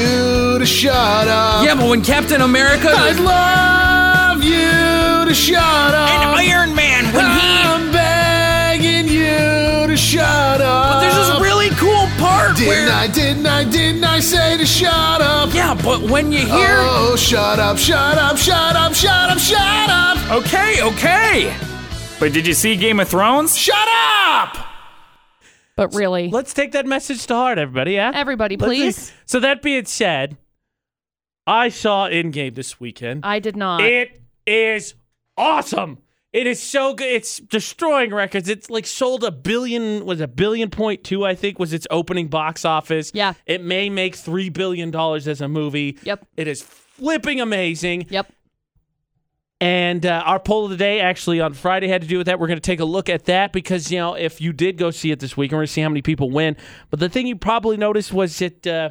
you 0.02 0.60
to 0.60 0.66
shut 0.66 1.28
up. 1.28 1.64
yeah, 1.66 1.76
but 1.76 1.88
when 1.90 2.04
Captain 2.04 2.42
America 2.42 2.90
I'd 2.92 3.20
love 3.20 4.44
you 4.44 5.26
to 5.30 5.34
shut 5.34 5.62
up. 5.94 6.10
and 6.10 6.24
Iron 6.40 6.76
Man, 6.76 7.06
when 7.14 7.26
he. 7.40 7.52
I'm 7.72 7.92
begging 7.92 9.08
you 9.08 9.88
to 9.88 9.96
shut 9.98 10.62
up. 10.62 10.94
But 10.94 11.00
there's 11.02 11.16
this 11.16 11.42
really 11.42 11.70
cool 11.72 12.08
part 12.18 12.56
Didn't 12.58 12.68
where. 12.70 12.90
I, 12.92 13.08
didn't 13.08 13.46
I, 13.46 13.64
didn't 13.64 14.04
I 14.04 14.20
say 14.20 14.58
to 14.58 14.66
shut 14.66 15.22
up? 15.22 15.54
Yeah, 15.54 15.74
but 15.84 16.02
when 16.02 16.32
you 16.32 16.40
hear. 16.40 16.78
Oh, 16.80 17.16
shut 17.18 17.60
up, 17.60 17.78
shut 17.78 18.18
up, 18.18 18.38
shut 18.38 18.76
up, 18.76 18.94
shut 18.94 19.30
up, 19.30 19.38
shut 19.40 19.90
up. 19.90 20.18
Okay, 20.32 20.82
okay. 20.82 21.56
But 22.20 22.34
did 22.34 22.46
you 22.46 22.54
see 22.54 22.76
Game 22.76 23.00
of 23.00 23.08
Thrones? 23.10 23.58
Shut 23.58 23.88
up! 23.88 24.71
But 25.76 25.94
really, 25.96 26.30
Let's 26.30 26.54
take 26.54 26.74
that 26.74 26.86
message 26.86 27.26
to 27.28 27.36
heart, 27.36 27.58
everybody. 27.58 27.94
Yeah, 27.94 28.12
everybody, 28.14 28.58
please. 28.58 29.12
So 29.26 29.40
that 29.40 29.62
being 29.62 29.86
said, 29.86 30.38
I 31.48 31.70
saw 31.70 32.08
Endgame 32.08 32.56
this 32.56 32.80
weekend. 32.80 33.26
I 33.26 33.40
did 33.40 33.56
not. 33.56 33.82
It 33.82 34.22
is 34.46 34.94
awesome. 35.38 36.00
It 36.34 36.48
is 36.48 36.62
so 36.64 36.94
good. 36.94 37.08
It's 37.08 37.40
destroying 37.40 38.14
records. 38.14 38.48
It's 38.48 38.70
like 38.70 38.86
sold 38.86 39.24
a 39.26 39.32
billion, 39.32 40.06
was 40.06 40.22
a 40.22 40.28
billion 40.28 40.70
point 40.70 41.04
two, 41.04 41.26
I 41.26 41.36
think, 41.36 41.60
was 41.60 41.74
its 41.74 41.88
opening 41.92 42.28
box 42.30 42.64
office. 42.64 43.12
Yeah. 43.14 43.34
It 43.46 43.64
may 43.64 43.90
make 43.90 44.16
three 44.16 44.50
billion 44.50 44.92
dollars 44.92 45.28
as 45.28 45.42
a 45.42 45.50
movie. 45.50 45.98
Yep. 46.04 46.26
It 46.38 46.48
is 46.48 46.62
flipping 46.62 47.42
amazing. 47.42 48.08
Yep. 48.10 48.32
And 49.62 50.08
uh, 50.08 50.24
our 50.26 50.40
poll 50.40 50.66
of 50.66 50.72
the 50.72 50.78
day 50.78 51.02
actually 51.02 51.40
on 51.40 51.54
Friday 51.54 51.88
had 51.88 52.02
to 52.02 52.08
do 52.08 52.18
with 52.18 52.26
that. 52.26 52.40
We're 52.40 52.48
going 52.48 52.58
to 52.58 52.62
take 52.62 52.80
a 52.80 52.86
look 52.86 53.10
at 53.10 53.26
that 53.26 53.54
because, 53.54 53.92
you 53.92 54.00
know, 54.00 54.16
if 54.16 54.42
you 54.42 54.54
did 54.54 54.76
go 54.76 54.90
see 54.90 55.12
it 55.12 55.20
this 55.20 55.38
week, 55.38 55.52
we're 55.52 55.58
going 55.58 55.68
to 55.68 55.72
see 55.72 55.82
how 55.82 55.90
many 55.90 56.02
people 56.02 56.32
win. 56.32 56.58
But 56.90 57.00
the 57.00 57.10
thing 57.10 57.28
you 57.28 57.36
probably 57.36 57.78
noticed 57.78 58.12
was 58.12 58.42
it 58.42 58.66
uh, 58.66 58.90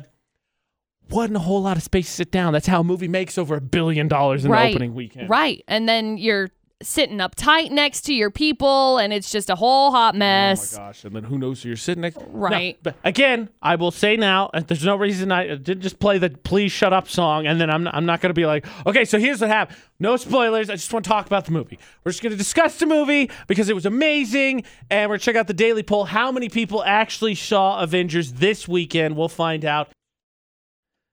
wasn't 1.11 1.39
a 1.39 1.41
whole 1.41 1.61
lot 1.61 1.77
of 1.77 1.83
space 1.83 2.07
to 2.07 2.13
sit 2.13 2.31
down. 2.31 2.53
That's 2.53 2.69
how 2.69 2.83
a 2.83 2.85
movie 2.85 3.09
makes 3.09 3.37
over 3.37 3.57
a 3.57 3.61
billion 3.61 4.07
dollars 4.07 4.45
in 4.45 4.53
right. 4.53 4.67
the 4.67 4.75
opening 4.77 4.95
weekend. 4.95 5.29
Right. 5.29 5.65
And 5.67 5.89
then 5.89 6.19
you're 6.19 6.51
sitting 6.83 7.21
up 7.21 7.35
tight 7.35 7.71
next 7.73 8.03
to 8.03 8.15
your 8.15 8.31
people, 8.31 8.99
and 8.99 9.13
it's 9.13 9.31
just 9.31 9.51
a 9.51 9.55
whole 9.55 9.91
hot 9.91 10.15
mess. 10.15 10.75
Oh 10.75 10.81
my 10.81 10.87
gosh! 10.87 11.05
And 11.05 11.15
then 11.15 11.25
who 11.25 11.39
knows 11.39 11.63
who 11.63 11.69
you're 11.69 11.77
sitting 11.77 12.03
next? 12.03 12.19
Right. 12.29 12.77
No, 12.77 12.93
but 12.93 12.97
again, 13.05 13.49
I 13.61 13.77
will 13.77 13.91
say 13.91 14.17
now, 14.17 14.51
there's 14.67 14.85
no 14.85 14.97
reason 14.97 15.31
I 15.33 15.51
uh, 15.51 15.55
didn't 15.57 15.83
just 15.83 15.99
play 15.99 16.19
the 16.19 16.31
"Please 16.31 16.73
Shut 16.73 16.93
Up" 16.93 17.09
song, 17.09 17.47
and 17.47 17.61
then 17.61 17.71
I'm 17.71 17.85
not, 17.85 17.95
I'm 17.95 18.07
not 18.07 18.21
going 18.21 18.31
to 18.31 18.35
be 18.35 18.47
like, 18.47 18.67
okay, 18.87 19.05
so 19.05 19.19
here's 19.19 19.41
what 19.41 19.51
happened. 19.51 19.79
No 19.99 20.17
spoilers. 20.17 20.71
I 20.71 20.75
just 20.75 20.93
want 20.93 21.05
to 21.05 21.09
talk 21.09 21.27
about 21.27 21.45
the 21.45 21.53
movie. 21.53 21.79
We're 22.05 22.13
just 22.13 22.23
going 22.23 22.33
to 22.33 22.39
discuss 22.39 22.79
the 22.79 22.87
movie 22.87 23.31
because 23.47 23.69
it 23.69 23.75
was 23.75 23.87
amazing, 23.87 24.65
and 24.91 25.09
we're 25.09 25.15
going 25.15 25.21
to 25.21 25.25
check 25.25 25.37
out 25.37 25.47
the 25.47 25.55
daily 25.55 25.83
poll. 25.83 26.05
How 26.05 26.33
many 26.33 26.49
people 26.49 26.83
actually 26.85 27.35
saw 27.35 27.81
Avengers 27.81 28.35
this 28.35 28.67
weekend? 28.67 29.17
We'll 29.17 29.29
find 29.29 29.65
out. 29.65 29.91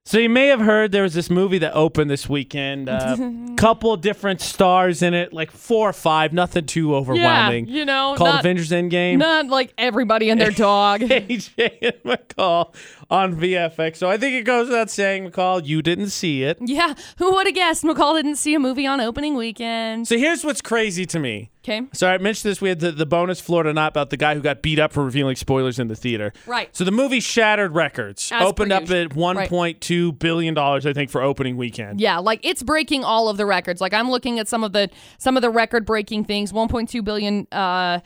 So 0.07 0.19
you 0.19 0.29
may 0.29 0.47
have 0.47 0.61
heard 0.61 0.93
there 0.93 1.03
was 1.03 1.13
this 1.13 1.29
movie 1.29 1.57
that 1.57 1.73
opened 1.73 2.09
this 2.09 2.29
weekend. 2.29 2.87
Uh, 2.87 3.17
A 3.19 3.55
couple 3.57 3.97
different 3.97 4.39
stars 4.39 5.01
in 5.01 5.13
it, 5.13 5.33
like 5.33 5.51
four 5.51 5.89
or 5.89 5.91
five. 5.91 6.31
Nothing 6.31 6.65
too 6.65 6.95
overwhelming. 6.95 7.67
Yeah, 7.67 7.73
you 7.79 7.83
know, 7.83 8.15
Called 8.15 8.29
not, 8.29 8.39
Avengers 8.39 8.69
Endgame. 8.69 9.17
not 9.17 9.47
like 9.47 9.73
everybody 9.77 10.29
and 10.29 10.39
their 10.39 10.51
dog. 10.51 11.01
AJ 11.01 11.79
and 11.81 11.93
McCall 12.05 12.73
on 13.09 13.35
VFX. 13.35 13.97
So 13.97 14.09
I 14.09 14.17
think 14.17 14.35
it 14.35 14.43
goes 14.43 14.67
without 14.67 14.89
saying, 14.89 15.29
McCall, 15.29 15.65
you 15.65 15.81
didn't 15.81 16.09
see 16.09 16.43
it. 16.43 16.57
yeah, 16.61 16.93
who 17.17 17.33
would 17.33 17.47
have 17.47 17.55
guessed 17.55 17.83
McCall 17.83 18.15
didn't 18.15 18.35
see 18.35 18.53
a 18.53 18.59
movie 18.59 18.85
on 18.85 18.99
opening 18.99 19.35
weekend? 19.35 20.07
So 20.07 20.17
here's 20.17 20.43
what's 20.43 20.61
crazy 20.61 21.05
to 21.07 21.19
me. 21.19 21.49
Okay. 21.63 21.81
So 21.93 22.07
I 22.07 22.17
mentioned 22.17 22.49
this. 22.51 22.61
We 22.61 22.69
had 22.69 22.79
the, 22.79 22.91
the 22.91 23.05
bonus 23.05 23.41
Florida 23.41 23.73
not 23.73 23.91
about 23.91 24.09
the 24.09 24.17
guy 24.17 24.35
who 24.35 24.41
got 24.41 24.61
beat 24.61 24.79
up 24.79 24.93
for 24.93 25.03
revealing 25.03 25.35
spoilers 25.35 25.79
in 25.79 25.89
the 25.89 25.95
theater. 25.95 26.31
Right. 26.45 26.73
So 26.75 26.83
the 26.85 26.91
movie 26.91 27.19
shattered 27.19 27.73
records. 27.73 28.31
As 28.31 28.41
opened 28.41 28.71
up 28.71 28.81
usual. 28.83 28.97
at 28.97 29.15
one 29.15 29.47
point 29.47 29.81
two 29.81 30.13
billion 30.13 30.53
dollars, 30.53 30.85
I 30.85 30.93
think, 30.93 31.09
for 31.09 31.21
opening 31.21 31.57
weekend. 31.57 31.99
Yeah, 31.99 32.19
like 32.19 32.39
it's 32.43 32.63
breaking 32.63 33.03
all 33.03 33.27
of 33.27 33.35
the 33.35 33.45
records. 33.45 33.81
Like 33.81 33.93
I'm 33.93 34.09
looking 34.09 34.39
at 34.39 34.47
some 34.47 34.63
of 34.63 34.71
the 34.71 34.89
some 35.17 35.35
of 35.35 35.41
the 35.41 35.49
record 35.49 35.85
breaking 35.85 36.23
things. 36.23 36.53
1.2 36.53 37.03
billion 37.03 37.47
uh 37.51 37.99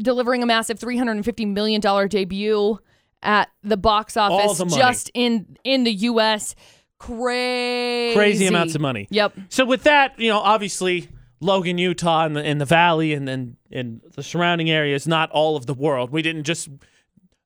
delivering 0.00 0.42
a 0.42 0.46
massive 0.46 0.78
350 0.78 1.46
million 1.46 1.80
dollar 1.80 2.06
debut 2.08 2.78
at 3.24 3.50
the 3.62 3.76
box 3.76 4.16
office 4.16 4.58
the 4.58 4.66
just 4.66 5.10
in 5.14 5.56
in 5.64 5.84
the 5.84 5.92
US. 5.92 6.54
Crazy. 6.98 8.14
Crazy 8.14 8.46
amounts 8.46 8.74
of 8.74 8.80
money. 8.80 9.08
Yep. 9.10 9.34
So 9.48 9.64
with 9.64 9.82
that, 9.82 10.18
you 10.18 10.30
know, 10.30 10.38
obviously 10.38 11.08
Logan, 11.40 11.76
Utah, 11.76 12.24
and 12.24 12.36
the 12.36 12.44
in 12.44 12.58
the 12.58 12.64
valley 12.64 13.12
and 13.12 13.26
then 13.28 13.56
in 13.70 14.00
the 14.14 14.22
surrounding 14.22 14.70
areas, 14.70 15.06
not 15.06 15.30
all 15.30 15.56
of 15.56 15.66
the 15.66 15.74
world. 15.74 16.10
We 16.10 16.22
didn't 16.22 16.44
just 16.44 16.68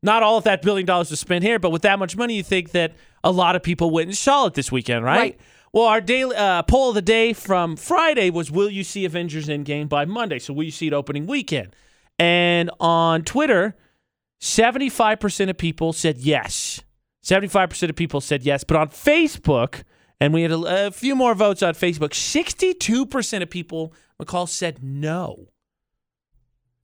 not 0.03 0.23
all 0.23 0.39
of 0.39 0.45
that 0.45 0.63
billion 0.63 0.87
dollars 0.87 1.11
was 1.11 1.21
spent 1.21 1.43
here, 1.43 1.59
but 1.59 1.71
with 1.71 1.83
that 1.83 1.99
much 1.99 2.17
money, 2.17 2.35
you 2.35 2.43
think 2.43 2.71
that 2.73 2.95
a 3.25 3.33
lot 3.33 3.57
of 3.57 3.63
people 3.63 3.91
went 3.91 4.09
and 4.09 4.17
saw 4.17 4.47
it 4.47 4.55
this 4.55 4.71
weekend, 4.71 5.05
right? 5.05 5.19
Right. 5.19 5.41
Well, 5.73 5.85
our 5.85 6.01
daily 6.01 6.37
uh, 6.37 6.63
poll 6.63 6.91
of 6.91 6.95
the 6.95 7.03
day 7.03 7.33
from 7.33 7.77
Friday 7.77 8.31
was: 8.31 8.51
Will 8.51 8.71
you 8.71 8.85
see 8.85 9.05
Avengers 9.05 9.49
Endgame 9.49 9.89
by 9.89 10.05
Monday? 10.05 10.39
So 10.39 10.53
will 10.53 10.65
you 10.65 10.71
see 10.71 10.87
it 10.87 10.93
opening 10.93 11.27
weekend? 11.27 11.75
And 12.19 12.71
on 12.81 13.23
Twitter, 13.23 13.77
seventy-five 14.41 15.21
percent 15.21 15.51
of 15.51 15.59
people 15.59 15.93
said 15.93 16.19
yes. 16.19 16.83
Seventy-five 17.23 17.69
percent 17.71 17.91
of 17.91 17.97
people 17.97 18.21
said 18.21 18.43
yes, 18.45 18.65
but 18.65 18.77
on 18.77 18.89
Facebook, 18.89 19.83
and 20.21 20.33
we 20.33 20.43
had 20.43 20.53
a, 20.53 20.87
a 20.87 20.91
few 20.91 21.15
more 21.15 21.35
votes 21.35 21.63
on 21.63 21.75
Facebook. 21.75 22.15
Sixty-two 22.15 23.07
percent 23.07 23.43
of 23.43 23.51
people, 23.51 23.93
McCall 24.23 24.49
said 24.49 24.83
no. 24.83 25.49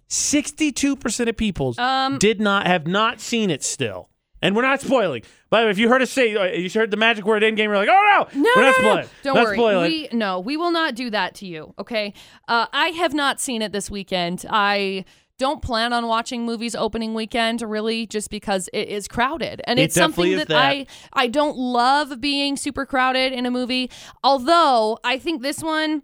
Sixty-two 0.09 0.97
percent 0.97 1.29
of 1.31 1.37
people 1.37 1.75
Um, 1.79 2.19
did 2.19 2.41
not 2.41 2.67
have 2.67 2.87
not 2.87 3.21
seen 3.21 3.51
it 3.51 3.65
still, 3.65 4.11
and 4.43 4.55
we're 4.55 4.63
not 4.63 4.81
spoiling. 4.81 5.23
By 5.51 5.61
the 5.61 5.67
way, 5.67 5.71
if 5.71 5.79
you 5.79 5.89
heard 5.89 6.03
us 6.03 6.11
say, 6.11 6.37
uh, 6.37 6.45
you 6.45 6.69
heard 6.69 6.91
the 6.91 6.97
magic 6.97 7.25
word 7.25 7.43
"endgame," 7.43 7.65
you're 7.65 7.77
like, 7.77 7.89
"Oh 7.91 8.27
no, 8.35 8.41
No, 8.43 8.51
we're 8.55 8.63
no, 8.63 8.71
not 8.71 8.83
no, 8.83 8.95
no. 8.97 9.09
Don't 9.23 9.35
not 9.37 9.45
worry. 9.47 9.57
spoiling. 9.57 9.91
We 9.91 10.09
no, 10.13 10.41
we 10.41 10.57
will 10.57 10.73
not 10.73 10.95
do 10.95 11.09
that 11.11 11.35
to 11.37 11.47
you. 11.47 11.75
Okay. 11.79 12.13
Uh, 12.47 12.67
I 12.73 12.89
have 12.89 13.15
not 13.15 13.41
seen 13.41 13.63
it 13.63 13.73
this 13.73 13.91
weekend. 13.91 14.45
I 14.51 15.05
don't 15.39 15.63
plan 15.63 15.93
on 15.93 16.07
watching 16.07 16.45
movies 16.45 16.75
opening 16.75 17.15
weekend 17.15 17.61
really 17.63 18.07
just 18.07 18.31
because 18.31 18.69
it 18.73 18.89
is 18.89 19.09
crowded 19.09 19.61
and 19.65 19.79
It 19.79 19.85
it's 19.85 19.95
something 19.95 20.33
is 20.33 20.45
that, 20.47 20.57
I 20.57 20.87
I 21.13 21.27
don't 21.27 21.57
love 21.57 22.21
being 22.21 22.57
super 22.57 22.87
crowded 22.87 23.33
in 23.33 23.47
a 23.47 23.51
movie. 23.51 23.91
Although 24.23 24.99
I 25.03 25.19
think 25.19 25.43
this 25.43 25.63
one 25.63 26.03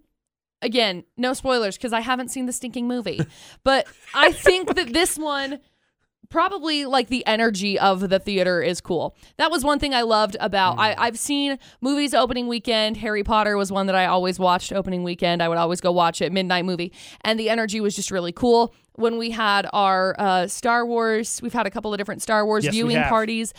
again, 0.62 1.04
no 1.16 1.32
spoilers 1.32 1.76
because 1.76 1.92
I 1.92 2.00
haven't 2.00 2.30
seen 2.30 2.46
the 2.46 2.52
stinking 2.52 2.88
movie. 2.88 3.20
but 3.64 3.86
I 4.14 4.32
think 4.32 4.74
that 4.74 4.92
this 4.92 5.16
one 5.16 5.60
probably 6.30 6.86
like 6.86 7.08
the 7.08 7.26
energy 7.26 7.78
of 7.78 8.08
the 8.08 8.18
theater 8.18 8.62
is 8.62 8.80
cool. 8.80 9.16
That 9.36 9.50
was 9.50 9.64
one 9.64 9.78
thing 9.78 9.92
I 9.92 10.02
loved 10.02 10.36
about 10.40 10.78
I, 10.78 10.92
mm. 10.92 10.94
I've 10.98 11.18
seen 11.18 11.58
movies 11.80 12.14
opening 12.14 12.46
weekend. 12.46 12.96
Harry 12.98 13.24
Potter 13.24 13.56
was 13.56 13.70
one 13.70 13.86
that 13.86 13.96
I 13.96 14.06
always 14.06 14.38
watched 14.38 14.72
opening 14.72 15.02
weekend. 15.02 15.42
I 15.42 15.48
would 15.48 15.58
always 15.58 15.80
go 15.80 15.92
watch 15.92 16.22
it, 16.22 16.32
midnight 16.32 16.64
movie. 16.64 16.92
And 17.22 17.38
the 17.38 17.50
energy 17.50 17.80
was 17.80 17.96
just 17.96 18.10
really 18.10 18.32
cool. 18.32 18.72
When 19.00 19.18
we 19.18 19.30
had 19.30 19.66
our 19.72 20.14
uh, 20.18 20.46
Star 20.46 20.84
Wars, 20.86 21.40
we've 21.42 21.52
had 21.52 21.66
a 21.66 21.70
couple 21.70 21.92
of 21.92 21.98
different 21.98 22.22
Star 22.22 22.44
Wars 22.44 22.64
Yes, 22.64 22.74
viewing 22.74 23.02
parties. 23.04 23.52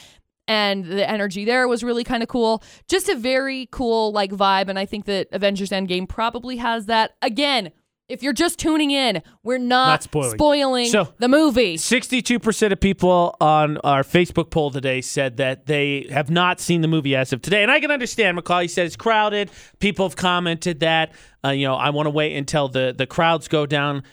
And 0.48 0.86
the 0.86 1.08
energy 1.10 1.46
there 1.46 1.68
was 1.68 1.84
really 1.84 2.04
kind 2.04 2.24
of 2.24 2.30
cool. 2.30 2.64
Just 2.88 3.08
a 3.10 3.16
very 3.16 3.68
cool 3.72 4.12
like 4.12 4.32
vibe. 4.32 4.68
And 4.70 4.78
I 4.78 4.86
think 4.86 5.06
that 5.06 5.28
Avengers 5.32 5.70
Endgame 5.70 6.08
probably 6.10 6.58
has 6.58 6.88
that. 6.88 7.16
Again, 7.22 7.72
if 8.10 8.22
you're 8.22 8.34
just 8.34 8.60
tuning 8.60 8.92
in, 8.92 9.22
we're 9.44 9.58
not, 9.58 9.88
Not 9.88 10.04
spoiling. 10.04 10.32
spoiling 10.32 10.86
So- 10.88 11.14
the 11.20 11.30
movie. 11.30 11.78
62% 11.78 12.72
of 12.74 12.80
people 12.82 13.38
on 13.40 13.78
our 13.78 14.04
Facebook 14.04 14.50
poll 14.50 14.70
today 14.72 15.00
said 15.00 15.38
that 15.38 15.68
they 15.68 16.08
have 16.12 16.30
not 16.30 16.60
seen 16.60 16.82
the 16.82 16.90
movie 16.90 17.16
as 17.16 17.32
of 17.32 17.42
today. 17.42 17.64
And 17.64 17.72
I 17.72 17.80
can 17.80 17.90
understand, 17.90 18.38
McCall. 18.38 18.64
He 18.64 18.68
said 18.68 18.86
it's 18.88 18.98
crowded. 18.98 19.50
People 19.80 20.06
have 20.10 20.18
commented 20.18 20.82
that. 20.82 21.14
Uh, 21.46 21.50
you 21.52 21.66
know, 21.66 21.76
I 21.76 21.92
want 21.92 22.08
to 22.08 22.12
wait 22.12 22.36
until 22.36 22.68
the, 22.68 22.94
the 22.98 23.08
crowds 23.08 23.48
go 23.48 23.66
down. 23.66 24.04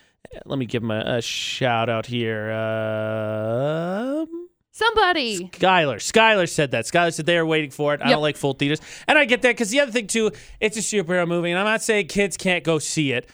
Let 0.44 0.58
me 0.58 0.66
give 0.66 0.82
him 0.82 0.90
a, 0.90 1.00
a 1.16 1.22
shout 1.22 1.88
out 1.88 2.06
here. 2.06 2.50
Um 2.52 4.48
Somebody. 4.70 5.48
Skylar. 5.48 5.96
Skylar 5.96 6.48
said 6.48 6.70
that. 6.70 6.84
Skylar 6.84 7.12
said 7.12 7.26
they 7.26 7.36
were 7.36 7.44
waiting 7.46 7.70
for 7.70 7.94
it. 7.94 8.00
I 8.00 8.04
Yep. 8.04 8.12
don't 8.14 8.22
like 8.22 8.36
full 8.36 8.52
theaters. 8.52 8.80
And 9.08 9.18
I 9.18 9.24
get 9.24 9.42
that 9.42 9.50
because 9.50 9.70
the 9.70 9.80
other 9.80 9.90
thing, 9.90 10.06
too, 10.06 10.30
it's 10.60 10.76
a 10.76 10.80
superhero 10.80 11.26
movie. 11.26 11.50
And 11.50 11.58
I'm 11.58 11.64
not 11.64 11.82
saying 11.82 12.06
kids 12.06 12.36
can't 12.36 12.62
go 12.62 12.78
see 12.78 13.10
it, 13.10 13.28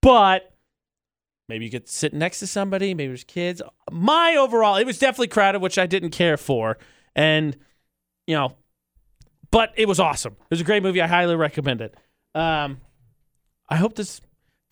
but 0.00 0.52
maybe 1.48 1.66
you 1.66 1.70
could 1.70 1.88
sit 1.88 2.12
next 2.12 2.40
to 2.40 2.48
somebody. 2.48 2.94
Maybe 2.94 3.08
there's 3.08 3.22
kids. 3.22 3.62
My 3.92 4.34
overall, 4.36 4.74
it 4.74 4.84
was 4.84 4.98
definitely 4.98 5.28
crowded, 5.28 5.60
which 5.62 5.78
I 5.78 5.86
didn't 5.86 6.10
care 6.10 6.36
for. 6.36 6.78
And, 7.14 7.56
you 8.26 8.34
know, 8.34 8.56
but 9.52 9.72
it 9.76 9.86
was 9.86 10.00
awesome. 10.00 10.32
It 10.32 10.50
was 10.50 10.60
a 10.62 10.64
great 10.64 10.82
movie. 10.82 11.00
I 11.00 11.06
highly 11.06 11.36
recommend 11.36 11.80
it. 11.80 11.94
Um, 12.34 12.80
I 13.68 13.76
hope 13.76 13.94
this. 13.94 14.20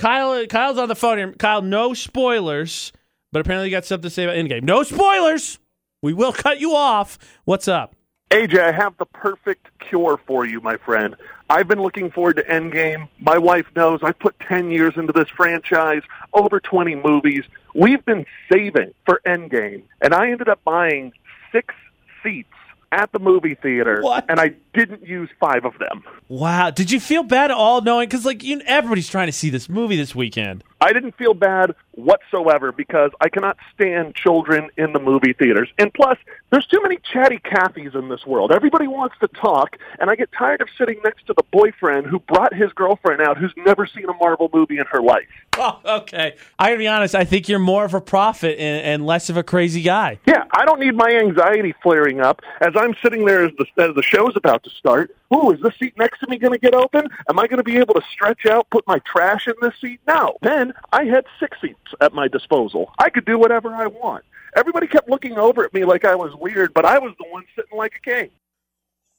Kyle, 0.01 0.47
Kyle's 0.47 0.79
on 0.79 0.89
the 0.89 0.95
phone 0.95 1.19
here. 1.19 1.33
Kyle, 1.33 1.61
no 1.61 1.93
spoilers, 1.93 2.91
but 3.33 3.41
apparently 3.41 3.69
you 3.69 3.71
got 3.77 3.85
something 3.85 4.09
to 4.09 4.11
say 4.11 4.25
about 4.25 4.35
Endgame. 4.35 4.63
No 4.63 4.83
spoilers. 4.83 5.59
We 6.03 6.15
will 6.15 6.33
cut 6.33 6.59
you 6.59 6.75
off. 6.75 7.19
What's 7.45 7.69
up? 7.69 7.95
AJ, 8.31 8.61
I 8.61 8.73
have 8.73 8.97
the 8.97 9.05
perfect 9.05 9.67
cure 9.79 10.19
for 10.27 10.47
you, 10.47 10.63
my 10.63 10.79
friend. 10.79 11.17
I've 11.51 11.69
been 11.69 11.83
looking 11.83 12.11
forward 12.11 12.37
to 12.37 12.45
Endgame. 12.45 13.09
My 13.19 13.37
wife 13.37 13.67
knows 13.77 14.01
I've 14.03 14.19
put 14.19 14.41
10 14.41 14.71
years 14.71 14.95
into 14.97 15.13
this 15.13 15.29
franchise, 15.29 16.03
over 16.33 16.61
20 16.61 16.95
movies. 16.95 17.45
We've 17.75 18.03
been 18.07 18.25
saving 18.51 18.95
for 19.05 19.21
Endgame, 19.27 19.83
and 20.01 20.15
I 20.15 20.31
ended 20.31 20.49
up 20.49 20.65
buying 20.65 21.13
six 21.53 21.75
seats 22.23 22.49
at 22.93 23.13
the 23.13 23.19
movie 23.19 23.55
theater, 23.55 24.01
What? 24.01 24.25
and 24.31 24.41
I 24.41 24.55
didn't 24.73 25.07
use 25.07 25.29
five 25.39 25.65
of 25.65 25.79
them. 25.79 26.03
Wow. 26.29 26.71
Did 26.71 26.91
you 26.91 27.01
feel 27.01 27.23
bad 27.23 27.51
at 27.51 27.57
all 27.57 27.81
knowing? 27.81 28.09
Because, 28.09 28.25
like, 28.25 28.43
you, 28.43 28.61
everybody's 28.67 29.09
trying 29.09 29.27
to 29.27 29.33
see 29.33 29.51
this 29.51 29.69
movie 29.69 29.97
this 29.97 30.15
weekend. 30.15 30.65
I 30.81 30.93
didn't 30.93 31.17
feel 31.17 31.35
bad 31.35 31.75
whatsoever 31.93 32.73
because 32.73 33.11
I 33.21 33.29
cannot 33.29 33.59
stand 33.75 34.15
children 34.15 34.71
in 34.79 34.93
the 34.95 34.99
movie 34.99 35.35
theaters. 35.35 35.69
And 35.79 35.93
plus, 35.93 36.17
there's 36.51 36.67
too 36.67 36.81
many 36.83 36.99
chatty 37.13 37.39
Cathys 37.39 37.95
in 37.95 38.09
this 38.09 38.25
world. 38.25 38.51
Everybody 38.51 38.87
wants 38.87 39.17
to 39.21 39.29
talk, 39.29 39.77
and 39.99 40.09
I 40.09 40.15
get 40.15 40.31
tired 40.33 40.63
of 40.63 40.69
sitting 40.79 40.99
next 41.05 41.27
to 41.27 41.35
the 41.35 41.43
boyfriend 41.53 42.07
who 42.07 42.19
brought 42.21 42.55
his 42.55 42.73
girlfriend 42.73 43.21
out 43.21 43.37
who's 43.37 43.53
never 43.59 43.87
seen 43.87 44.05
a 44.09 44.15
Marvel 44.15 44.51
movie 44.55 44.79
in 44.79 44.87
her 44.91 45.03
life. 45.03 45.27
Oh, 45.63 45.79
okay. 45.85 46.37
I 46.59 46.69
gotta 46.69 46.79
be 46.79 46.89
honest. 46.89 47.15
I 47.15 47.25
think 47.25 47.47
you're 47.47 47.59
more 47.59 47.85
of 47.85 47.93
a 47.93 48.01
prophet 48.01 48.59
and, 48.59 48.83
and 48.83 49.07
less 49.07 49.29
of 49.29 49.37
a 49.37 49.43
crazy 49.43 49.83
guy. 49.83 50.19
Yeah, 50.25 50.45
I 50.53 50.65
don't 50.65 50.81
need 50.81 50.95
my 50.95 51.11
anxiety 51.11 51.75
flaring 51.83 52.21
up 52.21 52.41
as 52.63 52.73
I'm 52.77 52.95
sitting 53.03 53.27
there 53.27 53.45
as 53.45 53.53
the, 53.59 53.67
as 53.83 53.95
the 53.95 54.03
show's 54.03 54.35
about 54.37 54.60
to 54.63 54.71
start. 54.71 55.15
Ooh, 55.35 55.51
is 55.51 55.61
the 55.61 55.73
seat 55.79 55.95
next 55.99 56.21
to 56.21 56.29
me 56.29 56.39
going 56.39 56.53
to 56.53 56.59
get 56.59 56.75
open? 56.75 57.07
Am 57.29 57.39
I 57.39 57.47
going 57.47 57.59
to 57.59 57.65
be 57.65 57.79
able 57.79 57.95
to 57.95 58.03
stretch 58.13 58.47
out, 58.47 58.69
put 58.71 58.87
my 58.87 58.99
trash 59.01 59.47
in 59.47 59.55
this 59.61 59.75
seat? 59.81 60.01
No. 60.07 60.37
Then 60.43 60.73
I 60.93 61.05
had 61.05 61.25
six 61.39 61.61
seats 61.61 61.79
at 62.01 62.13
my 62.13 62.29
disposal. 62.29 62.93
I 62.99 63.11
could 63.11 63.25
do 63.25 63.39
whatever 63.39 63.75
I 63.75 63.87
want. 63.87 64.25
Everybody 64.57 64.87
kept 64.89 65.09
looking 65.09 65.39
over 65.39 65.65
at 65.65 65.73
me 65.73 65.85
like 65.85 66.05
I 66.05 66.15
was 66.15 66.35
weird, 66.35 66.75
but 66.75 66.85
I 66.85 66.99
was 66.99 67.15
the 67.19 67.29
one 67.31 67.45
sitting 67.55 67.79
like 67.79 67.93
a 67.97 68.11
king. 68.11 68.31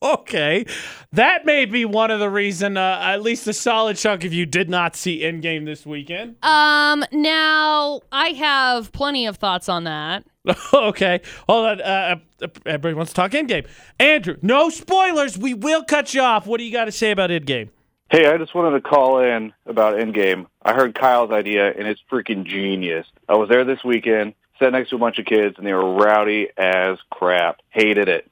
okay, 0.04 0.66
that 1.12 1.46
may 1.46 1.66
be 1.66 1.86
one 1.86 2.10
of 2.10 2.20
the 2.20 2.30
reason. 2.30 2.76
Uh, 2.76 3.00
at 3.02 3.22
least 3.22 3.48
a 3.48 3.54
solid 3.54 3.98
chunk 3.98 4.24
of 4.24 4.34
you 4.34 4.46
did 4.46 4.70
not 4.70 4.96
see 4.96 5.22
Endgame 5.22 5.66
this 5.66 5.86
weekend. 5.86 6.44
Um, 6.44 7.06
now 7.12 8.02
I 8.12 8.30
have 8.30 8.92
plenty 8.92 9.28
of 9.28 9.38
thoughts 9.38 9.70
on 9.70 9.84
that. 9.84 10.24
okay, 10.74 11.22
hold 11.48 11.68
on. 11.68 11.82
Uh, 11.82 12.16
uh, 12.42 12.48
everybody 12.66 12.96
wants 12.96 13.12
to 13.12 13.16
talk 13.16 13.32
Endgame. 13.32 13.68
Andrew, 14.00 14.38
no 14.42 14.70
spoilers. 14.70 15.38
We 15.38 15.54
will 15.54 15.84
cut 15.84 16.14
you 16.14 16.22
off. 16.22 16.48
What 16.48 16.58
do 16.58 16.64
you 16.64 16.72
got 16.72 16.86
to 16.86 16.92
say 16.92 17.12
about 17.12 17.30
Endgame? 17.30 17.70
Hey, 18.10 18.26
I 18.26 18.38
just 18.38 18.56
wanted 18.56 18.72
to 18.72 18.82
call 18.82 19.20
in 19.20 19.54
about 19.68 19.98
Endgame. 19.98 20.48
I 20.64 20.74
heard 20.74 20.96
Kyle's 20.96 21.32
idea, 21.32 21.72
and 21.72 21.88
it's 21.88 22.02
freaking 22.12 22.46
genius. 22.46 23.06
I 23.30 23.38
was 23.38 23.50
there 23.50 23.64
this 23.64 23.84
weekend, 23.86 24.34
sat 24.60 24.74
next 24.74 24.90
to 24.90 24.96
a 24.96 25.00
bunch 25.00 25.20
of 25.20 25.26
kids, 25.26 25.56
and 25.58 25.66
they 25.66 25.74
were 25.74 25.94
rowdy 25.94 26.50
as 26.58 26.98
crap. 27.12 27.62
Hated 27.70 28.10
it. 28.10 28.31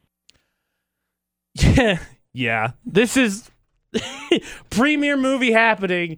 Yeah. 2.33 2.71
This 2.85 3.17
is 3.17 3.49
premiere 4.69 5.17
movie 5.17 5.51
happening. 5.51 6.17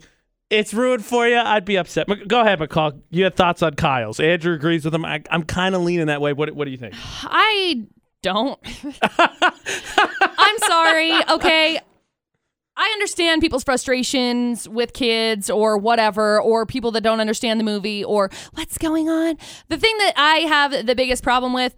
It's 0.50 0.74
ruined 0.74 1.06
for 1.06 1.28
you. 1.28 1.38
I'd 1.38 1.64
be 1.64 1.78
upset. 1.78 2.08
Go 2.28 2.42
ahead, 2.42 2.60
McCall. 2.60 3.02
You 3.10 3.24
had 3.24 3.36
thoughts 3.36 3.64
on 3.64 3.76
Kyle's. 3.76 4.20
Andrew 4.20 4.54
agrees 4.54 4.84
with 4.84 4.94
him. 4.94 5.06
I, 5.06 5.24
I'm 5.32 5.44
kind 5.44 5.74
of 5.74 5.82
leaning 5.82 6.08
that 6.08 6.20
way. 6.20 6.34
What, 6.34 6.52
what 6.52 6.66
do 6.66 6.72
you 6.72 6.78
think? 6.78 6.94
I 7.24 7.88
don't. 8.22 8.60
I'm 9.02 10.58
sorry. 10.60 11.14
Okay. 11.30 11.80
I 12.76 12.90
understand 12.94 13.42
people's 13.42 13.64
frustrations 13.64 14.68
with 14.68 14.92
kids 14.92 15.50
or 15.50 15.78
whatever, 15.78 16.42
or 16.42 16.66
people 16.66 16.92
that 16.92 17.02
don't 17.02 17.20
understand 17.20 17.60
the 17.60 17.64
movie 17.64 18.04
or 18.04 18.30
what's 18.54 18.78
going 18.78 19.08
on. 19.08 19.38
The 19.70 19.78
thing 19.78 19.98
that 20.00 20.14
I 20.18 20.40
have 20.40 20.86
the 20.86 20.96
biggest 20.96 21.24
problem 21.24 21.54
with 21.54 21.76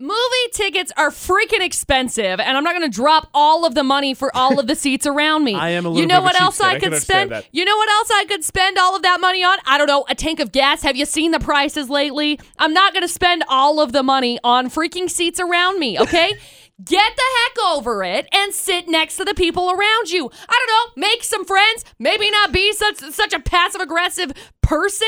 movie 0.00 0.50
tickets 0.52 0.90
are 0.96 1.10
freaking 1.10 1.60
expensive, 1.60 2.40
and 2.40 2.56
I'm 2.56 2.64
not 2.64 2.74
going 2.74 2.90
to 2.90 2.94
drop 2.94 3.28
all 3.34 3.64
of 3.64 3.74
the 3.74 3.84
money 3.84 4.14
for 4.14 4.34
all 4.34 4.58
of 4.58 4.66
the 4.66 4.74
seats 4.84 5.06
around 5.06 5.44
me. 5.44 5.54
I 5.54 5.70
am 5.70 5.84
a 5.86 5.88
little 5.90 6.00
You 6.00 6.06
know 6.06 6.20
bit 6.20 6.24
what 6.24 6.40
else. 6.40 6.60
I 6.60 6.70
I 6.74 6.78
could 6.80 6.96
spend? 6.96 7.30
that. 7.30 7.46
You 7.52 7.64
know 7.64 7.76
what 7.76 7.88
else 7.90 8.10
I 8.12 8.24
could 8.26 8.42
spend 8.44 8.78
all 8.78 8.96
of 8.96 9.02
that 9.02 9.20
money 9.20 9.44
on? 9.44 9.58
I 9.66 9.78
don't 9.78 9.86
know, 9.86 10.04
a 10.08 10.14
tank 10.14 10.40
of 10.40 10.52
gas. 10.52 10.82
Have 10.82 10.96
you 10.96 11.04
seen 11.04 11.30
the 11.32 11.40
prices 11.40 11.90
lately? 11.90 12.40
I'm 12.58 12.72
not 12.72 12.92
going 12.92 13.02
to 13.02 13.08
spend 13.08 13.44
all 13.48 13.80
of 13.80 13.92
the 13.92 14.02
money 14.02 14.38
on 14.42 14.70
freaking 14.70 15.08
seats 15.10 15.38
around 15.38 15.78
me, 15.78 15.98
okay? 16.00 16.32
Get 16.82 17.14
the 17.14 17.22
heck 17.42 17.66
over 17.76 18.02
it 18.02 18.26
and 18.32 18.54
sit 18.54 18.88
next 18.88 19.18
to 19.18 19.24
the 19.26 19.34
people 19.34 19.70
around 19.70 20.10
you. 20.10 20.30
I 20.48 20.64
don't 20.66 20.96
know, 20.96 21.08
make 21.08 21.22
some 21.22 21.44
friends, 21.44 21.84
maybe 21.98 22.30
not 22.30 22.52
be 22.52 22.72
such 22.72 22.96
such 23.00 23.34
a 23.34 23.38
passive 23.40 23.82
aggressive 23.82 24.32
person. 24.62 25.06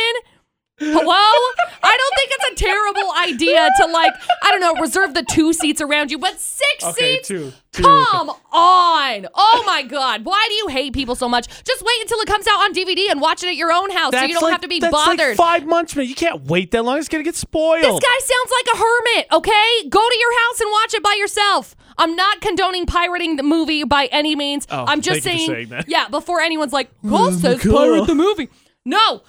Hello? 0.84 1.52
I 1.84 1.96
don't 1.96 2.14
think 2.16 2.30
it's 2.32 2.60
a 2.60 2.64
terrible 2.64 3.12
idea 3.12 3.68
to 3.80 3.86
like, 3.86 4.12
I 4.42 4.50
don't 4.50 4.60
know, 4.60 4.74
reserve 4.80 5.14
the 5.14 5.22
two 5.22 5.52
seats 5.52 5.80
around 5.80 6.10
you, 6.10 6.18
but 6.18 6.38
six 6.40 6.84
Okay, 6.84 7.16
seats? 7.16 7.28
two. 7.28 7.52
two. 7.72 7.82
Come 7.82 8.30
on. 8.52 9.26
Oh 9.34 9.62
my 9.66 9.82
God. 9.82 10.24
Why 10.24 10.44
do 10.48 10.54
you 10.54 10.68
hate 10.68 10.92
people 10.92 11.14
so 11.14 11.28
much? 11.28 11.46
Just 11.64 11.82
wait 11.82 11.96
until 12.02 12.18
it 12.20 12.26
comes 12.26 12.46
out 12.46 12.60
on 12.60 12.72
DVD 12.74 13.10
and 13.10 13.20
watch 13.20 13.42
it 13.42 13.48
at 13.48 13.56
your 13.56 13.72
own 13.72 13.90
house 13.90 14.12
so 14.12 14.22
you 14.22 14.34
don't 14.34 14.42
like, 14.42 14.52
have 14.52 14.60
to 14.62 14.68
be 14.68 14.80
that's 14.80 14.92
like 14.92 15.18
bothered. 15.18 15.36
five 15.36 15.66
months, 15.66 15.94
man. 15.96 16.06
You 16.06 16.14
can't 16.14 16.44
wait 16.44 16.70
that 16.72 16.84
long. 16.84 16.98
It's 16.98 17.08
gonna 17.08 17.22
get 17.24 17.36
spoiled. 17.36 17.82
This 17.84 18.00
guy 18.00 18.18
sounds 18.20 18.50
like 18.50 18.74
a 18.74 18.78
hermit, 18.78 19.26
okay? 19.32 19.88
Go 19.88 20.00
to 20.08 20.18
your 20.18 20.40
house 20.40 20.60
and 20.60 20.70
watch 20.70 20.94
it 20.94 21.02
by 21.02 21.14
yourself. 21.18 21.76
I'm 21.98 22.16
not 22.16 22.40
condoning 22.40 22.86
pirating 22.86 23.36
the 23.36 23.42
movie 23.42 23.84
by 23.84 24.06
any 24.06 24.34
means. 24.34 24.66
Oh, 24.70 24.84
I'm 24.86 25.00
just 25.00 25.22
saying, 25.22 25.46
saying 25.68 25.84
yeah, 25.86 26.08
before 26.08 26.40
anyone's 26.40 26.72
like, 26.72 26.90
oh 27.04 27.08
Cole 27.08 27.32
says 27.32 27.62
pirate 27.62 28.06
the 28.06 28.14
movie. 28.14 28.48
No, 28.84 29.22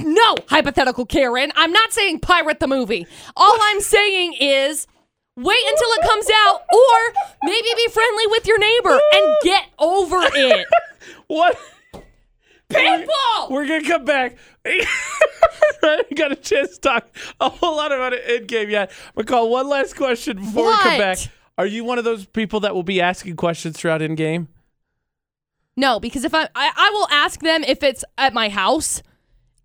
no, 0.00 0.36
hypothetical 0.48 1.06
Karen. 1.06 1.52
I'm 1.56 1.72
not 1.72 1.92
saying 1.92 2.20
pirate 2.20 2.60
the 2.60 2.66
movie. 2.66 3.06
All 3.36 3.56
I'm 3.60 3.80
saying 3.80 4.34
is 4.40 4.86
wait 5.36 5.64
until 5.68 5.88
it 5.90 6.02
comes 6.02 6.26
out 6.46 6.60
or 6.72 7.14
maybe 7.44 7.68
be 7.76 7.88
friendly 7.88 8.26
with 8.26 8.46
your 8.46 8.58
neighbor 8.58 9.00
and 9.12 9.36
get 9.44 9.64
over 9.78 10.18
it. 10.20 10.66
what? 11.26 11.58
People! 12.68 13.14
We're 13.48 13.66
gonna 13.66 13.86
come 13.86 14.04
back. 14.04 14.36
I 14.66 16.04
got 16.14 16.32
a 16.32 16.36
chance 16.36 16.74
to 16.74 16.80
talk 16.80 17.08
a 17.40 17.48
whole 17.48 17.76
lot 17.76 17.92
about 17.92 18.12
an 18.12 18.20
Endgame 18.28 18.70
yet. 18.70 18.90
McCall, 19.16 19.48
one 19.48 19.68
last 19.68 19.96
question 19.96 20.36
before 20.36 20.66
we 20.66 20.76
come 20.76 20.98
back. 20.98 21.18
Are 21.56 21.66
you 21.66 21.84
one 21.84 21.98
of 21.98 22.04
those 22.04 22.26
people 22.26 22.60
that 22.60 22.74
will 22.74 22.82
be 22.82 23.00
asking 23.00 23.36
questions 23.36 23.78
throughout 23.78 24.02
Endgame? 24.02 24.48
No, 25.76 25.98
because 25.98 26.24
if 26.24 26.34
I, 26.34 26.42
I 26.54 26.72
I 26.76 26.90
will 26.92 27.08
ask 27.10 27.40
them 27.40 27.64
if 27.64 27.82
it's 27.82 28.04
at 28.18 28.34
my 28.34 28.48
house. 28.48 29.02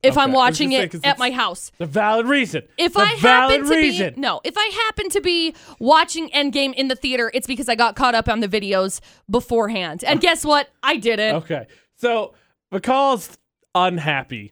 If 0.04 0.14
Okay, 0.14 0.22
I'm 0.22 0.34
watching 0.34 0.74
it 0.74 0.94
at 1.06 1.18
my 1.18 1.32
house. 1.32 1.72
The 1.78 1.86
valid 1.86 2.28
reason. 2.28 2.64
If 2.78 2.94
the 2.94 3.00
I 3.00 3.16
valid 3.20 3.52
happen 3.62 3.70
to 3.70 3.76
reason. 3.76 4.14
be 4.16 4.22
no, 4.22 4.42
if 4.44 4.56
I 4.58 4.66
happen 4.86 5.10
to 5.10 5.22
be 5.22 5.56
watching 5.80 6.30
Endgame 6.30 6.74
in 6.74 6.90
the 6.90 6.96
theater, 6.96 7.32
it's 7.34 7.48
because 7.48 7.70
I 7.70 7.76
got 7.76 7.96
caught 7.96 8.14
up 8.14 8.28
on 8.28 8.42
the 8.42 8.48
videos 8.50 9.00
beforehand. 9.30 10.04
And 10.04 10.20
guess 10.20 10.44
what? 10.46 10.70
I 10.84 10.98
didn't. 10.98 11.36
Okay. 11.38 11.68
So 11.96 12.34
McCall's 12.74 13.38
unhappy. 13.74 14.52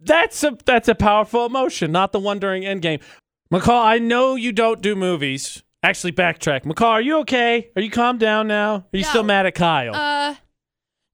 That's 0.00 0.42
a 0.44 0.56
that's 0.64 0.88
a 0.88 0.94
powerful 0.94 1.46
emotion, 1.46 1.92
not 1.92 2.12
the 2.12 2.20
one 2.20 2.38
during 2.38 2.62
Endgame. 2.62 3.02
McCall, 3.52 3.84
I 3.84 3.98
know 3.98 4.34
you 4.34 4.52
don't 4.52 4.80
do 4.80 4.96
movies. 4.96 5.62
Actually, 5.82 6.12
backtrack. 6.12 6.64
McCall, 6.64 6.88
are 6.88 7.00
you 7.00 7.18
okay? 7.18 7.70
Are 7.76 7.82
you 7.82 7.90
calmed 7.90 8.18
down 8.18 8.48
now? 8.48 8.74
Are 8.92 8.96
you 8.96 9.04
still 9.04 9.22
mad 9.22 9.46
at 9.46 9.54
Kyle? 9.54 9.94
Uh, 9.94 10.34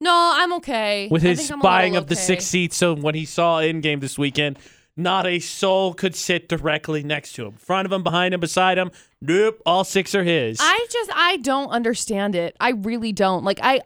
no, 0.02 0.32
I'm 0.34 0.52
okay. 0.54 1.08
With 1.10 1.24
I 1.24 1.28
his 1.28 1.38
think 1.38 1.52
I'm 1.52 1.60
a 1.60 1.62
buying 1.62 1.92
little 1.92 2.02
of 2.02 2.08
the 2.08 2.16
okay. 2.16 2.22
six 2.22 2.44
seats, 2.44 2.76
so 2.76 2.94
when 2.94 3.14
he 3.14 3.24
saw 3.24 3.60
Endgame 3.60 4.00
this 4.00 4.18
weekend, 4.18 4.58
not 4.96 5.26
a 5.26 5.38
soul 5.38 5.94
could 5.94 6.16
sit 6.16 6.48
directly 6.48 7.02
next 7.02 7.34
to 7.34 7.46
him. 7.46 7.52
Front 7.52 7.86
of 7.86 7.92
him, 7.92 8.02
behind 8.02 8.34
him, 8.34 8.40
beside 8.40 8.78
him. 8.78 8.90
Nope, 9.20 9.62
all 9.64 9.84
six 9.84 10.14
are 10.14 10.24
his. 10.24 10.58
I 10.60 10.86
just 10.90 11.10
I 11.14 11.36
don't 11.38 11.68
understand 11.68 12.34
it. 12.34 12.56
I 12.60 12.70
really 12.70 13.12
don't. 13.12 13.44
Like 13.44 13.60
I 13.62 13.80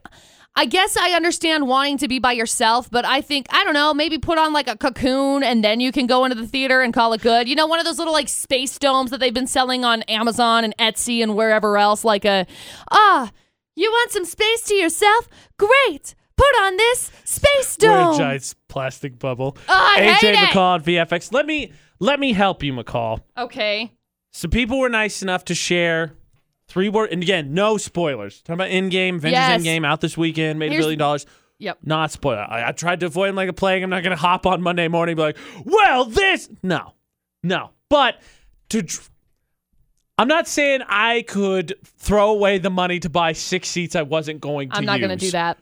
I 0.58 0.64
guess 0.64 0.96
I 0.96 1.10
understand 1.10 1.68
wanting 1.68 1.98
to 1.98 2.08
be 2.08 2.18
by 2.18 2.32
yourself, 2.32 2.90
but 2.90 3.04
I 3.04 3.20
think 3.20 3.46
I 3.50 3.62
don't 3.62 3.74
know, 3.74 3.92
maybe 3.92 4.16
put 4.16 4.38
on 4.38 4.54
like 4.54 4.68
a 4.68 4.76
cocoon 4.76 5.42
and 5.42 5.62
then 5.62 5.80
you 5.80 5.92
can 5.92 6.06
go 6.06 6.24
into 6.24 6.34
the 6.34 6.46
theater 6.46 6.80
and 6.80 6.94
call 6.94 7.12
it 7.12 7.20
good. 7.20 7.46
You 7.46 7.54
know, 7.54 7.66
one 7.66 7.78
of 7.78 7.84
those 7.84 7.98
little 7.98 8.14
like 8.14 8.30
space 8.30 8.78
domes 8.78 9.10
that 9.10 9.20
they've 9.20 9.34
been 9.34 9.46
selling 9.46 9.84
on 9.84 10.00
Amazon 10.04 10.64
and 10.64 10.74
Etsy 10.78 11.22
and 11.22 11.36
wherever 11.36 11.76
else 11.76 12.04
like 12.04 12.24
a 12.24 12.46
ah, 12.90 13.30
you 13.76 13.90
want 13.90 14.10
some 14.10 14.24
space 14.24 14.62
to 14.62 14.74
yourself? 14.74 15.28
Great. 15.58 16.14
Put 16.36 16.54
on 16.62 16.76
this 16.76 17.10
space 17.24 17.76
Wear 17.80 18.10
a 18.12 18.16
giant 18.16 18.54
plastic 18.68 19.18
bubble. 19.18 19.56
Oh, 19.68 19.94
I 19.96 20.00
AJ 20.20 20.34
hate. 20.34 20.48
McCall 20.48 20.74
on 20.74 20.82
VFX. 20.82 21.32
Let 21.32 21.46
me 21.46 21.72
let 21.98 22.20
me 22.20 22.32
help 22.34 22.62
you, 22.62 22.72
McCall. 22.74 23.20
Okay. 23.38 23.92
So 24.32 24.48
people 24.48 24.78
were 24.78 24.90
nice 24.90 25.22
enough 25.22 25.46
to 25.46 25.54
share 25.54 26.12
three 26.68 26.88
word 26.90 27.10
and 27.12 27.22
again, 27.22 27.54
no 27.54 27.78
spoilers. 27.78 28.42
Talking 28.42 28.54
about 28.54 28.68
Endgame, 28.70 29.14
Avengers 29.16 29.32
Yes. 29.32 29.62
Endgame 29.62 29.86
out 29.86 30.00
this 30.02 30.16
weekend, 30.16 30.58
made 30.58 30.66
a 30.66 30.70
Here's- 30.72 30.84
billion 30.84 30.98
dollars. 30.98 31.24
Yep. 31.58 31.78
Not 31.84 32.10
spoiler. 32.12 32.46
I, 32.46 32.68
I 32.68 32.72
tried 32.72 33.00
to 33.00 33.06
avoid 33.06 33.30
him 33.30 33.34
like 33.36 33.48
a 33.48 33.54
plague. 33.54 33.82
I'm 33.82 33.88
not 33.88 34.02
gonna 34.02 34.14
hop 34.14 34.44
on 34.44 34.60
Monday 34.60 34.88
morning 34.88 35.12
and 35.12 35.16
be 35.16 35.22
like, 35.22 35.38
well, 35.64 36.04
this 36.04 36.50
no. 36.62 36.92
No. 37.42 37.70
But 37.88 38.20
to 38.68 38.82
dr- 38.82 39.08
I'm 40.18 40.28
not 40.28 40.48
saying 40.48 40.80
I 40.88 41.22
could 41.22 41.74
throw 41.84 42.30
away 42.30 42.58
the 42.58 42.70
money 42.70 42.98
to 43.00 43.10
buy 43.10 43.32
six 43.32 43.68
seats 43.68 43.94
I 43.94 44.02
wasn't 44.02 44.40
going 44.40 44.70
to 44.70 44.76
I'm 44.76 44.84
not 44.86 44.98
going 44.98 45.10
to 45.10 45.16
do 45.16 45.30
that. 45.32 45.58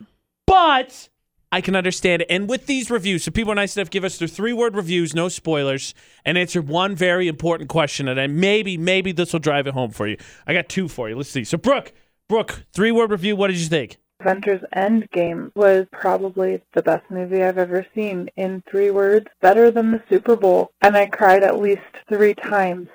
But 0.46 1.08
I 1.50 1.60
can 1.60 1.74
understand 1.74 2.22
it. 2.22 2.26
And 2.30 2.48
with 2.48 2.66
these 2.66 2.90
reviews, 2.90 3.24
so 3.24 3.32
people 3.32 3.52
are 3.52 3.56
nice 3.56 3.76
enough 3.76 3.88
to 3.88 3.90
give 3.90 4.04
us 4.04 4.18
their 4.18 4.28
three 4.28 4.52
word 4.52 4.76
reviews, 4.76 5.14
no 5.14 5.28
spoilers, 5.28 5.94
and 6.24 6.38
answer 6.38 6.62
one 6.62 6.94
very 6.94 7.26
important 7.26 7.68
question. 7.68 8.06
And 8.06 8.18
then 8.18 8.38
maybe, 8.38 8.76
maybe 8.76 9.10
this 9.10 9.32
will 9.32 9.40
drive 9.40 9.66
it 9.66 9.74
home 9.74 9.90
for 9.90 10.06
you. 10.06 10.18
I 10.46 10.52
got 10.52 10.68
two 10.68 10.86
for 10.88 11.08
you. 11.08 11.16
Let's 11.16 11.30
see. 11.30 11.44
So, 11.44 11.58
Brooke, 11.58 11.92
Brooke, 12.28 12.64
three 12.72 12.92
word 12.92 13.10
review. 13.10 13.34
What 13.34 13.48
did 13.48 13.58
you 13.58 13.66
think? 13.66 13.98
Avengers 14.20 14.62
Endgame 14.74 15.50
was 15.54 15.86
probably 15.92 16.62
the 16.74 16.82
best 16.82 17.10
movie 17.10 17.42
I've 17.42 17.58
ever 17.58 17.84
seen. 17.94 18.28
In 18.36 18.62
three 18.70 18.90
words, 18.90 19.26
better 19.40 19.70
than 19.70 19.90
the 19.90 20.02
Super 20.08 20.36
Bowl. 20.36 20.70
And 20.80 20.96
I 20.96 21.06
cried 21.06 21.42
at 21.42 21.60
least 21.60 21.82
three 22.08 22.34
times. 22.34 22.88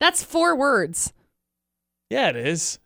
That's 0.00 0.22
four 0.22 0.56
words. 0.56 1.12
Yeah, 2.10 2.28
it 2.30 2.36
is. 2.36 2.78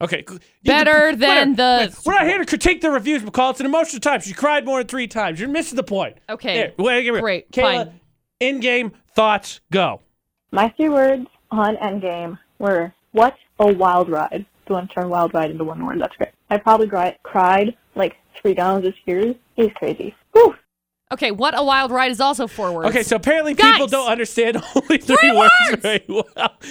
Okay. 0.00 0.22
cool. 0.22 0.36
You 0.62 0.68
Better 0.72 1.10
can- 1.10 1.18
than 1.20 1.50
whatever. 1.50 1.86
the- 1.86 1.94
Wait, 1.96 2.06
We're 2.06 2.14
not 2.14 2.26
here 2.26 2.38
to 2.38 2.44
critique 2.46 2.80
the 2.80 2.90
reviews, 2.90 3.22
McCall. 3.22 3.52
It's 3.52 3.60
an 3.60 3.66
emotional 3.66 4.00
time. 4.00 4.20
She 4.20 4.34
cried 4.34 4.64
more 4.66 4.78
than 4.78 4.88
three 4.88 5.06
times. 5.06 5.40
You're 5.40 5.48
missing 5.48 5.76
the 5.76 5.82
point. 5.84 6.16
Okay. 6.28 6.54
Here, 6.54 6.72
wait, 6.78 7.04
wait, 7.04 7.10
wait. 7.12 7.20
Great. 7.22 7.50
Kayla, 7.52 7.86
Fine. 7.86 8.00
Endgame 8.40 8.92
thoughts, 9.14 9.60
go. 9.70 10.00
My 10.50 10.68
three 10.76 10.88
words 10.88 11.26
on 11.50 11.76
Endgame 11.76 12.38
were, 12.58 12.92
what 13.12 13.36
a 13.60 13.72
wild 13.72 14.08
ride. 14.08 14.44
So 14.68 14.74
I'm 14.74 14.88
turn 14.88 15.08
wild 15.08 15.32
ride 15.34 15.50
into 15.50 15.64
one 15.64 15.84
word. 15.86 16.00
That's 16.00 16.16
great. 16.16 16.30
I 16.50 16.56
probably 16.58 16.90
cried 17.22 17.76
like 17.94 18.16
three 18.40 18.54
gallons 18.54 18.86
of 18.86 18.94
tears. 19.06 19.36
It 19.56 19.62
was 19.62 19.72
crazy. 19.74 20.14
Whew. 20.32 20.56
Okay, 21.12 21.30
what 21.30 21.56
a 21.56 21.62
wild 21.62 21.90
ride 21.90 22.10
is 22.10 22.20
also 22.20 22.46
four 22.46 22.72
words. 22.72 22.88
Okay, 22.88 23.02
so 23.02 23.16
apparently 23.16 23.54
Guys! 23.54 23.72
people 23.72 23.86
don't 23.86 24.10
understand 24.10 24.56
only 24.74 24.98
three, 24.98 25.16
Three 25.16 25.36
words 25.36 25.52
words! 25.70 25.82
very 25.82 26.04
well. 26.08 26.24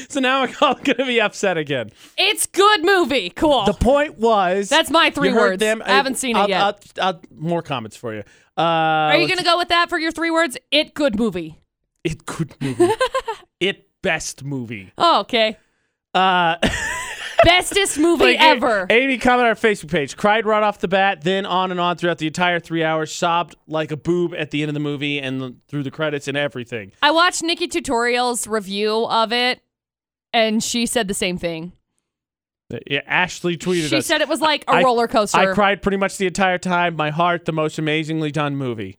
So 0.10 0.20
now 0.20 0.42
I'm 0.44 0.52
going 0.84 0.98
to 0.98 1.06
be 1.06 1.22
upset 1.22 1.58
again. 1.58 1.92
It's 2.18 2.46
good 2.48 2.84
movie. 2.84 3.30
Cool. 3.30 3.66
The 3.66 3.74
point 3.74 4.18
was 4.18 4.70
That's 4.70 4.90
my 4.90 5.12
three 5.12 5.30
you 5.30 5.34
heard 5.36 5.52
words. 5.52 5.60
Them. 5.60 5.82
I 5.86 5.92
haven't 5.92 6.16
seen 6.18 6.36
it 6.36 6.40
I'll- 6.40 6.50
yet. 6.50 6.62
I'll- 6.62 6.80
I'll- 7.02 7.22
more 7.34 7.62
comments 7.62 7.96
for 7.96 8.14
you. 8.14 8.24
Uh, 8.58 8.62
Are 8.62 9.18
you 9.18 9.28
going 9.28 9.38
to 9.40 9.46
go 9.46 9.58
with 9.58 9.70
that 9.70 9.90
for 9.90 9.98
your 10.00 10.12
three 10.12 10.32
words? 10.32 10.58
It 10.72 10.94
good 10.94 11.18
movie. 11.18 11.60
It 12.04 12.26
good 12.26 12.56
movie. 12.60 12.90
it 13.60 13.88
best 14.02 14.44
movie. 14.44 14.92
Oh, 14.98 15.22
okay. 15.22 15.58
Uh, 16.14 16.56
bestest 17.44 17.98
movie 17.98 18.24
Like, 18.24 18.42
ever. 18.42 18.88
Amy 18.90 19.18
comment 19.18 19.42
on 19.42 19.48
our 19.48 19.56
Facebook 19.56 19.92
page, 19.92 20.16
cried 20.18 20.46
right 20.46 20.64
off 20.64 20.80
the 20.80 20.88
bat, 20.88 21.24
then 21.24 21.46
on 21.46 21.72
and 21.72 21.80
on 21.80 21.98
throughout 21.98 22.18
the 22.18 22.28
entire 22.28 22.60
three 22.60 22.84
hours, 22.84 23.14
sobbed 23.14 23.56
like 23.68 23.92
a 23.92 23.98
boob 23.98 24.34
at 24.38 24.52
the 24.52 24.62
end 24.62 24.70
of 24.70 24.74
the 24.74 24.80
movie 24.80 25.20
and 25.20 25.42
the- 25.42 25.56
through 25.68 25.84
the 25.84 25.92
credits 25.92 26.28
and 26.28 26.38
everything. 26.38 26.92
I 27.02 27.12
watched 27.12 27.42
NikkieTutorials' 27.42 28.48
review 28.50 29.06
of 29.08 29.32
it, 29.34 29.62
and 30.34 30.64
she 30.64 30.86
said 30.86 31.08
the 31.08 31.14
same 31.14 31.38
thing. 31.38 31.74
Uh, 32.74 32.80
yeah, 32.90 33.02
Ashley 33.06 33.58
tweeted 33.58 33.90
She 33.90 33.98
us. 33.98 34.06
said 34.06 34.22
it 34.22 34.28
was 34.28 34.42
like 34.42 34.64
a 34.68 34.72
I- 34.72 34.84
roller 34.84 35.08
coaster. 35.08 35.38
I 35.38 35.54
cried 35.54 35.82
pretty 35.82 35.98
much 35.98 36.18
the 36.18 36.26
entire 36.28 36.58
time. 36.58 36.96
My 36.96 37.12
heart, 37.12 37.46
the 37.46 37.52
most 37.52 37.78
amazingly 37.78 38.32
done 38.32 38.56
movie. 38.56 38.98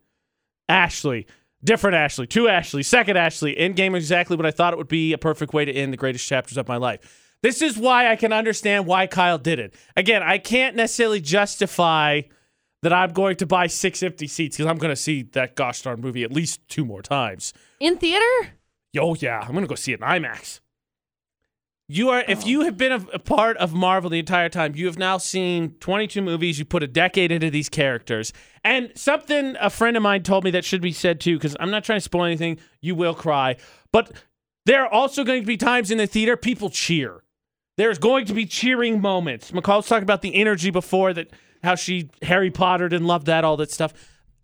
Ashley, 0.69 1.27
different 1.63 1.97
Ashley, 1.97 2.27
two 2.27 2.49
Ashley, 2.49 2.83
second 2.83 3.17
Ashley. 3.17 3.55
Endgame, 3.57 3.97
exactly 3.97 4.37
what 4.37 4.47
I 4.47 4.51
thought 4.51 4.73
it 4.73 4.77
would 4.77 4.89
be. 4.89 5.13
A 5.13 5.19
perfect 5.19 5.53
way 5.53 5.65
to 5.65 5.73
end 5.73 5.93
the 5.93 5.97
greatest 5.97 6.27
chapters 6.29 6.57
of 6.57 6.69
my 6.69 6.77
life. 6.77 7.24
This 7.45 7.61
is 7.61 7.77
why 7.77 8.11
I 8.11 8.17
can 8.17 8.33
understand 8.33 8.87
why 8.87 9.07
Kyle 9.07 9.37
did 9.37 9.59
it. 9.59 9.75
Again, 9.99 10.23
I 10.23 10.39
can't 10.39 10.77
necessarily 10.77 11.21
justify 11.21 12.23
that 12.81 12.91
I'm 12.91 13.13
going 13.13 13.37
to 13.37 13.45
buy 13.45 13.67
six 13.67 14.03
empty 14.03 14.27
seats 14.27 14.57
because 14.57 14.71
I'm 14.71 14.79
going 14.79 14.93
to 14.93 14.97
see 14.97 15.25
that 15.35 15.55
gosh 15.55 15.83
darn 15.83 16.01
movie 16.01 16.23
at 16.23 16.33
least 16.33 16.67
two 16.69 16.87
more 16.87 17.03
times. 17.03 17.53
In 17.81 17.99
theater? 17.99 18.55
Oh 18.99 19.15
yeah, 19.17 19.41
I'm 19.41 19.53
gonna 19.53 19.67
go 19.67 19.75
see 19.75 19.93
it 19.93 20.01
in 20.01 20.07
IMAX. 20.07 20.61
You 21.87 22.09
are 22.09 22.25
if 22.27 22.45
oh. 22.45 22.47
you 22.47 22.61
have 22.63 22.79
been 22.79 22.93
a, 22.93 23.05
a 23.13 23.19
part 23.19 23.59
of 23.59 23.75
Marvel 23.75 24.09
the 24.09 24.21
entire 24.21 24.49
time, 24.49 24.75
you 24.75 24.87
have 24.87 24.97
now 24.97 25.19
seen 25.19 25.75
22 25.81 26.23
movies. 26.23 26.59
You 26.59 26.65
put 26.65 26.83
a 26.83 26.87
decade 26.87 27.31
into 27.31 27.51
these 27.51 27.69
characters, 27.69 28.33
and 28.63 28.91
something 28.95 29.55
a 29.61 29.69
friend 29.69 29.99
of 29.99 30.03
mine 30.03 30.23
told 30.23 30.45
me 30.45 30.51
that 30.53 30.65
should 30.65 30.81
be 30.81 30.93
said 30.93 31.21
too. 31.21 31.37
Because 31.37 31.57
I'm 31.61 31.71
not 31.71 31.85
trying 31.85 31.99
to 31.99 32.05
spoil 32.05 32.25
anything. 32.25 32.59
You 32.81 32.95
will 32.95 33.15
cry, 33.15 33.57
but 33.93 34.13
there 34.65 34.83
are 34.83 34.89
also 34.89 35.25
going 35.25 35.43
to 35.43 35.47
be 35.47 35.59
times 35.59 35.91
in 35.91 35.99
the 35.99 36.07
theater 36.07 36.39
people 36.39 36.71
cheer. 36.71 37.24
There's 37.77 37.99
going 37.99 38.27
to 38.27 38.35
be 38.35 38.47
cheering 38.47 39.01
moments. 39.01 39.51
McCall 39.51 39.79
was 39.79 39.87
talking 39.87 40.05
about 40.05 40.23
the 40.23 40.35
energy 40.35 40.71
before 40.71 41.13
that, 41.13 41.31
how 41.63 41.75
she 41.75 42.11
Harry 42.23 42.51
Pottered 42.51 42.93
and 42.93 43.07
loved 43.07 43.27
that, 43.27 43.45
all 43.45 43.57
that 43.57 43.71
stuff. 43.71 43.93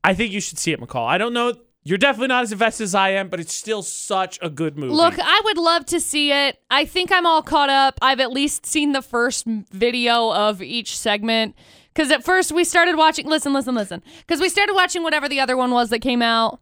I 0.02 0.14
think 0.14 0.32
you 0.32 0.40
should 0.40 0.58
see 0.58 0.72
it, 0.72 0.80
McCall. 0.80 1.06
I 1.06 1.18
don't 1.18 1.32
know. 1.32 1.54
You're 1.82 1.98
definitely 1.98 2.28
not 2.28 2.42
as 2.42 2.52
invested 2.52 2.84
as 2.84 2.94
I 2.94 3.10
am, 3.10 3.28
but 3.28 3.40
it's 3.40 3.54
still 3.54 3.82
such 3.82 4.38
a 4.42 4.50
good 4.50 4.76
movie. 4.76 4.92
Look, 4.92 5.14
I 5.18 5.40
would 5.44 5.56
love 5.56 5.86
to 5.86 6.00
see 6.00 6.30
it. 6.30 6.58
I 6.70 6.84
think 6.84 7.10
I'm 7.10 7.24
all 7.24 7.42
caught 7.42 7.70
up. 7.70 7.98
I've 8.02 8.20
at 8.20 8.32
least 8.32 8.66
seen 8.66 8.92
the 8.92 9.00
first 9.00 9.46
video 9.46 10.30
of 10.32 10.60
each 10.60 10.98
segment. 10.98 11.54
Because 11.94 12.10
at 12.10 12.22
first 12.22 12.52
we 12.52 12.64
started 12.64 12.96
watching. 12.96 13.26
Listen, 13.26 13.54
listen, 13.54 13.74
listen. 13.74 14.02
Because 14.18 14.40
we 14.40 14.50
started 14.50 14.74
watching 14.74 15.02
whatever 15.02 15.28
the 15.28 15.40
other 15.40 15.56
one 15.56 15.70
was 15.70 15.88
that 15.88 16.00
came 16.00 16.20
out. 16.20 16.60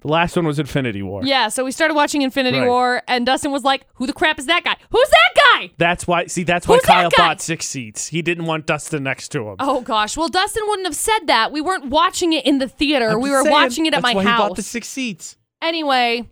The 0.00 0.08
last 0.08 0.36
one 0.36 0.46
was 0.46 0.58
Infinity 0.58 1.02
War. 1.02 1.22
Yeah, 1.24 1.48
so 1.48 1.64
we 1.64 1.72
started 1.72 1.94
watching 1.94 2.22
Infinity 2.22 2.58
Right. 2.60 2.68
War, 2.68 3.02
and 3.08 3.26
Dustin 3.26 3.50
was 3.50 3.64
like, 3.64 3.84
"Who 3.94 4.06
the 4.06 4.12
crap 4.12 4.38
is 4.38 4.46
that 4.46 4.62
guy? 4.64 4.76
Who's 4.90 5.08
that 5.08 5.30
guy?" 5.36 5.70
That's 5.78 6.06
why. 6.06 6.26
See, 6.26 6.44
that's 6.44 6.68
why 6.68 6.76
Who's 6.76 6.82
that 6.84 6.92
Kyle 6.92 7.10
guy? 7.10 7.16
bought 7.28 7.40
six 7.40 7.66
seats. 7.66 8.06
He 8.08 8.22
didn't 8.22 8.44
want 8.44 8.66
Dustin 8.66 9.02
next 9.02 9.28
to 9.30 9.48
him. 9.48 9.56
Oh 9.58 9.80
gosh. 9.80 10.16
Well, 10.16 10.28
Dustin 10.28 10.62
wouldn't 10.68 10.86
have 10.86 10.94
said 10.96 11.26
that. 11.26 11.50
We 11.52 11.60
weren't 11.60 11.86
watching 11.86 12.32
it 12.32 12.46
in 12.46 12.58
the 12.58 12.68
theater. 12.68 13.08
I'm 13.10 13.20
we 13.20 13.28
just 13.28 13.38
were 13.38 13.42
saying, 13.44 13.52
watching 13.52 13.86
it 13.86 13.94
at 13.94 14.02
that's 14.02 14.14
my 14.14 14.14
why 14.14 14.22
He 14.22 14.28
bought 14.28 14.48
house. 14.50 14.56
the 14.56 14.62
six 14.62 14.86
seats. 14.88 15.36
anyway, 15.62 16.28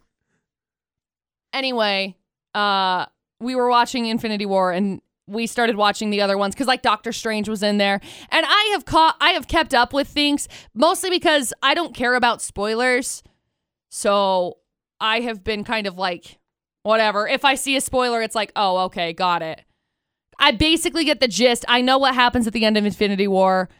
anyway, 1.52 2.16
uh, 2.54 3.06
we 3.40 3.54
were 3.54 3.68
watching 3.68 4.06
Infinity 4.06 4.46
War 4.46 4.72
and 4.72 5.00
we 5.28 5.46
started 5.46 5.76
watching 5.76 6.10
the 6.10 6.20
other 6.20 6.38
ones 6.38 6.54
because 6.54 6.68
like 6.68 6.82
Doctor 6.82 7.12
Strange 7.12 7.48
was 7.48 7.62
in 7.62 7.78
there, 7.78 8.00
and 8.30 8.46
I 8.48 8.70
have 8.72 8.84
caught, 8.84 9.16
I 9.20 9.30
have 9.30 9.48
kept 9.48 9.74
up 9.74 9.92
with 9.92 10.06
things 10.08 10.48
mostly 10.74 11.10
because 11.10 11.52
I 11.62 11.74
don't 11.74 11.94
care 11.94 12.14
about 12.14 12.40
spoilers, 12.40 13.24
so 13.96 14.58
I 15.00 15.20
have 15.20 15.42
been 15.42 15.64
kind 15.64 15.86
of 15.86 15.96
like 15.96 16.36
whatever. 16.82 17.26
If 17.26 17.46
I 17.46 17.54
see 17.54 17.76
a 17.76 17.80
spoiler, 17.80 18.20
it's 18.20 18.34
like, 18.34 18.52
oh, 18.54 18.76
okay, 18.84 19.14
got 19.14 19.40
it. 19.40 19.62
I 20.38 20.50
basically 20.50 21.06
get 21.06 21.20
the 21.20 21.28
gist. 21.28 21.64
I 21.66 21.80
know 21.80 21.96
what 21.96 22.14
happens 22.14 22.46
at 22.46 22.52
the 22.52 22.66
end 22.66 22.76
of 22.76 22.84
Infinity 22.84 23.26
War. 23.26 23.70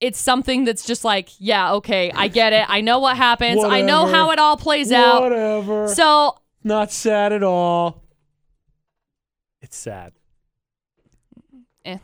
It's 0.00 0.18
something 0.18 0.64
that's 0.64 0.84
just 0.84 1.04
like, 1.04 1.28
yeah, 1.38 1.74
okay, 1.74 2.10
I 2.10 2.26
get 2.26 2.52
it. 2.52 2.64
I 2.68 2.80
know 2.80 2.98
what 2.98 3.16
happens. 3.16 3.62
I 3.62 3.80
know 3.82 4.06
how 4.06 4.32
it 4.32 4.40
all 4.40 4.56
plays 4.56 4.90
out. 4.90 5.22
Whatever. 5.22 5.86
So 5.86 6.36
Not 6.64 6.90
sad 6.90 7.32
at 7.32 7.44
all. 7.44 8.02
It's 9.62 9.76
sad. 9.76 10.14
Eh. 11.84 11.98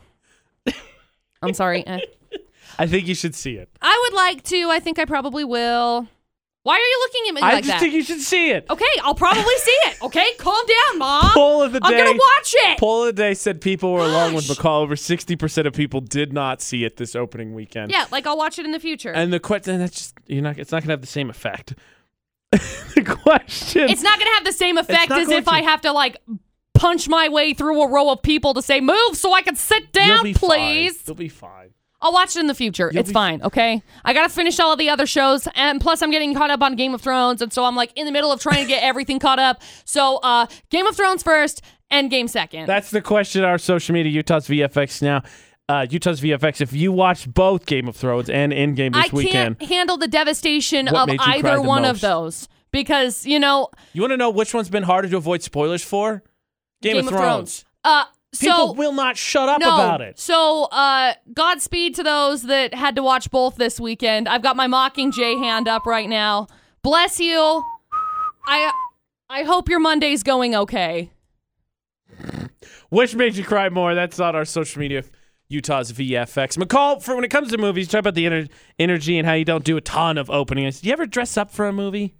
I'm 1.41 1.53
sorry. 1.53 1.85
eh. 1.85 1.99
I 2.79 2.87
think 2.87 3.07
you 3.07 3.15
should 3.15 3.35
see 3.35 3.55
it. 3.55 3.69
I 3.81 4.07
would 4.07 4.15
like 4.15 4.43
to. 4.43 4.69
I 4.69 4.79
think 4.79 4.99
I 4.99 5.03
probably 5.03 5.43
will. 5.43 6.07
Why 6.67 6.73
are 6.73 6.79
you 6.79 6.99
looking 6.99 7.21
at 7.29 7.35
me 7.35 7.41
I 7.41 7.53
like 7.53 7.63
just 7.63 7.67
that? 7.75 7.79
think 7.79 7.93
you 7.93 8.03
should 8.03 8.19
see 8.19 8.49
it. 8.51 8.65
okay, 8.69 8.85
I'll 9.01 9.15
probably 9.15 9.41
see 9.57 9.71
it. 9.71 9.97
Okay, 10.07 10.33
calm 10.37 10.65
down, 10.67 10.99
mom. 10.99 11.31
Poll 11.33 11.63
of 11.63 11.71
the 11.71 11.79
day. 11.79 11.85
I'm 11.87 11.93
day. 11.93 12.03
gonna 12.03 12.17
watch 12.17 12.53
it. 12.55 12.77
Poll 12.77 13.03
of 13.03 13.15
the 13.15 13.21
day 13.21 13.33
said 13.33 13.61
people 13.61 13.93
were 13.93 14.01
along 14.03 14.33
with 14.33 14.47
Gosh. 14.49 14.57
McCall. 14.57 14.81
Over 14.81 14.95
60% 14.95 15.65
of 15.65 15.71
people 15.73 16.01
did 16.01 16.33
not 16.33 16.61
see 16.61 16.83
it 16.83 16.97
this 16.97 17.15
opening 17.15 17.53
weekend. 17.53 17.89
Yeah, 17.91 18.05
like 18.11 18.27
I'll 18.27 18.37
watch 18.37 18.59
it 18.59 18.65
in 18.65 18.73
the 18.73 18.81
future. 18.81 19.13
And 19.13 19.31
the 19.31 19.39
question 19.39 19.79
that's 19.79 19.95
just 19.95 20.13
you're 20.27 20.41
not 20.41 20.59
it's 20.59 20.73
not 20.73 20.83
gonna 20.83 20.91
have 20.91 21.01
the 21.01 21.07
same 21.07 21.29
effect. 21.29 21.73
the 22.51 23.17
question 23.23 23.89
it's 23.89 24.03
not 24.03 24.19
gonna 24.19 24.33
have 24.35 24.43
the 24.43 24.51
same 24.51 24.77
effect 24.77 25.09
not 25.09 25.21
as 25.21 25.27
going 25.27 25.39
if 25.39 25.47
I 25.47 25.61
have 25.61 25.81
to 25.81 25.93
like 25.93 26.17
punch 26.73 27.07
my 27.07 27.29
way 27.29 27.53
through 27.53 27.81
a 27.81 27.89
row 27.89 28.11
of 28.11 28.21
people 28.21 28.53
to 28.55 28.61
say 28.61 28.81
move 28.81 29.15
so 29.15 29.33
I 29.33 29.41
can 29.41 29.55
sit 29.55 29.87
You'll 29.95 30.23
down, 30.23 30.33
please. 30.33 30.97
Fine. 30.97 31.03
You'll 31.07 31.15
be 31.15 31.29
fine. 31.29 31.69
I'll 32.01 32.13
watch 32.13 32.35
it 32.35 32.39
in 32.39 32.47
the 32.47 32.53
future. 32.53 32.89
You'll 32.93 33.01
it's 33.01 33.09
be- 33.09 33.13
fine, 33.13 33.41
okay? 33.41 33.81
I 34.05 34.13
gotta 34.13 34.29
finish 34.29 34.59
all 34.59 34.71
of 34.71 34.79
the 34.79 34.89
other 34.89 35.05
shows, 35.05 35.47
and 35.55 35.81
plus 35.81 36.01
I'm 36.01 36.11
getting 36.11 36.33
caught 36.35 36.51
up 36.51 36.61
on 36.61 36.75
Game 36.75 36.93
of 36.93 37.01
Thrones, 37.01 37.41
and 37.41 37.51
so 37.51 37.65
I'm 37.65 37.75
like 37.75 37.91
in 37.95 38.05
the 38.05 38.11
middle 38.11 38.31
of 38.31 38.39
trying 38.39 38.63
to 38.63 38.67
get 38.67 38.83
everything 38.83 39.19
caught 39.19 39.39
up. 39.39 39.61
So 39.85 40.17
uh 40.17 40.47
Game 40.69 40.85
of 40.85 40.95
Thrones 40.95 41.23
first 41.23 41.61
and 41.89 42.09
Game 42.09 42.27
second. 42.27 42.67
That's 42.67 42.91
the 42.91 43.01
question 43.01 43.43
our 43.43 43.57
social 43.57 43.93
media, 43.93 44.11
Utah's 44.11 44.47
VFX 44.47 45.01
now. 45.01 45.23
Uh, 45.69 45.85
Utah's 45.89 46.21
VFX. 46.21 46.61
If 46.61 46.71
you 46.71 46.93
watched 46.93 47.33
both 47.33 47.65
Game 47.65 47.89
of 47.89 47.95
Thrones 47.95 48.29
and 48.29 48.53
Endgame 48.53 48.93
this 48.93 49.11
I 49.11 49.15
weekend, 49.15 49.57
I 49.59 49.65
can't 49.65 49.69
handle 49.69 49.97
the 49.97 50.07
devastation 50.07 50.85
What 50.85 50.95
of 50.95 51.07
made 51.07 51.13
you 51.13 51.19
cry 51.19 51.37
either 51.39 51.55
the 51.55 51.61
one 51.61 51.83
of 51.83 51.99
those 51.99 52.47
because 52.71 53.25
you 53.25 53.37
know 53.37 53.69
you 53.91 54.01
want 54.01 54.11
to 54.11 54.17
know 54.17 54.29
which 54.29 54.53
one's 54.53 54.69
been 54.69 54.83
harder 54.83 55.09
to 55.09 55.17
avoid 55.17 55.41
spoilers 55.41 55.83
for? 55.83 56.23
Game, 56.81 56.99
of, 56.99 57.09
Thrones. 57.09 57.65
Uh, 57.83 58.05
People 58.39 58.69
so 58.69 58.73
will 58.73 58.93
not 58.93 59.17
shut 59.17 59.49
up 59.49 59.59
no, 59.59 59.73
about 59.73 60.01
it. 60.01 60.19
So, 60.19 60.65
uh, 60.65 61.13
Godspeed 61.33 61.95
to 61.95 62.03
those 62.03 62.43
that 62.43 62.73
had 62.73 62.95
to 62.95 63.03
watch 63.03 63.29
both 63.31 63.55
this 63.55 63.79
weekend. 63.79 64.27
I've 64.27 64.41
got 64.41 64.55
my 64.55 64.67
Mockingjay 64.67 65.39
hand 65.39 65.67
up 65.67 65.85
right 65.85 66.09
now. 66.09 66.47
Bless 66.81 67.19
you. 67.19 67.63
I 68.47 68.71
I 69.29 69.43
hope 69.43 69.67
your 69.69 69.79
Monday's 69.79 70.23
going 70.23 70.55
okay. 70.55 71.11
Which 72.89 73.15
made 73.15 73.35
you 73.35 73.43
cry 73.43 73.69
more? 73.69 73.93
That's 73.93 74.19
on 74.19 74.35
our 74.35 74.45
social 74.45 74.79
media. 74.79 75.03
Utah's 75.49 75.91
VFX. 75.93 76.57
McCall, 76.57 77.01
for 77.01 77.15
when 77.15 77.23
it 77.23 77.29
comes 77.29 77.51
to 77.51 77.57
movies, 77.57 77.87
talk 77.87 77.99
about 77.99 78.15
the 78.15 78.25
ener- 78.25 78.49
energy 78.79 79.17
and 79.17 79.25
how 79.25 79.33
you 79.33 79.45
don't 79.45 79.63
do 79.63 79.77
a 79.77 79.81
ton 79.81 80.17
of 80.17 80.29
openings. 80.29 80.81
Do 80.81 80.87
you 80.87 80.93
ever 80.93 81.05
dress 81.05 81.37
up 81.37 81.51
for 81.51 81.67
a 81.67 81.73
movie? 81.73 82.15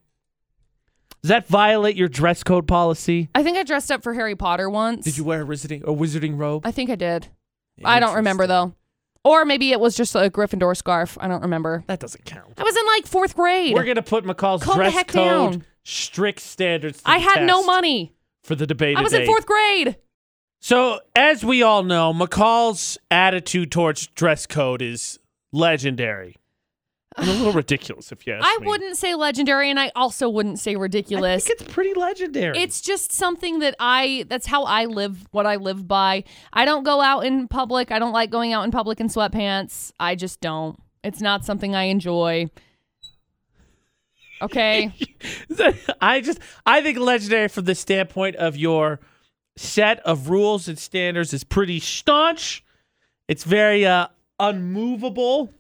Does 1.22 1.30
that 1.30 1.48
violate 1.48 1.96
your 1.96 2.08
dress 2.08 2.44
code 2.44 2.68
policy? 2.68 3.30
I 3.36 3.44
think 3.44 3.58
I 3.58 3.64
dressed 3.64 3.92
up 3.92 4.04
for 4.04 4.14
Harry 4.14 4.36
Potter 4.36 4.70
once. 4.70 5.04
Did 5.06 5.18
you 5.18 5.24
wear 5.24 5.42
a 5.42 5.46
wizarding 5.46 5.84
a 5.84 5.88
wizarding 5.94 6.38
robe? 6.38 6.66
I 6.66 6.72
think 6.72 6.90
I 6.90 6.96
did. 6.96 7.28
I 7.84 8.00
don't 8.00 8.16
remember 8.16 8.48
though. 8.48 8.74
Or 9.24 9.44
maybe 9.44 9.72
it 9.72 9.80
was 9.80 9.96
just 9.98 10.16
a 10.16 10.30
Gryffindor 10.30 10.76
scarf. 10.78 11.18
I 11.20 11.28
don't 11.28 11.42
remember. 11.42 11.84
That 11.88 12.00
doesn't 12.00 12.24
count. 12.24 12.54
I 12.58 12.64
was 12.64 12.78
in 12.78 12.86
like 12.86 13.06
fourth 13.06 13.36
grade. 13.36 13.74
We're 13.74 13.84
gonna 13.84 14.02
put 14.02 14.24
McCall's 14.24 14.64
Calm 14.64 14.78
the 14.78 14.84
dress 14.84 14.94
heck 14.94 15.08
code 15.10 15.52
down. 15.52 15.66
strict 15.84 16.40
standards. 16.40 17.02
To 17.04 17.10
I 17.10 17.18
the 17.20 17.24
had 17.24 17.44
no 17.46 17.58
test 17.58 17.68
money. 17.68 18.14
for 18.44 18.56
the 18.56 18.66
debate. 18.66 18.98
I 18.98 19.02
was 19.02 19.12
in 19.12 19.20
today. 19.22 19.28
fourth 19.28 19.46
grade. 19.46 19.98
So, 20.60 21.02
as 21.16 21.44
we 21.46 21.62
all 21.62 21.84
know, 21.84 22.14
McCall's 22.14 22.98
attitude 23.12 23.72
towards 23.72 24.08
dress 24.08 24.48
code 24.48 24.82
is 24.82 25.20
legendary. 25.52 26.38
And 27.18 27.30
a 27.30 27.34
little 27.34 27.54
ridiculous, 27.54 28.12
if 28.12 28.28
you 28.28 28.34
ask 28.34 28.46
I 28.46 28.58
me. 28.62 28.68
wouldn't 28.68 28.96
say 28.96 29.16
legendary, 29.16 29.70
and 29.70 29.80
I 29.80 29.92
also 29.96 30.30
wouldn't 30.30 30.60
say 30.60 30.76
ridiculous. 30.76 31.44
I 31.44 31.48
think 31.48 31.62
it's 31.62 31.74
pretty 31.74 31.94
legendary. 31.94 32.58
It's 32.58 32.80
just 32.80 33.12
something 33.12 33.60
that 33.60 33.76
I 33.80 34.26
that's 34.30 34.46
how 34.46 34.64
I 34.64 34.86
live 34.86 35.28
what 35.32 35.46
I 35.46 35.56
live 35.56 35.88
by. 35.88 36.24
I 36.54 36.66
don't 36.66 36.84
go 36.84 37.02
out 37.02 37.26
in 37.26 37.48
public. 37.48 37.92
I 37.92 38.00
don't 38.00 38.14
like 38.14 38.30
going 38.30 38.54
out 38.54 38.64
in 38.66 38.72
public 38.72 39.00
in 39.00 39.08
sweatpants. 39.08 39.92
I 40.00 40.16
just 40.16 40.42
don't. 40.42 40.80
It's 41.04 41.22
not 41.22 41.44
something 41.44 41.76
I 41.76 41.84
enjoy. 41.84 42.50
Okay. 44.42 44.94
I 46.02 46.22
just 46.22 46.40
I 46.66 46.82
think 46.82 47.00
legendary 47.00 47.48
from 47.48 47.66
the 47.66 47.76
standpoint 47.76 48.36
of 48.36 48.56
your 48.56 49.00
set 49.56 50.00
of 50.02 50.30
rules 50.30 50.68
and 50.68 50.78
standards 50.78 51.34
is 51.34 51.44
pretty 51.44 51.80
staunch. 51.80 52.64
It's 53.28 53.44
very 53.44 53.86
uh 53.86 54.08
unmovable. 54.40 55.52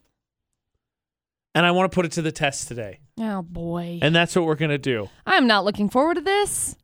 And 1.58 1.66
I 1.66 1.72
want 1.72 1.91
to 1.91 1.95
put 1.95 2.05
it 2.05 2.12
to 2.12 2.22
the 2.22 2.32
test 2.32 2.68
today. 2.68 2.99
oh 3.20 3.41
boy. 3.41 3.97
And 4.03 4.16
that's 4.16 4.36
what 4.36 4.45
we're 4.45 4.53
going 4.53 4.70
to 4.70 4.78
do. 4.78 5.10
I'm 5.26 5.47
not 5.47 5.66
looking 5.66 5.89
forward 5.89 6.14
to 6.16 6.22
this. 6.22 6.76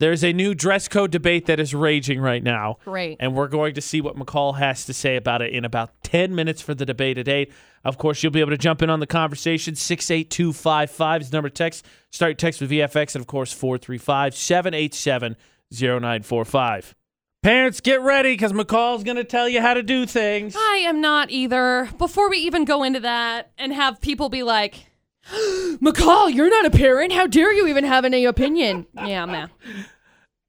There's 0.00 0.24
a 0.24 0.32
new 0.32 0.56
dress 0.56 0.88
code 0.88 1.12
debate 1.12 1.46
that 1.46 1.60
is 1.60 1.72
raging 1.72 2.20
right 2.20 2.42
now. 2.42 2.78
Great. 2.84 3.18
And 3.20 3.36
we're 3.36 3.46
going 3.46 3.74
to 3.74 3.80
see 3.80 4.00
what 4.00 4.16
McCall 4.16 4.58
has 4.58 4.86
to 4.86 4.92
say 4.92 5.14
about 5.14 5.40
it 5.40 5.52
in 5.52 5.64
about 5.64 6.02
10 6.02 6.34
minutes 6.34 6.60
for 6.60 6.74
the 6.74 6.84
debate 6.84 7.16
at 7.16 7.28
8. 7.28 7.52
Of 7.84 7.96
course, 7.96 8.20
you'll 8.24 8.32
be 8.32 8.40
able 8.40 8.50
to 8.50 8.58
jump 8.58 8.82
in 8.82 8.90
on 8.90 8.98
the 8.98 9.06
conversation. 9.06 9.76
68255 9.76 11.20
is 11.22 11.30
the 11.30 11.36
number 11.36 11.48
to 11.48 11.54
text. 11.54 11.86
Start 12.10 12.30
your 12.30 12.34
text 12.34 12.60
with 12.60 12.72
VFX 12.72 13.14
and, 13.14 13.22
of 13.22 13.28
course, 13.28 13.52
435 13.52 14.34
787 14.34 15.36
0945. 15.70 16.94
Parents, 17.42 17.80
get 17.80 18.00
ready 18.00 18.32
because 18.32 18.52
McCall's 18.52 19.04
going 19.04 19.16
to 19.16 19.24
tell 19.24 19.48
you 19.48 19.60
how 19.60 19.72
to 19.74 19.82
do 19.82 20.06
things. 20.06 20.56
I 20.56 20.82
am 20.86 21.00
not 21.00 21.30
either. 21.30 21.88
Before 21.96 22.28
we 22.28 22.38
even 22.38 22.64
go 22.64 22.82
into 22.82 22.98
that 23.00 23.52
and 23.56 23.72
have 23.72 24.00
people 24.00 24.28
be 24.28 24.42
like, 24.42 24.90
McCall, 25.32 26.34
you're 26.34 26.50
not 26.50 26.66
a 26.66 26.70
parent. 26.70 27.12
How 27.12 27.28
dare 27.28 27.52
you 27.52 27.68
even 27.68 27.84
have 27.84 28.04
any 28.04 28.24
opinion? 28.24 28.86
Yeah, 29.06 29.24
man. 29.26 29.50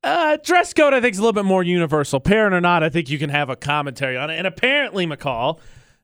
Uh, 0.04 0.38
dress 0.44 0.74
code, 0.74 0.94
I 0.94 1.02
think, 1.02 1.14
is 1.14 1.20
a 1.20 1.22
little 1.22 1.34
bit 1.34 1.46
more 1.46 1.62
universal. 1.62 2.20
Parent 2.20 2.56
or 2.56 2.62
not, 2.62 2.84
I 2.84 2.90
think 2.90 3.10
you 3.10 3.20
can 3.20 3.30
have 3.30 3.50
a 3.50 3.56
commentary 3.56 4.18
on 4.18 4.30
it. 4.30 4.38
And 4.38 4.48
apparently, 4.48 5.06
McCall, 5.06 5.60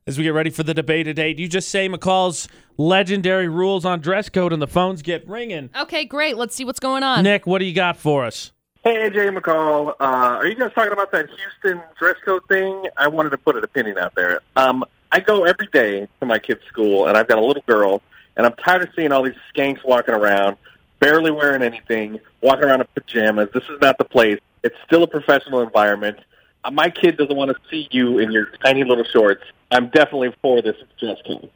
as 0.06 0.18
we 0.18 0.24
get 0.24 0.34
ready 0.34 0.50
for 0.50 0.62
the 0.62 0.74
debate 0.74 1.06
today, 1.06 1.34
do 1.34 1.42
you 1.42 1.48
just 1.48 1.68
say 1.70 1.88
McCall's 1.88 2.46
legendary 2.76 3.48
rules 3.48 3.84
on 3.84 4.00
dress 4.00 4.28
code 4.28 4.52
and 4.52 4.60
the 4.62 4.66
phones 4.68 5.02
get 5.02 5.26
ringing? 5.26 5.70
Okay, 5.76 6.04
great. 6.04 6.36
Let's 6.36 6.54
see 6.54 6.64
what's 6.64 6.78
going 6.78 7.02
on. 7.02 7.24
Nick, 7.24 7.46
what 7.46 7.58
do 7.58 7.64
you 7.64 7.74
got 7.74 7.96
for 7.96 8.24
us? 8.24 8.52
Hey, 8.86 9.10
Jay 9.10 9.30
McCall. 9.30 9.94
Uh, 9.98 10.38
are 10.38 10.46
you 10.46 10.54
guys 10.54 10.70
talking 10.72 10.92
about 10.92 11.10
that 11.10 11.26
Houston 11.28 11.82
dress 11.98 12.14
code 12.24 12.42
thing? 12.46 12.84
I 12.96 13.08
wanted 13.08 13.30
to 13.30 13.36
put 13.36 13.56
an 13.56 13.64
opinion 13.64 13.98
out 13.98 14.14
there. 14.14 14.38
Um, 14.54 14.84
I 15.10 15.18
go 15.18 15.42
every 15.42 15.66
day 15.72 16.06
to 16.20 16.24
my 16.24 16.38
kid's 16.38 16.62
school, 16.68 17.08
and 17.08 17.16
I've 17.16 17.26
got 17.26 17.38
a 17.38 17.44
little 17.44 17.64
girl, 17.66 18.00
and 18.36 18.46
I'm 18.46 18.52
tired 18.64 18.82
of 18.82 18.90
seeing 18.94 19.10
all 19.10 19.24
these 19.24 19.34
skanks 19.52 19.84
walking 19.84 20.14
around, 20.14 20.56
barely 21.00 21.32
wearing 21.32 21.62
anything, 21.62 22.20
walking 22.42 22.62
around 22.66 22.82
in 22.82 22.86
pajamas. 22.94 23.48
This 23.52 23.64
is 23.64 23.80
not 23.82 23.98
the 23.98 24.04
place. 24.04 24.38
It's 24.62 24.76
still 24.86 25.02
a 25.02 25.08
professional 25.08 25.62
environment. 25.62 26.20
Uh, 26.62 26.70
my 26.70 26.88
kid 26.88 27.16
doesn't 27.16 27.34
want 27.36 27.50
to 27.50 27.56
see 27.68 27.88
you 27.90 28.20
in 28.20 28.30
your 28.30 28.52
tiny 28.64 28.84
little 28.84 29.02
shorts. 29.12 29.42
I'm 29.72 29.88
definitely 29.88 30.32
for 30.40 30.62
this 30.62 30.76
dress 31.00 31.18
code. 31.26 31.50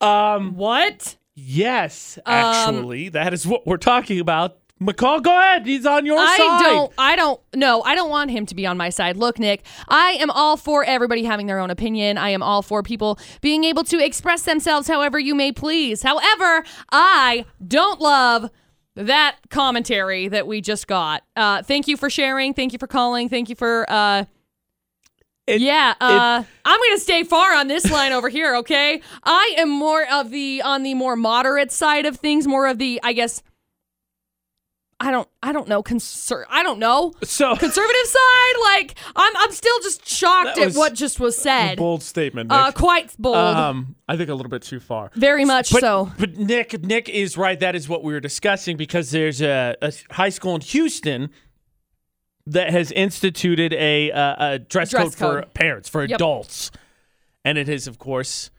Um, 0.00 0.56
what? 0.56 1.16
Yes, 1.34 2.18
Um, 2.24 2.32
actually, 2.34 3.10
that 3.10 3.34
is 3.34 3.46
what 3.46 3.66
we're 3.66 3.76
talking 3.76 4.20
about. 4.20 4.56
McCall, 4.84 5.22
go 5.22 5.38
ahead. 5.38 5.66
He's 5.66 5.86
on 5.86 6.04
your 6.04 6.18
I 6.18 6.36
side. 6.36 6.40
I 6.40 6.62
don't. 6.62 6.92
I 6.98 7.16
don't. 7.16 7.40
No, 7.54 7.82
I 7.82 7.94
don't 7.94 8.10
want 8.10 8.30
him 8.30 8.44
to 8.46 8.54
be 8.54 8.66
on 8.66 8.76
my 8.76 8.90
side. 8.90 9.16
Look, 9.16 9.38
Nick, 9.38 9.64
I 9.88 10.12
am 10.12 10.30
all 10.30 10.56
for 10.56 10.84
everybody 10.84 11.24
having 11.24 11.46
their 11.46 11.58
own 11.58 11.70
opinion. 11.70 12.18
I 12.18 12.30
am 12.30 12.42
all 12.42 12.62
for 12.62 12.82
people 12.82 13.18
being 13.40 13.64
able 13.64 13.84
to 13.84 14.04
express 14.04 14.42
themselves 14.42 14.86
however 14.88 15.18
you 15.18 15.34
may 15.34 15.52
please. 15.52 16.02
However, 16.02 16.64
I 16.92 17.46
don't 17.66 18.00
love 18.00 18.50
that 18.96 19.36
commentary 19.50 20.28
that 20.28 20.46
we 20.46 20.60
just 20.60 20.86
got. 20.86 21.22
Uh, 21.34 21.62
thank 21.62 21.88
you 21.88 21.96
for 21.96 22.10
sharing. 22.10 22.54
Thank 22.54 22.72
you 22.72 22.78
for 22.78 22.86
calling. 22.86 23.28
Thank 23.28 23.48
you 23.48 23.54
for. 23.54 23.86
Uh, 23.88 24.24
yeah, 25.46 25.94
uh, 26.00 26.42
I'm 26.64 26.80
gonna 26.80 26.98
stay 26.98 27.22
far 27.22 27.54
on 27.54 27.68
this 27.68 27.90
line 27.90 28.12
over 28.12 28.30
here. 28.30 28.56
Okay, 28.56 29.02
I 29.24 29.54
am 29.58 29.68
more 29.68 30.06
of 30.10 30.30
the 30.30 30.62
on 30.62 30.82
the 30.82 30.94
more 30.94 31.16
moderate 31.16 31.70
side 31.70 32.06
of 32.06 32.16
things, 32.16 32.46
more 32.46 32.66
of 32.66 32.78
the 32.78 32.98
I 33.02 33.12
guess 33.12 33.42
I 35.04 35.10
don't 35.10 35.28
I 35.42 35.52
don't 35.52 35.68
know 35.68 35.82
conser- 35.82 36.46
I 36.48 36.62
don't 36.62 36.78
know. 36.78 37.12
So 37.22 37.54
conservative 37.56 38.06
side 38.06 38.54
like 38.72 38.94
I'm 39.14 39.36
I'm 39.36 39.52
still 39.52 39.78
just 39.82 40.08
shocked 40.08 40.56
at 40.58 40.72
what 40.74 40.94
just 40.94 41.20
was 41.20 41.36
said. 41.36 41.76
Bold 41.76 42.02
statement, 42.02 42.48
Nick. 42.50 42.58
Uh 42.58 42.72
quite 42.72 43.14
bold. 43.18 43.36
Um, 43.36 43.96
I 44.08 44.16
think 44.16 44.30
a 44.30 44.34
little 44.34 44.48
bit 44.48 44.62
too 44.62 44.80
far. 44.80 45.10
Very 45.14 45.44
much 45.44 45.70
but, 45.72 45.80
so. 45.80 46.10
But 46.18 46.38
Nick, 46.38 46.82
Nick 46.82 47.08
is 47.10 47.36
right. 47.36 47.60
That 47.60 47.74
is 47.74 47.86
what 47.88 48.02
we 48.02 48.14
were 48.14 48.20
discussing 48.20 48.76
because 48.78 49.10
there's 49.10 49.42
a, 49.42 49.76
a 49.82 49.92
high 50.10 50.30
school 50.30 50.54
in 50.54 50.62
Houston 50.62 51.28
that 52.46 52.70
has 52.70 52.90
instituted 52.92 53.72
a, 53.74 54.10
uh, 54.10 54.52
a 54.52 54.58
dress, 54.58 54.90
Dress 54.90 55.14
code, 55.14 55.44
for 55.44 55.48
parents, 55.50 55.88
for 55.88 56.04
Yep. 56.04 56.16
adults, 56.16 56.70
and 57.44 57.56
it 57.58 57.68
is 57.68 57.86
of 57.86 57.98
course, 57.98 58.50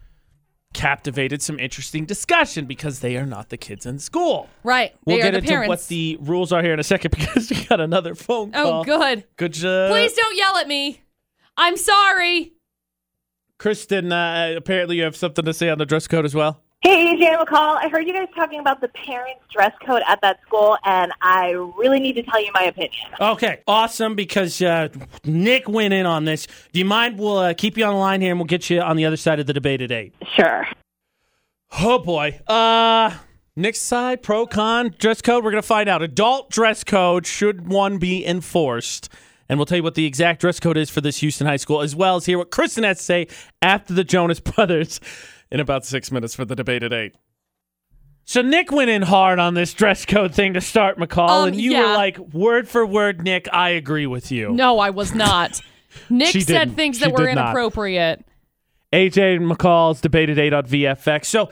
captivated 0.76 1.40
some 1.40 1.58
interesting 1.58 2.04
discussion 2.04 2.66
because 2.66 3.00
they 3.00 3.16
are 3.16 3.24
not 3.24 3.48
the 3.48 3.56
kids 3.56 3.86
in 3.86 3.98
school. 3.98 4.50
Right. 4.62 4.94
We'll 5.06 5.16
they 5.16 5.22
get 5.22 5.28
are 5.28 5.30
the 5.32 5.38
into 5.38 5.48
parents. 5.48 5.68
what 5.70 5.88
the 5.88 6.18
rules 6.20 6.52
are 6.52 6.62
here 6.62 6.74
in 6.74 6.78
a 6.78 6.84
second 6.84 7.10
because 7.16 7.50
we 7.50 7.64
got 7.64 7.80
another 7.80 8.14
phone 8.14 8.52
call. 8.52 8.80
Oh 8.80 8.84
good. 8.84 9.24
Good 9.36 9.54
job. 9.54 9.90
Please 9.90 10.12
don't 10.12 10.36
yell 10.36 10.58
at 10.58 10.68
me. 10.68 11.00
I'm 11.56 11.78
sorry. 11.78 12.52
Kristen, 13.58 14.12
uh, 14.12 14.52
apparently 14.54 14.96
you 14.96 15.04
have 15.04 15.16
something 15.16 15.46
to 15.46 15.54
say 15.54 15.70
on 15.70 15.78
the 15.78 15.86
dress 15.86 16.06
code 16.06 16.26
as 16.26 16.34
well. 16.34 16.62
Hey, 16.82 17.18
Jan 17.18 17.38
McCall. 17.38 17.76
I 17.78 17.88
heard 17.88 18.06
you 18.06 18.12
guys 18.12 18.28
talking 18.36 18.60
about 18.60 18.80
the 18.80 18.88
parents' 18.88 19.40
dress 19.52 19.72
code 19.84 20.02
at 20.06 20.20
that 20.20 20.40
school, 20.46 20.76
and 20.84 21.10
I 21.20 21.50
really 21.76 21.98
need 21.98 22.12
to 22.14 22.22
tell 22.22 22.40
you 22.40 22.50
my 22.52 22.64
opinion. 22.64 22.92
Okay, 23.20 23.60
awesome. 23.66 24.14
Because 24.14 24.60
uh, 24.62 24.88
Nick 25.24 25.68
went 25.68 25.94
in 25.94 26.06
on 26.06 26.26
this. 26.26 26.46
Do 26.72 26.78
you 26.78 26.84
mind? 26.84 27.18
We'll 27.18 27.38
uh, 27.38 27.54
keep 27.54 27.76
you 27.76 27.84
on 27.84 27.94
the 27.94 27.98
line 28.00 28.20
here, 28.20 28.30
and 28.30 28.38
we'll 28.38 28.46
get 28.46 28.70
you 28.70 28.80
on 28.80 28.96
the 28.96 29.04
other 29.04 29.16
side 29.16 29.40
of 29.40 29.46
the 29.46 29.52
debate 29.52 29.80
at 29.80 29.90
eight. 29.90 30.14
Sure. 30.36 30.66
Oh 31.80 31.98
boy. 31.98 32.40
Uh, 32.46 33.16
Nick's 33.56 33.80
side, 33.80 34.22
pro 34.22 34.46
con 34.46 34.94
dress 34.98 35.20
code. 35.22 35.42
We're 35.42 35.50
gonna 35.50 35.62
find 35.62 35.88
out. 35.88 36.02
Adult 36.02 36.50
dress 36.50 36.84
code 36.84 37.26
should 37.26 37.66
one 37.68 37.98
be 37.98 38.24
enforced? 38.24 39.08
And 39.48 39.58
we'll 39.58 39.66
tell 39.66 39.76
you 39.76 39.82
what 39.82 39.94
the 39.94 40.06
exact 40.06 40.40
dress 40.40 40.58
code 40.60 40.76
is 40.76 40.90
for 40.90 41.00
this 41.00 41.18
Houston 41.18 41.46
high 41.46 41.56
school, 41.56 41.80
as 41.80 41.94
well 41.96 42.16
as 42.16 42.26
hear 42.26 42.36
what 42.38 42.50
Kristen 42.50 42.84
has 42.84 42.98
to 42.98 43.02
say 43.04 43.28
after 43.62 43.94
the 43.94 44.04
Jonas 44.04 44.40
Brothers 44.54 45.00
in 45.50 45.60
about 45.60 45.84
six 45.84 46.10
minutes 46.10 46.34
for 46.34 46.44
the 46.44 46.56
debate 46.56 46.82
at 46.82 46.92
eight. 46.92 47.14
So 48.24 48.42
Nick 48.42 48.72
went 48.72 48.90
in 48.90 49.02
hard 49.02 49.38
on 49.38 49.54
this 49.54 49.72
dress 49.72 50.04
code 50.04 50.34
thing 50.34 50.54
to 50.54 50.60
start, 50.60 50.98
McCall, 50.98 51.28
Um, 51.42 51.48
and 51.48 51.60
you 51.60 51.72
yeah. 51.72 51.82
were 51.82 51.94
like, 51.94 52.18
word 52.18 52.68
for 52.68 52.84
word, 52.84 53.22
Nick, 53.22 53.48
I 53.52 53.70
agree 53.70 54.06
with 54.06 54.32
you. 54.32 54.50
No, 54.52 54.80
I 54.80 54.90
was 54.90 55.14
not. 55.14 55.60
Nick 56.10 56.28
She 56.32 56.40
said 56.40 56.58
didn't. 56.64 56.74
things 56.76 56.96
She 56.98 57.04
that 57.04 57.12
were 57.12 57.24
did 57.26 57.36
not. 57.36 57.46
inappropriate. 57.50 58.24
AJ 58.92 59.38
McCall's 59.40 60.00
debated 60.00 60.38
eight 60.38 60.52
on 60.52 60.64
VFX. 60.64 61.26
So, 61.26 61.50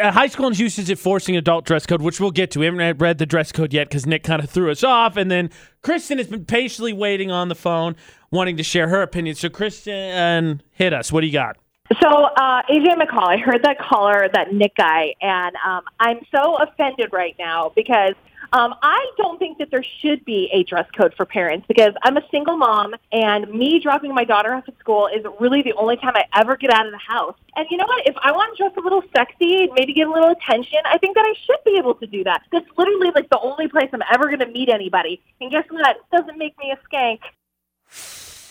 uh, 0.00 0.10
high 0.12 0.26
school 0.26 0.46
in 0.48 0.52
Houston's 0.54 0.90
enforcing 0.90 1.34
adult 1.36 1.64
dress 1.64 1.86
code, 1.86 2.02
which 2.02 2.20
we'll 2.20 2.30
get 2.30 2.50
to. 2.52 2.58
We 2.58 2.66
haven't 2.66 2.98
read 2.98 3.16
the 3.16 3.24
dress 3.26 3.50
code 3.52 3.72
yet 3.72 3.88
because 3.88 4.04
Nick 4.06 4.22
kind 4.22 4.42
of 4.44 4.50
threw 4.50 4.70
us 4.70 4.84
off. 4.84 5.16
And 5.16 5.30
then 5.30 5.48
Kristen 5.80 6.18
has 6.18 6.26
been 6.26 6.44
patiently 6.44 6.92
waiting 6.92 7.30
on 7.30 7.48
the 7.48 7.54
phone, 7.54 7.96
wanting 8.30 8.58
to 8.58 8.62
share 8.62 8.88
her 8.88 9.00
opinion. 9.00 9.34
So, 9.36 9.48
Kristen, 9.48 10.62
hit 10.72 10.92
us. 10.92 11.10
What 11.10 11.22
do 11.22 11.26
you 11.26 11.32
got? 11.32 11.56
So, 12.00 12.08
uh, 12.08 12.62
AJ 12.70 12.94
McCall, 12.94 13.26
I 13.26 13.36
heard 13.36 13.64
that 13.64 13.78
caller, 13.78 14.28
that 14.32 14.52
Nick 14.54 14.76
guy, 14.76 15.14
and 15.20 15.56
um, 15.56 15.82
I'm 15.98 16.20
so 16.34 16.56
offended 16.56 17.12
right 17.12 17.34
now 17.38 17.72
because 17.74 18.14
um, 18.52 18.74
I 18.82 19.10
don't 19.16 19.38
think 19.38 19.58
that 19.58 19.70
there 19.70 19.84
should 20.00 20.24
be 20.24 20.48
a 20.52 20.62
dress 20.62 20.86
code 20.96 21.12
for 21.16 21.26
parents 21.26 21.66
because 21.66 21.92
I'm 22.02 22.16
a 22.16 22.22
single 22.30 22.56
mom, 22.56 22.94
and 23.10 23.50
me 23.50 23.80
dropping 23.80 24.14
my 24.14 24.24
daughter 24.24 24.54
off 24.54 24.64
at 24.68 24.78
school 24.78 25.08
is 25.08 25.24
really 25.40 25.62
the 25.62 25.72
only 25.72 25.96
time 25.96 26.12
I 26.14 26.24
ever 26.38 26.56
get 26.56 26.72
out 26.72 26.86
of 26.86 26.92
the 26.92 26.98
house. 26.98 27.36
And 27.56 27.66
you 27.70 27.78
know 27.78 27.86
what? 27.86 28.06
If 28.06 28.14
I 28.22 28.30
want 28.30 28.56
to 28.56 28.62
dress 28.62 28.76
a 28.76 28.80
little 28.80 29.02
sexy, 29.14 29.64
and 29.64 29.72
maybe 29.74 29.92
get 29.92 30.06
a 30.06 30.12
little 30.12 30.30
attention, 30.30 30.78
I 30.84 30.98
think 30.98 31.16
that 31.16 31.24
I 31.26 31.34
should 31.44 31.64
be 31.64 31.78
able 31.78 31.94
to 31.96 32.06
do 32.06 32.22
that. 32.24 32.42
That's 32.52 32.66
literally 32.78 33.10
like 33.14 33.28
the 33.28 33.40
only 33.40 33.68
place 33.68 33.88
I'm 33.92 34.02
ever 34.12 34.26
going 34.26 34.40
to 34.40 34.46
meet 34.46 34.68
anybody. 34.68 35.20
And 35.40 35.50
guess 35.50 35.64
what? 35.68 35.96
It 35.96 36.16
doesn't 36.16 36.38
make 36.38 36.56
me 36.58 36.72
a 36.72 36.94
skank. 36.94 37.20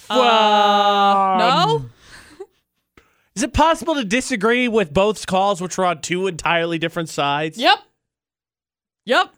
Uh, 0.10 1.38
no? 1.38 1.86
Is 3.36 3.44
it 3.44 3.54
possible 3.54 3.96
to 3.96 4.04
disagree 4.04 4.68
with 4.68 4.94
both 4.94 5.26
calls, 5.26 5.62
which 5.62 5.78
were 5.78 5.86
on 5.86 6.02
two 6.02 6.28
entirely 6.28 6.78
different 6.78 7.10
sides? 7.10 7.58
Yep. 7.58 7.80
Yep. 9.06 9.34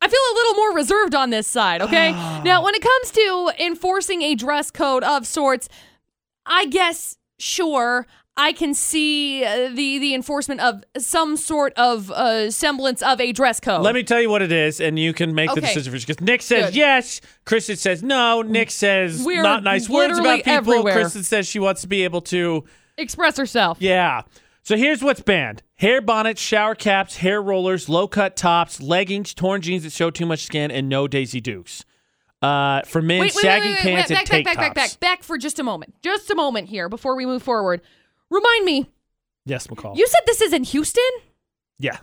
I 0.00 0.08
feel 0.08 0.20
a 0.20 0.34
little 0.34 0.54
more 0.54 0.74
reserved 0.74 1.14
on 1.14 1.30
this 1.30 1.46
side, 1.46 1.82
okay? 1.82 2.12
now, 2.44 2.64
when 2.64 2.74
it 2.74 2.82
comes 2.82 3.10
to 3.12 3.52
enforcing 3.60 4.22
a 4.22 4.34
dress 4.34 4.70
code 4.70 5.04
of 5.04 5.26
sorts, 5.26 5.68
I 6.46 6.66
guess 6.66 7.16
sure 7.38 8.06
I 8.36 8.52
can 8.52 8.72
see 8.72 9.44
uh, 9.44 9.70
the 9.70 9.98
the 9.98 10.14
enforcement 10.14 10.60
of 10.60 10.84
some 10.96 11.36
sort 11.36 11.72
of 11.74 12.10
uh, 12.12 12.52
semblance 12.52 13.02
of 13.02 13.20
a 13.20 13.32
dress 13.32 13.58
code. 13.58 13.82
Let 13.82 13.96
me 13.96 14.04
tell 14.04 14.20
you 14.20 14.30
what 14.30 14.42
it 14.42 14.52
is, 14.52 14.80
and 14.80 14.96
you 14.96 15.12
can 15.12 15.34
make 15.34 15.52
the 15.52 15.60
decision 15.60 15.92
for. 15.92 15.98
Because 15.98 16.20
Nick 16.20 16.42
says 16.42 16.66
Good. 16.66 16.76
yes, 16.76 17.20
Kristen 17.44 17.76
says 17.76 18.02
no. 18.02 18.42
Nick 18.42 18.70
says 18.70 19.24
We're 19.24 19.42
not 19.42 19.64
nice 19.64 19.88
words 19.88 20.18
about 20.18 20.38
people. 20.38 20.52
everywhere. 20.52 20.92
Kristen 20.94 21.24
says 21.24 21.48
she 21.48 21.58
wants 21.58 21.82
to 21.82 21.88
be 21.88 22.04
able 22.04 22.20
to 22.22 22.64
express 22.98 23.36
herself. 23.36 23.78
Yeah. 23.80 24.22
So 24.62 24.76
here's 24.76 25.02
what's 25.02 25.20
banned 25.20 25.62
hair 25.76 26.00
bonnets, 26.02 26.40
shower 26.40 26.74
caps, 26.74 27.16
hair 27.16 27.40
rollers, 27.40 27.88
low 27.88 28.06
cut 28.08 28.36
tops, 28.36 28.80
leggings, 28.82 29.32
torn 29.32 29.62
jeans 29.62 29.84
that 29.84 29.92
show 29.92 30.10
too 30.10 30.26
much 30.26 30.44
skin, 30.44 30.70
and 30.70 30.88
no 30.88 31.08
Daisy 31.08 31.40
Dukes. 31.40 31.84
Uh, 32.42 32.82
for 32.82 33.00
men, 33.02 33.20
Wait, 33.20 33.34
wait, 33.34 33.42
saggy 33.42 33.68
wait, 33.68 33.74
wait, 33.74 33.80
pants 33.80 34.10
wait, 34.10 34.16
and 34.18 34.18
back, 34.18 34.24
tank 34.26 34.44
back, 34.44 34.56
back, 34.56 34.74
back, 34.74 34.84
tops. 34.84 34.96
back, 34.96 35.00
back 35.18 35.22
for 35.24 35.38
just 35.38 35.58
a 35.58 35.62
moment. 35.64 35.94
Just 36.02 36.30
a 36.30 36.34
moment 36.36 36.68
here 36.68 36.88
before 36.88 37.16
we 37.16 37.26
move 37.26 37.42
forward. 37.42 37.80
Remind 38.30 38.64
me, 38.64 38.90
Yes, 39.44 39.66
McCall. 39.66 39.96
you 39.96 40.06
said 40.06 40.20
this 40.26 40.40
is 40.42 40.52
in 40.52 40.64
Houston? 40.64 41.02
yeah. 41.78 41.98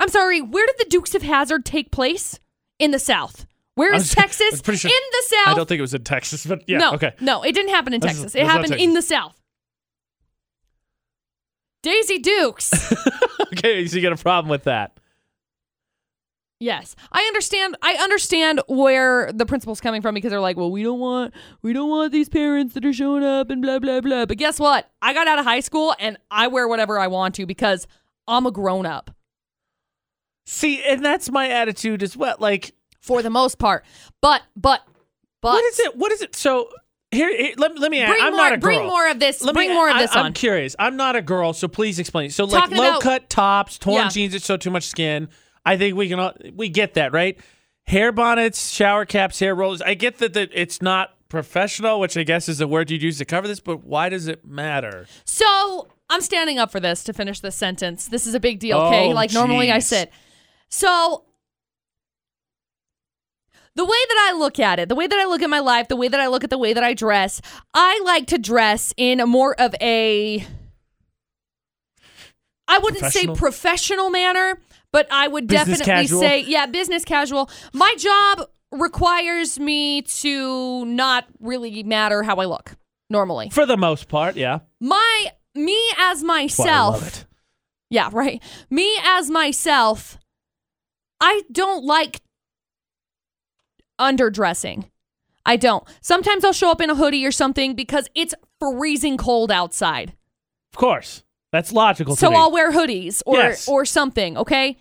I'm 0.00 0.08
sorry, 0.10 0.40
where 0.40 0.64
did 0.64 0.76
the 0.78 0.88
Dukes 0.88 1.16
of 1.16 1.22
Hazzard 1.22 1.64
take 1.64 1.90
place? 1.90 2.38
In 2.78 2.92
the 2.92 3.00
South. 3.00 3.46
Where 3.74 3.92
is 3.92 4.02
was- 4.02 4.10
Texas? 4.14 4.46
I 4.46 4.50
was 4.52 4.62
pretty 4.62 4.78
sure- 4.78 4.90
in 4.92 4.96
the 5.10 5.24
South. 5.26 5.48
I 5.48 5.54
don't 5.54 5.68
think 5.68 5.78
it 5.80 5.82
was 5.82 5.94
in 5.94 6.04
Texas, 6.04 6.46
but 6.46 6.62
yeah. 6.68 6.78
no, 6.78 6.92
Okay. 6.92 7.14
no, 7.20 7.42
it 7.42 7.52
didn't 7.52 7.70
happen 7.70 7.92
in 7.94 8.00
Texas. 8.00 8.22
that's 8.22 8.34
It 8.36 8.46
happened 8.46 8.74
in 8.74 8.94
the 8.94 9.02
South. 9.02 9.34
Daisy 11.82 12.18
Dukes. 12.18 12.92
okay. 13.52 13.86
So 13.86 13.96
you 13.96 14.02
got 14.02 14.12
a 14.12 14.22
problem 14.22 14.50
with 14.50 14.64
that? 14.64 14.98
yes, 16.60 16.96
I 17.12 17.22
understand. 17.22 17.76
I 17.82 17.94
understand 17.94 18.60
where 18.68 19.32
the 19.32 19.46
principal's 19.46 19.80
coming 19.80 20.02
from 20.02 20.14
because 20.14 20.30
they're 20.30 20.40
like, 20.40 20.56
well, 20.56 20.70
we 20.70 20.82
don't 20.82 20.98
want, 20.98 21.34
we 21.62 21.72
don't 21.72 21.88
want 21.88 22.12
these 22.12 22.28
parents 22.28 22.74
that 22.74 22.84
are 22.84 22.92
showing 22.92 23.24
up 23.24 23.50
and 23.50 23.62
blah 23.62 23.78
blah 23.78 24.00
blah. 24.00 24.26
But 24.26 24.38
guess 24.38 24.58
what? 24.58 24.90
I 25.00 25.14
got 25.14 25.28
out 25.28 25.38
of 25.38 25.44
high 25.44 25.60
school 25.60 25.94
and 25.98 26.18
I 26.30 26.48
wear 26.48 26.66
whatever 26.68 26.98
I 26.98 27.06
want 27.06 27.34
to 27.36 27.46
because 27.46 27.86
I'm 28.26 28.46
a 28.46 28.50
grown 28.50 28.86
up. 28.86 29.10
See, 30.46 30.82
and 30.82 31.04
that's 31.04 31.30
my 31.30 31.48
attitude 31.48 32.02
as 32.02 32.16
well. 32.16 32.36
Like, 32.38 32.72
for 33.00 33.22
the 33.22 33.30
most 33.30 33.58
part. 33.58 33.84
But 34.20 34.42
but 34.56 34.82
But 35.40 35.52
what 35.52 35.64
is 35.64 35.78
it? 35.78 35.96
What 35.96 36.12
is 36.12 36.22
it? 36.22 36.34
So 36.34 36.68
here, 37.10 37.34
here 37.36 37.54
let, 37.56 37.78
let 37.78 37.90
me 37.90 38.00
ask. 38.00 38.12
Bring 38.12 38.22
I'm 38.24 38.32
more- 38.32 38.42
not 38.42 38.52
a 38.52 38.56
girl. 38.58 38.60
bring 38.76 38.86
more 38.86 39.08
of 39.08 39.18
this- 39.20 39.42
Let 39.42 39.54
me- 39.54 39.58
bring 39.66 39.74
more 39.74 39.88
of 39.88 39.96
I- 39.96 40.02
this 40.02 40.14
I'm 40.16 40.26
on. 40.26 40.32
curious. 40.32 40.76
I'm 40.78 40.96
not 40.96 41.16
a 41.16 41.22
girl, 41.22 41.52
so 41.52 41.68
please 41.68 41.98
explain. 41.98 42.30
So 42.30 42.44
like 42.44 42.62
Talking 42.64 42.78
low 42.78 42.88
about- 42.90 43.00
cut 43.02 43.30
tops, 43.30 43.78
torn 43.78 43.96
Yeah. 43.96 44.08
jeans 44.08 44.32
that 44.34 44.42
show 44.42 44.56
too 44.56 44.70
much 44.70 44.84
skin. 44.84 45.28
I 45.64 45.76
think 45.76 45.96
we 45.96 46.08
can 46.08 46.18
all, 46.20 46.32
we 46.54 46.68
get 46.68 46.94
that 46.94 47.12
right. 47.12 47.38
Hair 47.86 48.12
bonnets, 48.12 48.72
shower 48.72 49.04
caps, 49.06 49.38
hair 49.40 49.54
rollers. 49.54 49.80
I 49.82 49.94
get 49.94 50.18
that 50.18 50.34
that 50.34 50.50
it's 50.52 50.82
not 50.82 51.14
professional, 51.28 52.00
which 52.00 52.16
I 52.16 52.22
guess 52.22 52.48
is 52.48 52.58
the 52.58 52.66
word 52.68 52.90
you'd 52.90 53.02
use 53.02 53.18
to 53.18 53.24
cover 53.24 53.48
this. 53.48 53.60
But 53.60 53.84
why 53.84 54.08
does 54.08 54.26
it 54.28 54.44
matter? 54.46 55.06
So 55.24 55.88
I'm 56.10 56.20
standing 56.20 56.58
up 56.58 56.70
for 56.70 56.80
this 56.80 57.04
to 57.04 57.12
finish 57.12 57.40
this 57.40 57.56
sentence. 57.56 58.06
This 58.06 58.26
is 58.26 58.34
a 58.34 58.40
big 58.40 58.58
deal, 58.60 58.78
okay? 58.78 59.06
Oh, 59.08 59.10
like 59.10 59.32
normally 59.32 59.70
I 59.72 59.78
sit. 59.78 60.10
So 60.70 61.24
the 63.78 63.84
way 63.84 63.90
that 64.08 64.28
I 64.32 64.36
look 64.36 64.58
at 64.58 64.80
it, 64.80 64.88
the 64.88 64.96
way 64.96 65.06
that 65.06 65.16
I 65.16 65.26
look 65.26 65.40
at 65.40 65.48
my 65.48 65.60
life, 65.60 65.86
the 65.86 65.94
way 65.94 66.08
that 66.08 66.18
I 66.18 66.26
look 66.26 66.42
at 66.42 66.50
the 66.50 66.58
way 66.58 66.72
that 66.72 66.82
I 66.82 66.94
dress, 66.94 67.40
I 67.72 68.00
like 68.04 68.26
to 68.26 68.36
dress 68.36 68.92
in 68.96 69.20
a 69.20 69.26
more 69.26 69.54
of 69.60 69.72
a 69.80 70.44
I 72.66 72.78
wouldn't 72.78 73.00
Professional? 73.00 73.36
say 73.36 73.38
professional 73.38 74.10
manner, 74.10 74.60
but 74.92 75.06
I 75.12 75.28
would 75.28 75.46
Business 75.46 75.78
definitely 75.78 76.02
casual? 76.08 76.20
say 76.20 76.40
yeah, 76.40 76.66
business 76.66 77.04
casual. 77.04 77.48
My 77.72 77.94
job 77.96 78.48
requires 78.72 79.60
me 79.60 80.02
to 80.02 80.84
not 80.84 81.26
really 81.38 81.84
matter 81.84 82.24
how 82.24 82.34
I 82.36 82.46
look 82.46 82.74
normally. 83.08 83.48
For 83.50 83.64
the 83.64 83.76
most 83.76 84.08
part, 84.08 84.34
yeah. 84.34 84.58
My 84.80 85.26
me 85.54 85.80
as 85.98 86.18
That's 86.18 86.24
why 86.24 86.34
I 86.34 86.42
myself. 86.42 87.26
Yeah, 87.90 88.10
right. 88.12 88.42
Me 88.70 88.98
as 89.04 89.30
myself, 89.30 90.18
I 91.20 91.42
don't 91.52 91.84
like 91.84 92.20
underdressing. 93.98 94.84
I 95.46 95.56
don't. 95.56 95.84
Sometimes 96.00 96.44
I'll 96.44 96.52
show 96.52 96.70
up 96.70 96.80
in 96.80 96.90
a 96.90 96.94
hoodie 96.94 97.24
or 97.24 97.32
something 97.32 97.74
because 97.74 98.08
it's 98.14 98.34
freezing 98.60 99.16
cold 99.16 99.50
outside. 99.50 100.12
Of 100.72 100.78
course, 100.78 101.22
that's 101.52 101.72
logical. 101.72 102.14
to 102.16 102.20
So. 102.20 102.32
I'll 102.34 102.50
wear 102.52 102.72
hoodies 102.72 103.22
or 103.24 103.36
Yes. 103.36 103.66
or 103.68 103.84
something, 103.84 104.36
okay? 104.36 104.76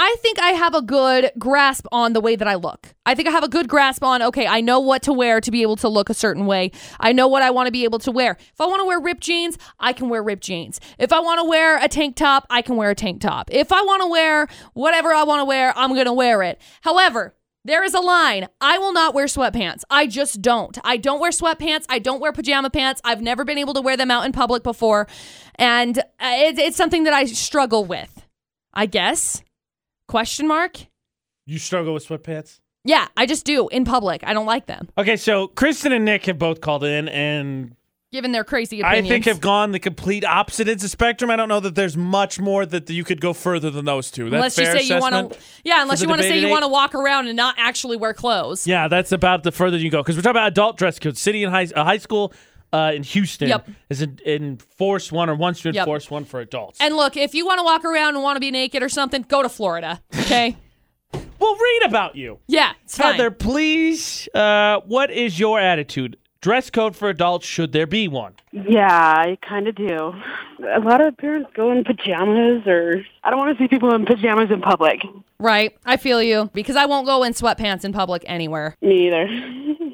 I 0.00 0.14
think 0.20 0.38
I 0.38 0.50
have 0.50 0.76
a 0.76 0.80
good 0.80 1.32
grasp 1.40 1.84
on 1.90 2.12
the 2.12 2.20
way 2.20 2.36
that 2.36 2.46
I 2.46 2.54
look. 2.54 2.94
I 3.04 3.16
think 3.16 3.26
I 3.26 3.32
have 3.32 3.42
a 3.42 3.48
good 3.48 3.68
grasp 3.68 4.04
on, 4.04 4.22
okay, 4.22 4.46
I 4.46 4.60
know 4.60 4.78
what 4.78 5.02
to 5.02 5.12
wear 5.12 5.40
to 5.40 5.50
be 5.50 5.62
able 5.62 5.74
to 5.74 5.88
look 5.88 6.08
a 6.08 6.14
certain 6.14 6.46
way. 6.46 6.70
I 7.00 7.12
know 7.12 7.26
what 7.26 7.42
I 7.42 7.50
want 7.50 7.66
to 7.66 7.72
be 7.72 7.82
able 7.82 7.98
to 8.00 8.12
wear. 8.12 8.36
If 8.38 8.60
I 8.60 8.66
want 8.66 8.80
to 8.80 8.84
wear 8.84 9.00
ripped 9.00 9.22
jeans, 9.22 9.58
I 9.80 9.92
can 9.92 10.08
wear 10.08 10.22
ripped 10.22 10.44
jeans. 10.44 10.78
If 11.00 11.12
I 11.12 11.18
want 11.18 11.40
to 11.40 11.48
wear 11.48 11.82
a 11.82 11.88
tank 11.88 12.14
top, 12.14 12.46
I 12.48 12.62
can 12.62 12.76
wear 12.76 12.90
a 12.90 12.94
tank 12.94 13.20
top. 13.20 13.50
If 13.50 13.72
I 13.72 13.82
want 13.82 14.02
to 14.02 14.06
wear 14.06 14.46
whatever 14.74 15.12
I 15.12 15.24
want 15.24 15.40
to 15.40 15.44
wear, 15.44 15.72
I'm 15.76 15.92
going 15.94 16.06
to 16.06 16.12
wear 16.12 16.44
it. 16.44 16.60
However, 16.82 17.34
there 17.64 17.82
is 17.82 17.92
a 17.92 18.00
line. 18.00 18.46
I 18.60 18.78
will 18.78 18.92
not 18.92 19.14
wear 19.14 19.26
sweatpants. 19.26 19.82
I 19.90 20.06
just 20.06 20.40
don't. 20.40 20.78
I 20.84 20.96
don't 20.96 21.18
wear 21.18 21.32
sweatpants. 21.32 21.86
I 21.88 21.98
don't 21.98 22.20
wear 22.20 22.30
pajama 22.30 22.70
pants. 22.70 23.00
I've 23.02 23.20
never 23.20 23.44
been 23.44 23.58
able 23.58 23.74
to 23.74 23.80
wear 23.80 23.96
them 23.96 24.12
out 24.12 24.24
in 24.24 24.30
public 24.30 24.62
before. 24.62 25.08
And 25.56 25.98
uh, 25.98 26.02
it's 26.20 26.76
something 26.76 27.02
that 27.02 27.14
I 27.14 27.24
struggle 27.24 27.84
with, 27.84 28.24
I 28.72 28.86
guess. 28.86 29.42
Question 30.08 30.48
mark? 30.48 30.78
you 31.46 31.58
struggle 31.58 31.94
with 31.94 32.06
sweatpants. 32.06 32.60
Yeah, 32.84 33.06
I 33.16 33.26
just 33.26 33.44
do 33.44 33.68
in 33.68 33.84
public. 33.84 34.22
I 34.26 34.32
don't 34.34 34.46
like 34.46 34.66
them, 34.66 34.88
Okay, 34.98 35.16
so 35.16 35.48
Kristen 35.48 35.92
and 35.92 36.04
Nick 36.04 36.26
have 36.26 36.38
both 36.38 36.60
called 36.60 36.84
in, 36.84 37.08
and 37.08 37.74
given 38.12 38.32
their 38.32 38.44
crazy 38.44 38.80
opinions. 38.80 39.06
I 39.06 39.08
think 39.08 39.24
have 39.26 39.40
gone 39.40 39.72
the 39.72 39.78
complete 39.78 40.24
opposite 40.24 40.68
ends 40.68 40.84
of 40.84 40.90
spectrum. 40.90 41.30
I 41.30 41.36
don't 41.36 41.48
know 41.48 41.60
that 41.60 41.74
there's 41.74 41.96
much 41.96 42.38
more 42.40 42.64
that 42.64 42.88
you 42.88 43.04
could 43.04 43.20
go 43.20 43.32
further 43.32 43.70
than 43.70 43.84
those 43.84 44.10
two. 44.10 44.30
That's 44.30 44.56
unless 44.56 44.58
you 44.58 44.80
say 44.80 44.94
you 44.94 45.00
want 45.00 45.32
to, 45.32 45.38
yeah, 45.64 45.82
unless 45.82 46.00
you 46.00 46.08
want 46.08 46.22
to 46.22 46.28
say 46.28 46.38
you 46.38 46.48
want 46.48 46.64
to 46.64 46.68
walk 46.68 46.94
around 46.94 47.28
and 47.28 47.36
not 47.36 47.54
actually 47.58 47.96
wear 47.96 48.14
clothes. 48.14 48.66
Yeah, 48.66 48.88
that's 48.88 49.12
about 49.12 49.42
the 49.42 49.52
further 49.52 49.76
you 49.76 49.90
go 49.90 50.02
because 50.02 50.16
we're 50.16 50.22
talking 50.22 50.38
about 50.38 50.48
adult 50.48 50.78
dress 50.78 50.98
codes. 50.98 51.20
City 51.20 51.44
and 51.44 51.52
high, 51.52 51.68
uh, 51.74 51.84
high 51.84 51.98
school 51.98 52.32
uh, 52.72 52.92
in 52.94 53.02
Houston 53.02 53.48
Yep. 53.48 53.68
is 53.90 54.02
in, 54.02 54.18
enforced 54.26 55.12
one 55.12 55.28
or 55.30 55.34
wants 55.34 55.62
to 55.62 55.70
Yep. 55.72 55.76
enforce 55.82 56.10
one 56.10 56.24
for 56.24 56.40
adults. 56.40 56.78
And 56.80 56.96
look, 56.96 57.16
if 57.16 57.34
you 57.34 57.46
want 57.46 57.58
to 57.58 57.64
walk 57.64 57.84
around 57.84 58.14
and 58.14 58.22
want 58.22 58.36
to 58.36 58.40
be 58.40 58.50
naked 58.50 58.82
or 58.82 58.88
something, 58.88 59.24
go 59.28 59.42
to 59.42 59.48
Florida. 59.48 60.00
Okay. 60.20 60.56
we'll 61.40 61.56
read 61.56 61.82
about 61.86 62.16
you. 62.16 62.38
yeah, 62.46 62.72
it's 62.84 62.98
fine. 62.98 63.12
Heather, 63.12 63.30
please, 63.30 64.28
uh, 64.34 64.80
what 64.86 65.10
is 65.10 65.38
your 65.38 65.58
attitude? 65.60 66.16
Dress 66.40 66.70
code 66.70 66.94
for 66.94 67.08
adults, 67.08 67.44
should 67.46 67.72
there 67.72 67.86
be 67.86 68.06
one? 68.06 68.32
Yeah, 68.52 68.86
I 68.88 69.36
kind 69.46 69.66
of 69.66 69.74
do. 69.74 70.12
A 70.72 70.78
lot 70.78 71.00
of 71.00 71.16
parents 71.16 71.50
go 71.54 71.72
in 71.72 71.82
pajamas, 71.82 72.62
or 72.64 73.02
I 73.24 73.30
don't 73.30 73.40
want 73.40 73.58
to 73.58 73.64
see 73.64 73.66
people 73.66 73.92
in 73.92 74.06
pajamas 74.06 74.48
in 74.52 74.60
public. 74.60 75.00
Right. 75.40 75.76
I 75.84 75.96
feel 75.96 76.22
you 76.22 76.48
because 76.54 76.76
I 76.76 76.86
won't 76.86 77.06
go 77.06 77.24
in 77.24 77.32
sweatpants 77.32 77.84
in 77.84 77.92
public 77.92 78.22
anywhere. 78.26 78.76
Me 78.80 79.08
either. 79.08 79.26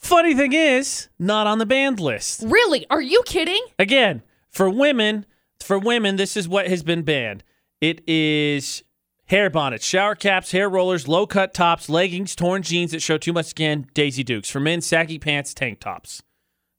Funny 0.00 0.34
thing 0.34 0.52
is, 0.52 1.08
not 1.18 1.46
on 1.46 1.58
the 1.58 1.66
banned 1.66 2.00
list. 2.00 2.42
Really? 2.44 2.86
Are 2.90 3.02
you 3.02 3.22
kidding? 3.26 3.62
Again, 3.78 4.22
for 4.48 4.68
women, 4.68 5.26
for 5.60 5.78
women, 5.78 6.16
this 6.16 6.36
is 6.36 6.48
what 6.48 6.66
has 6.68 6.82
been 6.82 7.02
banned. 7.02 7.44
It 7.80 8.02
is 8.08 8.82
hair 9.26 9.50
bonnets, 9.50 9.84
shower 9.84 10.14
caps, 10.14 10.52
hair 10.52 10.68
rollers, 10.68 11.06
low 11.06 11.26
cut 11.26 11.54
tops, 11.54 11.88
leggings, 11.88 12.34
torn 12.34 12.62
jeans 12.62 12.90
that 12.92 13.02
show 13.02 13.18
too 13.18 13.32
much 13.32 13.46
skin, 13.46 13.86
Daisy 13.94 14.24
Dukes. 14.24 14.50
For 14.50 14.58
men, 14.58 14.80
saggy 14.80 15.18
pants, 15.18 15.54
tank 15.54 15.80
tops. 15.80 16.22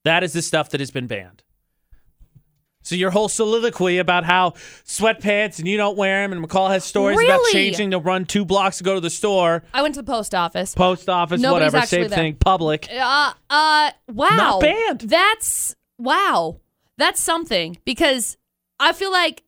That 0.03 0.23
is 0.23 0.33
the 0.33 0.41
stuff 0.41 0.69
that 0.71 0.79
has 0.79 0.91
been 0.91 1.07
banned. 1.07 1.43
So 2.83 2.95
your 2.95 3.11
whole 3.11 3.29
soliloquy 3.29 3.99
about 3.99 4.23
how 4.23 4.51
sweatpants 4.85 5.59
and 5.59 5.67
you 5.67 5.77
don't 5.77 5.97
wear 5.97 6.23
them, 6.23 6.33
and 6.37 6.47
McCall 6.47 6.69
has 6.69 6.83
stories 6.83 7.19
about 7.23 7.41
changing 7.51 7.91
to 7.91 7.99
run 7.99 8.25
two 8.25 8.45
blocks 8.45 8.79
to 8.79 8.83
go 8.83 8.95
to 8.95 8.99
the 9.01 9.09
store, 9.09 9.63
I 9.73 9.81
went 9.81 9.95
to 9.95 10.01
the 10.01 10.11
post 10.11 10.33
office. 10.33 10.73
post 10.73 11.07
office, 11.09 11.39
Nobody's 11.41 11.73
whatever, 11.73 11.87
same 11.87 12.07
there. 12.09 12.17
thing, 12.17 12.35
public. 12.35 12.87
Uh, 12.91 13.33
uh, 13.49 13.91
wow. 14.07 14.29
Not 14.31 14.61
banned. 14.61 15.01
That's 15.01 15.75
wow. 15.97 16.59
That's 16.97 17.21
something 17.21 17.77
because 17.85 18.37
I 18.79 18.93
feel 18.93 19.11
like 19.11 19.43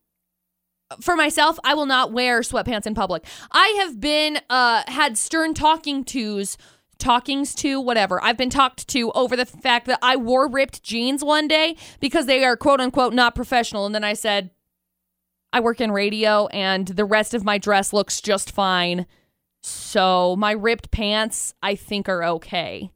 for 1.00 1.16
myself, 1.16 1.58
I 1.64 1.74
will 1.74 1.86
not 1.86 2.12
wear 2.12 2.40
sweatpants 2.40 2.86
in 2.86 2.94
public. 2.94 3.24
I 3.50 3.66
have 3.80 4.00
been 4.00 4.38
uh 4.48 4.82
had 4.86 5.18
stern 5.18 5.54
talking 5.54 6.04
tos, 6.04 6.56
talkings 7.04 7.54
to 7.56 7.80
whatever. 7.80 8.22
I've 8.24 8.36
been 8.38 8.50
talked 8.50 8.88
to 8.88 9.12
over 9.12 9.36
the 9.36 9.46
fact 9.46 9.86
that 9.86 9.98
I 10.02 10.16
wore 10.16 10.48
ripped 10.48 10.82
jeans 10.82 11.22
one 11.22 11.46
day 11.46 11.76
because 12.00 12.26
they 12.26 12.44
are 12.44 12.56
quote 12.56 12.80
unquote 12.80 13.12
not 13.12 13.34
professional, 13.34 13.86
and 13.86 13.94
then 13.94 14.04
I 14.04 14.14
said. 14.14 14.50
I 15.52 15.60
work 15.60 15.80
in 15.80 15.92
radio 15.92 16.48
and 16.48 16.84
the 16.84 17.04
rest 17.04 17.32
of 17.32 17.44
my 17.44 17.58
dress 17.58 17.92
looks 17.92 18.20
just 18.20 18.50
fine. 18.50 19.06
So 19.62 20.34
my 20.36 20.50
ripped 20.50 20.90
pants, 20.90 21.54
I 21.62 21.76
think, 21.76 22.08
are 22.08 22.24
okay. 22.24 22.90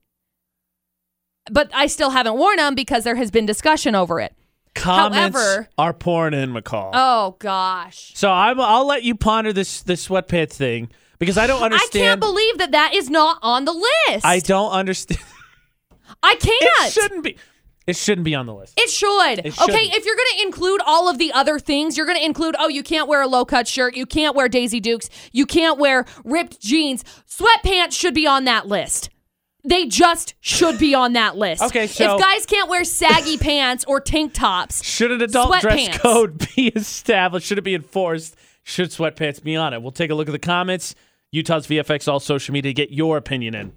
But 1.48 1.70
I 1.72 1.86
still 1.86 2.10
haven't 2.10 2.36
worn 2.36 2.56
them 2.56 2.74
because 2.74 3.04
there 3.04 3.14
has 3.14 3.30
been 3.30 3.46
discussion 3.46 3.94
over 3.94 4.18
it. 4.18 4.34
Comments 4.74 5.36
However- 5.38 5.68
are 5.78 5.92
pouring 5.92 6.34
in, 6.34 6.52
McCall. 6.52 6.90
Oh 6.94 7.36
gosh. 7.38 8.10
So 8.16 8.28
I'm, 8.28 8.60
I'll 8.60 8.86
let 8.88 9.04
you 9.04 9.14
ponder 9.14 9.52
this 9.52 9.82
this 9.84 10.08
sweatpants 10.08 10.54
thing 10.54 10.90
because 11.18 11.38
I 11.38 11.46
don't 11.46 11.62
understand. 11.62 12.04
I 12.04 12.08
can't 12.08 12.20
believe 12.20 12.58
that 12.58 12.72
that 12.72 12.94
is 12.94 13.10
not 13.10 13.38
on 13.42 13.64
the 13.64 13.72
list. 13.72 14.24
I 14.24 14.40
don't 14.40 14.70
understand. 14.70 15.20
I 16.22 16.34
can't. 16.34 16.86
It 16.86 16.92
shouldn't 16.92 17.24
be. 17.24 17.36
It 17.86 17.96
shouldn't 17.96 18.26
be 18.26 18.34
on 18.34 18.44
the 18.44 18.54
list. 18.54 18.78
It 18.78 18.90
should. 18.90 19.38
It 19.38 19.62
okay, 19.62 19.86
if 19.86 20.04
you're 20.04 20.14
going 20.14 20.28
to 20.36 20.42
include 20.42 20.82
all 20.84 21.08
of 21.08 21.16
the 21.16 21.32
other 21.32 21.58
things, 21.58 21.96
you're 21.96 22.04
going 22.04 22.18
to 22.18 22.24
include, 22.24 22.54
oh, 22.58 22.68
you 22.68 22.82
can't 22.82 23.08
wear 23.08 23.22
a 23.22 23.26
low 23.26 23.46
cut 23.46 23.66
shirt. 23.66 23.96
You 23.96 24.04
can't 24.04 24.36
wear 24.36 24.46
Daisy 24.46 24.78
Dukes. 24.78 25.08
You 25.32 25.46
can't 25.46 25.78
wear 25.78 26.04
ripped 26.22 26.60
jeans. 26.60 27.02
Sweatpants 27.26 27.92
should 27.92 28.12
be 28.12 28.26
on 28.26 28.44
that 28.44 28.68
list. 28.68 29.08
They 29.64 29.86
just 29.86 30.34
should 30.40 30.78
be 30.78 30.94
on 30.94 31.14
that 31.14 31.36
list. 31.36 31.62
Okay, 31.62 31.86
so- 31.86 32.14
if 32.16 32.20
guys 32.20 32.44
can't 32.44 32.68
wear 32.68 32.84
saggy 32.84 33.38
pants 33.40 33.86
or 33.88 34.00
tank 34.00 34.34
tops, 34.34 34.84
Should 34.84 35.10
an 35.10 35.22
adult 35.22 35.60
dress 35.60 35.96
code 35.96 36.46
be 36.56 36.68
established? 36.68 37.46
Should 37.46 37.56
it 37.58 37.64
be 37.64 37.74
enforced? 37.74 38.36
Should 38.64 38.90
sweatpants 38.90 39.42
be 39.42 39.56
on 39.56 39.72
it? 39.72 39.80
We'll 39.80 39.92
take 39.92 40.10
a 40.10 40.14
look 40.14 40.28
at 40.28 40.32
the 40.32 40.38
comments. 40.38 40.94
Utah's 41.32 41.66
VFX, 41.66 42.08
all 42.10 42.20
social 42.20 42.52
media. 42.52 42.72
Get 42.72 42.90
your 42.90 43.16
opinion 43.16 43.54
in. 43.54 43.72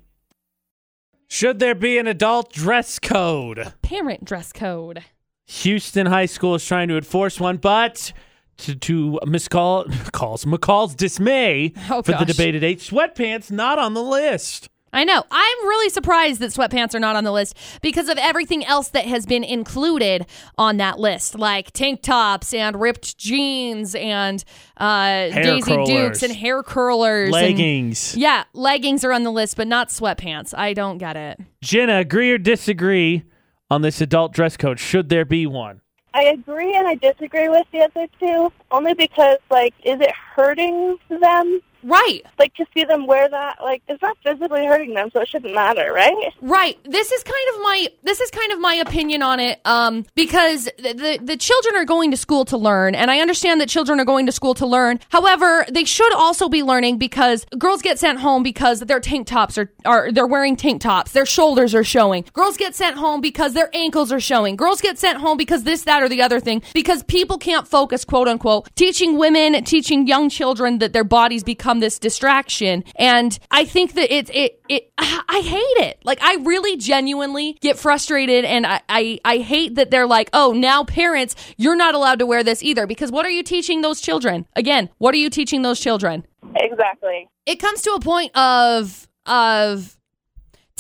Should 1.28 1.60
there 1.60 1.76
be 1.76 1.98
an 1.98 2.08
adult 2.08 2.52
dress 2.52 3.00
code? 3.00 3.74
parent 3.82 4.26
dress 4.26 4.52
code. 4.52 5.04
Houston 5.46 6.06
High 6.08 6.26
School 6.28 6.56
is 6.56 6.66
trying 6.66 6.88
to 6.90 6.96
enforce 6.98 7.40
one, 7.40 7.58
but 7.58 8.14
to, 8.58 8.76
to 8.76 9.20
Miss 9.26 9.48
Call, 9.48 9.86
calls 10.12 10.46
McCall's 10.46 10.96
dismay 10.96 11.74
Oh, 11.90 12.02
for 12.02 12.14
the 12.14 12.26
debate 12.26 12.56
at 12.56 12.64
eight, 12.64 12.80
sweatpants 12.80 13.50
not 13.52 13.80
on 13.80 13.94
the 13.94 14.04
list. 14.04 14.70
I 14.94 15.04
know. 15.06 15.24
I'm 15.32 15.58
really 15.68 15.90
surprised 15.90 16.42
that 16.42 16.52
sweatpants 16.52 16.94
are 16.94 17.00
not 17.00 17.16
on 17.16 17.24
the 17.24 17.32
list 17.32 17.56
because 17.82 18.10
of 18.10 18.18
everything 18.18 18.66
else 18.66 18.90
that 18.90 19.06
has 19.06 19.26
been 19.26 19.44
included 19.44 20.26
on 20.58 20.78
that 20.78 21.00
list, 21.00 21.36
like 21.38 21.72
tank 21.72 22.02
tops 22.02 22.54
and 22.54 22.80
ripped 22.80 23.18
jeans 23.18 23.96
and 23.96 24.44
uh, 24.78 25.30
Daisy 25.30 25.62
curlers. 25.72 25.88
Dukes 25.88 26.24
and 26.24 26.34
hair 26.34 26.62
curlers. 26.62 27.28
and- 27.28 27.32
Leggings. 27.34 28.18
yeah, 28.18 28.44
leggings 28.54 29.06
are 29.06 29.14
on 29.14 29.24
the 29.24 29.32
list, 29.32 29.56
but 29.56 29.68
not 29.68 29.90
sweatpants. 29.90 30.54
I 30.58 30.74
don't 30.74 30.98
get 30.98 31.16
it. 31.16 31.40
Jenna, 31.62 32.00
agree 32.00 32.32
or 32.32 32.38
disagree 32.38 33.24
on 33.70 33.82
this 33.84 34.02
adult 34.02 34.34
dress 34.34 34.58
code? 34.58 34.80
Should 34.80 35.08
there 35.08 35.24
be 35.26 35.48
one? 35.48 35.80
I 36.14 36.24
agree 36.24 36.76
and 36.76 36.86
I 36.86 36.96
disagree 36.96 37.48
with 37.48 37.66
the 37.72 37.80
other 37.84 38.08
two. 38.20 38.52
Only 38.72 38.94
because, 38.94 39.38
like, 39.50 39.74
is 39.84 40.00
it 40.00 40.12
hurting 40.36 40.98
them? 41.10 41.62
Right. 41.84 42.22
Like, 42.38 42.54
to 42.56 42.66
see 42.76 42.84
them 42.84 43.08
wear 43.08 43.28
that, 43.28 43.58
like, 43.64 43.82
it's 43.88 44.02
not 44.04 44.16
physically 44.24 44.68
hurting 44.68 44.94
them, 44.94 45.10
so 45.12 45.22
it 45.22 45.28
shouldn't 45.28 45.56
matter, 45.56 45.92
right? 45.92 46.32
Right. 46.40 46.78
This 46.84 47.12
is 47.12 47.24
kind 47.24 47.48
of 47.56 47.62
my 47.64 47.88
this 48.04 48.20
is 48.22 48.30
kind 48.30 48.52
of 48.52 48.60
my 48.60 48.76
opinion 48.76 49.24
on 49.24 49.40
it. 49.40 49.60
Um, 49.66 50.06
because 50.14 50.66
the, 50.78 50.94
the 50.94 51.20
the 51.24 51.38
children 51.38 51.76
are 51.76 51.86
going 51.86 52.12
to 52.12 52.18
school 52.18 52.46
to 52.46 52.58
learn, 52.58 52.94
and 52.94 53.10
I 53.10 53.20
understand 53.20 53.62
that 53.62 53.70
children 53.70 54.00
are 54.00 54.06
going 54.06 54.28
to 54.28 54.32
school 54.32 54.54
to 54.56 54.66
learn. 54.68 55.00
However, 55.10 55.66
they 55.72 55.84
should 55.84 56.14
also 56.14 56.50
be 56.50 56.62
learning 56.62 57.00
because 57.00 57.46
girls 57.58 57.82
get 57.82 57.98
sent 57.98 58.20
home 58.20 58.44
because 58.44 58.82
their 58.82 59.00
tank 59.00 59.26
tops 59.26 59.58
are 59.58 59.72
are 59.84 60.12
they're 60.12 60.28
wearing 60.28 60.56
tank 60.56 60.82
tops, 60.82 61.14
their 61.14 61.26
shoulders 61.26 61.74
are 61.74 61.84
showing. 61.84 62.26
Girls 62.34 62.58
get 62.58 62.76
sent 62.76 62.98
home 62.98 63.22
because 63.22 63.54
their 63.54 63.76
ankles 63.76 64.12
are 64.12 64.20
showing. 64.20 64.56
Girls 64.56 64.82
get 64.82 65.00
sent 65.00 65.18
home 65.18 65.36
because 65.38 65.64
this, 65.64 65.84
that, 65.86 66.04
or 66.04 66.10
the 66.10 66.22
other 66.22 66.40
thing. 66.40 66.62
Because 66.76 67.02
people 67.04 67.40
can't 67.40 67.68
focus, 67.68 68.06
quote 68.06 68.28
unquote, 68.28 68.61
teaching 68.76 69.18
women, 69.18 69.64
teaching 69.64 70.08
young 70.08 70.30
children 70.30 70.80
that 70.80 70.94
their 70.94 71.04
bodies 71.04 71.44
become 71.44 71.80
this 71.80 72.00
distraction. 72.00 72.84
And 72.96 73.38
I 73.50 73.66
think 73.66 73.94
that 73.94 74.14
it 74.14 74.30
it 74.34 74.62
it 74.70 74.92
I 74.98 75.42
hate 75.44 75.88
it. 75.88 76.00
Like 76.04 76.22
I 76.22 76.36
really 76.36 76.78
genuinely 76.78 77.58
get 77.62 77.78
frustrated 77.78 78.46
and 78.46 78.66
I, 78.66 78.82
I 78.90 79.20
I 79.26 79.38
hate 79.38 79.76
that 79.76 79.92
they're 79.92 80.08
like, 80.08 80.30
oh 80.34 80.54
now 80.54 80.84
parents, 80.84 81.36
you're 81.58 81.76
not 81.76 81.96
allowed 81.96 82.20
to 82.20 82.26
wear 82.26 82.44
this 82.44 82.64
either. 82.64 82.88
Because 82.88 83.12
what 83.12 83.26
are 83.26 83.32
you 83.32 83.44
teaching 83.44 83.82
those 83.82 84.02
children? 84.02 84.46
Again, 84.56 84.90
what 84.98 85.14
are 85.14 85.20
you 85.20 85.30
teaching 85.30 85.62
those 85.62 85.80
children? 85.80 86.26
Exactly. 86.56 87.30
It 87.46 87.58
comes 87.58 87.82
to 87.84 87.92
a 87.92 88.00
point 88.00 88.36
of 88.36 89.08
of 89.26 89.98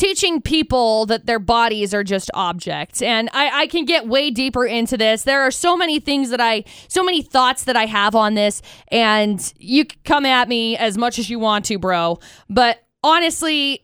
teaching 0.01 0.41
people 0.41 1.05
that 1.05 1.27
their 1.27 1.37
bodies 1.37 1.93
are 1.93 2.03
just 2.03 2.31
objects. 2.33 3.03
And 3.03 3.29
I, 3.33 3.61
I 3.61 3.67
can 3.67 3.85
get 3.85 4.07
way 4.07 4.31
deeper 4.31 4.65
into 4.65 4.97
this. 4.97 5.21
There 5.21 5.41
are 5.41 5.51
so 5.51 5.77
many 5.77 5.99
things 5.99 6.31
that 6.31 6.41
I, 6.41 6.63
so 6.87 7.03
many 7.03 7.21
thoughts 7.21 7.65
that 7.65 7.75
I 7.75 7.85
have 7.85 8.15
on 8.15 8.33
this. 8.33 8.63
And 8.87 9.53
you 9.57 9.85
come 10.03 10.25
at 10.25 10.49
me 10.49 10.75
as 10.75 10.97
much 10.97 11.19
as 11.19 11.29
you 11.29 11.37
want 11.37 11.65
to, 11.65 11.77
bro. 11.77 12.17
But 12.49 12.79
honestly, 13.03 13.83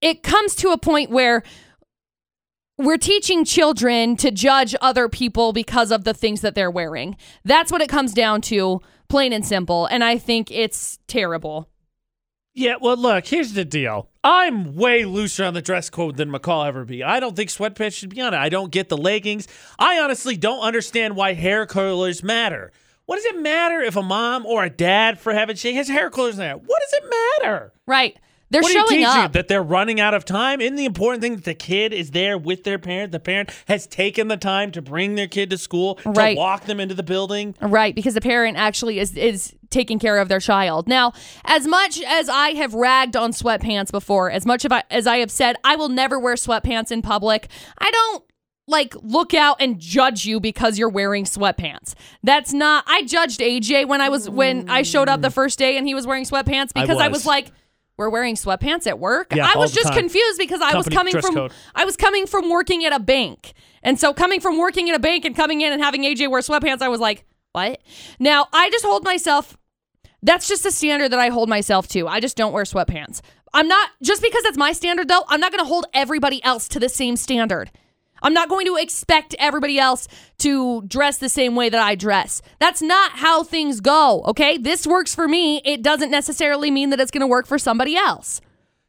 it 0.00 0.24
comes 0.24 0.56
to 0.56 0.70
a 0.70 0.78
point 0.78 1.10
where 1.10 1.44
we're 2.76 2.96
teaching 2.96 3.44
children 3.44 4.16
to 4.16 4.32
judge 4.32 4.74
other 4.80 5.08
people 5.08 5.52
because 5.52 5.92
of 5.92 6.02
the 6.02 6.12
things 6.12 6.40
that 6.40 6.56
they're 6.56 6.72
wearing. 6.72 7.16
That's 7.44 7.70
what 7.70 7.80
it 7.80 7.88
comes 7.88 8.12
down 8.12 8.40
to, 8.42 8.80
plain 9.08 9.32
and 9.32 9.46
simple. 9.46 9.86
And 9.86 10.02
I 10.02 10.18
think 10.18 10.50
it's 10.50 10.98
terrible. 11.06 11.68
Yeah, 12.54 12.74
well, 12.80 12.98
look, 12.98 13.26
here's 13.26 13.54
the 13.54 13.64
deal. 13.64 14.10
I'm 14.22 14.76
way 14.76 15.06
looser 15.06 15.44
on 15.44 15.54
the 15.54 15.62
dress 15.62 15.88
code 15.88 16.18
than 16.18 16.30
McCall 16.30 16.66
ever 16.66 16.84
be. 16.84 17.02
I 17.02 17.18
don't 17.18 17.34
think 17.34 17.48
sweatpants 17.48 17.94
should 17.96 18.10
be 18.10 18.20
on 18.20 18.34
it. 18.34 18.36
I 18.36 18.50
don't 18.50 18.70
get 18.70 18.90
the 18.90 18.96
leggings. 18.96 19.48
I 19.78 19.98
honestly 19.98 20.36
don't 20.36 20.60
understand 20.60 21.16
why 21.16 21.32
hair 21.32 21.64
colors 21.64 22.22
matter. 22.22 22.70
What 23.06 23.16
does 23.16 23.24
it 23.24 23.40
matter 23.40 23.80
if 23.80 23.96
a 23.96 24.02
mom 24.02 24.44
or 24.44 24.64
a 24.64 24.70
dad, 24.70 25.18
for 25.18 25.32
heaven's 25.32 25.60
sake, 25.60 25.76
has 25.76 25.88
hair 25.88 26.10
colors 26.10 26.34
in 26.34 26.40
there? 26.40 26.56
What 26.56 26.80
does 26.82 27.00
it 27.00 27.14
matter? 27.40 27.72
Right. 27.86 28.18
They're 28.52 28.62
what 28.62 28.72
you 28.72 28.86
showing 28.88 29.04
up. 29.04 29.32
That 29.32 29.48
they're 29.48 29.62
running 29.62 29.98
out 29.98 30.14
of 30.14 30.24
time? 30.24 30.60
Isn't 30.60 30.76
the 30.76 30.84
important 30.84 31.22
thing 31.22 31.36
that 31.36 31.44
the 31.44 31.54
kid 31.54 31.92
is 31.92 32.10
there 32.10 32.36
with 32.36 32.64
their 32.64 32.78
parent? 32.78 33.12
The 33.12 33.20
parent 33.20 33.50
has 33.66 33.86
taken 33.86 34.28
the 34.28 34.36
time 34.36 34.70
to 34.72 34.82
bring 34.82 35.14
their 35.14 35.26
kid 35.26 35.50
to 35.50 35.58
school, 35.58 35.98
Right. 36.04 36.34
to 36.34 36.38
walk 36.38 36.66
them 36.66 36.78
into 36.78 36.94
the 36.94 37.02
building. 37.02 37.54
Right, 37.60 37.94
because 37.94 38.14
the 38.14 38.20
parent 38.20 38.58
actually 38.58 38.98
is 38.98 39.16
is 39.16 39.54
taking 39.70 39.98
care 39.98 40.18
of 40.18 40.28
their 40.28 40.40
child. 40.40 40.86
Now, 40.86 41.14
as 41.46 41.66
much 41.66 42.00
as 42.02 42.28
I 42.28 42.50
have 42.50 42.74
ragged 42.74 43.16
on 43.16 43.32
sweatpants 43.32 43.90
before, 43.90 44.30
as 44.30 44.44
much 44.44 44.66
of 44.66 44.72
I, 44.72 44.84
as 44.90 45.06
I 45.06 45.16
have 45.18 45.30
said 45.30 45.56
I 45.64 45.76
will 45.76 45.88
never 45.88 46.18
wear 46.18 46.34
sweatpants 46.34 46.92
in 46.92 47.00
public, 47.00 47.48
I 47.78 47.90
don't 47.90 48.24
like 48.68 48.94
look 49.02 49.34
out 49.34 49.56
and 49.60 49.78
judge 49.78 50.24
you 50.24 50.40
because 50.40 50.78
you're 50.78 50.88
wearing 50.88 51.24
sweatpants. 51.24 51.94
That's 52.22 52.52
not 52.52 52.84
I 52.86 53.02
judged 53.04 53.40
AJ 53.40 53.88
when 53.88 54.00
I 54.00 54.08
was 54.08 54.28
when 54.28 54.68
I 54.68 54.82
showed 54.82 55.08
up 55.08 55.22
the 55.22 55.28
mm. 55.28 55.34
first 55.34 55.58
day 55.58 55.76
and 55.76 55.86
he 55.86 55.94
was 55.94 56.06
wearing 56.06 56.24
sweatpants 56.24 56.72
because 56.72 56.98
I 56.98 57.08
was. 57.08 57.20
was, 57.20 57.26
like 57.26 57.52
we're 57.96 58.10
wearing 58.10 58.36
sweatpants 58.36 58.86
at 58.86 58.98
work. 58.98 59.34
Yeah, 59.34 59.50
I 59.52 59.58
was 59.58 59.72
just 59.72 59.88
time. 59.88 59.98
confused 59.98 60.38
because 60.38 60.60
I 60.60 60.74
was 60.76 60.88
coming 60.88 61.20
from 61.20 61.34
code. 61.34 61.52
I 61.74 61.84
was 61.84 61.96
coming 61.96 62.26
from 62.26 62.50
working 62.50 62.84
at 62.84 62.92
a 62.92 63.00
bank. 63.00 63.52
And 63.82 63.98
so 63.98 64.14
coming 64.14 64.40
from 64.40 64.58
working 64.58 64.88
at 64.90 64.96
a 64.96 65.00
bank 65.00 65.24
and 65.24 65.34
coming 65.34 65.60
in 65.60 65.72
and 65.72 65.82
having 65.82 66.02
AJ 66.02 66.30
wear 66.30 66.40
sweatpants, 66.40 66.82
I 66.82 66.88
was 66.88 67.00
like, 67.00 67.24
what? 67.52 67.80
Now, 68.18 68.46
I 68.52 68.70
just 68.70 68.84
hold 68.84 69.04
myself 69.04 69.56
that's 70.22 70.48
just 70.48 70.64
a 70.64 70.70
standard 70.70 71.10
that 71.10 71.18
I 71.18 71.28
hold 71.28 71.48
myself 71.48 71.88
to. 71.88 72.06
I 72.06 72.20
just 72.20 72.36
don't 72.36 72.52
wear 72.52 72.64
sweatpants. 72.64 73.20
I'm 73.52 73.68
not 73.68 73.90
just 74.02 74.22
because 74.22 74.42
that's 74.44 74.56
my 74.56 74.72
standard 74.72 75.08
though, 75.08 75.24
I'm 75.28 75.40
not 75.40 75.52
going 75.52 75.62
to 75.64 75.68
hold 75.68 75.86
everybody 75.92 76.42
else 76.44 76.68
to 76.68 76.80
the 76.80 76.88
same 76.88 77.16
standard. 77.16 77.70
I'm 78.22 78.32
not 78.32 78.48
going 78.48 78.66
to 78.66 78.76
expect 78.76 79.34
everybody 79.38 79.78
else 79.78 80.08
to 80.38 80.82
dress 80.82 81.18
the 81.18 81.28
same 81.28 81.54
way 81.54 81.68
that 81.68 81.80
I 81.80 81.94
dress. 81.94 82.40
That's 82.58 82.80
not 82.80 83.12
how 83.12 83.42
things 83.42 83.80
go, 83.80 84.22
okay? 84.26 84.56
This 84.56 84.86
works 84.86 85.14
for 85.14 85.28
me. 85.28 85.60
It 85.64 85.82
doesn't 85.82 86.10
necessarily 86.10 86.70
mean 86.70 86.90
that 86.90 87.00
it's 87.00 87.10
going 87.10 87.20
to 87.20 87.26
work 87.26 87.46
for 87.46 87.58
somebody 87.58 87.96
else. 87.96 88.40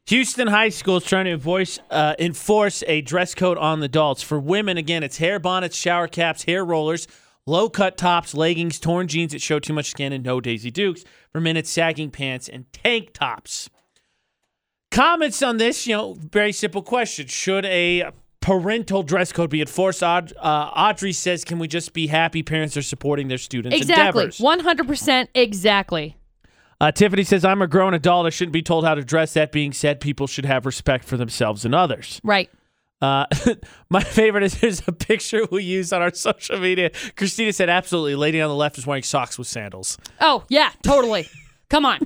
Houston 0.07 0.47
High 0.47 0.69
School 0.69 0.97
is 0.97 1.05
trying 1.05 1.25
to 1.25 1.31
enforce, 1.31 1.79
uh, 1.89 2.15
enforce 2.19 2.84
a 2.88 3.01
dress 3.01 3.34
code 3.34 3.57
on 3.57 3.79
the 3.79 3.86
adults. 3.86 4.21
For 4.21 4.38
women, 4.38 4.77
again, 4.77 5.01
it's 5.01 5.17
hair 5.17 5.39
bonnets, 5.39 5.77
shower 5.77 6.09
caps, 6.09 6.43
hair 6.43 6.65
rollers, 6.65 7.07
low 7.45 7.69
cut 7.69 7.97
tops, 7.97 8.34
leggings, 8.34 8.79
torn 8.79 9.07
jeans 9.07 9.31
that 9.31 9.41
show 9.41 9.59
too 9.59 9.73
much 9.73 9.89
skin, 9.89 10.11
and 10.11 10.23
no 10.23 10.41
Daisy 10.41 10.71
Dukes. 10.71 11.05
For 11.31 11.39
men, 11.39 11.55
it's 11.55 11.69
sagging 11.69 12.11
pants 12.11 12.49
and 12.49 12.71
tank 12.73 13.13
tops. 13.13 13.69
Comments 14.91 15.41
on 15.41 15.57
this, 15.57 15.88
you 15.88 15.95
know, 15.95 16.15
very 16.19 16.51
simple 16.51 16.84
question. 16.84 17.27
Should 17.27 17.65
a 17.65 18.11
parental 18.43 19.03
dress 19.03 19.31
code 19.31 19.49
be 19.49 19.61
enforced? 19.61 20.03
Aud- 20.03 20.33
uh, 20.37 20.69
Audrey 20.75 21.13
says, 21.13 21.45
can 21.45 21.59
we 21.59 21.67
just 21.67 21.93
be 21.93 22.07
happy 22.07 22.43
parents 22.43 22.75
are 22.75 22.81
supporting 22.81 23.29
their 23.29 23.37
students' 23.37 23.77
Exactly. 23.77 24.27
100% 24.27 25.27
exactly. 25.33 26.17
Uh, 26.81 26.91
Tiffany 26.91 27.23
says, 27.23 27.45
I'm 27.45 27.61
a 27.61 27.67
grown 27.67 27.93
adult. 27.93 28.25
I 28.27 28.29
shouldn't 28.29 28.51
be 28.51 28.61
told 28.61 28.83
how 28.83 28.95
to 28.95 29.03
dress. 29.03 29.33
That 29.33 29.53
being 29.53 29.71
said, 29.71 30.01
people 30.01 30.27
should 30.27 30.43
have 30.45 30.65
respect 30.65 31.05
for 31.05 31.15
themselves 31.15 31.63
and 31.63 31.73
others. 31.73 32.19
Right. 32.23 32.49
Uh, 33.01 33.25
my 33.89 34.03
favorite 34.03 34.43
is 34.43 34.59
there's 34.59 34.85
a 34.87 34.91
picture 34.91 35.45
we 35.49 35.63
use 35.63 35.93
on 35.93 36.01
our 36.01 36.13
social 36.13 36.59
media. 36.59 36.91
Christina 37.15 37.53
said, 37.53 37.69
absolutely. 37.69 38.15
Lady 38.15 38.41
on 38.41 38.49
the 38.49 38.55
left 38.55 38.77
is 38.77 38.85
wearing 38.85 39.03
socks 39.03 39.37
with 39.37 39.47
sandals. 39.47 39.97
Oh, 40.19 40.43
yeah, 40.49 40.71
totally. 40.81 41.27
Come 41.69 41.85
on. 41.85 41.99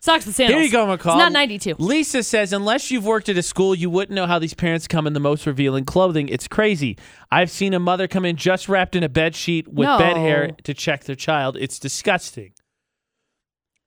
Socks 0.00 0.26
with 0.26 0.34
sandals. 0.36 0.56
Here 0.56 0.64
you 0.64 0.70
go, 0.72 0.86
McCall. 0.86 1.12
It's 1.12 1.18
not 1.18 1.32
92. 1.32 1.74
Lisa 1.78 2.22
says, 2.22 2.52
unless 2.52 2.90
you've 2.90 3.04
worked 3.04 3.28
at 3.28 3.36
a 3.36 3.42
school, 3.42 3.74
you 3.74 3.90
wouldn't 3.90 4.14
know 4.14 4.26
how 4.26 4.38
these 4.38 4.54
parents 4.54 4.86
come 4.86 5.06
in 5.06 5.12
the 5.12 5.20
most 5.20 5.46
revealing 5.46 5.84
clothing. 5.84 6.28
It's 6.28 6.46
crazy. 6.48 6.96
I've 7.30 7.50
seen 7.50 7.74
a 7.74 7.78
mother 7.80 8.06
come 8.06 8.24
in 8.24 8.36
just 8.36 8.68
wrapped 8.68 8.94
in 8.94 9.02
a 9.02 9.08
bed 9.08 9.34
sheet 9.34 9.66
with 9.68 9.86
bed 9.98 10.16
hair 10.16 10.52
to 10.64 10.74
check 10.74 11.04
their 11.04 11.16
child. 11.16 11.56
It's 11.56 11.78
disgusting. 11.78 12.52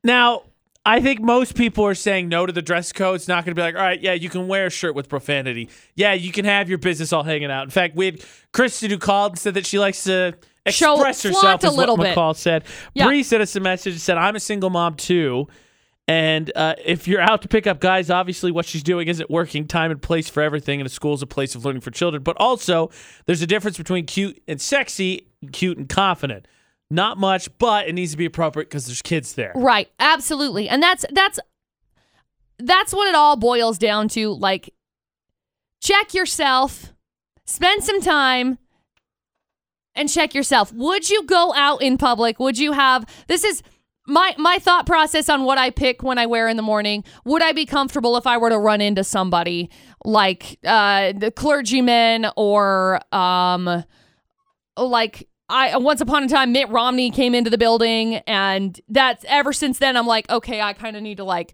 Now, 0.03 0.43
I 0.85 0.99
think 0.99 1.21
most 1.21 1.55
people 1.55 1.85
are 1.85 1.93
saying 1.95 2.27
no 2.27 2.45
to 2.45 2.51
the 2.51 2.61
dress 2.61 2.91
code. 2.91 3.15
It's 3.15 3.27
not 3.27 3.45
going 3.45 3.55
to 3.55 3.59
be 3.59 3.61
like, 3.61 3.75
all 3.75 3.81
right, 3.81 4.01
yeah, 4.01 4.13
you 4.13 4.29
can 4.29 4.47
wear 4.47 4.65
a 4.65 4.69
shirt 4.69 4.95
with 4.95 5.07
profanity. 5.09 5.69
Yeah, 5.95 6.13
you 6.13 6.31
can 6.31 6.43
have 6.45 6.69
your 6.69 6.79
business 6.79 7.13
all 7.13 7.23
hanging 7.23 7.51
out. 7.51 7.63
In 7.65 7.69
fact, 7.69 7.95
we 7.95 8.07
had 8.07 8.25
Kristen 8.51 8.89
who 8.89 8.97
called 8.97 9.33
and 9.33 9.39
said 9.39 9.53
that 9.53 9.65
she 9.65 9.77
likes 9.77 10.03
to 10.05 10.33
Show- 10.67 10.93
express 10.95 11.23
herself. 11.23 11.41
flaunt 11.41 11.63
a 11.63 11.67
is 11.67 11.73
what 11.73 11.79
little 11.79 11.97
bit. 11.97 12.17
McCall 12.17 12.35
said. 12.35 12.63
Yeah. 12.95 13.05
Bree 13.05 13.21
sent 13.21 13.43
us 13.43 13.55
a 13.55 13.59
message 13.59 13.93
and 13.93 14.01
said, 14.01 14.17
I'm 14.17 14.35
a 14.35 14.39
single 14.39 14.71
mom 14.71 14.95
too. 14.95 15.47
And 16.11 16.51
uh, 16.57 16.75
if 16.83 17.07
you're 17.07 17.21
out 17.21 17.41
to 17.43 17.47
pick 17.47 17.65
up 17.65 17.79
guys, 17.79 18.09
obviously 18.09 18.51
what 18.51 18.65
she's 18.65 18.83
doing 18.83 19.07
isn't 19.07 19.29
working. 19.29 19.65
Time 19.65 19.91
and 19.91 20.01
place 20.01 20.27
for 20.27 20.43
everything, 20.43 20.81
and 20.81 20.85
a 20.85 20.89
school 20.89 21.13
is 21.13 21.21
a 21.21 21.25
place 21.25 21.55
of 21.55 21.63
learning 21.63 21.79
for 21.79 21.89
children. 21.89 22.21
But 22.21 22.35
also, 22.35 22.91
there's 23.27 23.41
a 23.41 23.47
difference 23.47 23.77
between 23.77 24.05
cute 24.05 24.43
and 24.45 24.59
sexy, 24.59 25.29
cute 25.53 25.77
and 25.77 25.87
confident. 25.87 26.49
Not 26.89 27.17
much, 27.17 27.47
but 27.59 27.87
it 27.87 27.93
needs 27.93 28.11
to 28.11 28.17
be 28.17 28.25
appropriate 28.25 28.65
because 28.65 28.87
there's 28.87 29.01
kids 29.01 29.35
there. 29.35 29.53
Right. 29.55 29.89
Absolutely. 29.99 30.67
And 30.67 30.83
that's 30.83 31.05
that's 31.13 31.39
that's 32.59 32.93
what 32.93 33.07
it 33.07 33.15
all 33.15 33.37
boils 33.37 33.77
down 33.77 34.09
to. 34.09 34.33
Like 34.33 34.73
check 35.81 36.13
yourself, 36.13 36.91
spend 37.45 37.85
some 37.85 38.01
time 38.01 38.57
and 39.95 40.09
check 40.09 40.35
yourself. 40.35 40.73
Would 40.73 41.09
you 41.09 41.23
go 41.25 41.53
out 41.53 41.81
in 41.81 41.97
public? 41.97 42.37
Would 42.37 42.57
you 42.57 42.73
have 42.73 43.05
this 43.27 43.45
is 43.45 43.63
my 44.11 44.35
my 44.37 44.59
thought 44.59 44.85
process 44.85 45.29
on 45.29 45.43
what 45.43 45.57
I 45.57 45.69
pick 45.69 46.03
when 46.03 46.17
I 46.17 46.25
wear 46.25 46.47
in 46.47 46.57
the 46.57 46.63
morning. 46.63 47.03
Would 47.25 47.41
I 47.41 47.53
be 47.53 47.65
comfortable 47.65 48.17
if 48.17 48.27
I 48.27 48.37
were 48.37 48.49
to 48.49 48.59
run 48.59 48.81
into 48.81 49.03
somebody 49.03 49.69
like 50.03 50.59
uh 50.65 51.13
the 51.15 51.31
clergyman 51.31 52.27
or 52.35 52.99
um 53.15 53.83
like 54.77 55.27
I 55.49 55.77
once 55.77 56.01
upon 56.01 56.23
a 56.23 56.27
time 56.27 56.51
Mitt 56.51 56.69
Romney 56.69 57.09
came 57.09 57.33
into 57.33 57.49
the 57.49 57.57
building 57.57 58.15
and 58.27 58.79
that's 58.89 59.25
ever 59.27 59.53
since 59.53 59.79
then 59.79 59.95
I'm 59.95 60.07
like 60.07 60.29
okay 60.29 60.61
I 60.61 60.73
kind 60.73 60.95
of 60.95 61.01
need 61.03 61.17
to 61.17 61.23
like 61.23 61.53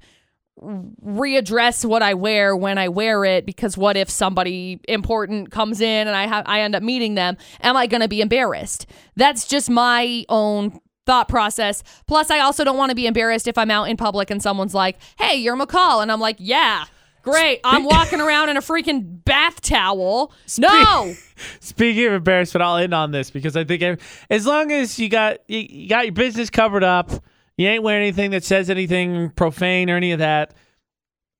readdress 0.60 1.86
what 1.86 2.02
I 2.02 2.16
wear 2.16 2.56
when 2.56 2.80
I 2.80 2.90
wear 2.90 3.24
it 3.26 3.46
because 3.46 3.78
what 3.78 3.96
if 3.96 4.10
somebody 4.10 4.80
important 4.88 5.52
comes 5.52 5.82
in 5.82 6.08
and 6.08 6.16
I 6.16 6.26
have 6.26 6.46
I 6.48 6.62
end 6.62 6.76
up 6.76 6.82
meeting 6.82 7.14
them 7.14 7.38
am 7.62 7.78
I 7.78 7.86
going 7.86 8.02
to 8.02 8.08
be 8.08 8.22
embarrassed 8.22 8.88
that's 9.16 9.48
just 9.48 9.70
my 9.70 10.26
own 10.30 10.80
thought 11.08 11.28
process 11.28 11.84
plus 12.06 12.30
I 12.30 12.40
also 12.40 12.64
don't 12.64 12.78
want 12.78 12.92
to 12.92 12.96
be 12.96 13.08
embarrassed 13.08 13.48
if 13.48 13.58
I'm 13.58 13.72
out 13.72 13.86
in 13.86 13.98
public 13.98 14.30
and 14.30 14.44
someone's 14.44 14.76
like 14.76 14.98
hey 15.18 15.38
you're 15.38 15.58
McCall 15.58 16.04
and 16.04 16.12
I'm 16.12 16.20
like 16.20 16.36
yeah 16.38 16.86
Great. 17.24 17.60
I'm 17.66 17.84
walking 17.84 18.22
around 18.22 18.48
in 18.48 18.56
a 18.56 18.62
freaking 18.62 19.24
bath 19.26 19.60
towel. 19.60 20.32
No. 20.58 21.14
Speaking 21.60 22.06
of 22.06 22.14
embarrassment, 22.14 22.64
I'll 22.64 22.78
end 22.78 22.94
on 22.94 23.12
this 23.12 23.32
because 23.32 23.58
I 23.58 23.66
think 23.66 24.00
as 24.30 24.46
long 24.46 24.72
as 24.72 24.98
you 24.98 25.10
got 25.10 25.40
you, 25.50 25.60
you 25.60 25.90
got 25.90 26.06
your 26.06 26.14
business 26.14 26.50
covered 26.50 26.86
up, 26.86 27.12
you 27.58 27.68
ain't 27.68 27.84
wearing 27.84 28.04
anything 28.04 28.32
that 28.32 28.46
says 28.46 28.70
anything 28.70 29.32
profane 29.32 29.90
or 29.90 29.98
any 29.98 30.14
of 30.14 30.20
that. 30.20 30.54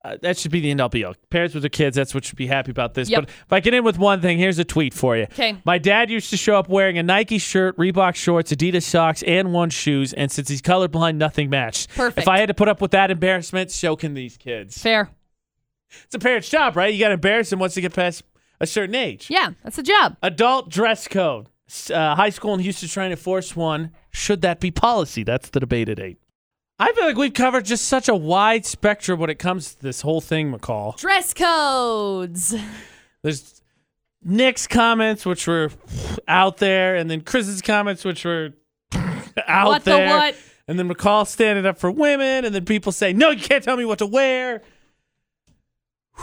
Uh, 0.08 0.16
that 0.22 0.38
should 0.38 0.50
be 0.50 0.60
the 0.60 0.70
end 0.70 0.80
all 0.80 0.88
be 0.88 1.04
all. 1.04 1.14
Parents 1.30 1.54
with 1.54 1.62
their 1.62 1.68
kids, 1.70 1.96
that's 1.96 2.14
what 2.14 2.24
should 2.24 2.36
be 2.36 2.46
happy 2.46 2.70
about 2.70 2.94
this. 2.94 3.10
Yep. 3.10 3.20
But 3.22 3.28
if 3.28 3.52
I 3.52 3.60
get 3.60 3.74
in 3.74 3.84
with 3.84 3.98
one 3.98 4.20
thing, 4.20 4.38
here's 4.38 4.58
a 4.58 4.64
tweet 4.64 4.94
for 4.94 5.16
you. 5.16 5.26
'Kay. 5.26 5.56
My 5.64 5.78
dad 5.78 6.10
used 6.10 6.30
to 6.30 6.36
show 6.36 6.56
up 6.56 6.68
wearing 6.68 6.96
a 6.98 7.02
Nike 7.02 7.38
shirt, 7.38 7.76
Reebok 7.76 8.14
shorts, 8.14 8.52
Adidas 8.52 8.84
socks, 8.84 9.22
and 9.24 9.52
one 9.52 9.70
shoes. 9.70 10.12
And 10.12 10.30
since 10.32 10.48
he's 10.48 10.62
colorblind, 10.62 11.16
nothing 11.16 11.50
matched. 11.50 11.90
Perfect. 11.94 12.18
If 12.18 12.28
I 12.28 12.38
had 12.38 12.46
to 12.46 12.54
put 12.54 12.68
up 12.68 12.80
with 12.80 12.92
that 12.92 13.10
embarrassment, 13.10 13.70
so 13.70 13.96
can 13.96 14.14
these 14.14 14.36
kids. 14.36 14.78
Fair. 14.80 15.10
It's 16.04 16.14
a 16.14 16.18
parent's 16.18 16.48
job, 16.48 16.76
right? 16.76 16.92
You 16.92 17.00
got 17.00 17.08
to 17.08 17.14
embarrass 17.14 17.50
them 17.50 17.58
once 17.58 17.74
they 17.74 17.80
get 17.80 17.94
past 17.94 18.22
a 18.60 18.66
certain 18.66 18.94
age. 18.94 19.26
Yeah, 19.30 19.50
that's 19.62 19.78
a 19.78 19.82
job. 19.82 20.16
Adult 20.22 20.68
dress 20.70 21.08
code. 21.08 21.48
Uh, 21.92 22.14
high 22.14 22.30
school 22.30 22.54
in 22.54 22.60
Houston 22.60 22.88
trying 22.88 23.10
to 23.10 23.16
force 23.16 23.54
one. 23.54 23.90
Should 24.10 24.40
that 24.42 24.58
be 24.60 24.70
policy? 24.70 25.22
That's 25.22 25.50
the 25.50 25.60
debate 25.60 25.88
at 25.88 25.98
eight. 26.00 26.18
I 26.80 26.92
feel 26.92 27.06
like 27.06 27.16
we've 27.16 27.34
covered 27.34 27.64
just 27.64 27.86
such 27.86 28.08
a 28.08 28.14
wide 28.14 28.64
spectrum 28.64 29.18
when 29.18 29.30
it 29.30 29.38
comes 29.38 29.74
to 29.74 29.82
this 29.82 30.00
whole 30.02 30.20
thing, 30.20 30.52
McCall. 30.52 30.96
Dress 30.96 31.34
codes. 31.34 32.54
There's 33.22 33.60
Nick's 34.22 34.68
comments, 34.68 35.26
which 35.26 35.48
were 35.48 35.70
out 36.28 36.58
there, 36.58 36.94
and 36.94 37.10
then 37.10 37.22
Chris's 37.22 37.62
comments, 37.62 38.04
which 38.04 38.24
were 38.24 38.50
out 39.46 39.66
What 39.68 39.84
the 39.84 39.90
there. 39.90 40.08
what? 40.08 40.36
And 40.68 40.78
then 40.78 40.88
McCall 40.88 41.26
standing 41.26 41.66
up 41.66 41.78
for 41.78 41.90
women, 41.90 42.44
and 42.44 42.54
then 42.54 42.64
people 42.64 42.92
say, 42.92 43.12
No, 43.12 43.30
you 43.30 43.40
can't 43.42 43.64
tell 43.64 43.76
me 43.76 43.84
what 43.84 43.98
to 43.98 44.06
wear. 44.06 44.62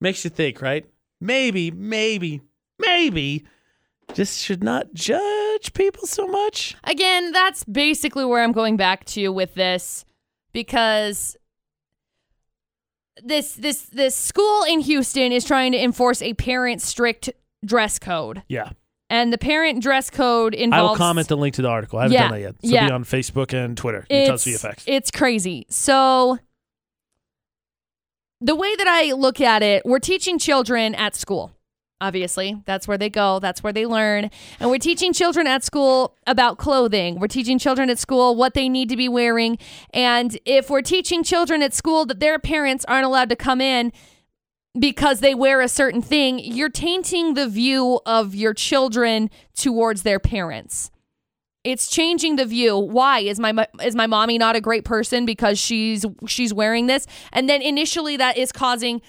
Makes 0.00 0.22
you 0.24 0.30
think, 0.30 0.60
right? 0.62 0.86
Maybe, 1.20 1.70
maybe, 1.70 2.42
maybe 2.78 3.44
just 4.14 4.40
should 4.40 4.62
not 4.62 4.92
judge 4.94 5.20
people 5.72 6.06
so 6.06 6.26
much. 6.26 6.76
Again, 6.84 7.32
that's 7.32 7.64
basically 7.64 8.24
where 8.24 8.42
I'm 8.42 8.52
going 8.52 8.76
back 8.76 9.04
to 9.06 9.28
with 9.28 9.54
this 9.54 10.04
because 10.52 11.36
this 13.22 13.54
this 13.54 13.82
this 13.84 14.14
school 14.14 14.64
in 14.64 14.80
Houston 14.80 15.32
is 15.32 15.44
trying 15.44 15.72
to 15.72 15.82
enforce 15.82 16.20
a 16.22 16.34
parent 16.34 16.82
strict 16.82 17.30
dress 17.64 17.98
code. 17.98 18.42
Yeah. 18.48 18.70
And 19.08 19.32
the 19.32 19.38
parent 19.38 19.82
dress 19.82 20.10
code 20.10 20.52
involves 20.52 20.80
I 20.80 20.90
will 20.90 20.96
comment 20.96 21.28
the 21.28 21.36
link 21.36 21.54
to 21.54 21.62
the 21.62 21.68
article. 21.68 21.98
I 21.98 22.02
haven't 22.02 22.14
Yeah, 22.14 22.22
done 22.22 22.32
that 22.32 22.40
yet. 22.40 22.54
So 22.62 22.74
yeah. 22.74 22.86
be 22.88 22.92
on 22.92 23.04
Facebook 23.04 23.52
and 23.54 23.76
Twitter. 23.76 24.04
it's, 24.10 24.44
VFX. 24.44 24.82
it's 24.86 25.10
crazy. 25.12 25.64
So 25.70 26.38
the 28.40 28.56
way 28.56 28.74
that 28.76 28.88
I 28.88 29.12
look 29.12 29.40
at 29.40 29.62
it, 29.62 29.86
we're 29.86 30.00
teaching 30.00 30.38
children 30.38 30.94
at 30.94 31.14
school. 31.14 31.52
Obviously, 31.98 32.62
that's 32.66 32.86
where 32.86 32.98
they 32.98 33.08
go, 33.08 33.38
that's 33.38 33.62
where 33.62 33.72
they 33.72 33.86
learn. 33.86 34.30
And 34.60 34.68
we're 34.68 34.78
teaching 34.78 35.14
children 35.14 35.46
at 35.46 35.64
school 35.64 36.14
about 36.26 36.58
clothing. 36.58 37.18
We're 37.18 37.26
teaching 37.26 37.58
children 37.58 37.88
at 37.88 37.98
school 37.98 38.36
what 38.36 38.52
they 38.52 38.68
need 38.68 38.90
to 38.90 38.96
be 38.96 39.08
wearing. 39.08 39.56
And 39.94 40.38
if 40.44 40.68
we're 40.68 40.82
teaching 40.82 41.24
children 41.24 41.62
at 41.62 41.72
school 41.72 42.04
that 42.06 42.20
their 42.20 42.38
parents 42.38 42.84
aren't 42.86 43.06
allowed 43.06 43.30
to 43.30 43.36
come 43.36 43.62
in 43.62 43.92
because 44.78 45.20
they 45.20 45.34
wear 45.34 45.62
a 45.62 45.68
certain 45.68 46.02
thing, 46.02 46.38
you're 46.38 46.68
tainting 46.68 47.32
the 47.32 47.48
view 47.48 48.00
of 48.04 48.34
your 48.34 48.52
children 48.52 49.30
towards 49.54 50.02
their 50.02 50.18
parents. 50.18 50.90
It's 51.64 51.88
changing 51.88 52.36
the 52.36 52.44
view. 52.44 52.76
Why 52.78 53.20
is 53.20 53.40
my 53.40 53.66
is 53.82 53.96
my 53.96 54.06
mommy 54.06 54.36
not 54.36 54.54
a 54.54 54.60
great 54.60 54.84
person 54.84 55.24
because 55.24 55.58
she's 55.58 56.04
she's 56.26 56.52
wearing 56.52 56.88
this? 56.88 57.06
And 57.32 57.48
then 57.48 57.62
initially 57.62 58.18
that 58.18 58.36
is 58.36 58.52
causing 58.52 59.00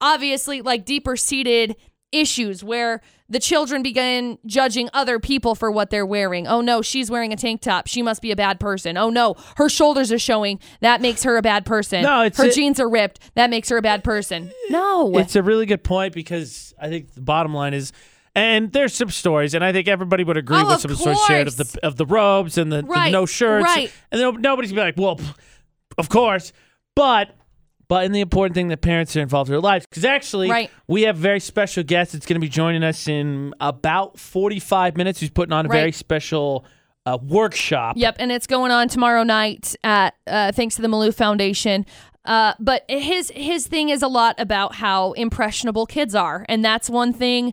obviously 0.00 0.60
like 0.60 0.84
deeper 0.84 1.16
seated 1.16 1.74
issues 2.14 2.62
where 2.64 3.00
the 3.28 3.38
children 3.40 3.82
begin 3.82 4.38
judging 4.46 4.88
other 4.92 5.18
people 5.18 5.54
for 5.54 5.70
what 5.70 5.90
they're 5.90 6.04
wearing. 6.06 6.46
Oh 6.46 6.60
no, 6.60 6.82
she's 6.82 7.10
wearing 7.10 7.32
a 7.32 7.36
tank 7.36 7.62
top. 7.62 7.86
She 7.86 8.02
must 8.02 8.20
be 8.22 8.30
a 8.30 8.36
bad 8.36 8.60
person. 8.60 8.96
Oh 8.96 9.08
no, 9.10 9.34
her 9.56 9.68
shoulders 9.68 10.12
are 10.12 10.18
showing. 10.18 10.60
That 10.80 11.00
makes 11.00 11.22
her 11.24 11.36
a 11.36 11.42
bad 11.42 11.64
person. 11.64 12.02
No, 12.02 12.20
it's 12.22 12.36
her 12.38 12.44
a- 12.48 12.52
jeans 12.52 12.78
are 12.80 12.88
ripped. 12.88 13.20
That 13.34 13.48
makes 13.50 13.68
her 13.70 13.78
a 13.78 13.82
bad 13.82 14.04
person. 14.04 14.52
No. 14.68 15.16
It's 15.18 15.36
a 15.36 15.42
really 15.42 15.66
good 15.66 15.82
point 15.82 16.12
because 16.14 16.74
I 16.80 16.88
think 16.88 17.14
the 17.14 17.22
bottom 17.22 17.54
line 17.54 17.72
is, 17.74 17.92
and 18.34 18.70
there's 18.72 18.92
some 18.94 19.10
stories, 19.10 19.54
and 19.54 19.64
I 19.64 19.72
think 19.72 19.88
everybody 19.88 20.22
would 20.24 20.36
agree 20.36 20.58
Oh, 20.58 20.68
with 20.68 20.80
some 20.80 20.94
stories 20.94 21.18
shared 21.26 21.48
of 21.48 21.56
the 21.56 21.78
of 21.82 21.96
the 21.96 22.04
robes 22.06 22.58
and 22.58 22.70
the, 22.70 22.82
the 22.82 23.10
no 23.10 23.24
shirts, 23.26 23.64
right. 23.64 23.90
and 24.12 24.20
nobody's 24.42 24.70
gonna 24.72 24.82
be 24.82 24.86
like, 24.86 24.96
well, 24.98 25.18
of 25.98 26.08
course, 26.08 26.52
but. 26.94 27.34
But 27.88 28.04
in 28.04 28.12
the 28.12 28.20
important 28.20 28.54
thing 28.54 28.68
that 28.68 28.80
parents 28.80 29.14
are 29.16 29.20
involved 29.20 29.48
in 29.50 29.52
their 29.52 29.60
lives, 29.60 29.86
because 29.86 30.04
actually, 30.04 30.48
Right. 30.50 30.70
we 30.88 31.02
have 31.02 31.16
a 31.16 31.20
very 31.20 31.40
special 31.40 31.82
guest 31.82 32.12
that's 32.12 32.26
going 32.26 32.36
to 32.36 32.40
be 32.40 32.48
joining 32.48 32.82
us 32.82 33.08
in 33.08 33.54
about 33.60 34.18
45 34.18 34.96
minutes. 34.96 35.20
Who's 35.20 35.30
putting 35.30 35.52
on 35.52 35.66
a 35.66 35.68
very 35.68 35.92
special 35.92 36.64
uh, 37.06 37.18
workshop. 37.22 37.96
Yep, 37.98 38.16
and 38.18 38.32
it's 38.32 38.46
going 38.46 38.72
on 38.72 38.88
tomorrow 38.88 39.22
night 39.22 39.76
at 39.84 40.14
uh, 40.26 40.52
thanks 40.52 40.76
to 40.76 40.82
the 40.82 40.88
Malouf 40.88 41.14
Foundation. 41.14 41.84
Uh, 42.24 42.54
but 42.58 42.84
his 42.88 43.30
his 43.34 43.66
thing 43.66 43.90
is 43.90 44.02
a 44.02 44.08
lot 44.08 44.34
about 44.38 44.76
how 44.76 45.12
impressionable 45.12 45.84
kids 45.84 46.14
are, 46.14 46.46
and 46.48 46.64
that's 46.64 46.88
one 46.88 47.12
thing 47.12 47.52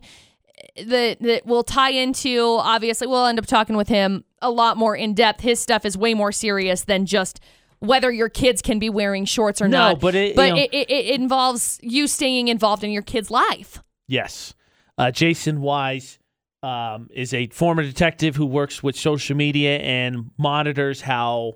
that 0.86 1.20
that 1.20 1.44
will 1.44 1.62
tie 1.62 1.90
into. 1.90 2.56
Obviously, 2.58 3.06
we'll 3.06 3.26
end 3.26 3.38
up 3.38 3.44
talking 3.46 3.76
with 3.76 3.88
him 3.88 4.24
a 4.40 4.50
lot 4.50 4.78
more 4.78 4.96
in 4.96 5.12
depth. 5.12 5.42
His 5.42 5.60
stuff 5.60 5.84
is 5.84 5.98
way 5.98 6.14
more 6.14 6.32
serious 6.32 6.84
than 6.84 7.04
just 7.04 7.38
whether 7.82 8.10
your 8.12 8.28
kids 8.28 8.62
can 8.62 8.78
be 8.78 8.88
wearing 8.88 9.24
shorts 9.24 9.60
or 9.60 9.68
No, 9.68 9.90
not. 9.90 10.00
but 10.00 10.14
it- 10.14 10.36
but 10.36 10.48
you 10.48 10.54
know- 10.54 10.60
it, 10.62 10.70
it, 10.72 10.90
it 10.90 11.20
involves 11.20 11.78
you 11.82 12.06
staying 12.06 12.48
involved 12.48 12.84
in 12.84 12.90
your 12.92 13.02
kid's 13.02 13.30
life. 13.30 13.82
Yes. 14.08 14.54
Uh, 14.96 15.10
Jason 15.10 15.58
Weis 15.60 16.18
um, 16.62 17.08
is 17.12 17.34
a 17.34 17.48
former 17.48 17.82
detective 17.82 18.36
who 18.36 18.46
works 18.46 18.82
with 18.82 18.96
social 18.96 19.36
media 19.36 19.78
and 19.78 20.30
monitors 20.38 21.00
how 21.00 21.54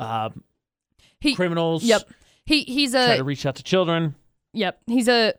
um, 0.00 0.44
He, 1.20 1.34
criminals 1.34 1.82
Yep. 1.82 2.08
He 2.44 2.62
he's 2.64 2.92
try 2.92 3.02
a 3.14 3.16
to 3.18 3.24
reach 3.24 3.44
out 3.46 3.56
to 3.56 3.62
children. 3.62 4.14
Yep. 4.54 4.80
He's 4.86 5.08
a 5.08 5.34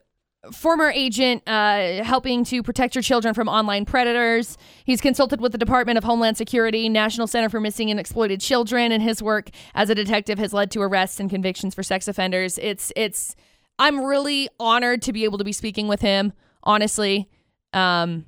former 0.52 0.90
agent 0.90 1.44
uh, 1.48 2.04
helping 2.04 2.44
to 2.46 2.64
protect 2.64 2.96
your 2.96 3.02
children 3.02 3.34
from 3.34 3.50
online 3.50 3.86
predators. 3.86 4.58
He's 4.86 5.02
consulted 5.02 5.42
with 5.42 5.52
the 5.52 5.58
Department 5.58 5.98
of 5.98 6.04
Homeland 6.04 6.38
Security, 6.38 6.88
National 6.88 7.28
Center 7.28 7.50
for 7.50 7.60
Missing 7.60 7.92
and 7.92 8.00
Exploited 8.00 8.40
Children, 8.40 8.92
and 8.92 9.04
his 9.04 9.22
work 9.22 9.50
as 9.76 9.90
a 9.90 9.96
detective 9.96 10.40
has 10.40 10.54
led 10.54 10.72
to 10.72 10.82
arrests 10.82 11.20
and 11.20 11.30
convictions 11.30 11.76
for 11.76 11.84
sex 11.84 12.08
offenders. 12.08 12.58
It's 12.58 12.92
it's 12.96 13.36
I'm 13.78 14.04
really 14.04 14.50
honored 14.60 15.02
to 15.04 15.14
be 15.14 15.24
able 15.24 15.38
to 15.38 15.44
be 15.44 15.54
speaking 15.54 15.88
with 15.88 16.02
him, 16.02 16.34
honestly. 16.64 17.30
Um 17.74 18.26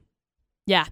yeah. 0.66 0.86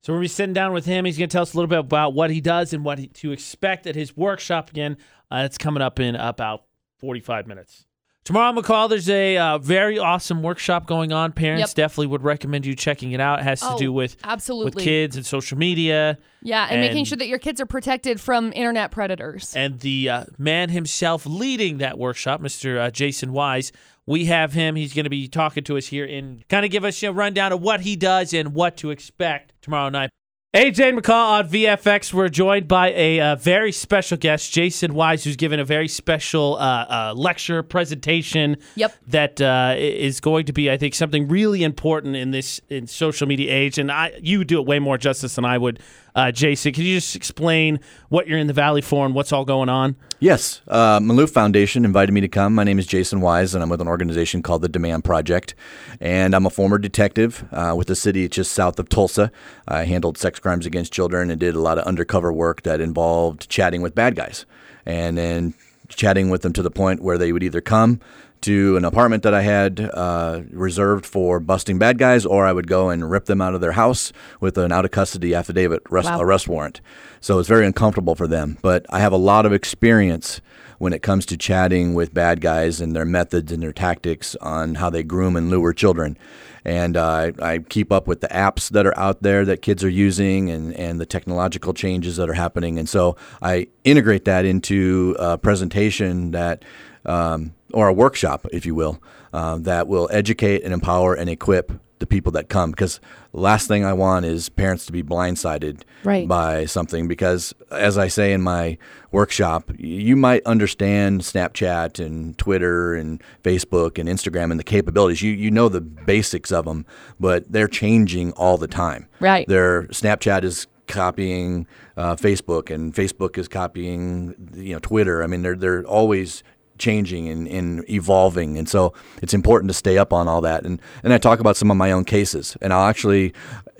So 0.00 0.12
we're 0.12 0.16
gonna 0.16 0.24
be 0.24 0.28
sitting 0.28 0.54
down 0.54 0.72
with 0.72 0.84
him. 0.84 1.04
He's 1.04 1.16
going 1.16 1.30
to 1.30 1.32
tell 1.32 1.42
us 1.42 1.54
a 1.54 1.56
little 1.56 1.68
bit 1.68 1.78
about 1.78 2.12
what 2.12 2.30
he 2.30 2.42
does 2.42 2.74
and 2.74 2.84
what 2.84 2.98
he, 2.98 3.06
to 3.06 3.32
expect 3.32 3.86
at 3.86 3.94
his 3.94 4.14
workshop 4.14 4.68
again. 4.68 4.98
Uh, 5.30 5.44
it's 5.46 5.56
coming 5.56 5.82
up 5.82 5.98
in 5.98 6.14
about 6.14 6.64
45 6.98 7.46
minutes. 7.46 7.86
Tomorrow, 8.24 8.52
McCall, 8.58 8.88
there's 8.88 9.10
a 9.10 9.36
uh, 9.36 9.58
very 9.58 9.98
awesome 9.98 10.42
workshop 10.42 10.86
going 10.86 11.12
on. 11.12 11.32
Parents 11.32 11.72
Yep. 11.72 11.74
definitely 11.74 12.06
would 12.06 12.22
recommend 12.22 12.64
you 12.64 12.74
checking 12.74 13.12
it 13.12 13.20
out. 13.20 13.40
It 13.40 13.42
has 13.42 13.60
to 13.60 13.72
Oh, 13.72 13.78
do 13.78 13.92
with 13.92 14.16
absolutely. 14.24 14.70
with 14.74 14.82
kids 14.82 15.16
and 15.16 15.26
social 15.26 15.58
media. 15.58 16.16
Yeah, 16.40 16.66
and, 16.70 16.80
making 16.80 17.04
sure 17.04 17.18
that 17.18 17.28
your 17.28 17.38
kids 17.38 17.60
are 17.60 17.66
protected 17.66 18.18
from 18.22 18.50
internet 18.54 18.90
predators. 18.90 19.54
and 19.54 19.78
the 19.80 20.08
uh, 20.08 20.24
man 20.38 20.70
himself 20.70 21.26
leading 21.26 21.76
that 21.78 21.98
workshop, 21.98 22.40
Mr. 22.40 22.78
Uh, 22.80 22.90
Jason 22.90 23.30
Weis. 23.32 23.72
We 24.06 24.24
have 24.26 24.54
him. 24.54 24.74
He's 24.74 24.94
going 24.94 25.04
to 25.04 25.10
be 25.10 25.28
talking 25.28 25.64
to 25.64 25.76
us 25.76 25.86
here 25.88 26.06
and 26.06 26.46
kind 26.48 26.64
of 26.64 26.70
give 26.70 26.84
us 26.84 27.02
a 27.02 27.12
rundown 27.12 27.52
of 27.52 27.60
what 27.60 27.82
he 27.82 27.94
does 27.94 28.32
and 28.32 28.54
what 28.54 28.78
to 28.78 28.90
expect 28.90 29.52
tomorrow 29.60 29.90
night. 29.90 30.08
AJ 30.54 30.96
McCall 30.96 31.40
on 31.40 31.48
VFX. 31.48 32.14
We're 32.14 32.28
joined 32.28 32.68
by 32.68 32.92
a 32.92 33.18
uh, 33.18 33.34
very 33.34 33.72
special 33.72 34.16
guest, 34.16 34.52
Jason 34.52 34.92
Weis, 34.92 35.24
who's 35.24 35.34
given 35.34 35.58
a 35.58 35.64
very 35.64 35.88
special 35.88 36.54
uh, 36.60 36.60
uh, 36.60 37.14
lecture 37.16 37.64
presentation. 37.64 38.58
Yep. 38.76 38.94
That 39.08 39.40
uh, 39.40 39.74
is 39.76 40.20
going 40.20 40.46
to 40.46 40.52
be, 40.52 40.70
I 40.70 40.76
think, 40.76 40.94
something 40.94 41.26
really 41.26 41.64
important 41.64 42.14
in 42.14 42.30
this 42.30 42.60
in 42.68 42.86
social 42.86 43.26
media 43.26 43.52
age. 43.52 43.78
And 43.78 43.90
I, 43.90 44.12
you 44.22 44.44
do 44.44 44.60
it 44.60 44.64
way 44.64 44.78
more 44.78 44.96
justice 44.96 45.34
than 45.34 45.44
I 45.44 45.58
would, 45.58 45.80
uh, 46.14 46.30
Jason. 46.30 46.72
Can 46.72 46.84
you 46.84 46.96
just 46.96 47.16
explain 47.16 47.80
what 48.08 48.28
you're 48.28 48.38
in 48.38 48.46
the 48.46 48.52
Valley 48.52 48.80
for 48.80 49.04
and 49.04 49.14
what's 49.14 49.32
all 49.32 49.44
going 49.44 49.68
on? 49.68 49.96
Yes, 50.20 50.62
uh, 50.68 51.00
Malouf 51.00 51.30
Foundation 51.30 51.84
invited 51.84 52.12
me 52.12 52.20
to 52.20 52.28
come. 52.28 52.54
My 52.54 52.64
name 52.64 52.78
is 52.78 52.86
Jason 52.86 53.20
Weis, 53.20 53.54
and 53.54 53.62
I'm 53.62 53.68
with 53.68 53.80
an 53.80 53.88
organization 53.88 54.42
called 54.42 54.62
the 54.62 54.68
Demand 54.68 55.04
Project. 55.04 55.54
And 56.00 56.34
I'm 56.34 56.46
a 56.46 56.50
former 56.50 56.78
detective 56.78 57.44
uh, 57.52 57.74
with 57.76 57.88
the 57.88 57.96
city 57.96 58.28
just 58.28 58.52
south 58.52 58.78
of 58.78 58.88
Tulsa. 58.88 59.30
I 59.66 59.84
handled 59.84 60.16
sex 60.16 60.38
crimes 60.38 60.66
against 60.66 60.92
children 60.92 61.30
and 61.30 61.40
did 61.40 61.54
a 61.54 61.60
lot 61.60 61.78
of 61.78 61.84
undercover 61.84 62.32
work 62.32 62.62
that 62.62 62.80
involved 62.80 63.48
chatting 63.48 63.82
with 63.82 63.94
bad 63.94 64.14
guys, 64.14 64.46
and 64.86 65.18
then 65.18 65.54
chatting 65.88 66.30
with 66.30 66.42
them 66.42 66.52
to 66.52 66.62
the 66.62 66.70
point 66.70 67.02
where 67.02 67.18
they 67.18 67.32
would 67.32 67.42
either 67.42 67.60
come 67.60 68.00
to 68.44 68.76
an 68.76 68.84
apartment 68.84 69.22
that 69.24 69.34
I 69.34 69.42
had 69.42 69.80
uh, 69.92 70.42
reserved 70.50 71.04
for 71.06 71.40
busting 71.40 71.78
bad 71.78 71.98
guys, 71.98 72.24
or 72.26 72.46
I 72.46 72.52
would 72.52 72.66
go 72.66 72.90
and 72.90 73.10
rip 73.10 73.24
them 73.26 73.40
out 73.40 73.54
of 73.54 73.60
their 73.60 73.72
house 73.72 74.12
with 74.40 74.56
an 74.58 74.72
out 74.72 74.84
of 74.84 74.90
custody 74.90 75.34
affidavit 75.34 75.82
arrest, 75.90 76.08
Wow. 76.08 76.20
arrest 76.20 76.48
warrant. 76.48 76.80
So 77.20 77.38
it's 77.38 77.48
very 77.48 77.66
uncomfortable 77.66 78.14
for 78.14 78.26
them. 78.26 78.58
But 78.62 78.86
I 78.90 79.00
have 79.00 79.12
a 79.12 79.16
lot 79.18 79.46
of 79.46 79.52
experience 79.52 80.40
when 80.78 80.92
it 80.92 81.02
comes 81.02 81.24
to 81.26 81.36
chatting 81.36 81.94
with 81.94 82.12
bad 82.12 82.40
guys 82.40 82.80
and 82.80 82.94
their 82.94 83.04
methods 83.04 83.52
and 83.52 83.62
their 83.62 83.72
tactics 83.72 84.36
on 84.40 84.74
how 84.74 84.90
they 84.90 85.02
groom 85.02 85.36
and 85.36 85.48
lure 85.48 85.72
children. 85.72 86.18
And 86.66 86.96
uh, 86.96 87.32
I, 87.40 87.52
I 87.52 87.58
keep 87.58 87.92
up 87.92 88.06
with 88.06 88.20
the 88.20 88.28
apps 88.28 88.70
that 88.70 88.84
are 88.86 88.98
out 88.98 89.22
there 89.22 89.44
that 89.44 89.62
kids 89.62 89.84
are 89.84 89.88
using 89.88 90.50
and, 90.50 90.74
and 90.74 91.00
the 91.00 91.06
technological 91.06 91.74
changes 91.74 92.16
that 92.16 92.28
are 92.28 92.34
happening. 92.34 92.78
And 92.78 92.88
so 92.88 93.16
I 93.40 93.68
integrate 93.84 94.24
that 94.24 94.44
into 94.44 95.14
a 95.18 95.38
presentation 95.38 96.32
that, 96.32 96.64
um, 97.06 97.52
or 97.74 97.88
a 97.88 97.92
workshop, 97.92 98.46
if 98.52 98.64
you 98.64 98.74
will, 98.74 99.02
uh, 99.32 99.58
that 99.58 99.88
will 99.88 100.08
educate 100.12 100.62
and 100.64 100.72
empower 100.72 101.14
and 101.14 101.28
equip 101.28 101.72
the 102.00 102.06
people 102.06 102.32
that 102.32 102.48
come. 102.48 102.70
Because 102.70 103.00
the 103.32 103.40
last 103.40 103.68
thing 103.68 103.84
I 103.84 103.92
want 103.92 104.26
is 104.26 104.48
parents 104.48 104.84
to 104.86 104.92
be 104.92 105.02
blindsided 105.02 105.82
Right. 106.02 106.26
by 106.26 106.66
something. 106.66 107.06
Because 107.08 107.54
as 107.70 107.96
I 107.96 108.08
say 108.08 108.32
in 108.32 108.42
my 108.42 108.78
workshop, 109.12 109.70
you 109.78 110.16
might 110.16 110.44
understand 110.44 111.20
Snapchat 111.22 112.04
and 112.04 112.36
Twitter 112.36 112.94
and 112.94 113.22
Facebook 113.42 113.98
and 113.98 114.08
Instagram 114.08 114.50
and 114.50 114.58
the 114.58 114.64
capabilities. 114.64 115.22
You 115.22 115.32
you 115.32 115.50
know 115.50 115.68
the 115.68 115.80
basics 115.80 116.50
of 116.52 116.64
them, 116.64 116.84
but 117.20 117.50
they're 117.50 117.68
changing 117.68 118.32
all 118.32 118.58
the 118.58 118.68
time. 118.68 119.06
Right. 119.20 119.46
Their 119.48 119.84
Snapchat 119.84 120.42
is 120.44 120.66
copying 120.86 121.66
uh, 121.96 122.16
Facebook, 122.16 122.74
and 122.74 122.94
Facebook 122.94 123.38
is 123.38 123.48
copying 123.48 124.34
you 124.54 124.74
know 124.74 124.78
Twitter. 124.80 125.22
I 125.22 125.26
mean, 125.26 125.42
they're 125.42 125.56
they're 125.56 125.84
always 125.84 126.42
changing 126.78 127.28
and, 127.28 127.46
and 127.48 127.88
evolving, 127.90 128.58
and 128.58 128.68
so 128.68 128.92
it's 129.22 129.34
important 129.34 129.68
to 129.70 129.74
stay 129.74 129.98
up 129.98 130.12
on 130.12 130.28
all 130.28 130.40
that. 130.42 130.64
And 130.64 130.80
and 131.02 131.12
I 131.12 131.18
talk 131.18 131.40
about 131.40 131.56
some 131.56 131.70
of 131.70 131.76
my 131.76 131.92
own 131.92 132.04
cases, 132.04 132.56
and 132.60 132.72
I'll 132.72 132.86
actually 132.86 133.32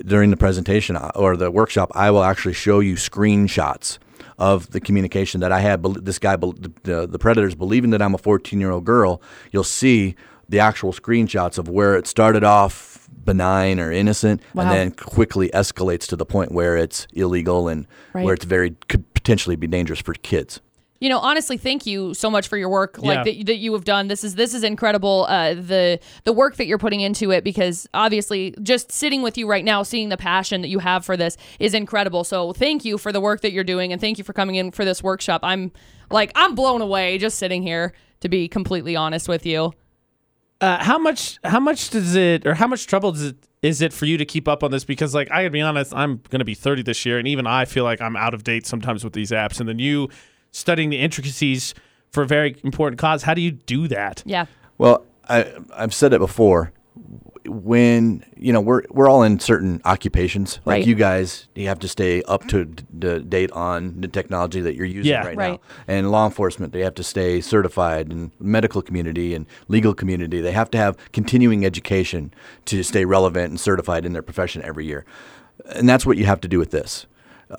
during 0.05 0.29
the 0.29 0.37
presentation 0.37 0.95
uh, 0.95 1.11
or 1.15 1.37
the 1.37 1.51
workshop, 1.51 1.91
I 1.95 2.11
will 2.11 2.23
actually 2.23 2.53
show 2.53 2.79
you 2.79 2.95
screenshots 2.95 3.97
of 4.37 4.71
the 4.71 4.79
communication 4.81 5.39
that 5.41 5.51
I 5.51 5.59
had. 5.59 5.81
This 6.03 6.19
guy, 6.19 6.35
the, 6.35 7.07
the 7.09 7.19
predators, 7.19 7.55
believing 7.55 7.91
that 7.91 8.01
I'm 8.01 8.13
a 8.13 8.17
14 8.17 8.59
year 8.59 8.71
old 8.71 8.85
girl. 8.85 9.21
You'll 9.51 9.63
see 9.63 10.15
the 10.49 10.59
actual 10.59 10.91
screenshots 10.93 11.57
of 11.57 11.67
where 11.69 11.95
it 11.95 12.05
started 12.07 12.43
off 12.43 13.07
benign 13.23 13.79
or 13.79 13.91
innocent, 13.91 14.41
Wow. 14.53 14.63
and 14.63 14.71
then 14.71 14.91
quickly 14.91 15.49
escalates 15.53 16.05
to 16.07 16.15
the 16.15 16.25
point 16.25 16.51
where 16.51 16.77
it's 16.77 17.07
illegal 17.13 17.67
and 17.67 17.87
Right. 18.13 18.23
where 18.23 18.33
it's 18.35 18.45
very 18.45 18.75
could 18.87 19.11
potentially 19.15 19.55
be 19.55 19.65
dangerous 19.67 19.99
for 20.01 20.13
kids. 20.13 20.61
You 21.05 21.09
know, 21.09 21.19
honestly, 21.19 21.57
thank 21.57 21.85
you 21.85 22.15
so 22.15 22.31
much 22.31 22.47
for 22.47 22.57
your 22.57 22.67
work, 22.67 22.97
like 22.97 23.27
Yeah. 23.27 23.33
that, 23.35 23.45
that 23.45 23.57
you 23.57 23.73
have 23.73 23.83
done. 23.83 24.07
This 24.07 24.23
is 24.23 24.33
this 24.33 24.55
is 24.55 24.63
incredible. 24.63 25.27
Uh, 25.29 25.53
the 25.53 25.99
the 26.23 26.33
work 26.33 26.55
that 26.55 26.65
you're 26.65 26.79
putting 26.79 27.01
into 27.01 27.29
it, 27.29 27.43
because 27.43 27.87
obviously, 27.93 28.55
just 28.63 28.91
sitting 28.91 29.21
with 29.21 29.37
you 29.37 29.47
right 29.47 29.63
now, 29.63 29.83
seeing 29.83 30.09
the 30.09 30.17
passion 30.17 30.61
that 30.63 30.69
you 30.69 30.79
have 30.79 31.05
for 31.05 31.15
this 31.15 31.37
is 31.59 31.75
incredible. 31.75 32.23
So, 32.23 32.53
thank 32.53 32.83
you 32.85 32.97
for 32.97 33.11
the 33.11 33.21
work 33.21 33.41
that 33.41 33.51
you're 33.51 33.63
doing, 33.63 33.91
and 33.91 34.01
thank 34.01 34.17
you 34.17 34.23
for 34.23 34.33
coming 34.33 34.55
in 34.55 34.71
for 34.71 34.83
this 34.83 35.03
workshop. 35.03 35.41
I'm 35.43 35.71
like 36.09 36.31
I'm 36.33 36.55
blown 36.55 36.81
away 36.81 37.19
just 37.19 37.37
sitting 37.37 37.61
here. 37.61 37.93
To 38.21 38.27
be 38.29 38.47
completely 38.47 38.95
honest 38.95 39.27
with 39.29 39.45
you, 39.45 39.73
Uh, 40.59 40.83
how 40.83 40.97
much? 40.97 41.37
How 41.43 41.59
much 41.59 41.91
does 41.91 42.15
it, 42.15 42.47
or 42.47 42.55
how 42.55 42.65
much 42.65 42.87
trouble 42.87 43.11
does 43.11 43.25
it, 43.25 43.35
is 43.61 43.79
it 43.79 43.93
for 43.93 44.05
you 44.07 44.17
to 44.17 44.25
keep 44.25 44.47
up 44.47 44.63
on 44.63 44.71
this? 44.71 44.83
Because, 44.85 45.13
like, 45.13 45.29
I 45.29 45.41
gotta 45.43 45.51
be 45.51 45.61
honest, 45.61 45.93
I'm 45.93 46.21
gonna 46.31 46.45
be 46.45 46.55
30 46.55 46.81
this 46.81 47.05
year, 47.05 47.19
and 47.19 47.27
even 47.27 47.45
I 47.45 47.65
feel 47.65 47.83
like 47.83 48.01
I'm 48.01 48.15
out 48.15 48.33
of 48.33 48.43
date 48.43 48.65
sometimes 48.65 49.03
with 49.03 49.13
these 49.13 49.29
apps. 49.29 49.59
And 49.59 49.69
then 49.69 49.77
you 49.77 50.09
studying 50.55 50.89
the 50.89 50.99
intricacies 50.99 51.73
for 52.11 52.23
a 52.23 52.27
very 52.27 52.55
important 52.63 52.97
cause. 52.99 53.23
How 53.23 53.33
do 53.33 53.41
you 53.41 53.51
do 53.51 53.87
that? 53.89 54.23
yeah, 54.25 54.45
Well, 54.77 55.03
I, 55.27 55.51
I've 55.75 55.93
said 55.93 56.13
it 56.13 56.19
before. 56.19 56.71
When 57.47 58.25
you 58.37 58.51
know 58.51 58.59
we're 58.61 58.81
we're 58.89 59.07
all 59.07 59.21
in 59.21 59.39
certain 59.39 59.79
occupations, 59.85 60.59
like 60.65 60.77
Right. 60.79 60.87
you 60.87 60.95
guys, 60.95 61.47
you 61.53 61.67
have 61.67 61.77
to 61.79 61.87
stay 61.87 62.23
up 62.23 62.47
to 62.47 62.65
d- 62.65 62.83
the 62.91 63.19
date 63.19 63.51
on 63.51 64.01
the 64.01 64.07
technology 64.07 64.61
that 64.61 64.73
you're 64.75 64.87
using 64.87 65.11
Yeah. 65.11 65.25
right, 65.27 65.37
Right. 65.37 65.51
now. 65.51 65.59
And 65.87 66.09
law 66.09 66.25
enforcement, 66.25 66.73
they 66.73 66.79
have 66.81 66.95
to 66.95 67.03
stay 67.03 67.41
certified, 67.41 68.11
and 68.11 68.31
medical 68.39 68.81
community 68.81 69.35
and 69.35 69.45
legal 69.67 69.93
community, 69.93 70.41
they 70.41 70.53
have 70.53 70.71
to 70.71 70.79
have 70.79 70.97
continuing 71.11 71.63
education 71.65 72.33
to 72.65 72.81
stay 72.81 73.05
relevant 73.05 73.49
and 73.51 73.59
certified 73.59 74.05
in 74.07 74.13
their 74.13 74.23
profession 74.23 74.63
every 74.63 74.85
year. 74.87 75.05
And 75.75 75.87
that's 75.87 76.03
what 76.05 76.17
you 76.17 76.25
have 76.25 76.41
to 76.41 76.47
do 76.47 76.57
with 76.57 76.71
this. 76.71 77.05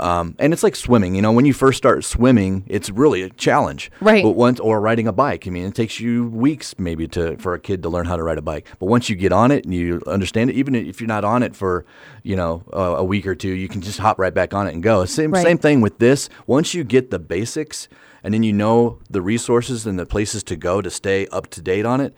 Um, 0.00 0.34
and 0.38 0.52
it's 0.52 0.62
like 0.62 0.74
swimming. 0.74 1.14
You 1.14 1.22
know, 1.22 1.30
when 1.32 1.44
you 1.46 1.52
first 1.52 1.78
start 1.78 2.04
swimming, 2.04 2.64
it's 2.66 2.90
really 2.90 3.22
a 3.22 3.30
challenge. 3.30 3.90
Right. 4.00 4.22
But 4.22 4.32
once 4.32 4.58
or 4.58 4.80
riding 4.80 5.06
a 5.06 5.12
bike. 5.12 5.46
I 5.46 5.50
mean, 5.50 5.64
it 5.64 5.74
takes 5.74 6.00
you 6.00 6.26
weeks 6.28 6.74
maybe 6.78 7.06
to 7.08 7.36
for 7.36 7.54
a 7.54 7.60
kid 7.60 7.82
to 7.84 7.88
learn 7.88 8.06
how 8.06 8.16
to 8.16 8.22
ride 8.22 8.38
a 8.38 8.42
bike. 8.42 8.66
But 8.80 8.86
once 8.86 9.08
you 9.08 9.14
get 9.16 9.32
on 9.32 9.50
it 9.52 9.64
and 9.64 9.72
you 9.72 10.02
understand 10.06 10.50
it, 10.50 10.56
even 10.56 10.74
if 10.74 11.00
you're 11.00 11.06
not 11.08 11.24
on 11.24 11.42
it 11.42 11.54
for 11.54 11.84
you 12.24 12.34
know 12.34 12.64
a, 12.72 12.80
a 12.96 13.04
week 13.04 13.26
or 13.26 13.34
two, 13.36 13.50
you 13.50 13.68
can 13.68 13.80
just 13.80 13.98
hop 13.98 14.18
right 14.18 14.34
back 14.34 14.52
on 14.52 14.66
it 14.66 14.74
and 14.74 14.82
go. 14.82 15.04
Same 15.04 15.30
Right. 15.30 15.42
same 15.44 15.58
thing 15.58 15.80
with 15.80 15.98
this. 15.98 16.28
Once 16.46 16.74
you 16.74 16.82
get 16.82 17.10
the 17.10 17.18
basics 17.20 17.88
and 18.24 18.34
then 18.34 18.42
you 18.42 18.52
know 18.52 18.98
the 19.08 19.22
resources 19.22 19.86
and 19.86 19.98
the 19.98 20.06
places 20.06 20.42
to 20.44 20.56
go 20.56 20.82
to 20.82 20.90
stay 20.90 21.28
up 21.28 21.46
to 21.50 21.60
date 21.62 21.86
on 21.86 22.00
it, 22.00 22.12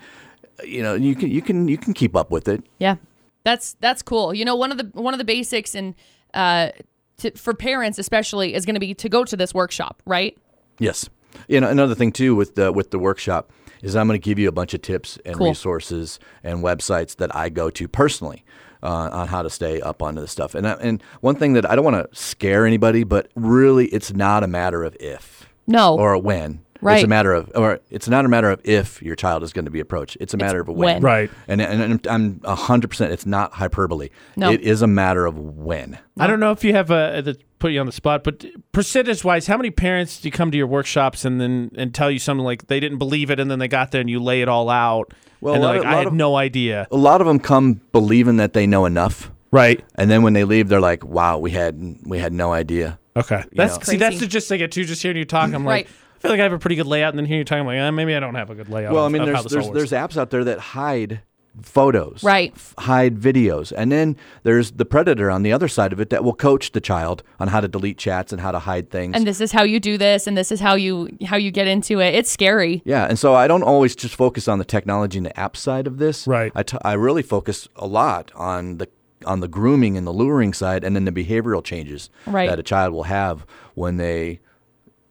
you 0.64 0.82
know 0.82 0.94
you 0.94 1.14
can 1.14 1.30
you 1.30 1.42
can 1.42 1.68
you 1.68 1.76
can 1.76 1.92
keep 1.92 2.16
up 2.16 2.30
with 2.30 2.48
it. 2.48 2.64
Yeah, 2.78 2.96
that's 3.44 3.74
that's 3.80 4.00
cool. 4.02 4.32
You 4.32 4.46
know, 4.46 4.56
one 4.56 4.72
of 4.72 4.78
the 4.78 4.90
one 4.98 5.12
of 5.12 5.18
the 5.18 5.24
basics 5.24 5.74
and 5.74 5.94
uh, 6.32 6.70
to, 7.18 7.30
for 7.32 7.54
parents 7.54 7.98
especially 7.98 8.54
is 8.54 8.64
going 8.64 8.74
to 8.74 8.80
be 8.80 8.94
to 8.94 9.08
go 9.08 9.24
to 9.24 9.36
this 9.36 9.52
workshop, 9.54 10.02
right? 10.06 10.36
Yes. 10.78 11.08
You 11.48 11.60
know, 11.60 11.68
another 11.68 11.94
thing 11.94 12.12
too 12.12 12.34
with 12.34 12.54
the 12.54 12.72
with 12.72 12.90
the 12.90 12.98
workshop 12.98 13.50
is 13.82 13.94
I'm 13.94 14.08
going 14.08 14.18
to 14.20 14.24
give 14.24 14.38
you 14.38 14.48
a 14.48 14.52
bunch 14.52 14.74
of 14.74 14.82
tips 14.82 15.18
and 15.24 15.36
Cool. 15.36 15.48
resources 15.50 16.18
and 16.42 16.64
websites 16.64 17.16
that 17.16 17.34
I 17.36 17.48
go 17.48 17.70
to 17.70 17.86
personally 17.86 18.44
uh, 18.82 19.08
on 19.12 19.28
how 19.28 19.42
to 19.42 19.50
stay 19.50 19.80
up 19.80 20.02
onto 20.02 20.20
this 20.20 20.32
stuff. 20.32 20.54
And 20.54 20.66
I- 20.66 20.72
and 20.80 21.02
one 21.20 21.36
thing 21.36 21.52
that 21.52 21.68
I 21.70 21.76
don't 21.76 21.84
want 21.84 22.10
to 22.10 22.16
scare 22.18 22.66
anybody, 22.66 23.04
but 23.04 23.28
really, 23.36 23.86
it's 23.86 24.12
not 24.12 24.42
a 24.42 24.48
matter 24.48 24.82
of 24.84 24.96
if 24.98 25.48
No. 25.66 25.96
or 25.96 26.16
when. 26.18 26.60
It's 26.82 27.04
a 27.04 27.08
matter 27.08 27.32
of, 27.32 27.50
or 27.54 27.80
it's 27.90 28.08
not 28.08 28.24
a 28.24 28.28
matter 28.28 28.50
of 28.50 28.60
if 28.64 29.02
your 29.02 29.16
child 29.16 29.42
is 29.42 29.52
going 29.52 29.64
to 29.64 29.70
be 29.70 29.80
approached. 29.80 30.16
It's 30.20 30.34
a 30.34 30.36
matter 30.36 30.60
of 30.60 30.68
when. 30.68 30.76
when. 30.76 31.02
Right. 31.02 31.30
And, 31.48 31.60
and 31.60 32.06
I'm 32.06 32.40
a 32.44 32.54
hundred 32.54 32.88
percent. 32.88 33.12
It's 33.12 33.26
not 33.26 33.52
hyperbole. 33.52 34.10
No. 34.36 34.52
It 34.52 34.60
is 34.60 34.82
a 34.82 34.86
matter 34.86 35.26
of 35.26 35.36
when. 35.38 35.98
I 36.20 36.26
don't 36.26 36.40
know 36.40 36.52
if 36.52 36.62
you 36.64 36.72
have 36.74 36.90
uh, 36.90 37.12
a 37.14 37.22
that 37.22 37.42
put 37.58 37.72
you 37.72 37.80
on 37.80 37.86
the 37.86 37.92
spot, 37.92 38.22
but 38.22 38.44
percentage 38.72 39.24
wise, 39.24 39.46
how 39.48 39.56
many 39.56 39.70
parents 39.70 40.20
do 40.20 40.28
you 40.28 40.32
come 40.32 40.50
to 40.52 40.56
your 40.56 40.66
workshops 40.68 41.24
and 41.24 41.40
then 41.40 41.70
and 41.76 41.92
tell 41.94 42.10
you 42.10 42.18
something 42.20 42.44
like 42.44 42.68
they 42.68 42.78
didn't 42.80 42.98
believe 42.98 43.30
it 43.30 43.40
and 43.40 43.50
then 43.50 43.58
they 43.58 43.68
got 43.68 43.90
there 43.90 44.00
and 44.00 44.08
you 44.08 44.20
lay 44.20 44.42
it 44.42 44.48
all 44.48 44.70
out 44.70 45.12
Well, 45.40 45.54
and 45.54 45.62
they're 45.64 45.70
like, 45.72 45.80
of- 45.80 45.86
I 45.86 45.96
had 45.96 46.06
of- 46.08 46.12
no 46.12 46.36
idea. 46.36 46.86
A 46.92 46.96
lot 46.96 47.20
of 47.20 47.26
them 47.26 47.40
come 47.40 47.80
believing 47.92 48.36
that 48.36 48.52
they 48.52 48.66
know 48.66 48.84
enough. 48.84 49.30
Right. 49.50 49.82
And 49.96 50.10
then 50.10 50.22
when 50.22 50.34
they 50.34 50.44
leave, 50.44 50.68
they're 50.68 50.78
like, 50.80 51.04
"Wow, 51.04 51.38
we 51.38 51.50
had 51.52 51.96
we 52.04 52.18
had 52.18 52.32
no 52.34 52.52
idea." 52.52 52.98
Okay. 53.16 53.38
You 53.44 53.48
That's 53.54 53.78
know. 53.78 53.82
see, 53.84 53.96
that's 53.96 54.12
Crazy. 54.16 54.26
the 54.26 54.30
gist 54.30 54.52
I 54.52 54.58
get 54.58 54.70
too. 54.72 54.84
Just 54.84 55.02
hearing 55.02 55.16
you 55.16 55.24
talk, 55.24 55.52
I'm 55.54 55.64
like, 55.64 55.86
Right. 55.86 55.88
Like, 56.18 56.24
I 56.24 56.28
feel 56.28 56.30
like 56.32 56.40
I 56.40 56.42
have 56.44 56.52
a 56.52 56.58
pretty 56.58 56.76
good 56.76 56.86
layout, 56.86 57.10
and 57.12 57.18
then 57.18 57.26
here 57.26 57.36
you're 57.36 57.44
talking, 57.44 57.66
like, 57.66 57.78
eh, 57.78 57.90
maybe 57.90 58.14
I 58.14 58.20
don't 58.20 58.34
have 58.34 58.50
a 58.50 58.54
good 58.54 58.68
layout. 58.68 58.92
Well, 58.92 59.04
I 59.04 59.08
mean, 59.08 59.24
there's 59.24 59.42
this 59.44 59.52
there's 59.52 59.70
there's 59.70 59.92
apps 59.92 60.16
out 60.16 60.30
there 60.30 60.44
that 60.44 60.58
hide 60.58 61.20
photos, 61.62 62.22
Right. 62.22 62.52
f- 62.54 62.74
hide 62.78 63.16
videos, 63.18 63.72
and 63.76 63.90
then 63.90 64.16
there's 64.44 64.70
the 64.72 64.84
predator 64.84 65.30
on 65.30 65.42
the 65.42 65.52
other 65.52 65.66
side 65.68 65.92
of 65.92 66.00
it 66.00 66.10
that 66.10 66.22
will 66.22 66.34
coach 66.34 66.70
the 66.72 66.80
child 66.80 67.22
on 67.40 67.48
how 67.48 67.60
to 67.60 67.66
delete 67.68 67.98
chats 67.98 68.32
and 68.32 68.40
how 68.40 68.52
to 68.52 68.60
hide 68.60 68.90
things. 68.90 69.16
And 69.16 69.26
this 69.26 69.40
is 69.40 69.50
how 69.52 69.64
you 69.64 69.80
do 69.80 69.98
this, 69.98 70.26
and 70.26 70.36
this 70.36 70.52
is 70.52 70.60
how 70.60 70.74
you 70.76 71.08
how 71.26 71.36
you 71.36 71.50
get 71.50 71.66
into 71.66 72.00
it. 72.00 72.14
It's 72.14 72.30
scary. 72.30 72.82
yeah, 72.84 73.06
and 73.06 73.18
so 73.18 73.34
I 73.34 73.48
don't 73.48 73.62
always 73.64 73.96
just 73.96 74.14
focus 74.14 74.46
on 74.48 74.58
the 74.58 74.64
technology 74.64 75.18
and 75.18 75.26
the 75.26 75.38
app 75.38 75.56
side 75.56 75.86
of 75.86 75.98
this. 75.98 76.26
Right. 76.26 76.52
I, 76.54 76.62
t- 76.62 76.78
I 76.82 76.92
really 76.92 77.22
focus 77.22 77.68
a 77.76 77.86
lot 77.86 78.30
on 78.34 78.78
the 78.78 78.88
on 79.26 79.40
the 79.40 79.48
grooming 79.48 79.96
and 79.96 80.06
the 80.06 80.12
luring 80.12 80.52
side, 80.52 80.84
and 80.84 80.94
then 80.94 81.04
the 81.04 81.12
behavioral 81.12 81.62
changes 81.64 82.08
Right. 82.24 82.48
that 82.48 82.60
a 82.60 82.62
child 82.62 82.92
will 82.94 83.02
have 83.04 83.44
when 83.74 83.96
they, 83.96 84.38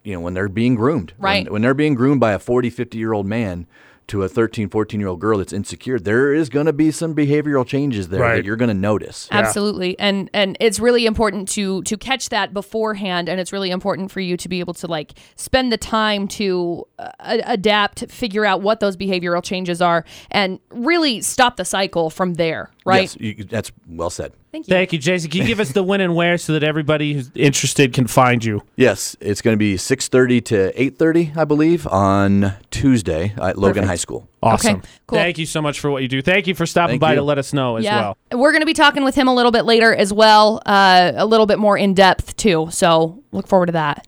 you 0.08 0.14
know, 0.14 0.22
when 0.22 0.34
they're 0.34 0.48
being 0.48 0.76
groomed. 0.76 1.12
Right. 1.20 1.52
When, 1.52 1.62
they're 1.62 1.74
being 1.74 1.94
groomed 1.94 2.22
by 2.22 2.32
a 2.32 2.40
40, 2.40 2.70
50 2.70 2.98
year 2.98 3.12
old 3.12 3.26
man 3.26 3.68
to 4.08 4.24
a 4.24 4.30
13, 4.30 4.70
14 4.70 5.02
year 5.02 5.10
old 5.10 5.20
girl 5.20 5.38
that's 5.40 5.52
insecure, 5.52 6.00
there 6.00 6.34
is 6.34 6.48
going 6.48 6.66
to 6.66 6.72
be 6.72 6.92
some 6.92 7.14
behavioral 7.14 7.68
changes 7.68 8.08
there 8.08 8.22
Right. 8.22 8.36
that 8.38 8.46
you're 8.46 8.56
going 8.56 8.70
to 8.70 8.74
notice. 8.74 9.28
Absolutely. 9.32 10.00
And 10.00 10.30
and 10.34 10.56
it's 10.62 10.80
really 10.80 11.06
important 11.06 11.50
to 11.50 11.82
to 11.84 11.98
catch 11.98 12.30
that 12.30 12.54
beforehand 12.54 13.28
and 13.28 13.38
it's 13.42 13.52
really 13.52 13.70
important 13.70 14.10
for 14.10 14.22
you 14.22 14.38
to 14.38 14.48
be 14.48 14.62
able 14.62 14.74
to 14.76 14.88
like 14.88 15.12
spend 15.36 15.74
the 15.74 15.78
time 15.78 16.30
to 16.30 16.88
uh, 17.00 17.12
adapt, 17.20 18.10
figure 18.10 18.46
out 18.46 18.62
what 18.62 18.80
those 18.80 18.96
behavioral 18.96 19.44
changes 19.44 19.82
are 19.82 20.06
and 20.32 20.60
really 20.72 21.20
stop 21.22 21.58
the 21.58 21.66
cycle 21.66 22.10
from 22.10 22.36
there, 22.36 22.70
right? 22.88 23.02
Yes, 23.02 23.18
you, 23.20 23.44
that's 23.44 23.72
well 23.88 24.10
said. 24.10 24.34
Thank 24.52 24.68
you. 24.68 24.74
Thank 24.74 24.94
you, 24.94 25.00
Jason. 25.00 25.30
Can 25.30 25.42
you 25.42 25.48
give 25.48 25.60
us 25.60 25.72
the 25.72 25.84
when 25.84 26.02
and 26.02 26.16
where 26.16 26.38
so 26.38 26.54
that 26.54 26.64
everybody 26.64 27.14
who's 27.14 27.30
interested 27.36 27.94
can 27.94 28.08
find 28.08 28.44
you? 28.44 28.64
Yes, 28.76 29.16
it's 29.20 29.42
going 29.42 29.54
to 29.54 29.58
be 29.58 29.76
6:30 29.76 30.46
to 30.46 30.72
8:30, 30.74 31.38
I 31.38 31.46
believe, 31.46 31.86
on 31.88 32.54
Tuesday 32.72 33.34
at 33.38 33.58
Logan 33.58 33.84
Perfect. 33.84 33.88
High 33.88 33.96
School. 33.96 34.28
Awesome. 34.42 34.78
Okay, 34.78 34.88
cool. 35.08 35.20
Thank 35.20 35.38
you 35.38 35.46
so 35.46 35.62
much 35.62 35.80
for 35.80 35.92
what 35.92 36.02
you 36.02 36.08
do. 36.08 36.22
Thank 36.22 36.48
you 36.48 36.56
for 36.56 36.66
stopping 36.66 36.94
Thank 36.94 37.02
by 37.02 37.12
you. 37.12 37.18
to 37.18 37.24
let 37.24 37.38
us 37.38 37.54
know 37.54 37.76
as 37.76 37.84
well. 37.84 37.94
yeah. 37.94 38.02
well. 38.32 38.42
We're 38.42 38.52
going 38.52 38.62
to 38.62 38.68
be 38.68 38.74
talking 38.74 39.04
with 39.04 39.16
him 39.16 39.28
a 39.28 39.36
little 39.36 39.52
bit 39.52 39.66
later 39.66 39.94
as 39.94 40.14
well, 40.14 40.62
uh, 40.66 41.12
a 41.16 41.26
little 41.26 41.46
bit 41.46 41.60
more 41.60 41.78
in 41.78 41.94
depth 41.94 42.36
too. 42.38 42.70
So 42.72 43.24
look 43.32 43.48
forward 43.48 43.68
to 43.68 43.72
that. 43.74 44.08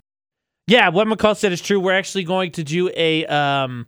Yeah, 0.67 0.89
what 0.89 1.07
McCall 1.07 1.35
said 1.35 1.51
is 1.51 1.61
true. 1.61 1.79
We're 1.79 1.97
actually 1.97 2.23
going 2.25 2.51
to 2.53 2.63
do 2.63 2.89
a 2.95 3.25
um 3.25 3.87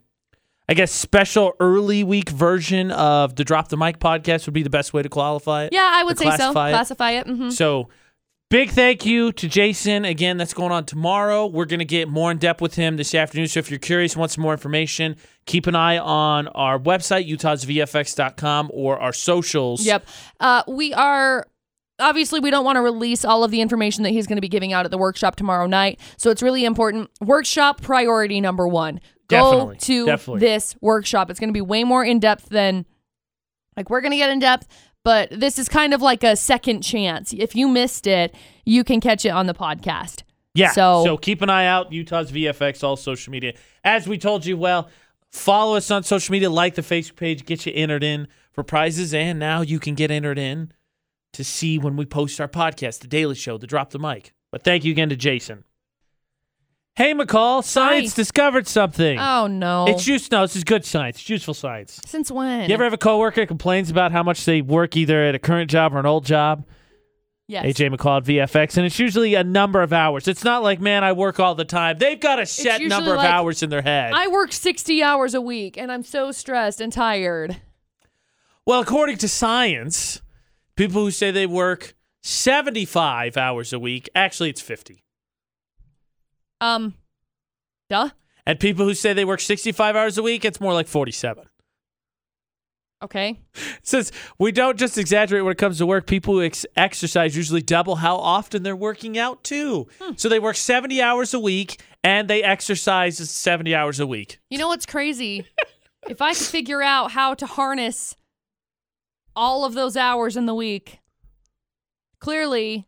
I 0.71 0.73
guess 0.73 0.93
special 0.93 1.51
early 1.59 2.01
week 2.01 2.29
version 2.29 2.91
of 2.91 3.35
the 3.35 3.43
Drop 3.43 3.67
the 3.67 3.75
Mic 3.75 3.99
podcast 3.99 4.45
would 4.45 4.53
be 4.53 4.63
the 4.63 4.69
best 4.69 4.93
way 4.93 5.01
to 5.01 5.09
qualify 5.09 5.65
it. 5.65 5.73
Yeah, 5.73 5.91
I 5.93 6.05
would 6.05 6.17
say 6.17 6.23
so. 6.31 6.53
classify 6.53 6.69
it. 6.69 6.71
Classify 6.71 7.11
it. 7.11 7.27
hmm 7.27 7.49
So, 7.49 7.89
big 8.49 8.69
thank 8.69 9.05
you 9.05 9.33
to 9.33 9.49
Jason. 9.49 10.05
Again, 10.05 10.37
that's 10.37 10.53
going 10.53 10.71
on 10.71 10.85
tomorrow. 10.85 11.45
We're 11.45 11.65
going 11.65 11.79
to 11.79 11.85
get 11.85 12.07
more 12.07 12.31
in 12.31 12.37
depth 12.37 12.61
with 12.61 12.75
him 12.75 12.95
this 12.95 13.13
afternoon. 13.13 13.49
So, 13.49 13.59
if 13.59 13.69
you're 13.69 13.79
curious, 13.79 14.15
want 14.15 14.31
some 14.31 14.43
more 14.43 14.53
information, 14.53 15.17
keep 15.45 15.67
an 15.67 15.75
eye 15.75 15.97
on 15.97 16.47
our 16.47 16.79
website, 16.79 17.27
utahsvfx.com, 17.29 18.71
or 18.73 18.97
our 18.97 19.11
socials. 19.11 19.85
Yep. 19.85 20.07
Uh, 20.39 20.63
we 20.69 20.93
are 20.93 21.47
obviously 21.99 22.39
we 22.39 22.49
don't 22.49 22.63
want 22.63 22.77
to 22.77 22.81
release 22.81 23.25
all 23.25 23.43
of 23.43 23.51
the 23.51 23.59
information 23.61 24.03
that 24.03 24.11
he's 24.11 24.25
going 24.25 24.37
to 24.37 24.41
be 24.41 24.49
giving 24.49 24.71
out 24.71 24.85
at 24.85 24.91
the 24.91 24.97
workshop 24.97 25.35
tomorrow 25.35 25.67
night. 25.67 25.99
So 26.17 26.31
it's 26.31 26.41
really 26.41 26.63
important. 26.65 27.09
Workshop 27.19 27.81
priority 27.81 28.41
number 28.41 28.67
one. 29.31 29.41
Go 29.41 29.51
Definitely. 29.51 29.77
to 29.77 30.05
Definitely. 30.05 30.39
this 30.39 30.75
workshop. 30.81 31.29
It's 31.29 31.39
going 31.39 31.49
to 31.49 31.53
be 31.53 31.61
way 31.61 31.83
more 31.83 32.03
in 32.03 32.19
depth 32.19 32.49
than 32.49 32.85
like 33.77 33.89
we're 33.89 34.01
going 34.01 34.11
to 34.11 34.17
get 34.17 34.29
in 34.29 34.39
depth. 34.39 34.67
But 35.03 35.29
this 35.31 35.57
is 35.57 35.67
kind 35.67 35.93
of 35.93 36.01
like 36.01 36.23
a 36.23 36.35
second 36.35 36.81
chance. 36.81 37.33
If 37.33 37.55
you 37.55 37.67
missed 37.67 38.05
it, 38.05 38.35
you 38.65 38.83
can 38.83 38.99
catch 39.01 39.25
it 39.25 39.29
on 39.29 39.47
the 39.47 39.53
podcast. 39.53 40.23
Yeah. 40.53 40.71
So, 40.71 41.03
So, 41.05 41.17
keep 41.17 41.41
an 41.41 41.49
eye 41.49 41.65
out. 41.65 41.91
Utah's 41.91 42.31
VFX, 42.31 42.83
all 42.83 42.95
social 42.95 43.31
media. 43.31 43.53
As 43.83 44.07
we 44.07 44.17
told 44.17 44.45
you, 44.45 44.57
well, 44.57 44.89
follow 45.31 45.75
us 45.75 45.89
on 45.89 46.03
social 46.03 46.33
media, 46.33 46.49
like 46.49 46.75
the 46.75 46.81
Facebook 46.83 47.15
page, 47.15 47.45
get 47.45 47.65
you 47.65 47.71
entered 47.73 48.03
in 48.03 48.27
for 48.51 48.63
prizes, 48.63 49.13
and 49.13 49.39
now 49.39 49.61
you 49.61 49.79
can 49.79 49.95
get 49.95 50.11
entered 50.11 50.37
in 50.37 50.71
to 51.33 51.43
see 51.43 51.79
when 51.79 51.95
we 51.95 52.05
post 52.05 52.39
our 52.41 52.49
podcast, 52.49 52.99
The 52.99 53.07
Daily 53.07 53.35
Show, 53.35 53.57
The 53.57 53.65
Drop 53.65 53.91
the 53.91 53.99
Mic. 53.99 54.33
But 54.51 54.63
thank 54.63 54.83
you 54.83 54.91
again 54.91 55.09
to 55.09 55.15
Jason. 55.15 55.63
Hey, 56.95 57.13
McCall, 57.13 57.63
science 57.63 58.13
discovered 58.13 58.67
something. 58.67 59.17
oh 59.17 59.47
no. 59.47 59.85
It's 59.87 60.07
use 60.07 60.29
no, 60.29 60.41
this 60.41 60.55
is 60.55 60.63
good 60.63 60.85
science. 60.85 61.17
It's 61.19 61.29
useful 61.29 61.53
science. 61.53 61.99
Since 62.05 62.31
when? 62.31 62.69
You 62.69 62.73
ever 62.73 62.83
have 62.83 62.93
a 62.93 62.97
coworker 62.97 63.41
that 63.41 63.47
complains 63.47 63.89
about 63.89 64.11
how 64.11 64.23
much 64.23 64.43
they 64.45 64.61
work 64.61 64.97
either 64.97 65.23
at 65.23 65.33
a 65.33 65.39
current 65.39 65.71
job 65.71 65.93
or 65.93 65.99
an 65.99 66.05
old 66.05 66.25
job? 66.25 66.65
yes. 67.51 67.65
AJ 67.65 67.93
McCall 67.95 68.17
at 68.17 68.23
VFX, 68.23 68.77
and 68.77 68.85
it's 68.85 68.97
usually 68.97 69.35
a 69.35 69.43
number 69.43 69.81
of 69.81 69.93
hours. 69.93 70.27
It's 70.27 70.43
not 70.43 70.63
like, 70.63 70.79
man, 70.79 71.03
I 71.03 71.11
work 71.11 71.39
all 71.39 71.53
the 71.53 71.65
time. 71.65 71.97
They've 71.97 72.19
got 72.19 72.39
a 72.39 72.45
set 72.45 72.81
usually 72.81 72.89
number 72.89 73.11
of 73.11 73.17
like, 73.17 73.29
hours 73.29 73.61
in 73.61 73.69
their 73.69 73.81
head. 73.81 74.13
I 74.13 74.27
work 74.27 74.51
60 74.53 75.03
hours 75.03 75.33
a 75.33 75.41
week 75.41 75.77
and 75.77 75.91
I'm 75.91 76.03
so 76.03 76.31
stressed 76.31 76.81
and 76.81 76.91
tired. 76.91 77.57
well, 78.65 78.81
according 78.81 79.17
to 79.17 79.27
science, 79.27 80.21
people 80.75 81.03
who 81.03 81.11
say 81.11 81.31
they 81.31 81.45
work 81.45 81.93
75 82.23 83.37
hours 83.37 83.73
a 83.73 83.79
week, 83.79 84.09
actually, 84.15 84.49
it's 84.49 84.61
50. 84.61 85.03
Um, 86.61 86.93
duh. 87.89 88.09
And 88.45 88.59
people 88.59 88.85
who 88.85 88.93
say 88.93 89.13
they 89.13 89.25
work 89.25 89.41
65 89.41 89.95
hours 89.95 90.17
a 90.17 90.23
week, 90.23 90.45
it's 90.45 90.61
more 90.61 90.73
like 90.73 90.87
47. 90.87 91.45
Okay. 93.03 93.39
It 93.55 93.87
says 93.87 94.11
we 94.37 94.51
don't 94.51 94.77
just 94.77 94.97
exaggerate 94.97 95.43
when 95.43 95.51
it 95.51 95.57
comes 95.57 95.79
to 95.79 95.87
work. 95.87 96.05
People 96.05 96.35
who 96.35 96.43
ex- 96.43 96.67
exercise 96.77 97.35
usually 97.35 97.61
double 97.63 97.95
how 97.95 98.15
often 98.17 98.61
they're 98.61 98.75
working 98.75 99.17
out 99.17 99.43
too. 99.43 99.87
So 100.17 100.29
they 100.29 100.39
work 100.39 100.55
70 100.55 101.01
hours 101.01 101.33
a 101.33 101.39
week 101.39 101.81
and 102.03 102.27
they 102.29 102.43
exercise 102.43 103.17
70 103.17 103.73
hours 103.73 103.99
a 103.99 104.05
week. 104.05 104.39
You 104.51 104.59
know 104.59 104.67
what's 104.67 104.85
crazy? 104.85 105.47
if 106.09 106.21
I 106.21 106.33
could 106.33 106.45
figure 106.45 106.83
out 106.83 107.11
how 107.11 107.33
to 107.33 107.47
harness 107.47 108.15
all 109.35 109.65
of 109.65 109.73
those 109.73 109.97
hours 109.97 110.37
in 110.37 110.45
the 110.45 110.53
week, 110.55 110.99
clearly 112.19 112.85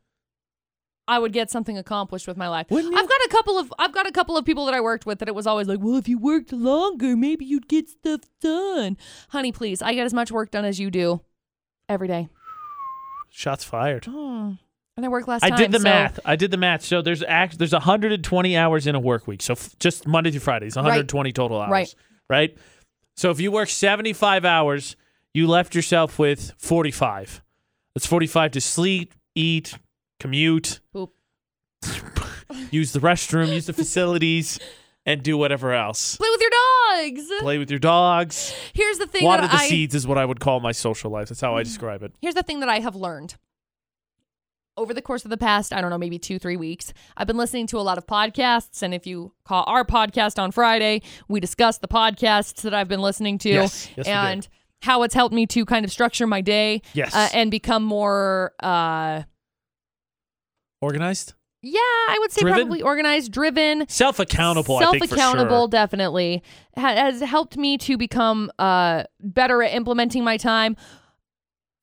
I 1.07 1.19
would 1.19 1.33
get 1.33 1.51
something 1.51 1.77
accomplished 1.77 2.27
with 2.27 2.37
my 2.37 2.47
life. 2.47 2.67
I've 2.71 2.81
got 2.81 3.21
a 3.25 3.27
couple 3.29 3.57
of 3.59 3.73
I've 3.77 3.91
got 3.91 4.07
a 4.07 4.11
couple 4.11 4.37
of 4.37 4.45
people 4.45 4.65
that 4.65 4.73
I 4.73 4.81
worked 4.81 5.05
with 5.05 5.19
that 5.19 5.27
it 5.27 5.35
was 5.35 5.45
always 5.45 5.67
like, 5.67 5.79
"Well, 5.81 5.95
if 5.97 6.07
you 6.07 6.17
worked 6.17 6.53
longer, 6.53 7.17
maybe 7.17 7.43
you'd 7.45 7.67
get 7.67 7.89
stuff 7.89 8.21
done." 8.41 8.97
Honey, 9.29 9.51
please. 9.51 9.81
I 9.81 9.93
get 9.93 10.05
as 10.05 10.13
much 10.13 10.31
work 10.31 10.51
done 10.51 10.63
as 10.63 10.79
you 10.79 10.89
do 10.89 11.21
every 11.89 12.07
day. 12.07 12.29
Shots 13.29 13.63
fired. 13.63 14.05
Oh. 14.07 14.57
And 14.95 15.05
I 15.05 15.09
work 15.09 15.27
last 15.27 15.43
I 15.43 15.49
time. 15.49 15.57
did 15.57 15.71
the 15.71 15.79
so- 15.79 15.83
math. 15.85 16.19
I 16.23 16.35
did 16.35 16.51
the 16.51 16.57
math. 16.57 16.83
So 16.83 17.01
there's 17.01 17.23
act 17.23 17.57
there's 17.57 17.73
120 17.73 18.55
hours 18.55 18.87
in 18.87 18.95
a 18.95 18.99
work 18.99 19.27
week. 19.27 19.41
So 19.41 19.53
f- 19.53 19.77
just 19.79 20.07
Monday 20.07 20.31
through 20.31 20.41
Fridays, 20.41 20.73
is 20.73 20.75
120 20.77 21.31
total 21.33 21.59
hours. 21.59 21.69
Right. 21.71 21.95
Right. 22.29 22.57
So 23.17 23.29
if 23.31 23.39
you 23.39 23.51
work 23.51 23.69
75 23.69 24.45
hours, 24.45 24.95
you 25.33 25.47
left 25.47 25.75
yourself 25.75 26.17
with 26.19 26.53
45. 26.57 27.41
That's 27.95 28.05
45 28.05 28.51
to 28.51 28.61
sleep, 28.61 29.13
eat, 29.35 29.77
commute, 30.23 30.79
use 32.71 32.93
the 32.93 32.99
restroom, 32.99 33.53
use 33.53 33.65
the 33.65 33.73
facilities, 33.73 34.57
and 35.05 35.21
do 35.21 35.37
whatever 35.37 35.73
else. 35.73 36.15
Play 36.15 36.29
with 36.31 36.39
your 36.41 36.49
dogs. 36.49 37.31
Play 37.41 37.57
with 37.57 37.69
your 37.69 37.79
dogs. 37.79 38.55
Here's 38.73 38.97
the 38.99 39.05
thing 39.05 39.25
Water 39.25 39.41
that 39.41 39.51
the 39.51 39.57
I 39.57 39.67
seeds 39.67 39.93
is 39.93 40.07
what 40.07 40.17
I 40.17 40.23
would 40.23 40.39
call 40.39 40.61
my 40.61 40.71
social 40.71 41.11
life. 41.11 41.27
That's 41.27 41.41
how 41.41 41.57
I 41.57 41.63
describe 41.63 42.03
it. 42.03 42.13
Here's 42.21 42.35
the 42.35 42.43
thing 42.43 42.61
that 42.61 42.69
I 42.69 42.79
have 42.79 42.95
learned. 42.95 43.35
Over 44.77 44.93
the 44.93 45.01
course 45.01 45.25
of 45.25 45.29
the 45.29 45.37
past, 45.37 45.73
I 45.73 45.81
don't 45.81 45.89
know, 45.91 45.97
maybe 45.99 46.17
two, 46.17 46.39
three 46.39 46.55
weeks, 46.55 46.93
I've 47.17 47.27
been 47.27 47.37
listening 47.37 47.67
to 47.67 47.77
a 47.79 47.81
lot 47.81 47.97
of 47.97 48.07
podcasts. 48.07 48.81
And 48.81 48.93
if 48.93 49.05
you 49.05 49.33
call 49.43 49.65
our 49.67 49.83
podcast 49.83 50.41
on 50.41 50.51
Friday, 50.51 51.01
we 51.27 51.39
discuss 51.41 51.77
the 51.79 51.87
podcasts 51.89 52.61
that 52.61 52.73
I've 52.73 52.87
been 52.87 53.01
listening 53.01 53.37
to 53.39 53.49
Yes. 53.49 53.89
Yes, 53.97 54.07
and 54.07 54.47
how 54.81 55.03
it's 55.03 55.13
helped 55.13 55.35
me 55.35 55.45
to 55.47 55.65
kind 55.65 55.85
of 55.85 55.91
structure 55.91 56.25
my 56.25 56.41
day 56.41 56.81
Yes. 56.93 57.13
uh, 57.13 57.29
and 57.33 57.51
become 57.51 57.83
more, 57.83 58.53
uh, 58.61 59.23
Organized? 60.83 61.33
yeah, 61.65 61.79
I 61.79 62.17
would 62.19 62.31
say 62.31 62.41
Driven? 62.41 62.59
probably 62.59 62.81
organized, 62.81 63.31
driven, 63.31 63.87
Self 63.87 64.19
accountable, 64.19 64.75
I 64.77 64.81
self 64.81 64.91
think 64.93 65.07
for 65.07 65.15
accountable 65.15 65.61
sure. 65.63 65.67
definitely 65.69 66.43
ha- 66.75 66.93
has 66.95 67.21
helped 67.21 67.55
me 67.57 67.77
to 67.79 67.97
become 67.97 68.51
uh 68.59 69.03
better 69.21 69.63
at 69.63 69.73
implementing 69.73 70.23
my 70.23 70.37
time 70.37 70.75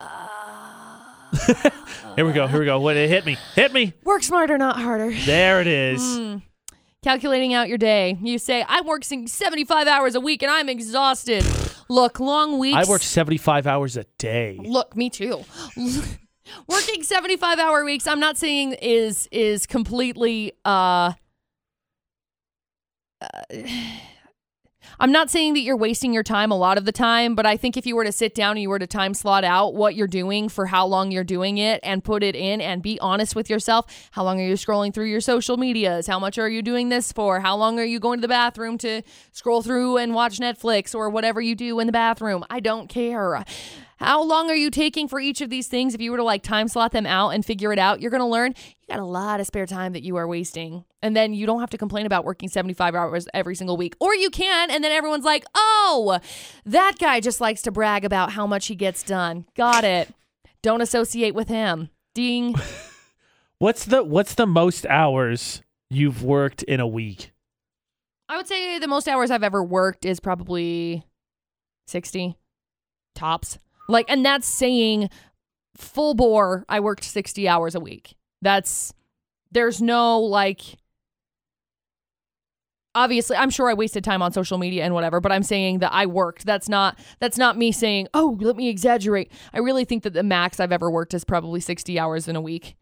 Here 2.16 2.27
we 2.27 2.32
go. 2.32 2.47
Here 2.47 2.59
we 2.60 2.64
go. 2.66 2.81
What 2.81 2.97
it 2.97 3.09
hit 3.09 3.24
me. 3.24 3.36
Hit 3.55 3.72
me. 3.72 3.93
work 4.05 4.22
smarter 4.22 4.59
not 4.59 4.77
harder 4.81 5.10
There 5.27 5.60
it 5.60 5.66
is. 5.66 6.01
Mm. 6.02 6.43
calculating 7.02 7.55
out 7.55 7.68
your 7.68 7.78
day 7.78 8.18
you 8.22 8.39
say 8.39 8.62
i'm 8.68 8.86
working 8.86 9.27
75 9.27 9.86
hours 9.86 10.14
a 10.14 10.20
week 10.20 10.43
and 10.43 10.51
i'm 10.51 10.68
exhausted 10.68 11.44
look 11.89 12.20
long 12.20 12.59
weeks 12.59 12.77
I 12.77 12.90
work 12.90 13.01
75 13.02 13.66
hours 13.66 13.97
a 13.97 14.05
day. 14.18 14.59
look 14.62 14.94
me 14.97 15.09
too 15.09 15.44
working 16.66 17.02
75 17.02 17.59
hour 17.59 17.85
weeks 17.85 18.06
i'm 18.06 18.20
not 18.20 18.36
saying 18.36 18.72
is 18.74 19.28
is 19.32 19.66
completely 19.66 20.52
uh 20.64 21.12
uh, 23.20 23.43
I'm 24.98 25.12
not 25.12 25.31
saying 25.31 25.55
that 25.55 25.60
you're 25.60 25.78
wasting 25.78 26.12
your 26.12 26.22
time 26.22 26.51
a 26.51 26.56
lot 26.56 26.77
of 26.77 26.85
the 26.85 26.93
time, 26.93 27.35
but 27.35 27.47
I 27.47 27.56
think 27.56 27.78
if 27.78 27.86
you 27.86 27.97
were 27.97 28.05
to 28.05 28.12
sit 28.12 28.35
down 28.35 28.52
and 28.52 28.60
you 28.60 28.68
were 28.68 28.78
to 28.78 28.86
time 28.86 29.14
slot 29.14 29.44
out 29.44 29.74
what 29.74 29.94
you're 29.94 30.06
doing 30.06 30.51
for 30.51 30.66
how 30.66 30.86
long 30.86 31.10
you're 31.10 31.24
doing 31.24 31.56
it 31.56 31.81
and 31.82 32.05
put 32.05 32.22
it 32.22 32.36
in 32.36 32.60
and 32.60 32.82
be 32.82 33.01
honest 33.01 33.35
with 33.35 33.48
yourself, 33.48 33.86
how 34.10 34.24
long 34.24 34.39
are 34.40 34.44
you 34.47 34.55
scrolling 34.55 34.93
through 34.93 35.06
your 35.06 35.22
social 35.22 35.56
medias? 35.56 36.06
How 36.06 36.18
much 36.18 36.39
are 36.39 36.51
you 36.51 36.60
doing 36.60 36.90
this 36.90 37.12
for? 37.12 37.40
How 37.40 37.56
long 37.56 37.78
are 37.78 37.85
you 37.85 37.98
going 37.98 38.18
to 38.18 38.22
the 38.22 38.28
bathroom 38.28 38.77
to 38.78 39.01
scroll 39.32 39.62
through 39.62 39.97
and 39.97 40.14
watch 40.14 40.39
Netflix 40.39 40.94
or 40.94 41.09
whatever 41.09 41.40
you 41.40 41.55
do 41.55 41.81
in 41.81 41.86
the 41.86 41.93
bathroom? 41.93 42.44
I 42.51 42.60
don't 42.60 42.89
care. 42.89 43.43
How 44.01 44.22
long 44.22 44.48
are 44.48 44.56
you 44.56 44.70
taking 44.70 45.09
for 45.09 45.20
each 45.20 45.43
of 45.43 45.51
these 45.51 45.68
things? 45.68 45.94
If 45.94 46.01
you 46.01 46.10
were 46.10 46.16
to 46.16 46.24
like 46.24 46.43
time 46.43 46.68
slot 46.68 46.93
them 46.93 47.05
out 47.05 47.31
and 47.31 47.44
figure 47.44 47.70
it 47.70 47.78
out, 47.78 48.01
you're 48.01 48.10
going 48.10 48.22
to 48.22 48.27
learn 48.27 48.55
you 48.56 48.86
got 48.89 48.98
a 48.98 49.05
lot 49.05 49.40
of 49.40 49.47
spare 49.47 49.66
time 49.66 49.93
that 49.93 50.02
you 50.02 50.16
are 50.16 50.27
wasting. 50.27 50.85
And 51.02 51.14
then 51.14 51.35
you 51.35 51.44
don't 51.44 51.60
have 51.60 51.68
to 51.70 51.78
complain 51.78 52.06
about 52.06 52.24
working 52.24 52.48
75 52.48 52.94
hours 52.94 53.28
every 53.35 53.55
single 53.55 53.77
week. 53.77 53.94
Or 54.01 54.14
you 54.14 54.31
can, 54.31 54.70
and 54.70 54.82
then 54.82 54.90
everyone's 54.90 55.27
like, 55.27 55.44
oh, 55.55 56.18
that 56.64 56.97
guy 56.98 57.20
just 57.20 57.43
likes 57.43 57.60
to 57.62 57.70
brag 57.70 58.06
about 58.06 58.32
how 58.32 58.47
much 58.47 58.68
he 58.68 58.74
gets 58.74 59.02
done. 59.02 59.44
Got 59.55 59.85
it. 59.85 60.12
Don't 60.62 60.81
associate 60.81 61.35
with 61.35 61.48
him. 61.48 61.90
Ding. 62.14 62.55
What's 63.59 63.85
the 63.85 64.02
what's 64.02 64.36
the 64.36 64.47
most 64.47 64.86
hours 64.86 65.60
you've 65.90 66.22
worked 66.22 66.62
in 66.62 66.81
a 66.81 66.86
week? 66.86 67.31
I 68.27 68.39
would 68.39 68.47
say 68.47 68.78
the 68.78 68.89
most 68.89 69.06
hours 69.06 69.31
I've 69.31 69.43
ever 69.43 69.62
worked 69.62 70.06
is 70.06 70.18
probably 70.18 71.05
60 71.86 72.36
tops. 73.14 73.59
Like, 73.91 74.07
and 74.09 74.25
that's 74.25 74.47
saying 74.47 75.11
full 75.77 76.15
bore, 76.15 76.65
I 76.69 76.81
worked 76.81 77.05
60 77.05 77.49
hours 77.49 77.75
a 77.75 77.81
week. 77.81 78.15
That's, 78.43 78.95
there's 79.51 79.83
no 79.83 80.21
like, 80.21 80.61
obviously, 82.95 83.37
I'm 83.37 83.51
sure 83.51 83.69
I 83.69 83.75
wasted 83.75 84.05
time 84.05 84.23
on 84.23 84.33
social 84.33 84.59
media 84.59 84.85
and 84.85 84.95
whatever, 84.95 85.21
but 85.21 85.33
I'm 85.33 85.43
saying 85.43 85.81
that 85.81 85.93
I 85.93 86.07
worked. 86.07 86.47
That's 86.47 86.69
not, 86.69 86.99
that's 87.19 87.39
not 87.39 87.59
me 87.59 87.73
saying, 87.73 88.09
oh, 88.15 88.39
let 88.41 88.57
me 88.57 88.69
exaggerate. 88.69 89.33
I 89.53 89.59
really 89.59 89.85
think 89.85 90.05
that 90.05 90.15
the 90.15 90.23
max 90.23 90.61
I've 90.61 90.73
ever 90.73 90.91
worked 90.91 91.15
is 91.15 91.25
probably 91.25 91.61
60 91.61 91.99
hours 91.99 92.29
in 92.29 92.37
a 92.37 92.41
week. 92.41 92.77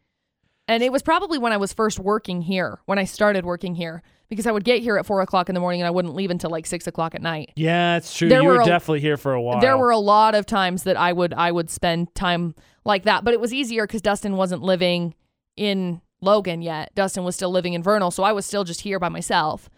And 0.67 0.83
it 0.83 0.93
was 0.93 1.03
probably 1.03 1.39
when 1.39 1.53
I 1.53 1.57
was 1.57 1.73
first 1.73 1.99
working 1.99 2.43
here, 2.43 2.81
when 2.85 2.99
I 2.99 3.05
started 3.05 3.47
working 3.47 3.75
here, 3.75 4.03
because 4.29 4.47
I 4.47 4.53
would 4.53 4.65
get 4.65 4.83
here 4.83 4.99
at 4.99 5.07
four 5.07 5.21
o'clock 5.21 5.49
in 5.49 5.55
the 5.55 5.61
morning 5.61 5.81
and 5.81 5.87
I 5.87 5.91
wouldn't 5.91 6.15
leave 6.15 6.31
until 6.31 6.51
like 6.51 6.67
six 6.67 6.87
o'clock 6.87 7.15
at 7.15 7.23
night. 7.23 7.53
Yeah, 7.57 7.97
it's 7.97 8.15
true. 8.17 8.29
There 8.29 8.43
you 8.43 8.49
were 8.49 8.55
were 8.57 8.63
a- 8.63 8.67
definitely 8.67 9.01
here 9.01 9.17
for 9.17 9.33
a 9.33 9.41
while. 9.41 9.61
There 9.61 9.77
were 9.79 9.91
a 9.91 9.99
lot 9.99 10.35
of 10.35 10.47
times 10.47 10.83
that 10.85 10.97
I 10.97 11.13
would 11.13 11.33
I 11.35 11.51
would 11.53 11.71
spend 11.71 12.15
time 12.15 12.55
like 12.85 13.05
that, 13.05 13.25
but 13.25 13.35
it 13.35 13.41
was 13.41 13.53
easier 13.53 13.87
because 13.87 14.03
Dustin 14.03 14.37
wasn't 14.37 14.63
living 14.63 15.15
in 15.57 16.01
Logan 16.21 16.63
yet. 16.63 16.95
Dustin 16.95 17.25
was 17.25 17.35
still 17.37 17.51
living 17.51 17.75
in 17.75 17.83
Vernal, 17.83 18.11
so 18.11 18.23
I 18.23 18.33
was 18.33 18.45
still 18.47 18.65
just 18.65 18.83
here 18.83 18.99
by 18.99 19.09
myself. 19.09 19.69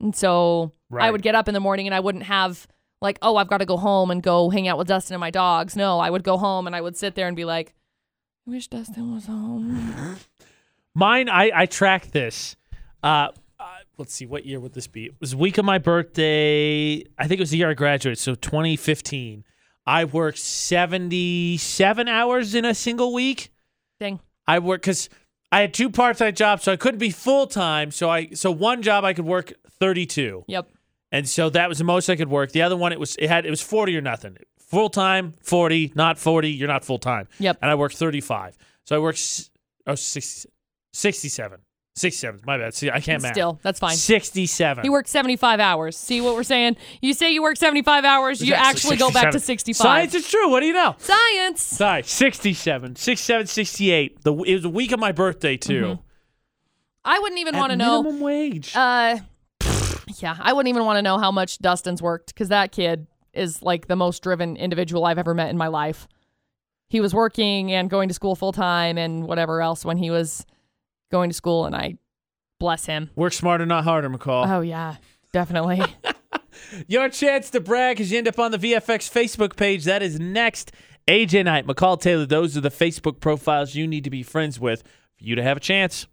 And 0.00 0.14
so 0.14 0.72
I 0.96 1.10
would 1.10 1.22
get 1.22 1.34
up 1.34 1.48
in 1.48 1.54
the 1.54 1.60
morning 1.60 1.86
and 1.86 1.94
I 1.94 2.00
wouldn't 2.00 2.24
have 2.24 2.66
like, 3.00 3.18
oh, 3.20 3.36
I've 3.36 3.48
got 3.48 3.58
to 3.58 3.64
go 3.66 3.76
home 3.76 4.10
and 4.10 4.22
go 4.22 4.48
hang 4.50 4.68
out 4.68 4.78
with 4.78 4.86
Dustin 4.88 5.14
and 5.14 5.20
my 5.20 5.30
dogs. 5.30 5.76
No, 5.76 5.98
I 5.98 6.08
would 6.10 6.22
go 6.24 6.36
home 6.36 6.66
and 6.66 6.74
I 6.76 6.80
would 6.80 6.96
sit 6.96 7.14
there 7.14 7.26
and 7.26 7.36
be 7.36 7.44
like, 7.44 7.74
I 8.46 8.50
wish 8.52 8.68
Dustin 8.68 9.12
was 9.14 9.26
home. 9.26 10.16
Mine, 10.94 11.28
I 11.28 11.50
I 11.54 11.66
track 11.66 12.10
this. 12.12 12.56
Uh, 13.02 13.28
let's 13.98 14.14
see, 14.14 14.26
what 14.26 14.46
year 14.46 14.60
would 14.60 14.74
this 14.74 14.86
be? 14.86 15.06
It 15.06 15.14
was 15.20 15.32
the 15.32 15.36
week 15.36 15.58
of 15.58 15.64
my 15.64 15.78
birthday. 15.78 17.04
I 17.18 17.26
think 17.26 17.32
it 17.32 17.40
was 17.40 17.50
the 17.50 17.58
year 17.58 17.70
I 17.70 17.74
graduated, 17.74 18.18
so 18.18 18.34
2015. 18.34 19.44
I 19.86 20.04
worked 20.04 20.38
77 20.38 22.08
hours 22.08 22.54
in 22.54 22.64
a 22.64 22.74
single 22.74 23.14
week. 23.14 23.50
Dang. 23.98 24.20
I 24.46 24.58
worked 24.58 24.82
because 24.82 25.08
I 25.50 25.60
had 25.60 25.72
two 25.72 25.90
part-time 25.90 26.34
jobs, 26.34 26.64
so 26.64 26.72
I 26.72 26.76
couldn't 26.76 26.98
be 26.98 27.10
full-time. 27.10 27.90
So 27.90 28.10
I 28.10 28.28
so 28.30 28.50
one 28.50 28.82
job 28.82 29.04
I 29.04 29.14
could 29.14 29.24
work 29.24 29.52
32. 29.80 30.44
Yep. 30.46 30.68
And 31.10 31.28
so 31.28 31.48
that 31.50 31.68
was 31.68 31.78
the 31.78 31.84
most 31.84 32.10
I 32.10 32.16
could 32.16 32.28
work. 32.28 32.52
The 32.52 32.62
other 32.62 32.76
one, 32.76 32.92
it 32.92 33.00
was 33.00 33.16
it 33.16 33.28
had 33.28 33.46
it 33.46 33.50
was 33.50 33.62
40 33.62 33.96
or 33.96 34.02
nothing. 34.02 34.36
Full 34.58 34.90
time, 34.90 35.32
40, 35.42 35.92
not 35.94 36.18
40, 36.18 36.50
you're 36.50 36.68
not 36.68 36.84
full 36.84 36.98
time. 36.98 37.26
Yep. 37.38 37.58
And 37.62 37.70
I 37.70 37.74
worked 37.74 37.96
35. 37.96 38.58
So 38.84 38.94
I 38.94 38.98
worked 38.98 39.50
oh, 39.86 39.94
60, 39.94 40.50
67. 40.92 41.60
67. 41.98 42.40
My 42.46 42.58
bad. 42.58 42.74
See, 42.74 42.90
I 42.90 43.00
can't 43.00 43.22
math. 43.22 43.32
Still, 43.34 43.58
that's 43.62 43.78
fine. 43.78 43.96
67. 43.96 44.82
He 44.82 44.90
worked 44.90 45.08
75 45.08 45.60
hours. 45.60 45.96
See 45.96 46.20
what 46.20 46.34
we're 46.34 46.42
saying? 46.42 46.76
You 47.02 47.14
say 47.14 47.30
you 47.32 47.42
work 47.42 47.56
75 47.56 48.04
hours, 48.04 48.40
you 48.40 48.48
so 48.54 48.54
actually 48.54 48.96
go 48.96 49.10
back 49.10 49.32
to 49.32 49.40
65. 49.40 49.76
Science 49.76 50.14
is 50.14 50.28
true. 50.28 50.48
What 50.50 50.60
do 50.60 50.66
you 50.66 50.72
know? 50.72 50.94
Science. 50.98 51.62
Sorry, 51.62 52.02
67, 52.02 52.96
67, 52.96 53.46
68. 53.46 54.22
The, 54.24 54.34
it 54.34 54.54
was 54.54 54.64
a 54.64 54.68
week 54.70 54.92
of 54.92 55.00
my 55.00 55.12
birthday, 55.12 55.56
too. 55.56 55.82
Mhm. 55.82 55.98
I 57.04 57.18
wouldn't 57.18 57.40
even 57.40 57.56
want 57.56 57.70
to 57.70 57.76
know. 57.76 58.02
minimum 58.02 58.20
wage. 58.22 58.72
Uh, 58.76 59.18
yeah, 60.18 60.36
I 60.40 60.52
wouldn't 60.52 60.68
even 60.68 60.84
want 60.84 60.98
to 60.98 61.02
know 61.02 61.18
how 61.18 61.30
much 61.30 61.58
Dustin's 61.58 62.02
worked 62.02 62.34
because 62.34 62.48
that 62.48 62.72
kid 62.72 63.06
is 63.32 63.62
like 63.62 63.86
the 63.86 63.96
most 63.96 64.22
driven 64.22 64.56
individual 64.56 65.04
I've 65.04 65.18
ever 65.18 65.34
met 65.34 65.50
in 65.50 65.56
my 65.56 65.68
life. 65.68 66.06
He 66.88 67.00
was 67.00 67.14
working 67.14 67.72
and 67.72 67.88
going 67.90 68.08
to 68.08 68.14
school 68.14 68.34
full 68.34 68.52
time 68.52 68.98
and 68.98 69.24
whatever 69.26 69.60
else 69.62 69.84
when 69.84 69.96
he 69.98 70.10
was 70.10 70.44
going 71.10 71.30
to 71.30 71.34
school, 71.34 71.66
and 71.66 71.74
I 71.74 71.98
bless 72.58 72.86
him. 72.86 73.10
Work 73.16 73.32
smarter, 73.32 73.66
not 73.66 73.84
harder, 73.84 74.10
McCall. 74.10 74.48
Oh 74.48 74.60
yeah, 74.60 74.96
definitely. 75.32 75.82
Your 76.86 77.08
chance 77.08 77.50
to 77.50 77.60
brag 77.60 78.00
as 78.00 78.10
you 78.10 78.18
end 78.18 78.28
up 78.28 78.38
on 78.38 78.50
the 78.50 78.58
VFX 78.58 79.10
Facebook 79.10 79.56
page. 79.56 79.84
That 79.84 80.02
is 80.02 80.18
next. 80.18 80.72
AJ 81.06 81.44
Knight, 81.44 81.66
McCall 81.66 81.98
Taylor, 81.98 82.26
those 82.26 82.56
are 82.56 82.60
the 82.60 82.70
Facebook 82.70 83.18
profiles 83.20 83.74
you 83.74 83.86
need 83.86 84.04
to 84.04 84.10
be 84.10 84.22
friends 84.22 84.60
with 84.60 84.82
for 84.82 85.24
you 85.24 85.34
to 85.36 85.42
have 85.42 85.56
a 85.56 85.60
chance. 85.60 86.06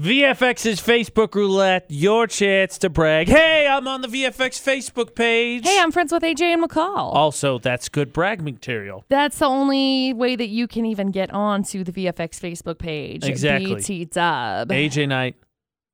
VFX's 0.00 0.80
Facebook 0.80 1.34
roulette, 1.34 1.84
your 1.90 2.26
chance 2.26 2.78
to 2.78 2.88
brag. 2.88 3.28
Hey, 3.28 3.66
I'm 3.68 3.86
on 3.86 4.00
the 4.00 4.08
VFX 4.08 4.58
Facebook 4.58 5.14
page. 5.14 5.66
hey, 5.66 5.78
I'm 5.78 5.92
friends 5.92 6.10
with 6.12 6.22
AJ 6.22 6.40
and 6.54 6.62
McCall. 6.64 7.12
Also, 7.12 7.58
that's 7.58 7.90
good 7.90 8.10
brag 8.10 8.40
material. 8.40 9.04
That's 9.10 9.38
the 9.38 9.44
only 9.44 10.14
way 10.14 10.34
that 10.34 10.48
you 10.48 10.66
can 10.66 10.86
even 10.86 11.10
get 11.10 11.30
onto 11.34 11.84
the 11.84 11.92
VFX 11.92 12.40
Facebook 12.40 12.78
page. 12.78 13.22
Exactly. 13.26 13.74
BT 13.74 14.06
Dub. 14.06 14.70
AJ 14.70 15.08
Knight, 15.08 15.36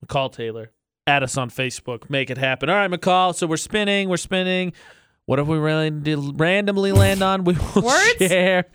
McCall 0.07 0.33
Taylor. 0.33 0.71
Add 1.09 1.25
us 1.25 1.37
on 1.37 1.51
Facebook. 1.51 2.09
Make 2.09 2.31
it 2.31 2.39
happen. 2.39 2.71
All 2.71 2.77
right, 2.77 2.89
McCall. 2.91 3.35
So 3.35 3.49
we're 3.49 3.57
spinning. 3.57 4.09
We're 4.09 4.17
spinning. 4.17 4.75
What 5.27 5.41
if 5.41 5.49
we 5.49 5.59
randomly 5.59 6.33
randomly 6.37 6.93
land 6.93 7.21
on? 7.23 7.43
We 7.43 7.55
will 7.75 7.83
Words? 7.83 8.15
share. 8.19 8.67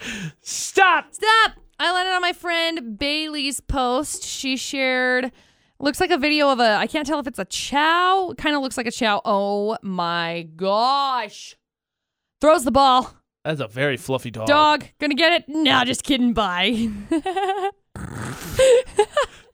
Stop. 0.42 1.14
Stop! 1.14 1.52
I 1.80 1.92
landed 1.92 2.14
on 2.14 2.22
my 2.22 2.34
friend 2.34 2.98
Bailey's 2.98 3.60
post. 3.60 4.24
She 4.24 4.56
shared 4.58 5.32
looks 5.80 6.00
like 6.00 6.12
a 6.12 6.18
video 6.18 6.50
of 6.50 6.60
a 6.60 6.76
I 6.76 6.88
can't 6.88 7.06
tell 7.06 7.20
if 7.20 7.28
it's 7.28 7.40
a 7.40 7.46
chow. 7.46 8.34
Kind 8.38 8.56
of 8.56 8.62
looks 8.62 8.78
like 8.78 8.88
a 8.88 8.92
chow. 8.92 9.22
Oh 9.26 9.78
my 9.82 10.48
gosh. 10.56 11.56
Throws 12.42 12.64
the 12.64 12.72
ball. 12.72 13.14
That's 13.44 13.60
a 13.60 13.68
very 13.68 13.98
fluffy 13.98 14.32
dog. 14.32 14.48
Dog, 14.48 14.86
gonna 15.00 15.16
get 15.16 15.34
it? 15.34 15.46
Nah, 15.50 15.84
just 15.84 16.04
kidding. 16.04 16.34
Bye. 16.34 16.90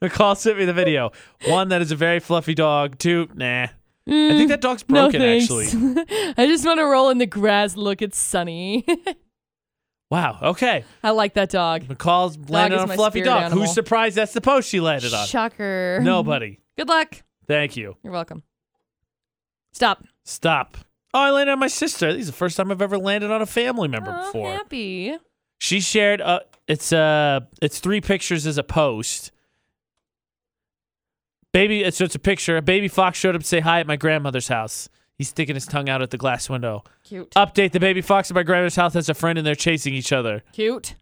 McCall 0.02 0.38
sent 0.38 0.58
me 0.58 0.66
the 0.66 0.74
video. 0.74 1.12
One 1.48 1.70
that 1.70 1.82
is 1.82 1.92
a 1.92 1.96
very 1.96 2.20
fluffy 2.20 2.54
dog. 2.54 2.98
Two, 3.00 3.28
nah. 3.34 3.64
I 3.64 3.70
Mm, 4.12 4.38
think 4.38 4.50
that 4.50 4.62
dog's 4.62 4.82
broken. 4.82 5.22
thanks. 5.22 5.44
actually. 5.46 5.68
I 6.38 6.48
just 6.48 6.66
want 6.66 6.80
to 6.80 6.86
roll 6.86 7.10
in 7.12 7.20
the 7.20 7.28
grass. 7.28 7.76
Look, 7.76 8.02
it's 8.02 8.18
sunny. 8.18 8.84
Wow. 10.10 10.40
Okay. 10.42 10.84
I 11.04 11.12
like 11.12 11.36
that 11.36 11.50
dog. 11.50 11.84
McCall's 11.84 12.38
landed 12.50 12.78
is 12.78 12.82
on 12.82 12.86
a 12.86 12.88
my 12.90 12.96
fluffy 12.96 13.20
spirit 13.20 13.26
dog. 13.26 13.44
animal. 13.44 13.66
Who's 13.66 13.74
surprised 13.74 14.16
that's 14.16 14.34
the 14.34 14.42
post 14.42 14.68
she 14.70 14.80
landed 14.80 15.14
on? 15.14 15.28
Shocker. 15.28 16.00
Nobody. 16.02 16.60
Good 16.78 16.88
luck. 16.90 17.22
Thank 17.48 17.78
you. 17.78 17.96
You're 18.04 18.14
welcome. 18.14 18.42
Stop. 19.72 20.04
Stop. 20.24 20.78
Oh, 21.14 21.20
I 21.20 21.32
landed 21.32 21.52
on 21.52 21.60
my 21.60 21.68
sister. 21.68 22.12
This 22.12 22.22
is 22.22 22.28
the 22.28 22.34
first 22.34 22.58
time 22.58 22.72
I've 22.72 22.82
ever 22.82 22.98
landed 22.98 23.30
on 23.32 23.42
a 23.42 23.46
family 23.46 23.88
member 23.88 24.12
Oh, 24.16 24.26
before. 24.26 24.52
happy. 24.52 25.16
She 25.60 25.80
shared 25.80 26.22
uh 26.22 26.40
it's 26.68 26.92
uh 26.94 27.42
it's 27.62 27.80
three 27.80 28.02
pictures 28.02 28.48
as 28.48 28.58
a 28.58 28.64
post. 28.64 29.32
Baby 31.52 31.90
so 31.92 32.04
it's 32.06 32.16
a 32.16 32.20
picture. 32.20 32.58
A 32.58 32.62
baby 32.62 32.88
fox 32.88 33.18
showed 33.18 33.36
up 33.36 33.42
to 33.42 33.48
say 33.48 33.60
hi 33.60 33.80
at 33.80 33.88
my 33.88 33.96
grandmother's 33.96 34.48
house. 34.48 34.90
He's 35.20 35.28
sticking 35.28 35.56
his 35.56 35.66
tongue 35.66 35.90
out 35.90 36.02
at 36.02 36.12
the 36.12 36.18
glass 36.18 36.50
window. 36.50 36.86
Cute. 37.04 37.32
Update 37.32 37.74
the 37.74 37.80
baby 37.82 38.00
fox 38.00 38.32
at 38.32 38.36
my 38.36 38.44
grandmother's 38.44 38.78
house 38.78 38.94
has 38.94 39.10
a 39.10 39.14
friend 39.14 39.38
and 39.38 39.46
they're 39.46 39.54
chasing 39.54 39.94
each 39.94 40.14
other. 40.14 40.44
Cute. 40.54 40.96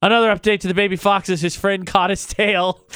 Another 0.00 0.32
update 0.32 0.60
to 0.60 0.68
the 0.68 0.74
baby 0.74 0.94
fox 0.94 1.28
is 1.28 1.40
his 1.40 1.56
friend 1.56 1.84
caught 1.84 2.10
his 2.10 2.24
tail. 2.26 2.86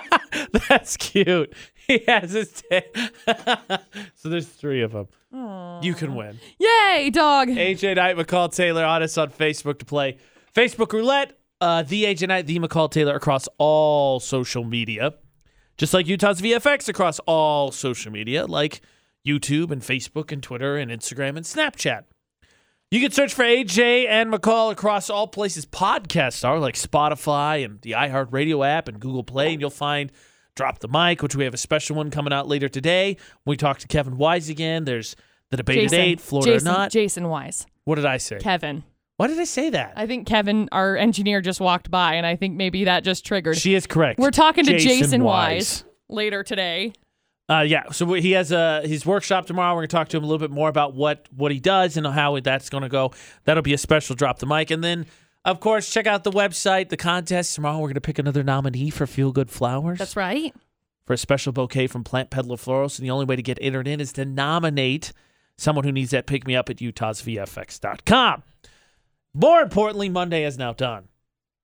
That's 0.68 0.96
cute. 0.96 1.54
He 1.86 2.02
has 2.08 2.32
his 2.32 2.50
tail. 2.68 2.82
so 4.16 4.28
there's 4.28 4.48
three 4.48 4.82
of 4.82 4.90
them. 4.90 5.06
Aww. 5.32 5.84
You 5.84 5.94
can 5.94 6.16
win. 6.16 6.40
Yay, 6.58 7.10
dog. 7.10 7.46
AJ 7.46 7.94
Knight, 7.94 8.16
McCall 8.16 8.52
Taylor 8.52 8.84
on 8.84 9.04
us 9.04 9.16
on 9.18 9.30
Facebook 9.30 9.78
to 9.78 9.84
play 9.84 10.18
Facebook 10.52 10.92
Roulette. 10.92 11.38
Uh, 11.60 11.84
the 11.84 12.06
AJ 12.06 12.26
Knight, 12.26 12.48
the 12.48 12.58
McCall 12.58 12.90
Taylor 12.90 13.14
across 13.14 13.48
all 13.58 14.18
social 14.18 14.64
media. 14.64 15.14
Just 15.76 15.94
like 15.94 16.08
Utah's 16.08 16.42
VFX 16.42 16.88
across 16.88 17.20
all 17.20 17.70
social 17.70 18.10
media, 18.10 18.46
like 18.46 18.80
YouTube 19.28 19.70
and 19.70 19.82
Facebook 19.82 20.32
and 20.32 20.42
Twitter 20.42 20.76
and 20.76 20.90
Instagram 20.90 21.36
and 21.36 21.44
Snapchat. 21.44 22.04
You 22.90 23.00
can 23.00 23.10
search 23.10 23.34
for 23.34 23.44
AJ 23.44 24.08
and 24.08 24.32
McCall 24.32 24.72
across 24.72 25.10
all 25.10 25.28
places 25.28 25.66
podcasts 25.66 26.42
are, 26.42 26.58
like 26.58 26.74
Spotify 26.74 27.62
and 27.62 27.80
the 27.82 27.92
iHeartRadio 27.92 28.66
app 28.66 28.88
and 28.88 28.98
Google 28.98 29.22
Play, 29.22 29.52
and 29.52 29.60
you'll 29.60 29.68
find 29.68 30.10
Drop 30.56 30.78
the 30.78 30.88
Mic, 30.88 31.22
which 31.22 31.36
we 31.36 31.44
have 31.44 31.52
a 31.52 31.58
special 31.58 31.96
one 31.96 32.10
coming 32.10 32.32
out 32.32 32.48
later 32.48 32.68
today. 32.68 33.18
We 33.44 33.58
talk 33.58 33.78
to 33.80 33.88
Kevin 33.88 34.16
Weis 34.16 34.48
again. 34.48 34.84
There's 34.84 35.16
the 35.50 35.58
debate 35.58 35.82
Jason. 35.82 35.98
at 35.98 36.04
eight, 36.04 36.20
Florida 36.20 36.52
Jason, 36.52 36.68
or 36.68 36.72
not. 36.72 36.90
Jason 36.90 37.24
Weis. 37.24 37.66
What 37.84 37.96
did 37.96 38.06
I 38.06 38.16
say? 38.16 38.38
Kevin. 38.38 38.84
Why 39.18 39.26
did 39.26 39.38
I 39.38 39.44
say 39.44 39.70
that? 39.70 39.92
I 39.96 40.06
think 40.06 40.26
Kevin, 40.26 40.68
our 40.72 40.96
engineer, 40.96 41.40
just 41.40 41.60
walked 41.60 41.90
by, 41.90 42.14
and 42.14 42.24
I 42.24 42.36
think 42.36 42.56
maybe 42.56 42.84
that 42.84 43.04
just 43.04 43.26
triggered. 43.26 43.58
She 43.58 43.74
is 43.74 43.86
correct. 43.86 44.18
We're 44.18 44.30
talking 44.30 44.64
to 44.64 44.72
Jason 44.72 44.88
Jason, 44.88 45.20
Weis. 45.22 45.56
Weis. 45.56 45.84
later 46.08 46.42
today. 46.42 46.92
Uh, 47.48 47.60
yeah. 47.66 47.84
So 47.92 48.12
he 48.12 48.32
has 48.32 48.52
a 48.52 48.82
his 48.84 49.06
workshop 49.06 49.46
tomorrow. 49.46 49.74
We're 49.74 49.80
gonna 49.82 49.88
talk 49.88 50.08
to 50.08 50.16
him 50.18 50.24
a 50.24 50.26
little 50.26 50.38
bit 50.46 50.50
more 50.50 50.68
about 50.68 50.94
what 50.94 51.26
what 51.34 51.50
he 51.50 51.60
does 51.60 51.96
and 51.96 52.06
how 52.06 52.38
that's 52.40 52.68
gonna 52.68 52.88
go. 52.88 53.12
That'll 53.44 53.62
be 53.62 53.72
a 53.72 53.78
special 53.78 54.14
drop 54.14 54.38
the 54.38 54.46
mic, 54.46 54.70
and 54.70 54.84
then 54.84 55.06
of 55.44 55.60
course 55.60 55.90
check 55.90 56.06
out 56.06 56.24
the 56.24 56.30
website, 56.30 56.90
the 56.90 56.96
contest 56.98 57.54
tomorrow. 57.54 57.78
We're 57.78 57.88
gonna 57.88 58.00
pick 58.02 58.18
another 58.18 58.42
nominee 58.42 58.90
for 58.90 59.06
Feel 59.06 59.32
Good 59.32 59.50
Flowers 59.50 59.98
That's 59.98 60.16
right. 60.16 60.54
for 61.06 61.14
a 61.14 61.18
special 61.18 61.52
bouquet 61.52 61.86
from 61.86 62.04
Plant 62.04 62.28
Peddler 62.28 62.56
Florals. 62.56 62.98
And 62.98 63.06
the 63.06 63.10
only 63.10 63.24
way 63.24 63.36
to 63.36 63.42
get 63.42 63.58
entered 63.62 63.88
in 63.88 64.00
is 64.00 64.12
to 64.14 64.26
nominate 64.26 65.12
someone 65.56 65.84
who 65.84 65.92
needs 65.92 66.10
that 66.10 66.26
pick 66.26 66.46
me 66.46 66.54
up 66.54 66.68
at 66.68 66.76
utahsvfx.com. 66.76 68.42
More 69.34 69.60
importantly, 69.60 70.08
Monday 70.08 70.44
is 70.44 70.58
now 70.58 70.72
done. 70.72 71.08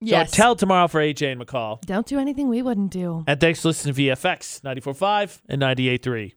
Yes. 0.00 0.30
So 0.30 0.36
tell 0.36 0.56
tomorrow 0.56 0.88
for 0.88 1.00
AJ 1.00 1.32
and 1.32 1.40
McCall. 1.40 1.80
Don't 1.82 2.06
do 2.06 2.18
anything 2.18 2.48
we 2.48 2.62
wouldn't 2.62 2.90
do. 2.90 3.24
And 3.26 3.40
thanks 3.40 3.62
for 3.62 3.68
listening 3.68 3.94
to 3.94 4.00
VFX 4.02 4.60
94.5 4.62 5.40
and 5.48 5.62
98.3. 5.62 6.32